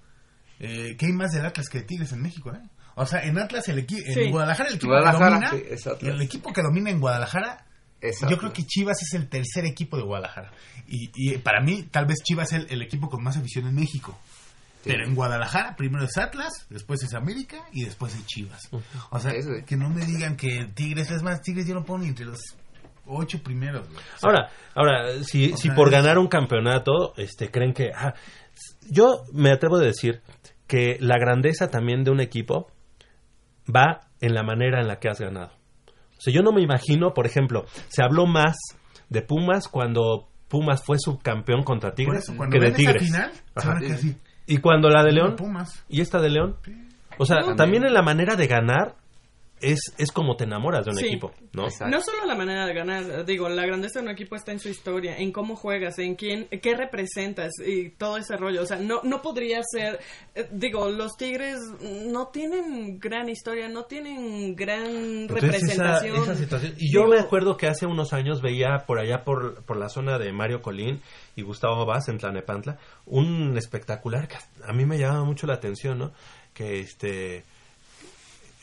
eh, 0.59 0.95
que 0.97 1.05
hay 1.05 1.11
más 1.13 1.31
del 1.31 1.45
Atlas 1.45 1.67
que 1.69 1.79
de 1.79 1.83
Tigres 1.85 2.11
en 2.13 2.21
México, 2.21 2.51
¿eh? 2.53 2.61
O 2.95 3.05
sea, 3.07 3.23
en 3.23 3.37
Atlas, 3.39 3.67
el 3.69 3.85
equi- 3.85 4.03
en 4.05 4.13
Sí. 4.13 4.29
Guadalajara, 4.31 4.69
el 4.69 4.75
equipo 4.75 4.91
Guadalajara, 4.93 5.49
que 5.49 5.75
domina, 5.77 6.15
el 6.15 6.21
equipo 6.21 6.53
que 6.53 6.61
domina 6.61 6.89
en 6.91 6.99
Guadalajara, 6.99 7.65
Yo 8.29 8.37
creo 8.37 8.51
que 8.53 8.63
Chivas 8.65 9.01
es 9.01 9.13
el 9.13 9.29
tercer 9.29 9.65
equipo 9.65 9.97
de 9.97 10.03
Guadalajara. 10.03 10.51
Y, 10.87 11.09
y 11.15 11.37
para 11.37 11.61
mí, 11.61 11.83
tal 11.83 12.05
vez 12.05 12.17
Chivas 12.23 12.51
es 12.53 12.59
el, 12.61 12.67
el 12.71 12.81
equipo 12.81 13.09
con 13.09 13.23
más 13.23 13.37
afición 13.37 13.67
en 13.67 13.75
México. 13.75 14.17
Sí. 14.83 14.89
Pero 14.91 15.05
en 15.05 15.15
Guadalajara, 15.15 15.75
primero 15.77 16.03
es 16.03 16.17
Atlas, 16.17 16.65
después 16.69 17.01
es 17.03 17.13
América 17.13 17.63
y 17.71 17.85
después 17.85 18.13
es 18.15 18.25
Chivas. 18.25 18.69
O 19.11 19.19
sea, 19.19 19.31
Eso 19.31 19.49
que 19.65 19.77
no 19.77 19.89
me 19.89 20.05
digan 20.05 20.35
que 20.35 20.67
Tigres, 20.73 21.09
es 21.11 21.23
más, 21.23 21.41
Tigres 21.41 21.65
yo 21.67 21.73
no 21.73 21.85
pongo 21.85 21.99
ni 22.03 22.09
entre 22.09 22.25
los 22.25 22.39
ocho 23.05 23.41
primeros. 23.41 23.87
güey. 23.87 23.99
O 23.99 24.19
sea, 24.19 24.29
Ahora, 24.29 24.49
ahora, 24.75 25.23
si, 25.23 25.51
si 25.55 25.67
sea, 25.69 25.75
por 25.75 25.87
es- 25.87 25.93
ganar 25.93 26.17
un 26.17 26.27
campeonato, 26.27 27.13
este, 27.15 27.49
creen 27.49 27.73
que, 27.73 27.91
ah, 27.95 28.13
yo 28.89 29.23
me 29.31 29.51
atrevo 29.51 29.77
a 29.77 29.81
decir 29.81 30.21
que 30.67 30.97
la 30.99 31.17
grandeza 31.17 31.69
también 31.69 32.03
de 32.03 32.11
un 32.11 32.19
equipo 32.19 32.69
va 33.73 34.01
en 34.19 34.33
la 34.33 34.43
manera 34.43 34.81
en 34.81 34.87
la 34.87 34.99
que 34.99 35.07
has 35.09 35.19
ganado. 35.19 35.51
O 36.23 36.31
sea, 36.31 36.33
yo 36.33 36.41
no 36.41 36.53
me 36.53 36.61
imagino, 36.61 37.13
por 37.13 37.25
ejemplo, 37.25 37.65
se 37.89 38.01
habló 38.01 38.25
más 38.25 38.55
de 39.09 39.21
Pumas 39.21 39.67
cuando 39.67 40.29
Pumas 40.47 40.81
fue 40.85 40.97
subcampeón 40.97 41.63
contra 41.63 41.89
por 41.89 41.95
Tigres 41.95 42.23
eso, 42.29 42.33
que 42.49 42.59
de 42.59 42.71
Tigres. 42.71 43.03
final. 43.03 43.31
Y 44.47 44.57
cuando 44.59 44.89
la 44.89 45.03
de 45.03 45.11
León 45.11 45.35
Pumas. 45.35 45.83
y 45.89 45.99
esta 46.01 46.21
de 46.21 46.29
León, 46.29 46.55
o 47.17 47.25
sea, 47.25 47.37
También. 47.37 47.57
también 47.57 47.85
en 47.85 47.93
la 47.93 48.01
manera 48.01 48.35
de 48.37 48.47
ganar 48.47 48.95
es, 49.63 49.79
es 49.97 50.11
como 50.11 50.35
te 50.35 50.43
enamoras 50.43 50.85
de 50.85 50.91
un 50.91 50.97
Sí. 50.97 51.05
equipo, 51.07 51.31
¿no? 51.53 51.63
Exacto. 51.65 51.95
No 51.95 52.01
solo 52.03 52.25
la 52.25 52.35
manera 52.35 52.65
de 52.65 52.73
ganar, 52.73 53.25
digo, 53.25 53.47
la 53.49 53.65
grandeza 53.65 53.99
de 53.99 54.05
un 54.05 54.11
equipo 54.11 54.35
está 54.35 54.51
en 54.51 54.59
su 54.59 54.69
historia, 54.69 55.17
en 55.17 55.31
cómo 55.31 55.55
juegas, 55.55 55.97
en 55.99 56.15
quién, 56.15 56.47
qué 56.61 56.75
representas 56.75 57.51
y 57.65 57.89
todo 57.91 58.17
ese 58.17 58.35
rollo. 58.37 58.61
O 58.61 58.65
sea, 58.65 58.77
no, 58.77 59.01
no 59.03 59.21
podría 59.21 59.61
ser, 59.63 59.99
eh, 60.35 60.47
digo, 60.51 60.89
los 60.89 61.15
Tigres 61.17 61.59
no 61.81 62.27
tienen 62.27 62.99
gran 62.99 63.29
historia, 63.29 63.67
no 63.69 63.85
tienen 63.85 64.55
gran 64.55 64.85
Entonces, 64.85 65.43
representación. 65.51 66.23
esa 66.23 66.35
situación- 66.35 66.75
Y 66.77 66.91
yo 66.93 67.07
me 67.07 67.19
acuerdo 67.19 67.57
que 67.57 67.67
hace 67.67 67.85
unos 67.85 68.13
años 68.13 68.41
veía 68.41 68.83
por 68.85 68.99
allá 68.99 69.23
por, 69.23 69.63
por 69.63 69.77
la 69.77 69.89
zona 69.89 70.19
de 70.19 70.31
Mario 70.33 70.61
Colín 70.61 71.01
y 71.35 71.41
Gustavo 71.41 71.85
Vaz 71.85 72.09
en 72.09 72.17
Tlanepantla 72.17 72.77
un 73.05 73.57
espectacular 73.57 74.27
que 74.27 74.35
a 74.67 74.73
mí 74.73 74.85
me 74.85 74.97
llamaba 74.97 75.23
mucho 75.23 75.47
la 75.47 75.53
atención, 75.55 75.97
¿no? 75.97 76.11
Que 76.53 76.79
este 76.81 77.43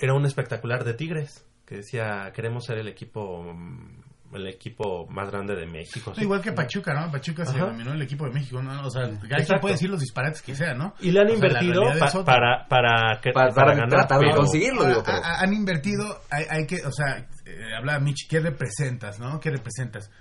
era 0.01 0.15
un 0.15 0.25
espectacular 0.27 0.85
de 0.85 0.95
Tigres 0.95 1.47
que 1.67 1.77
decía 1.77 2.33
queremos 2.35 2.65
ser 2.65 2.79
el 2.79 2.89
equipo 2.89 3.53
mm, 3.55 4.01
el 4.35 4.47
equipo 4.47 5.09
más 5.09 5.29
grande 5.29 5.57
de 5.57 5.67
México. 5.67 6.13
¿sí? 6.15 6.23
Igual 6.23 6.41
que 6.41 6.53
Pachuca, 6.53 6.95
¿no? 6.95 7.11
Pachuca 7.11 7.45
se 7.45 7.59
dominó 7.59 7.93
el 7.93 8.03
equipo 8.03 8.27
de 8.27 8.31
México, 8.31 8.63
¿no? 8.63 8.87
O 8.87 8.89
sea, 8.91 9.11
cada 9.29 9.61
puede 9.61 9.75
decir 9.75 9.91
los 9.91 9.99
disparates 10.01 10.41
que 10.41 10.55
sea, 10.55 10.73
¿no? 10.73 10.95
Y 11.01 11.11
le 11.11 11.21
han 11.21 11.27
O 11.31 11.35
invertido 11.35 11.83
pa- 11.99 12.25
para, 12.25 12.69
para, 12.69 13.21
que- 13.21 13.33
Para- 13.33 13.49
para 13.53 13.55
para 13.55 13.73
ganar. 13.75 13.89
tratar 13.89 14.21
de 14.21 14.31
conseguirlo, 14.33 14.87
digo, 14.87 15.03
pero- 15.05 15.19
han 15.25 15.53
invertido, 15.53 16.23
hay, 16.31 16.45
hay 16.49 16.65
que, 16.67 16.77
o 16.87 16.93
sea, 16.93 17.27
eh, 17.45 17.75
hablaba 17.77 17.99
Mitch, 17.99 18.29
¿qué 18.29 18.39
representas, 18.39 19.19
no? 19.19 19.41
¿Qué 19.41 19.51
representas? 19.51 20.13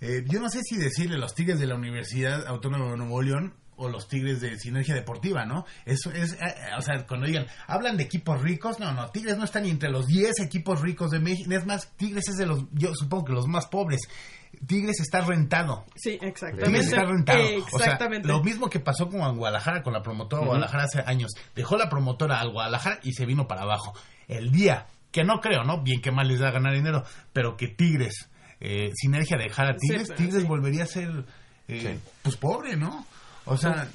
Eh, 0.00 0.24
yo 0.26 0.40
no 0.40 0.48
sé 0.48 0.58
si 0.64 0.76
decirle 0.76 1.16
los 1.16 1.32
Tigres 1.32 1.60
de 1.60 1.68
la 1.68 1.76
Universidad 1.76 2.44
Autónoma 2.48 2.90
de 2.90 2.96
Nuevo 2.96 3.22
León 3.22 3.54
o 3.82 3.88
los 3.88 4.08
Tigres 4.08 4.40
de 4.40 4.58
Sinergia 4.58 4.94
Deportiva, 4.94 5.44
¿no? 5.44 5.66
Eso 5.84 6.10
es, 6.12 6.34
eh, 6.34 6.38
eh, 6.40 6.54
o 6.78 6.82
sea, 6.82 7.06
cuando 7.06 7.26
digan, 7.26 7.46
hablan 7.66 7.96
de 7.96 8.04
equipos 8.04 8.40
ricos, 8.40 8.78
no, 8.78 8.92
no, 8.92 9.10
Tigres 9.10 9.36
no 9.36 9.44
está 9.44 9.60
ni 9.60 9.70
entre 9.70 9.90
los 9.90 10.06
10 10.06 10.40
equipos 10.40 10.80
ricos 10.80 11.10
de 11.10 11.20
México, 11.20 11.52
es 11.52 11.66
más, 11.66 11.92
Tigres 11.96 12.28
es 12.28 12.36
de 12.36 12.46
los, 12.46 12.64
yo 12.72 12.92
supongo 12.94 13.24
que 13.24 13.32
los 13.32 13.46
más 13.46 13.66
pobres. 13.66 14.00
Tigres 14.66 15.00
está 15.00 15.22
rentado. 15.22 15.86
Sí, 15.96 16.12
Tigres 16.12 16.30
exactamente. 16.32 16.80
está 16.80 17.04
rentado. 17.04 17.40
Exactamente. 17.40 18.28
O 18.28 18.30
sea, 18.30 18.36
lo 18.38 18.44
mismo 18.44 18.68
que 18.68 18.80
pasó 18.80 19.08
con 19.08 19.36
Guadalajara, 19.36 19.82
con 19.82 19.92
la 19.92 20.02
promotora 20.02 20.42
Ujú. 20.42 20.50
Guadalajara 20.50 20.84
hace 20.84 21.02
años. 21.04 21.32
Dejó 21.54 21.76
la 21.76 21.88
promotora 21.88 22.38
al 22.38 22.50
Guadalajara 22.52 23.00
y 23.02 23.12
se 23.12 23.26
vino 23.26 23.48
para 23.48 23.62
abajo. 23.62 23.94
El 24.28 24.52
día, 24.52 24.86
que 25.10 25.24
no 25.24 25.40
creo, 25.40 25.64
¿no? 25.64 25.82
Bien 25.82 26.00
que 26.00 26.10
mal 26.10 26.28
les 26.28 26.40
da 26.40 26.50
ganar 26.50 26.74
dinero, 26.74 27.04
pero 27.32 27.56
que 27.56 27.68
Tigres, 27.68 28.28
eh, 28.60 28.90
Sinergia 28.94 29.36
dejara 29.36 29.70
a 29.70 29.76
Tigres, 29.76 30.14
Tigres 30.14 30.42
sí. 30.42 30.48
volvería 30.48 30.84
a 30.84 30.86
ser, 30.86 31.24
eh, 31.68 31.98
pues 32.22 32.36
pobre, 32.36 32.76
¿no? 32.76 33.06
O 33.46 33.56
sea, 33.56 33.88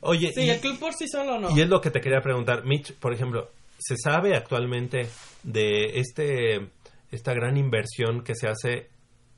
Oye, 0.00 0.30
Sí, 0.32 0.42
y, 0.44 0.50
el 0.50 0.60
club 0.60 0.78
por 0.78 0.92
sí 0.94 1.06
solo 1.08 1.38
no. 1.40 1.56
y 1.56 1.60
es 1.60 1.68
lo 1.68 1.80
que 1.80 1.90
te 1.90 2.00
quería 2.00 2.20
preguntar, 2.20 2.64
Mitch, 2.64 2.94
por 2.94 3.12
ejemplo, 3.12 3.50
¿se 3.78 3.96
sabe 3.96 4.36
actualmente 4.36 5.08
de 5.42 5.98
este 5.98 6.68
esta 7.10 7.34
gran 7.34 7.56
inversión 7.56 8.22
que 8.22 8.34
se 8.34 8.48
hace 8.48 8.90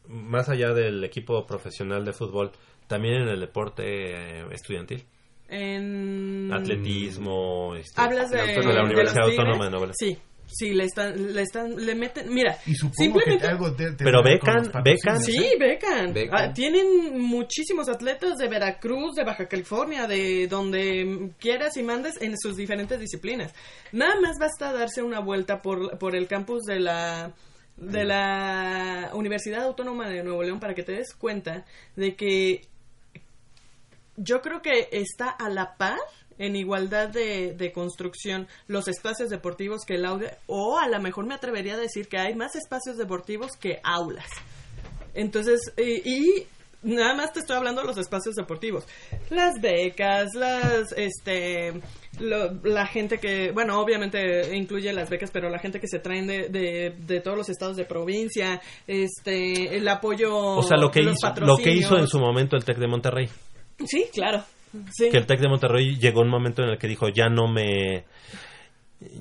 más 0.07 0.49
allá 0.49 0.73
del 0.73 1.05
equipo 1.05 1.47
profesional 1.47 2.05
de 2.05 2.13
fútbol, 2.13 2.51
también 2.87 3.23
en 3.23 3.29
el 3.29 3.41
deporte 3.41 3.83
eh, 3.85 4.47
estudiantil? 4.51 5.05
En... 5.49 6.51
Atletismo, 6.53 7.75
este, 7.75 8.01
Hablas 8.01 8.31
de, 8.31 8.37
la, 8.37 8.45
de 8.45 8.75
la 8.75 8.85
Universidad 8.85 9.25
Tigres? 9.27 9.39
Autónoma 9.39 9.65
de 9.65 9.71
León. 9.71 9.93
Sí, 9.99 10.19
sí, 10.49 10.75
le 10.75 10.85
están, 10.85 11.35
le 11.35 11.43
están, 11.43 11.77
le 11.77 11.95
meten, 11.95 12.33
mira, 12.33 12.59
y 12.67 12.75
supongo 12.75 12.95
simplemente... 12.97 13.45
que 13.45 13.51
algo 13.51 13.71
de, 13.71 13.93
Pero 13.93 14.23
becan, 14.23 14.71
becan. 14.83 15.23
Sí, 15.23 15.51
becan. 15.59 16.13
Becan. 16.13 16.51
Ah, 16.51 16.53
tienen 16.53 17.19
muchísimos 17.21 17.89
atletas 17.89 18.39
de 18.39 18.49
Veracruz, 18.49 19.15
de 19.15 19.25
Baja 19.25 19.47
California, 19.47 20.07
de 20.07 20.49
donde 20.49 21.31
quieras 21.39 21.77
y 21.77 21.83
mandes 21.83 22.21
en 22.21 22.37
sus 22.39 22.57
diferentes 22.57 22.99
disciplinas. 22.99 23.55
Nada 23.93 24.21
más 24.21 24.37
basta 24.41 24.73
darse 24.73 25.03
una 25.03 25.21
vuelta 25.21 25.63
por, 25.63 25.99
por 25.99 26.17
el 26.17 26.27
campus 26.27 26.65
de 26.65 26.81
la 26.81 27.33
de 27.77 28.05
la 28.05 29.11
Universidad 29.15 29.63
Autónoma 29.63 30.09
de 30.09 30.25
Nuevo 30.25 30.43
León 30.43 30.59
para 30.59 30.75
que 30.75 30.83
te 30.83 30.93
des 30.93 31.15
cuenta 31.15 31.65
de 31.95 32.17
que 32.17 32.63
yo 34.17 34.43
creo 34.43 34.61
que 34.63 34.89
está 34.91 35.31
a 35.31 35.49
la 35.49 35.77
par 35.77 35.99
en 36.39 36.57
igualdad 36.57 37.09
de, 37.09 37.53
de 37.55 37.73
construcción 37.73 38.47
los 38.67 38.89
espacios 38.89 39.29
deportivos 39.31 39.83
que 39.87 39.95
el 39.97 40.05
aula, 40.07 40.39
o 40.47 40.79
a 40.79 40.89
lo 40.89 41.01
mejor 41.01 41.27
me 41.27 41.35
atrevería 41.35 41.75
a 41.75 41.79
decir 41.79 42.09
que 42.09 42.19
hay 42.19 42.35
más 42.35 42.55
espacios 42.57 42.97
deportivos 42.97 43.53
que 43.57 43.81
aulas. 43.83 44.29
Entonces, 45.15 45.61
y, 45.77 46.09
y 46.09 46.47
nada 46.83 47.15
más 47.15 47.33
te 47.33 47.41
estoy 47.41 47.57
hablando 47.57 47.81
de 47.81 47.89
los 47.89 47.99
espacios 47.99 48.37
deportivos. 48.37 48.85
Las 49.31 49.61
becas, 49.61 50.29
las, 50.35 50.93
este, 50.93 51.73
lo- 52.21 52.53
la 52.63 52.87
gente 52.87 53.19
que, 53.19 53.51
bueno, 53.51 53.81
obviamente 53.81 54.55
incluye 54.57 54.93
las 54.93 55.11
becas, 55.11 55.31
pero 55.33 55.51
la 55.51 55.59
gente 55.59 55.81
que 55.81 55.89
se 55.89 55.99
traen 55.99 56.27
de, 56.29 56.49
de, 56.49 56.95
de 56.97 57.21
todos 57.21 57.37
los 57.37 57.49
estados 57.49 57.77
de 57.77 57.85
provincia, 57.85 58.61
este, 58.87 59.77
el 59.77 59.89
apoyo, 59.89 60.37
O 60.37 60.63
sea, 60.63 60.77
lo 60.77 60.91
que 60.91 61.01
hizo 61.01 61.35
lo 61.41 61.57
que 61.57 61.73
hizo 61.73 61.97
en 61.99 62.07
su 62.07 62.19
momento 62.21 62.57
el 62.57 62.65
Tec 62.65 62.79
de 62.79 62.87
Monterrey. 62.87 63.29
Sí, 63.85 64.07
claro. 64.13 64.45
Sí. 64.93 65.11
que 65.11 65.17
el 65.19 65.27
Tec 65.27 65.41
de 65.41 65.49
Monterrey 65.49 65.97
llegó 65.99 66.21
un 66.21 66.29
momento 66.29 66.63
en 66.63 66.71
el 66.71 66.79
que 66.79 66.89
dijo 66.89 67.09
ya 67.09 67.29
no 67.29 67.49
me 67.49 68.05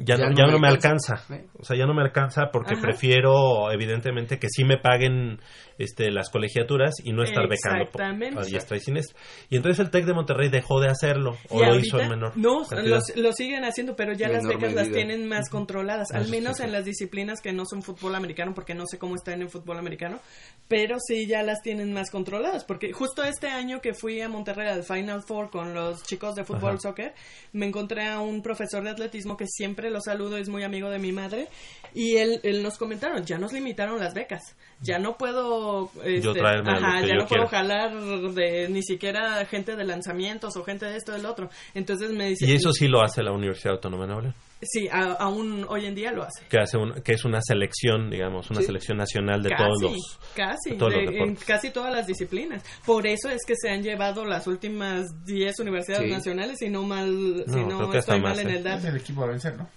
ya, 0.04 0.18
Ya 0.18 0.26
no, 0.26 0.30
no 0.32 0.36
ya 0.38 0.46
me 0.48 0.52
no 0.54 0.60
me 0.60 0.68
alcanza. 0.68 1.14
alcanza 1.14 1.44
o 1.60 1.64
sea 1.64 1.76
ya 1.78 1.86
no 1.86 1.94
me 1.94 2.02
alcanza 2.02 2.50
porque 2.52 2.74
Ajá. 2.74 2.82
prefiero 2.82 3.72
evidentemente 3.72 4.40
que 4.40 4.48
sí 4.50 4.64
me 4.64 4.78
paguen 4.78 5.40
este 5.78 6.12
las 6.12 6.30
colegiaturas 6.30 6.96
y 7.04 7.12
no 7.14 7.24
estar 7.24 7.48
becando 7.48 7.86
por- 7.92 8.02
Exactamente. 8.02 8.40
a 8.40 8.44
diestra 8.44 8.78
y 8.78 8.80
siniestra 8.80 9.18
y 9.50 9.58
entonces 9.58 9.80
el 9.80 9.92
Tec 9.92 10.06
de 10.06 10.14
Monterrey 10.14 10.50
dejó 10.50 10.80
de 10.80 10.90
hacerlo 10.90 11.38
o 11.50 11.64
lo 11.64 11.76
hizo 11.80 12.00
en 12.00 12.10
menor 12.10 12.36
No, 12.38 12.64
los- 12.84 13.16
lo 13.16 13.32
siguen 13.34 13.64
haciendo, 13.64 13.96
pero 13.96 14.14
ya 14.14 14.28
las 14.30 14.46
becas 14.46 14.74
las 14.74 14.90
tienen 14.92 15.28
más 15.28 15.50
controladas, 15.50 16.10
Ah, 16.14 16.18
al 16.18 16.30
menos 16.30 16.60
en 16.60 16.72
las 16.72 16.86
disciplinas 16.86 17.42
que 17.42 17.54
no 17.54 17.64
son 17.66 17.82
fútbol 17.84 18.16
americano, 18.16 18.54
porque 18.54 18.74
no 18.74 18.86
sé 18.88 18.98
cómo 18.98 19.16
están 19.16 19.42
en 19.42 19.50
fútbol 19.50 19.78
americano, 19.78 20.20
pero 20.68 20.98
sí 21.00 21.28
ya 21.28 21.44
las 21.44 21.62
tienen 21.62 21.94
más 21.94 22.10
controladas, 22.12 22.64
porque 22.66 22.92
justo 22.94 23.24
este 23.24 23.48
año 23.48 23.82
que 23.82 23.94
fui 23.94 24.22
a 24.22 24.30
Monterrey 24.30 24.68
al 24.70 24.84
Final 24.84 25.24
Four 25.24 25.50
con 25.50 25.74
los 25.74 26.04
chicos 26.04 26.36
de 26.36 26.44
fútbol 26.44 26.72
Ajá. 26.72 26.80
soccer, 26.80 27.14
me 27.54 27.66
encontré 27.66 28.08
a 28.08 28.20
un 28.20 28.42
profesor 28.42 28.84
de 28.84 28.90
atletismo 28.92 29.38
que 29.38 29.46
siempre 29.48 29.90
lo 29.90 30.02
saludo, 30.02 30.38
es 30.38 30.50
muy 30.50 30.64
amigo 30.64 30.90
de 30.90 31.00
mi 31.00 31.12
madre, 31.12 31.47
y 31.94 32.18
él, 32.18 32.40
él 32.44 32.62
nos 32.62 32.78
comentaron, 32.78 33.26
ya 33.26 33.38
nos 33.38 33.54
limitaron 33.54 34.00
las 34.00 34.14
becas, 34.14 34.56
ya 34.82 35.00
no 35.00 35.18
puedo, 35.18 35.90
este, 36.04 36.34
traerme 36.34 36.72
a 36.72 36.80
lo 36.80 36.86
ajá, 36.88 37.02
que 37.02 37.08
ya 37.08 37.14
yo 37.14 37.20
no 37.22 37.28
puedo 37.28 37.48
quiero. 37.48 37.48
jalar 37.48 37.94
de 38.34 38.70
ni 38.70 38.84
siquiera 38.84 39.44
gente 39.46 39.76
de 39.76 39.84
lanzamientos 39.86 40.56
o 40.58 40.64
gente 40.64 40.86
de 40.86 40.98
esto 40.98 41.12
del 41.14 41.26
otro. 41.26 41.50
Entonces 41.74 42.12
me 42.12 42.30
dice 42.30 42.46
y 42.46 42.54
eso 42.54 42.72
sí 42.74 42.88
lo 42.88 43.02
hace 43.02 43.24
la 43.24 43.32
Universidad 43.32 43.74
Autónoma 43.76 44.06
de 44.06 44.14
Nuevo 44.14 44.34
Sí, 44.62 44.88
a- 44.92 45.14
aún 45.20 45.66
hoy 45.70 45.86
en 45.86 45.94
día 45.94 46.12
lo 46.12 46.24
hace. 46.24 46.44
que 46.50 46.58
hace 46.60 46.78
un- 46.78 47.02
que 47.04 47.14
es 47.14 47.24
una 47.26 47.40
selección 47.42 48.10
digamos 48.10 48.50
una 48.50 48.60
Sí. 48.62 48.66
selección 48.66 48.98
nacional 48.98 49.42
de 49.44 49.50
casi, 49.52 49.64
todos 49.64 49.82
los 49.84 50.20
casi, 50.36 50.70
de 50.72 50.76
todos 50.78 50.94
los 50.94 51.02
de- 51.02 51.08
en 51.08 51.14
deportes. 51.14 51.44
casi 51.46 51.70
todas 51.72 51.92
las 51.94 52.08
disciplinas. 52.08 52.64
Por 52.86 53.06
eso 53.08 53.30
es 53.30 53.42
que 53.48 53.54
se 53.56 53.70
han 53.70 53.82
llevado 53.84 54.26
las 54.26 54.46
últimas 54.48 55.06
10 55.26 55.60
universidades 55.60 56.06
Sí. 56.08 56.12
nacionales, 56.12 56.58
si 56.60 56.70
no 56.70 56.84
mal, 56.84 57.44
si 57.48 57.56
No, 57.56 57.68
no 57.68 57.78
que 57.92 58.00
hasta 58.00 58.14
estoy 58.16 58.20
mal 58.22 58.32
más, 58.32 58.40
en 58.40 58.50
¿eh? 58.50 58.58
el 58.58 58.64
dato. 58.64 58.80
es 58.80 58.86
el 58.86 58.98
equipo 58.98 59.24
a 59.24 59.28
vencer, 59.28 59.56
¿no? 59.58 59.70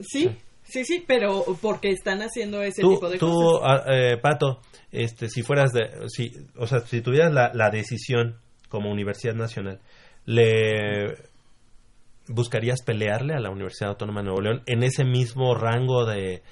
Sí, 0.00 0.30
sí, 0.68 0.84
sí, 0.84 1.04
pero 1.06 1.44
porque 1.60 1.90
están 1.90 2.20
haciendo 2.20 2.62
ese 2.62 2.82
tú, 2.82 2.94
tipo 2.94 3.08
de 3.08 3.18
tú, 3.18 3.30
cosas. 3.30 3.62
ah, 3.64 3.94
eh, 3.94 4.16
Pato, 4.20 4.60
este, 4.92 5.28
si 5.28 5.42
fueras 5.42 5.72
de, 5.72 6.08
si, 6.08 6.32
o 6.56 6.66
sea, 6.66 6.80
si 6.80 7.00
tuvieras 7.00 7.32
la, 7.32 7.52
la 7.54 7.70
decisión 7.70 8.36
como 8.68 8.90
Universidad 8.90 9.34
Nacional, 9.34 9.80
¿le 10.24 11.16
buscarías 12.28 12.82
pelearle 12.82 13.34
a 13.34 13.40
la 13.40 13.50
Universidad 13.50 13.90
Autónoma 13.90 14.20
de 14.20 14.24
Nuevo 14.26 14.40
León 14.40 14.62
en 14.66 14.82
ese 14.82 15.04
mismo 15.04 15.54
rango 15.54 16.04
de, 16.04 16.42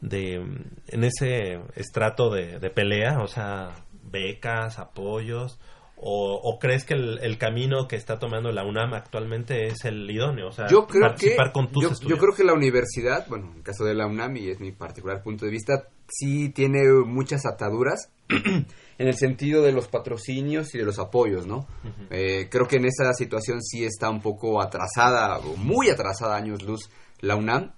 de 0.00 0.34
en 0.34 1.04
ese 1.04 1.60
estrato 1.74 2.30
de, 2.30 2.58
de 2.58 2.70
pelea, 2.70 3.18
o 3.22 3.26
sea, 3.26 3.70
becas, 4.04 4.78
apoyos? 4.78 5.58
O, 6.02 6.34
o 6.34 6.58
crees 6.58 6.84
que 6.84 6.94
el, 6.94 7.18
el 7.22 7.36
camino 7.36 7.86
que 7.86 7.96
está 7.96 8.18
tomando 8.18 8.50
la 8.52 8.64
UNAM 8.64 8.94
actualmente 8.94 9.66
es 9.66 9.84
el 9.84 10.10
idóneo? 10.10 10.48
O 10.48 10.52
sea, 10.52 10.66
yo 10.66 10.86
creo 10.86 11.02
que 11.02 11.08
participar 11.08 11.52
con 11.52 11.70
tus 11.70 12.00
yo, 12.00 12.08
yo 12.08 12.16
creo 12.16 12.34
que 12.34 12.42
la 12.42 12.54
universidad 12.54 13.26
bueno 13.28 13.50
en 13.50 13.58
el 13.58 13.62
caso 13.62 13.84
de 13.84 13.94
la 13.94 14.06
UNAM 14.06 14.36
y 14.38 14.48
es 14.48 14.60
mi 14.60 14.72
particular 14.72 15.22
punto 15.22 15.44
de 15.44 15.50
vista 15.50 15.88
sí 16.08 16.48
tiene 16.48 16.80
muchas 17.04 17.44
ataduras 17.44 18.10
en 18.28 18.66
el 18.96 19.14
sentido 19.14 19.62
de 19.62 19.72
los 19.72 19.88
patrocinios 19.88 20.74
y 20.74 20.78
de 20.78 20.84
los 20.84 20.98
apoyos 20.98 21.46
no 21.46 21.66
Eh, 22.10 22.48
creo 22.50 22.66
que 22.66 22.76
en 22.76 22.86
esa 22.86 23.12
situación 23.12 23.62
sí 23.62 23.84
está 23.84 24.08
un 24.08 24.20
poco 24.22 24.60
atrasada 24.62 25.38
o 25.38 25.56
muy 25.56 25.90
atrasada 25.90 26.36
años 26.36 26.62
luz 26.62 26.90
la 27.20 27.36
UNAM. 27.36 27.72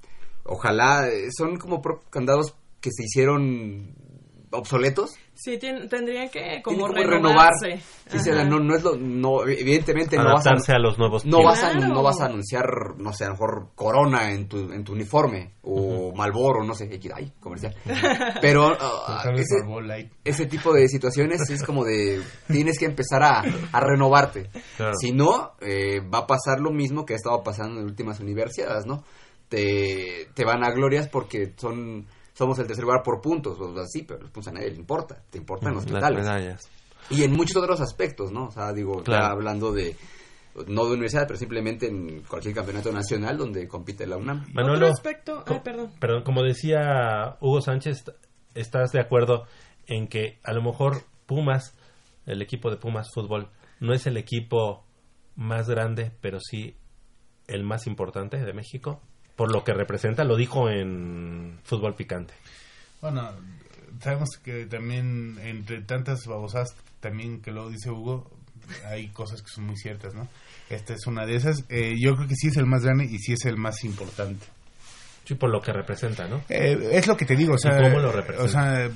Ojalá 0.44 1.08
eh, 1.08 1.28
son 1.36 1.56
como 1.56 1.82
candados 2.10 2.54
que 2.80 2.90
se 2.90 3.04
hicieron 3.04 3.94
obsoletos 4.52 5.10
Sí, 5.34 5.58
tendrían 5.58 6.28
que 6.28 6.60
como, 6.62 6.80
como 6.82 6.92
renovar 6.92 7.50
renovarse. 7.60 7.80
Sí, 8.10 8.18
se 8.18 8.32
la- 8.32 8.42
Ajá. 8.42 8.50
no, 8.50 8.60
no 8.60 8.76
es 8.76 8.82
lo 8.84 8.96
no 8.96 9.42
evidentemente 9.48 10.16
no 10.16 10.24
vas 10.24 10.46
a 10.46 10.50
Adaptarse 10.50 10.72
a 10.72 10.78
los 10.78 10.98
nuevos 10.98 11.24
no 11.24 11.38
tiempos. 11.38 11.44
vas 11.60 11.64
a 11.64 11.72
Claro. 11.72 11.94
no 11.94 12.02
vas 12.02 12.20
a 12.20 12.26
anunciar 12.26 12.64
no 12.98 13.12
sé 13.14 13.24
a 13.24 13.28
lo 13.28 13.32
mejor 13.34 13.68
Corona 13.74 14.30
en 14.30 14.46
tu 14.48 14.70
en 14.72 14.84
tu 14.84 14.92
uniforme 14.92 15.52
o 15.62 16.12
Malboro 16.14 16.62
no 16.64 16.74
sé 16.74 16.88
ay 17.14 17.32
comercial 17.40 17.74
pero 18.42 18.68
vez 19.34 19.46
ese, 19.50 20.10
ese 20.24 20.46
tipo 20.46 20.72
de 20.74 20.86
situaciones 20.88 21.48
es 21.48 21.62
como 21.64 21.84
de 21.84 22.20
tienes 22.46 22.78
que 22.78 22.84
empezar 22.84 23.22
a, 23.22 23.42
a 23.72 23.80
renovarte 23.80 24.50
Claro. 24.76 24.92
si 25.00 25.12
no 25.12 25.52
eh, 25.62 26.00
va 26.00 26.18
a 26.20 26.26
pasar 26.26 26.60
lo 26.60 26.70
mismo 26.70 27.06
que 27.06 27.14
ha 27.14 27.16
estado 27.16 27.42
pasando 27.42 27.80
en 27.80 27.86
últimas 27.86 28.20
universidades 28.20 28.84
no 28.86 29.02
te, 29.48 30.28
te 30.34 30.44
van 30.44 30.62
a 30.64 30.70
glorias 30.70 31.08
porque 31.08 31.52
son 31.56 32.06
somos 32.34 32.58
el 32.58 32.66
tercer 32.66 32.84
lugar 32.84 33.02
por 33.02 33.20
puntos 33.20 33.58
o 33.60 33.78
así 33.80 34.02
pero 34.02 34.20
los 34.20 34.30
puntos 34.30 34.48
a 34.52 34.54
nadie 34.54 34.70
le 34.70 34.76
importa 34.76 35.22
te 35.30 35.38
importan 35.38 35.74
los 35.74 35.84
Las 35.84 35.94
totales 36.00 36.24
medallas. 36.24 36.68
y 37.10 37.24
en 37.24 37.32
muchos 37.32 37.56
otros 37.56 37.80
aspectos, 37.80 38.32
¿no? 38.32 38.46
O 38.46 38.50
sea, 38.50 38.72
digo, 38.72 38.98
ya 38.98 39.04
Claro. 39.04 39.26
hablando 39.34 39.72
de, 39.72 39.96
no 40.68 40.84
de 40.86 40.92
universidad, 40.92 41.26
pero 41.26 41.38
simplemente 41.38 41.86
en 41.88 42.22
cualquier 42.22 42.54
campeonato 42.54 42.92
nacional 42.92 43.36
donde 43.38 43.66
compite 43.68 44.06
la 44.06 44.16
UNAM. 44.16 44.46
Manolo, 44.52 44.74
Otro 44.76 44.88
aspecto, 44.88 45.44
ay, 45.46 45.60
perdón. 45.64 45.90
Perdón, 45.98 46.22
como 46.24 46.42
decía 46.42 47.36
Hugo 47.40 47.60
Sánchez, 47.60 48.04
¿estás 48.54 48.92
de 48.92 49.00
acuerdo 49.00 49.44
en 49.86 50.08
que 50.08 50.38
a 50.44 50.52
lo 50.52 50.62
mejor 50.62 51.02
Pumas, 51.26 51.74
el 52.26 52.40
equipo 52.42 52.70
de 52.70 52.76
Pumas 52.76 53.08
Fútbol, 53.14 53.48
no 53.80 53.94
es 53.94 54.06
el 54.06 54.16
equipo 54.16 54.84
más 55.34 55.68
grande, 55.68 56.12
pero 56.20 56.38
sí 56.40 56.76
el 57.48 57.64
más 57.64 57.86
importante 57.86 58.36
de 58.38 58.52
México? 58.52 59.00
Por 59.36 59.52
lo 59.52 59.64
que 59.64 59.72
representa, 59.72 60.24
lo 60.24 60.36
dijo 60.36 60.68
en 60.68 61.58
Fútbol 61.64 61.94
Picante. 61.94 62.34
Bueno, 63.00 63.30
sabemos 64.00 64.30
que 64.42 64.66
también 64.66 65.38
entre 65.42 65.80
tantas 65.82 66.26
babosadas 66.26 66.74
también 67.00 67.40
que 67.40 67.50
lo 67.50 67.68
dice 67.68 67.90
Hugo, 67.90 68.30
hay 68.86 69.08
cosas 69.08 69.42
que 69.42 69.48
son 69.48 69.64
muy 69.64 69.76
ciertas, 69.76 70.14
¿no? 70.14 70.28
Esta 70.70 70.94
es 70.94 71.06
una 71.06 71.26
de 71.26 71.34
esas. 71.34 71.64
Eh, 71.68 71.94
yo 71.98 72.14
creo 72.14 72.28
que 72.28 72.36
sí 72.36 72.48
es 72.48 72.56
el 72.56 72.66
más 72.66 72.84
grande 72.84 73.04
y 73.04 73.18
sí 73.18 73.32
es 73.32 73.44
el 73.44 73.56
más 73.56 73.82
importante. 73.84 74.46
Sí, 75.24 75.34
por 75.34 75.50
lo 75.50 75.60
que 75.60 75.72
representa, 75.72 76.26
¿no? 76.26 76.42
Eh, 76.48 76.90
es 76.92 77.06
lo 77.06 77.16
que 77.16 77.24
te 77.24 77.36
digo, 77.36 77.54
o 77.54 77.58
sea, 77.58 77.78
¿Y 77.78 77.82
cómo 77.82 78.00
lo 78.00 78.12
representa? 78.12 78.44
o 78.44 78.48
sea, 78.48 78.90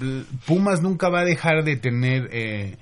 Pumas 0.46 0.82
nunca 0.82 1.08
va 1.08 1.20
a 1.20 1.24
dejar 1.24 1.62
de 1.62 1.76
tener 1.76 2.28
eh, 2.32 2.76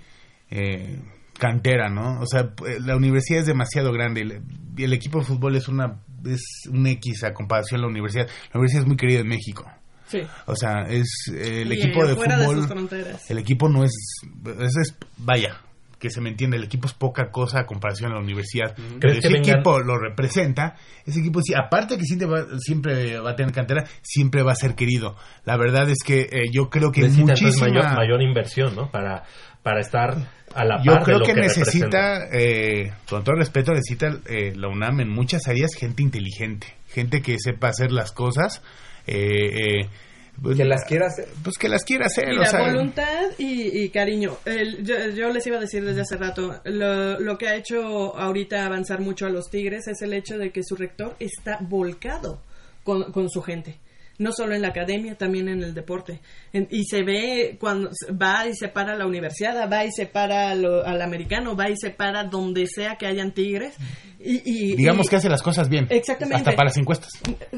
eh, 0.50 0.98
cantera, 1.38 1.90
¿no? 1.90 2.20
O 2.20 2.26
sea, 2.26 2.50
la 2.80 2.96
universidad 2.96 3.40
es 3.40 3.46
demasiado 3.46 3.92
grande 3.92 4.22
el, 4.22 4.42
el 4.78 4.92
equipo 4.94 5.18
de 5.18 5.26
fútbol 5.26 5.56
es 5.56 5.68
una 5.68 6.00
es 6.26 6.42
un 6.70 6.86
X 6.86 7.24
a 7.24 7.32
comparación 7.34 7.80
de 7.80 7.86
la 7.86 7.90
universidad. 7.90 8.26
La 8.52 8.60
universidad 8.60 8.82
es 8.82 8.88
muy 8.88 8.96
querida 8.96 9.20
en 9.20 9.28
México. 9.28 9.70
Sí. 10.06 10.20
O 10.46 10.54
sea, 10.54 10.82
es 10.88 11.08
eh, 11.34 11.62
el 11.62 11.72
Y 11.72 11.76
equipo 11.82 12.06
de 12.06 12.14
fútbol. 12.14 12.68
el 13.28 13.38
equipo 13.38 13.68
no 13.68 13.84
es, 13.84 13.92
es, 14.60 14.76
es- 14.76 14.96
vaya, 15.16 15.60
que 15.98 16.10
se 16.10 16.20
me 16.20 16.28
entiende, 16.30 16.56
el 16.56 16.64
equipo 16.64 16.86
es 16.86 16.94
poca 16.94 17.30
cosa 17.30 17.60
a 17.60 17.66
comparación 17.66 18.10
a 18.12 18.14
la 18.14 18.20
universidad. 18.20 18.74
¿Crees 19.00 19.20
que 19.20 19.28
ese 19.28 19.28
vengan- 19.38 19.54
equipo 19.54 19.80
lo 19.80 19.98
representa, 19.98 20.76
ese 21.06 21.20
equipo 21.20 21.40
sí, 21.42 21.54
aparte 21.54 21.96
que 21.96 22.04
siempre 22.04 22.26
va, 22.28 22.44
siempre 22.58 23.18
va 23.20 23.30
a 23.30 23.36
tener 23.36 23.52
cantera, 23.52 23.84
siempre 24.02 24.42
va 24.42 24.52
a 24.52 24.56
ser 24.56 24.74
querido. 24.74 25.16
La 25.44 25.56
verdad 25.56 25.88
es 25.90 25.98
que 26.04 26.28
eh, 26.30 26.42
yo 26.52 26.68
creo 26.70 26.90
que 26.92 27.02
Necesita 27.02 27.26
muchísima 27.26 27.68
mayor, 27.68 27.94
mayor 27.94 28.22
inversión, 28.22 28.74
¿no? 28.74 28.90
Para, 28.90 29.24
para 29.62 29.80
estar 29.80 30.16
a 30.54 30.64
la 30.64 30.82
yo 30.82 30.92
par 30.92 31.02
creo 31.04 31.18
de 31.18 31.20
lo 31.20 31.26
que, 31.26 31.34
que, 31.34 31.40
necesita, 31.40 32.28
eh, 32.32 32.92
con 33.08 33.24
todo 33.24 33.36
respeto, 33.36 33.72
necesita 33.72 34.08
eh, 34.26 34.52
la 34.54 34.68
UNAM 34.68 35.00
en 35.00 35.08
muchas 35.08 35.48
áreas 35.48 35.74
gente 35.74 36.02
inteligente, 36.02 36.66
gente 36.88 37.22
que 37.22 37.36
sepa 37.38 37.68
hacer 37.68 37.90
las 37.92 38.12
cosas. 38.12 38.62
Eh, 39.06 39.88
eh, 40.50 40.54
Que 40.56 40.64
las 40.64 40.84
quiera 40.84 41.06
hacer. 41.06 41.28
Pues 41.42 41.56
que 41.58 41.68
las 41.68 41.84
quiera 41.84 42.06
hacer. 42.06 42.28
Y 42.32 42.36
o 42.36 42.40
la 42.40 42.46
sea, 42.46 42.60
voluntad 42.70 43.30
y, 43.38 43.82
y 43.82 43.88
cariño. 43.90 44.36
El- 44.44 44.84
yo, 44.84 45.08
yo 45.10 45.30
les 45.30 45.46
iba 45.46 45.56
a 45.58 45.60
decir 45.60 45.84
desde 45.84 46.00
hace 46.02 46.16
rato, 46.16 46.60
lo, 46.64 47.20
lo 47.20 47.38
que 47.38 47.48
ha 47.48 47.54
hecho 47.56 48.16
ahorita 48.18 48.64
avanzar 48.66 49.00
mucho 49.00 49.26
a 49.26 49.30
los 49.30 49.50
Tigres 49.50 49.86
es 49.88 50.02
el 50.02 50.12
hecho 50.12 50.38
de 50.38 50.50
que 50.50 50.62
su 50.64 50.76
rector 50.76 51.14
está 51.20 51.58
volcado 51.60 52.40
con, 52.82 53.12
con 53.12 53.30
su 53.30 53.42
gente. 53.42 53.78
No 54.18 54.30
solo 54.32 54.54
en 54.54 54.62
la 54.62 54.68
academia, 54.68 55.16
también 55.16 55.48
en 55.48 55.62
el 55.64 55.74
deporte. 55.74 56.20
En- 56.52 56.68
y 56.70 56.84
se 56.84 57.02
ve 57.02 57.56
cuando 57.58 57.90
va 58.12 58.46
y 58.46 58.54
se 58.54 58.68
para 58.68 58.94
la 58.96 59.06
universidad, 59.06 59.68
va 59.68 59.84
y 59.84 59.90
se 59.90 60.06
para 60.06 60.54
lo- 60.54 60.86
al 60.86 61.02
americano, 61.02 61.56
va 61.56 61.68
y 61.68 61.74
se 61.76 61.90
para 61.90 62.22
donde 62.24 62.66
sea 62.68 62.94
que 62.96 63.06
hayan 63.06 63.32
Tigres. 63.32 63.74
Y, 64.20 64.40
y- 64.44 64.76
digamos 64.76 65.06
y- 65.06 65.10
que 65.10 65.16
hace 65.16 65.28
las 65.28 65.42
cosas 65.42 65.68
bien. 65.68 65.88
Exactamente. 65.90 66.36
Hasta 66.36 66.52
para 66.54 66.68
las 66.68 66.76
encuestas. 66.76 67.10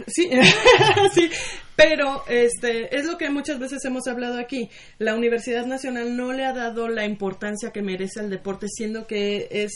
Sí, 0.06 0.30
sí, 1.14 1.28
pero 1.76 2.24
este 2.28 2.96
es 2.96 3.04
lo 3.04 3.18
que 3.18 3.28
muchas 3.30 3.58
veces 3.58 3.84
hemos 3.84 4.06
hablado 4.06 4.38
aquí. 4.38 4.70
La 4.98 5.14
Universidad 5.14 5.66
Nacional 5.66 6.16
no 6.16 6.32
le 6.32 6.44
ha 6.46 6.52
dado 6.54 6.88
la 6.88 7.04
importancia 7.04 7.70
que 7.70 7.82
merece 7.82 8.20
al 8.20 8.30
deporte, 8.30 8.66
siendo 8.68 9.06
que 9.06 9.48
es 9.50 9.72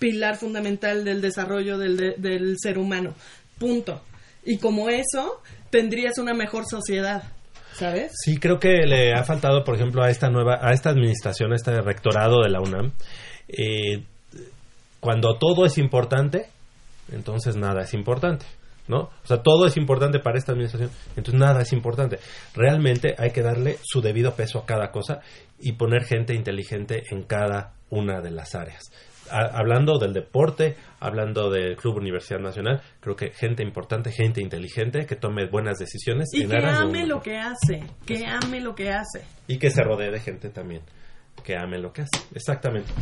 pilar 0.00 0.36
fundamental 0.36 1.04
del 1.04 1.20
desarrollo 1.20 1.78
del, 1.78 1.96
de- 1.96 2.14
del 2.18 2.56
ser 2.60 2.78
humano. 2.78 3.14
Punto. 3.58 4.02
Y 4.44 4.56
como 4.58 4.88
eso, 4.88 5.42
tendrías 5.70 6.18
una 6.18 6.34
mejor 6.34 6.64
sociedad, 6.66 7.22
¿sabes? 7.74 8.12
Sí, 8.24 8.38
creo 8.38 8.58
que 8.58 8.86
le 8.86 9.14
ha 9.14 9.24
faltado, 9.24 9.64
por 9.64 9.76
ejemplo, 9.76 10.02
a 10.02 10.10
esta 10.10 10.28
nueva, 10.28 10.58
a 10.60 10.72
esta 10.72 10.90
administración, 10.90 11.52
a 11.52 11.56
este 11.56 11.80
rectorado 11.80 12.42
de 12.42 12.50
la 12.50 12.60
UNAM, 12.60 12.92
eh, 13.48 14.02
cuando 15.00 15.38
todo 15.38 15.64
es 15.64 15.78
importante, 15.78 16.46
entonces 17.12 17.56
nada 17.56 17.82
es 17.82 17.94
importante, 17.94 18.44
¿no? 18.86 18.98
O 18.98 19.26
sea, 19.26 19.38
todo 19.38 19.66
es 19.66 19.76
importante 19.76 20.18
para 20.18 20.38
esta 20.38 20.52
administración, 20.52 20.90
entonces 21.16 21.40
nada 21.40 21.62
es 21.62 21.72
importante. 21.72 22.18
Realmente 22.54 23.14
hay 23.18 23.30
que 23.30 23.42
darle 23.42 23.78
su 23.82 24.00
debido 24.00 24.34
peso 24.34 24.58
a 24.58 24.66
cada 24.66 24.90
cosa 24.90 25.20
y 25.58 25.72
poner 25.72 26.04
gente 26.04 26.34
inteligente 26.34 27.04
en 27.10 27.22
cada 27.22 27.72
una 27.88 28.20
de 28.20 28.30
las 28.30 28.54
áreas. 28.54 28.82
A- 29.30 29.58
hablando 29.58 29.98
del 29.98 30.12
deporte, 30.12 30.76
hablando 30.98 31.50
del 31.50 31.76
Club 31.76 31.96
Universidad 31.98 32.40
Nacional, 32.40 32.80
creo 33.00 33.16
que 33.16 33.30
gente 33.30 33.62
importante, 33.62 34.10
gente 34.10 34.40
inteligente 34.42 35.06
que 35.06 35.16
tome 35.16 35.46
buenas 35.46 35.78
decisiones 35.78 36.28
Y 36.32 36.46
que 36.46 36.56
ame 36.56 37.06
lo 37.06 37.20
que 37.22 37.38
hace, 37.38 37.82
que 38.06 38.26
ame 38.26 38.60
lo 38.60 38.74
que 38.74 38.90
hace. 38.90 39.24
y 39.46 39.58
que 39.58 39.70
se 39.70 39.82
rodee 39.82 40.10
de 40.10 40.20
gente 40.20 40.50
también 40.50 40.82
que 41.44 41.56
ame 41.56 41.78
lo 41.78 41.92
que 41.92 42.02
hace. 42.02 42.18
Exactamente. 42.34 42.92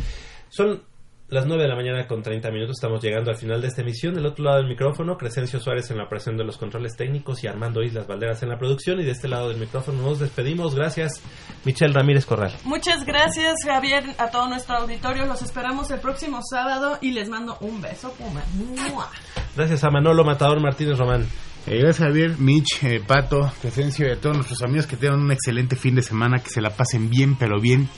Son 0.49 0.81
las 1.29 1.45
9 1.45 1.63
de 1.63 1.69
la 1.69 1.75
mañana 1.75 2.07
con 2.07 2.23
30 2.23 2.49
minutos. 2.51 2.77
Estamos 2.77 3.01
llegando 3.03 3.29
al 3.29 3.37
final 3.37 3.61
de 3.61 3.67
esta 3.67 3.81
emisión. 3.81 4.15
Del 4.15 4.25
otro 4.25 4.43
lado 4.43 4.57
del 4.57 4.67
micrófono, 4.67 5.17
Crescencio 5.17 5.59
Suárez 5.59 5.89
en 5.91 5.97
la 5.97 6.09
presión 6.09 6.37
de 6.37 6.43
los 6.43 6.57
controles 6.57 6.95
técnicos 6.95 7.43
y 7.43 7.47
Armando 7.47 7.83
Islas 7.83 8.07
Valderas 8.07 8.41
en 8.43 8.49
la 8.49 8.57
producción. 8.57 8.99
Y 8.99 9.05
de 9.05 9.11
este 9.11 9.27
lado 9.27 9.49
del 9.49 9.59
micrófono 9.59 10.01
nos 10.01 10.19
despedimos. 10.19 10.75
Gracias, 10.75 11.21
Michelle 11.65 11.93
Ramírez 11.93 12.25
Corral. 12.25 12.53
Muchas 12.63 13.05
gracias, 13.05 13.55
Javier, 13.63 14.03
a 14.17 14.31
todo 14.31 14.47
nuestro 14.49 14.77
auditorio. 14.77 15.25
Los 15.25 15.41
esperamos 15.41 15.91
el 15.91 15.99
próximo 15.99 16.39
sábado 16.49 16.97
y 17.01 17.11
les 17.11 17.29
mando 17.29 17.57
un 17.61 17.81
beso, 17.81 18.11
Puma. 18.13 18.43
¡Mua! 18.91 19.09
Gracias 19.55 19.83
a 19.83 19.89
Manolo 19.89 20.23
Matador 20.23 20.59
Martínez 20.59 20.97
Román. 20.97 21.27
Eh, 21.67 21.77
gracias 21.77 22.07
Javier, 22.07 22.39
Mitch, 22.39 22.83
eh, 22.83 23.01
Pato, 23.05 23.51
Crescencio 23.61 24.07
y 24.07 24.11
a 24.11 24.19
todos 24.19 24.35
nuestros 24.35 24.61
amigos 24.63 24.87
que 24.87 24.95
tengan 24.95 25.19
un 25.19 25.31
excelente 25.31 25.75
fin 25.75 25.93
de 25.93 26.01
semana, 26.01 26.39
que 26.39 26.49
se 26.49 26.61
la 26.61 26.71
pasen 26.71 27.09
bien, 27.09 27.35
pero 27.35 27.59
bien 27.59 27.89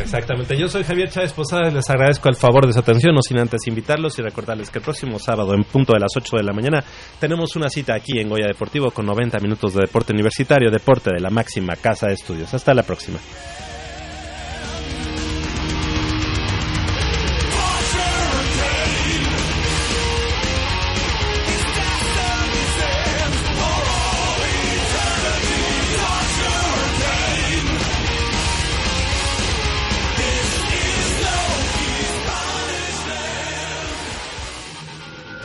Exactamente. 0.00 0.56
Yo 0.56 0.68
soy 0.68 0.84
Javier 0.84 1.10
Chávez 1.10 1.32
Posada. 1.32 1.70
Les 1.70 1.88
agradezco 1.90 2.28
el 2.28 2.36
favor 2.36 2.66
de 2.66 2.72
su 2.72 2.78
atención, 2.78 3.14
no 3.14 3.20
sin 3.22 3.38
antes 3.38 3.66
invitarlos 3.66 4.18
y 4.18 4.22
recordarles 4.22 4.70
que 4.70 4.78
el 4.78 4.84
próximo 4.84 5.18
sábado, 5.18 5.54
en 5.54 5.64
punto 5.64 5.92
de 5.92 6.00
las 6.00 6.12
8 6.16 6.36
de 6.36 6.42
la 6.42 6.52
mañana, 6.52 6.84
tenemos 7.18 7.56
una 7.56 7.68
cita 7.68 7.94
aquí 7.94 8.18
en 8.18 8.28
Goya 8.28 8.46
Deportivo 8.46 8.90
con 8.90 9.06
90 9.06 9.38
minutos 9.40 9.74
de 9.74 9.80
deporte 9.82 10.12
universitario, 10.12 10.70
deporte 10.70 11.10
de 11.12 11.20
la 11.20 11.30
máxima 11.30 11.76
casa 11.76 12.06
de 12.06 12.14
estudios. 12.14 12.52
Hasta 12.54 12.72
la 12.74 12.82
próxima. 12.82 13.18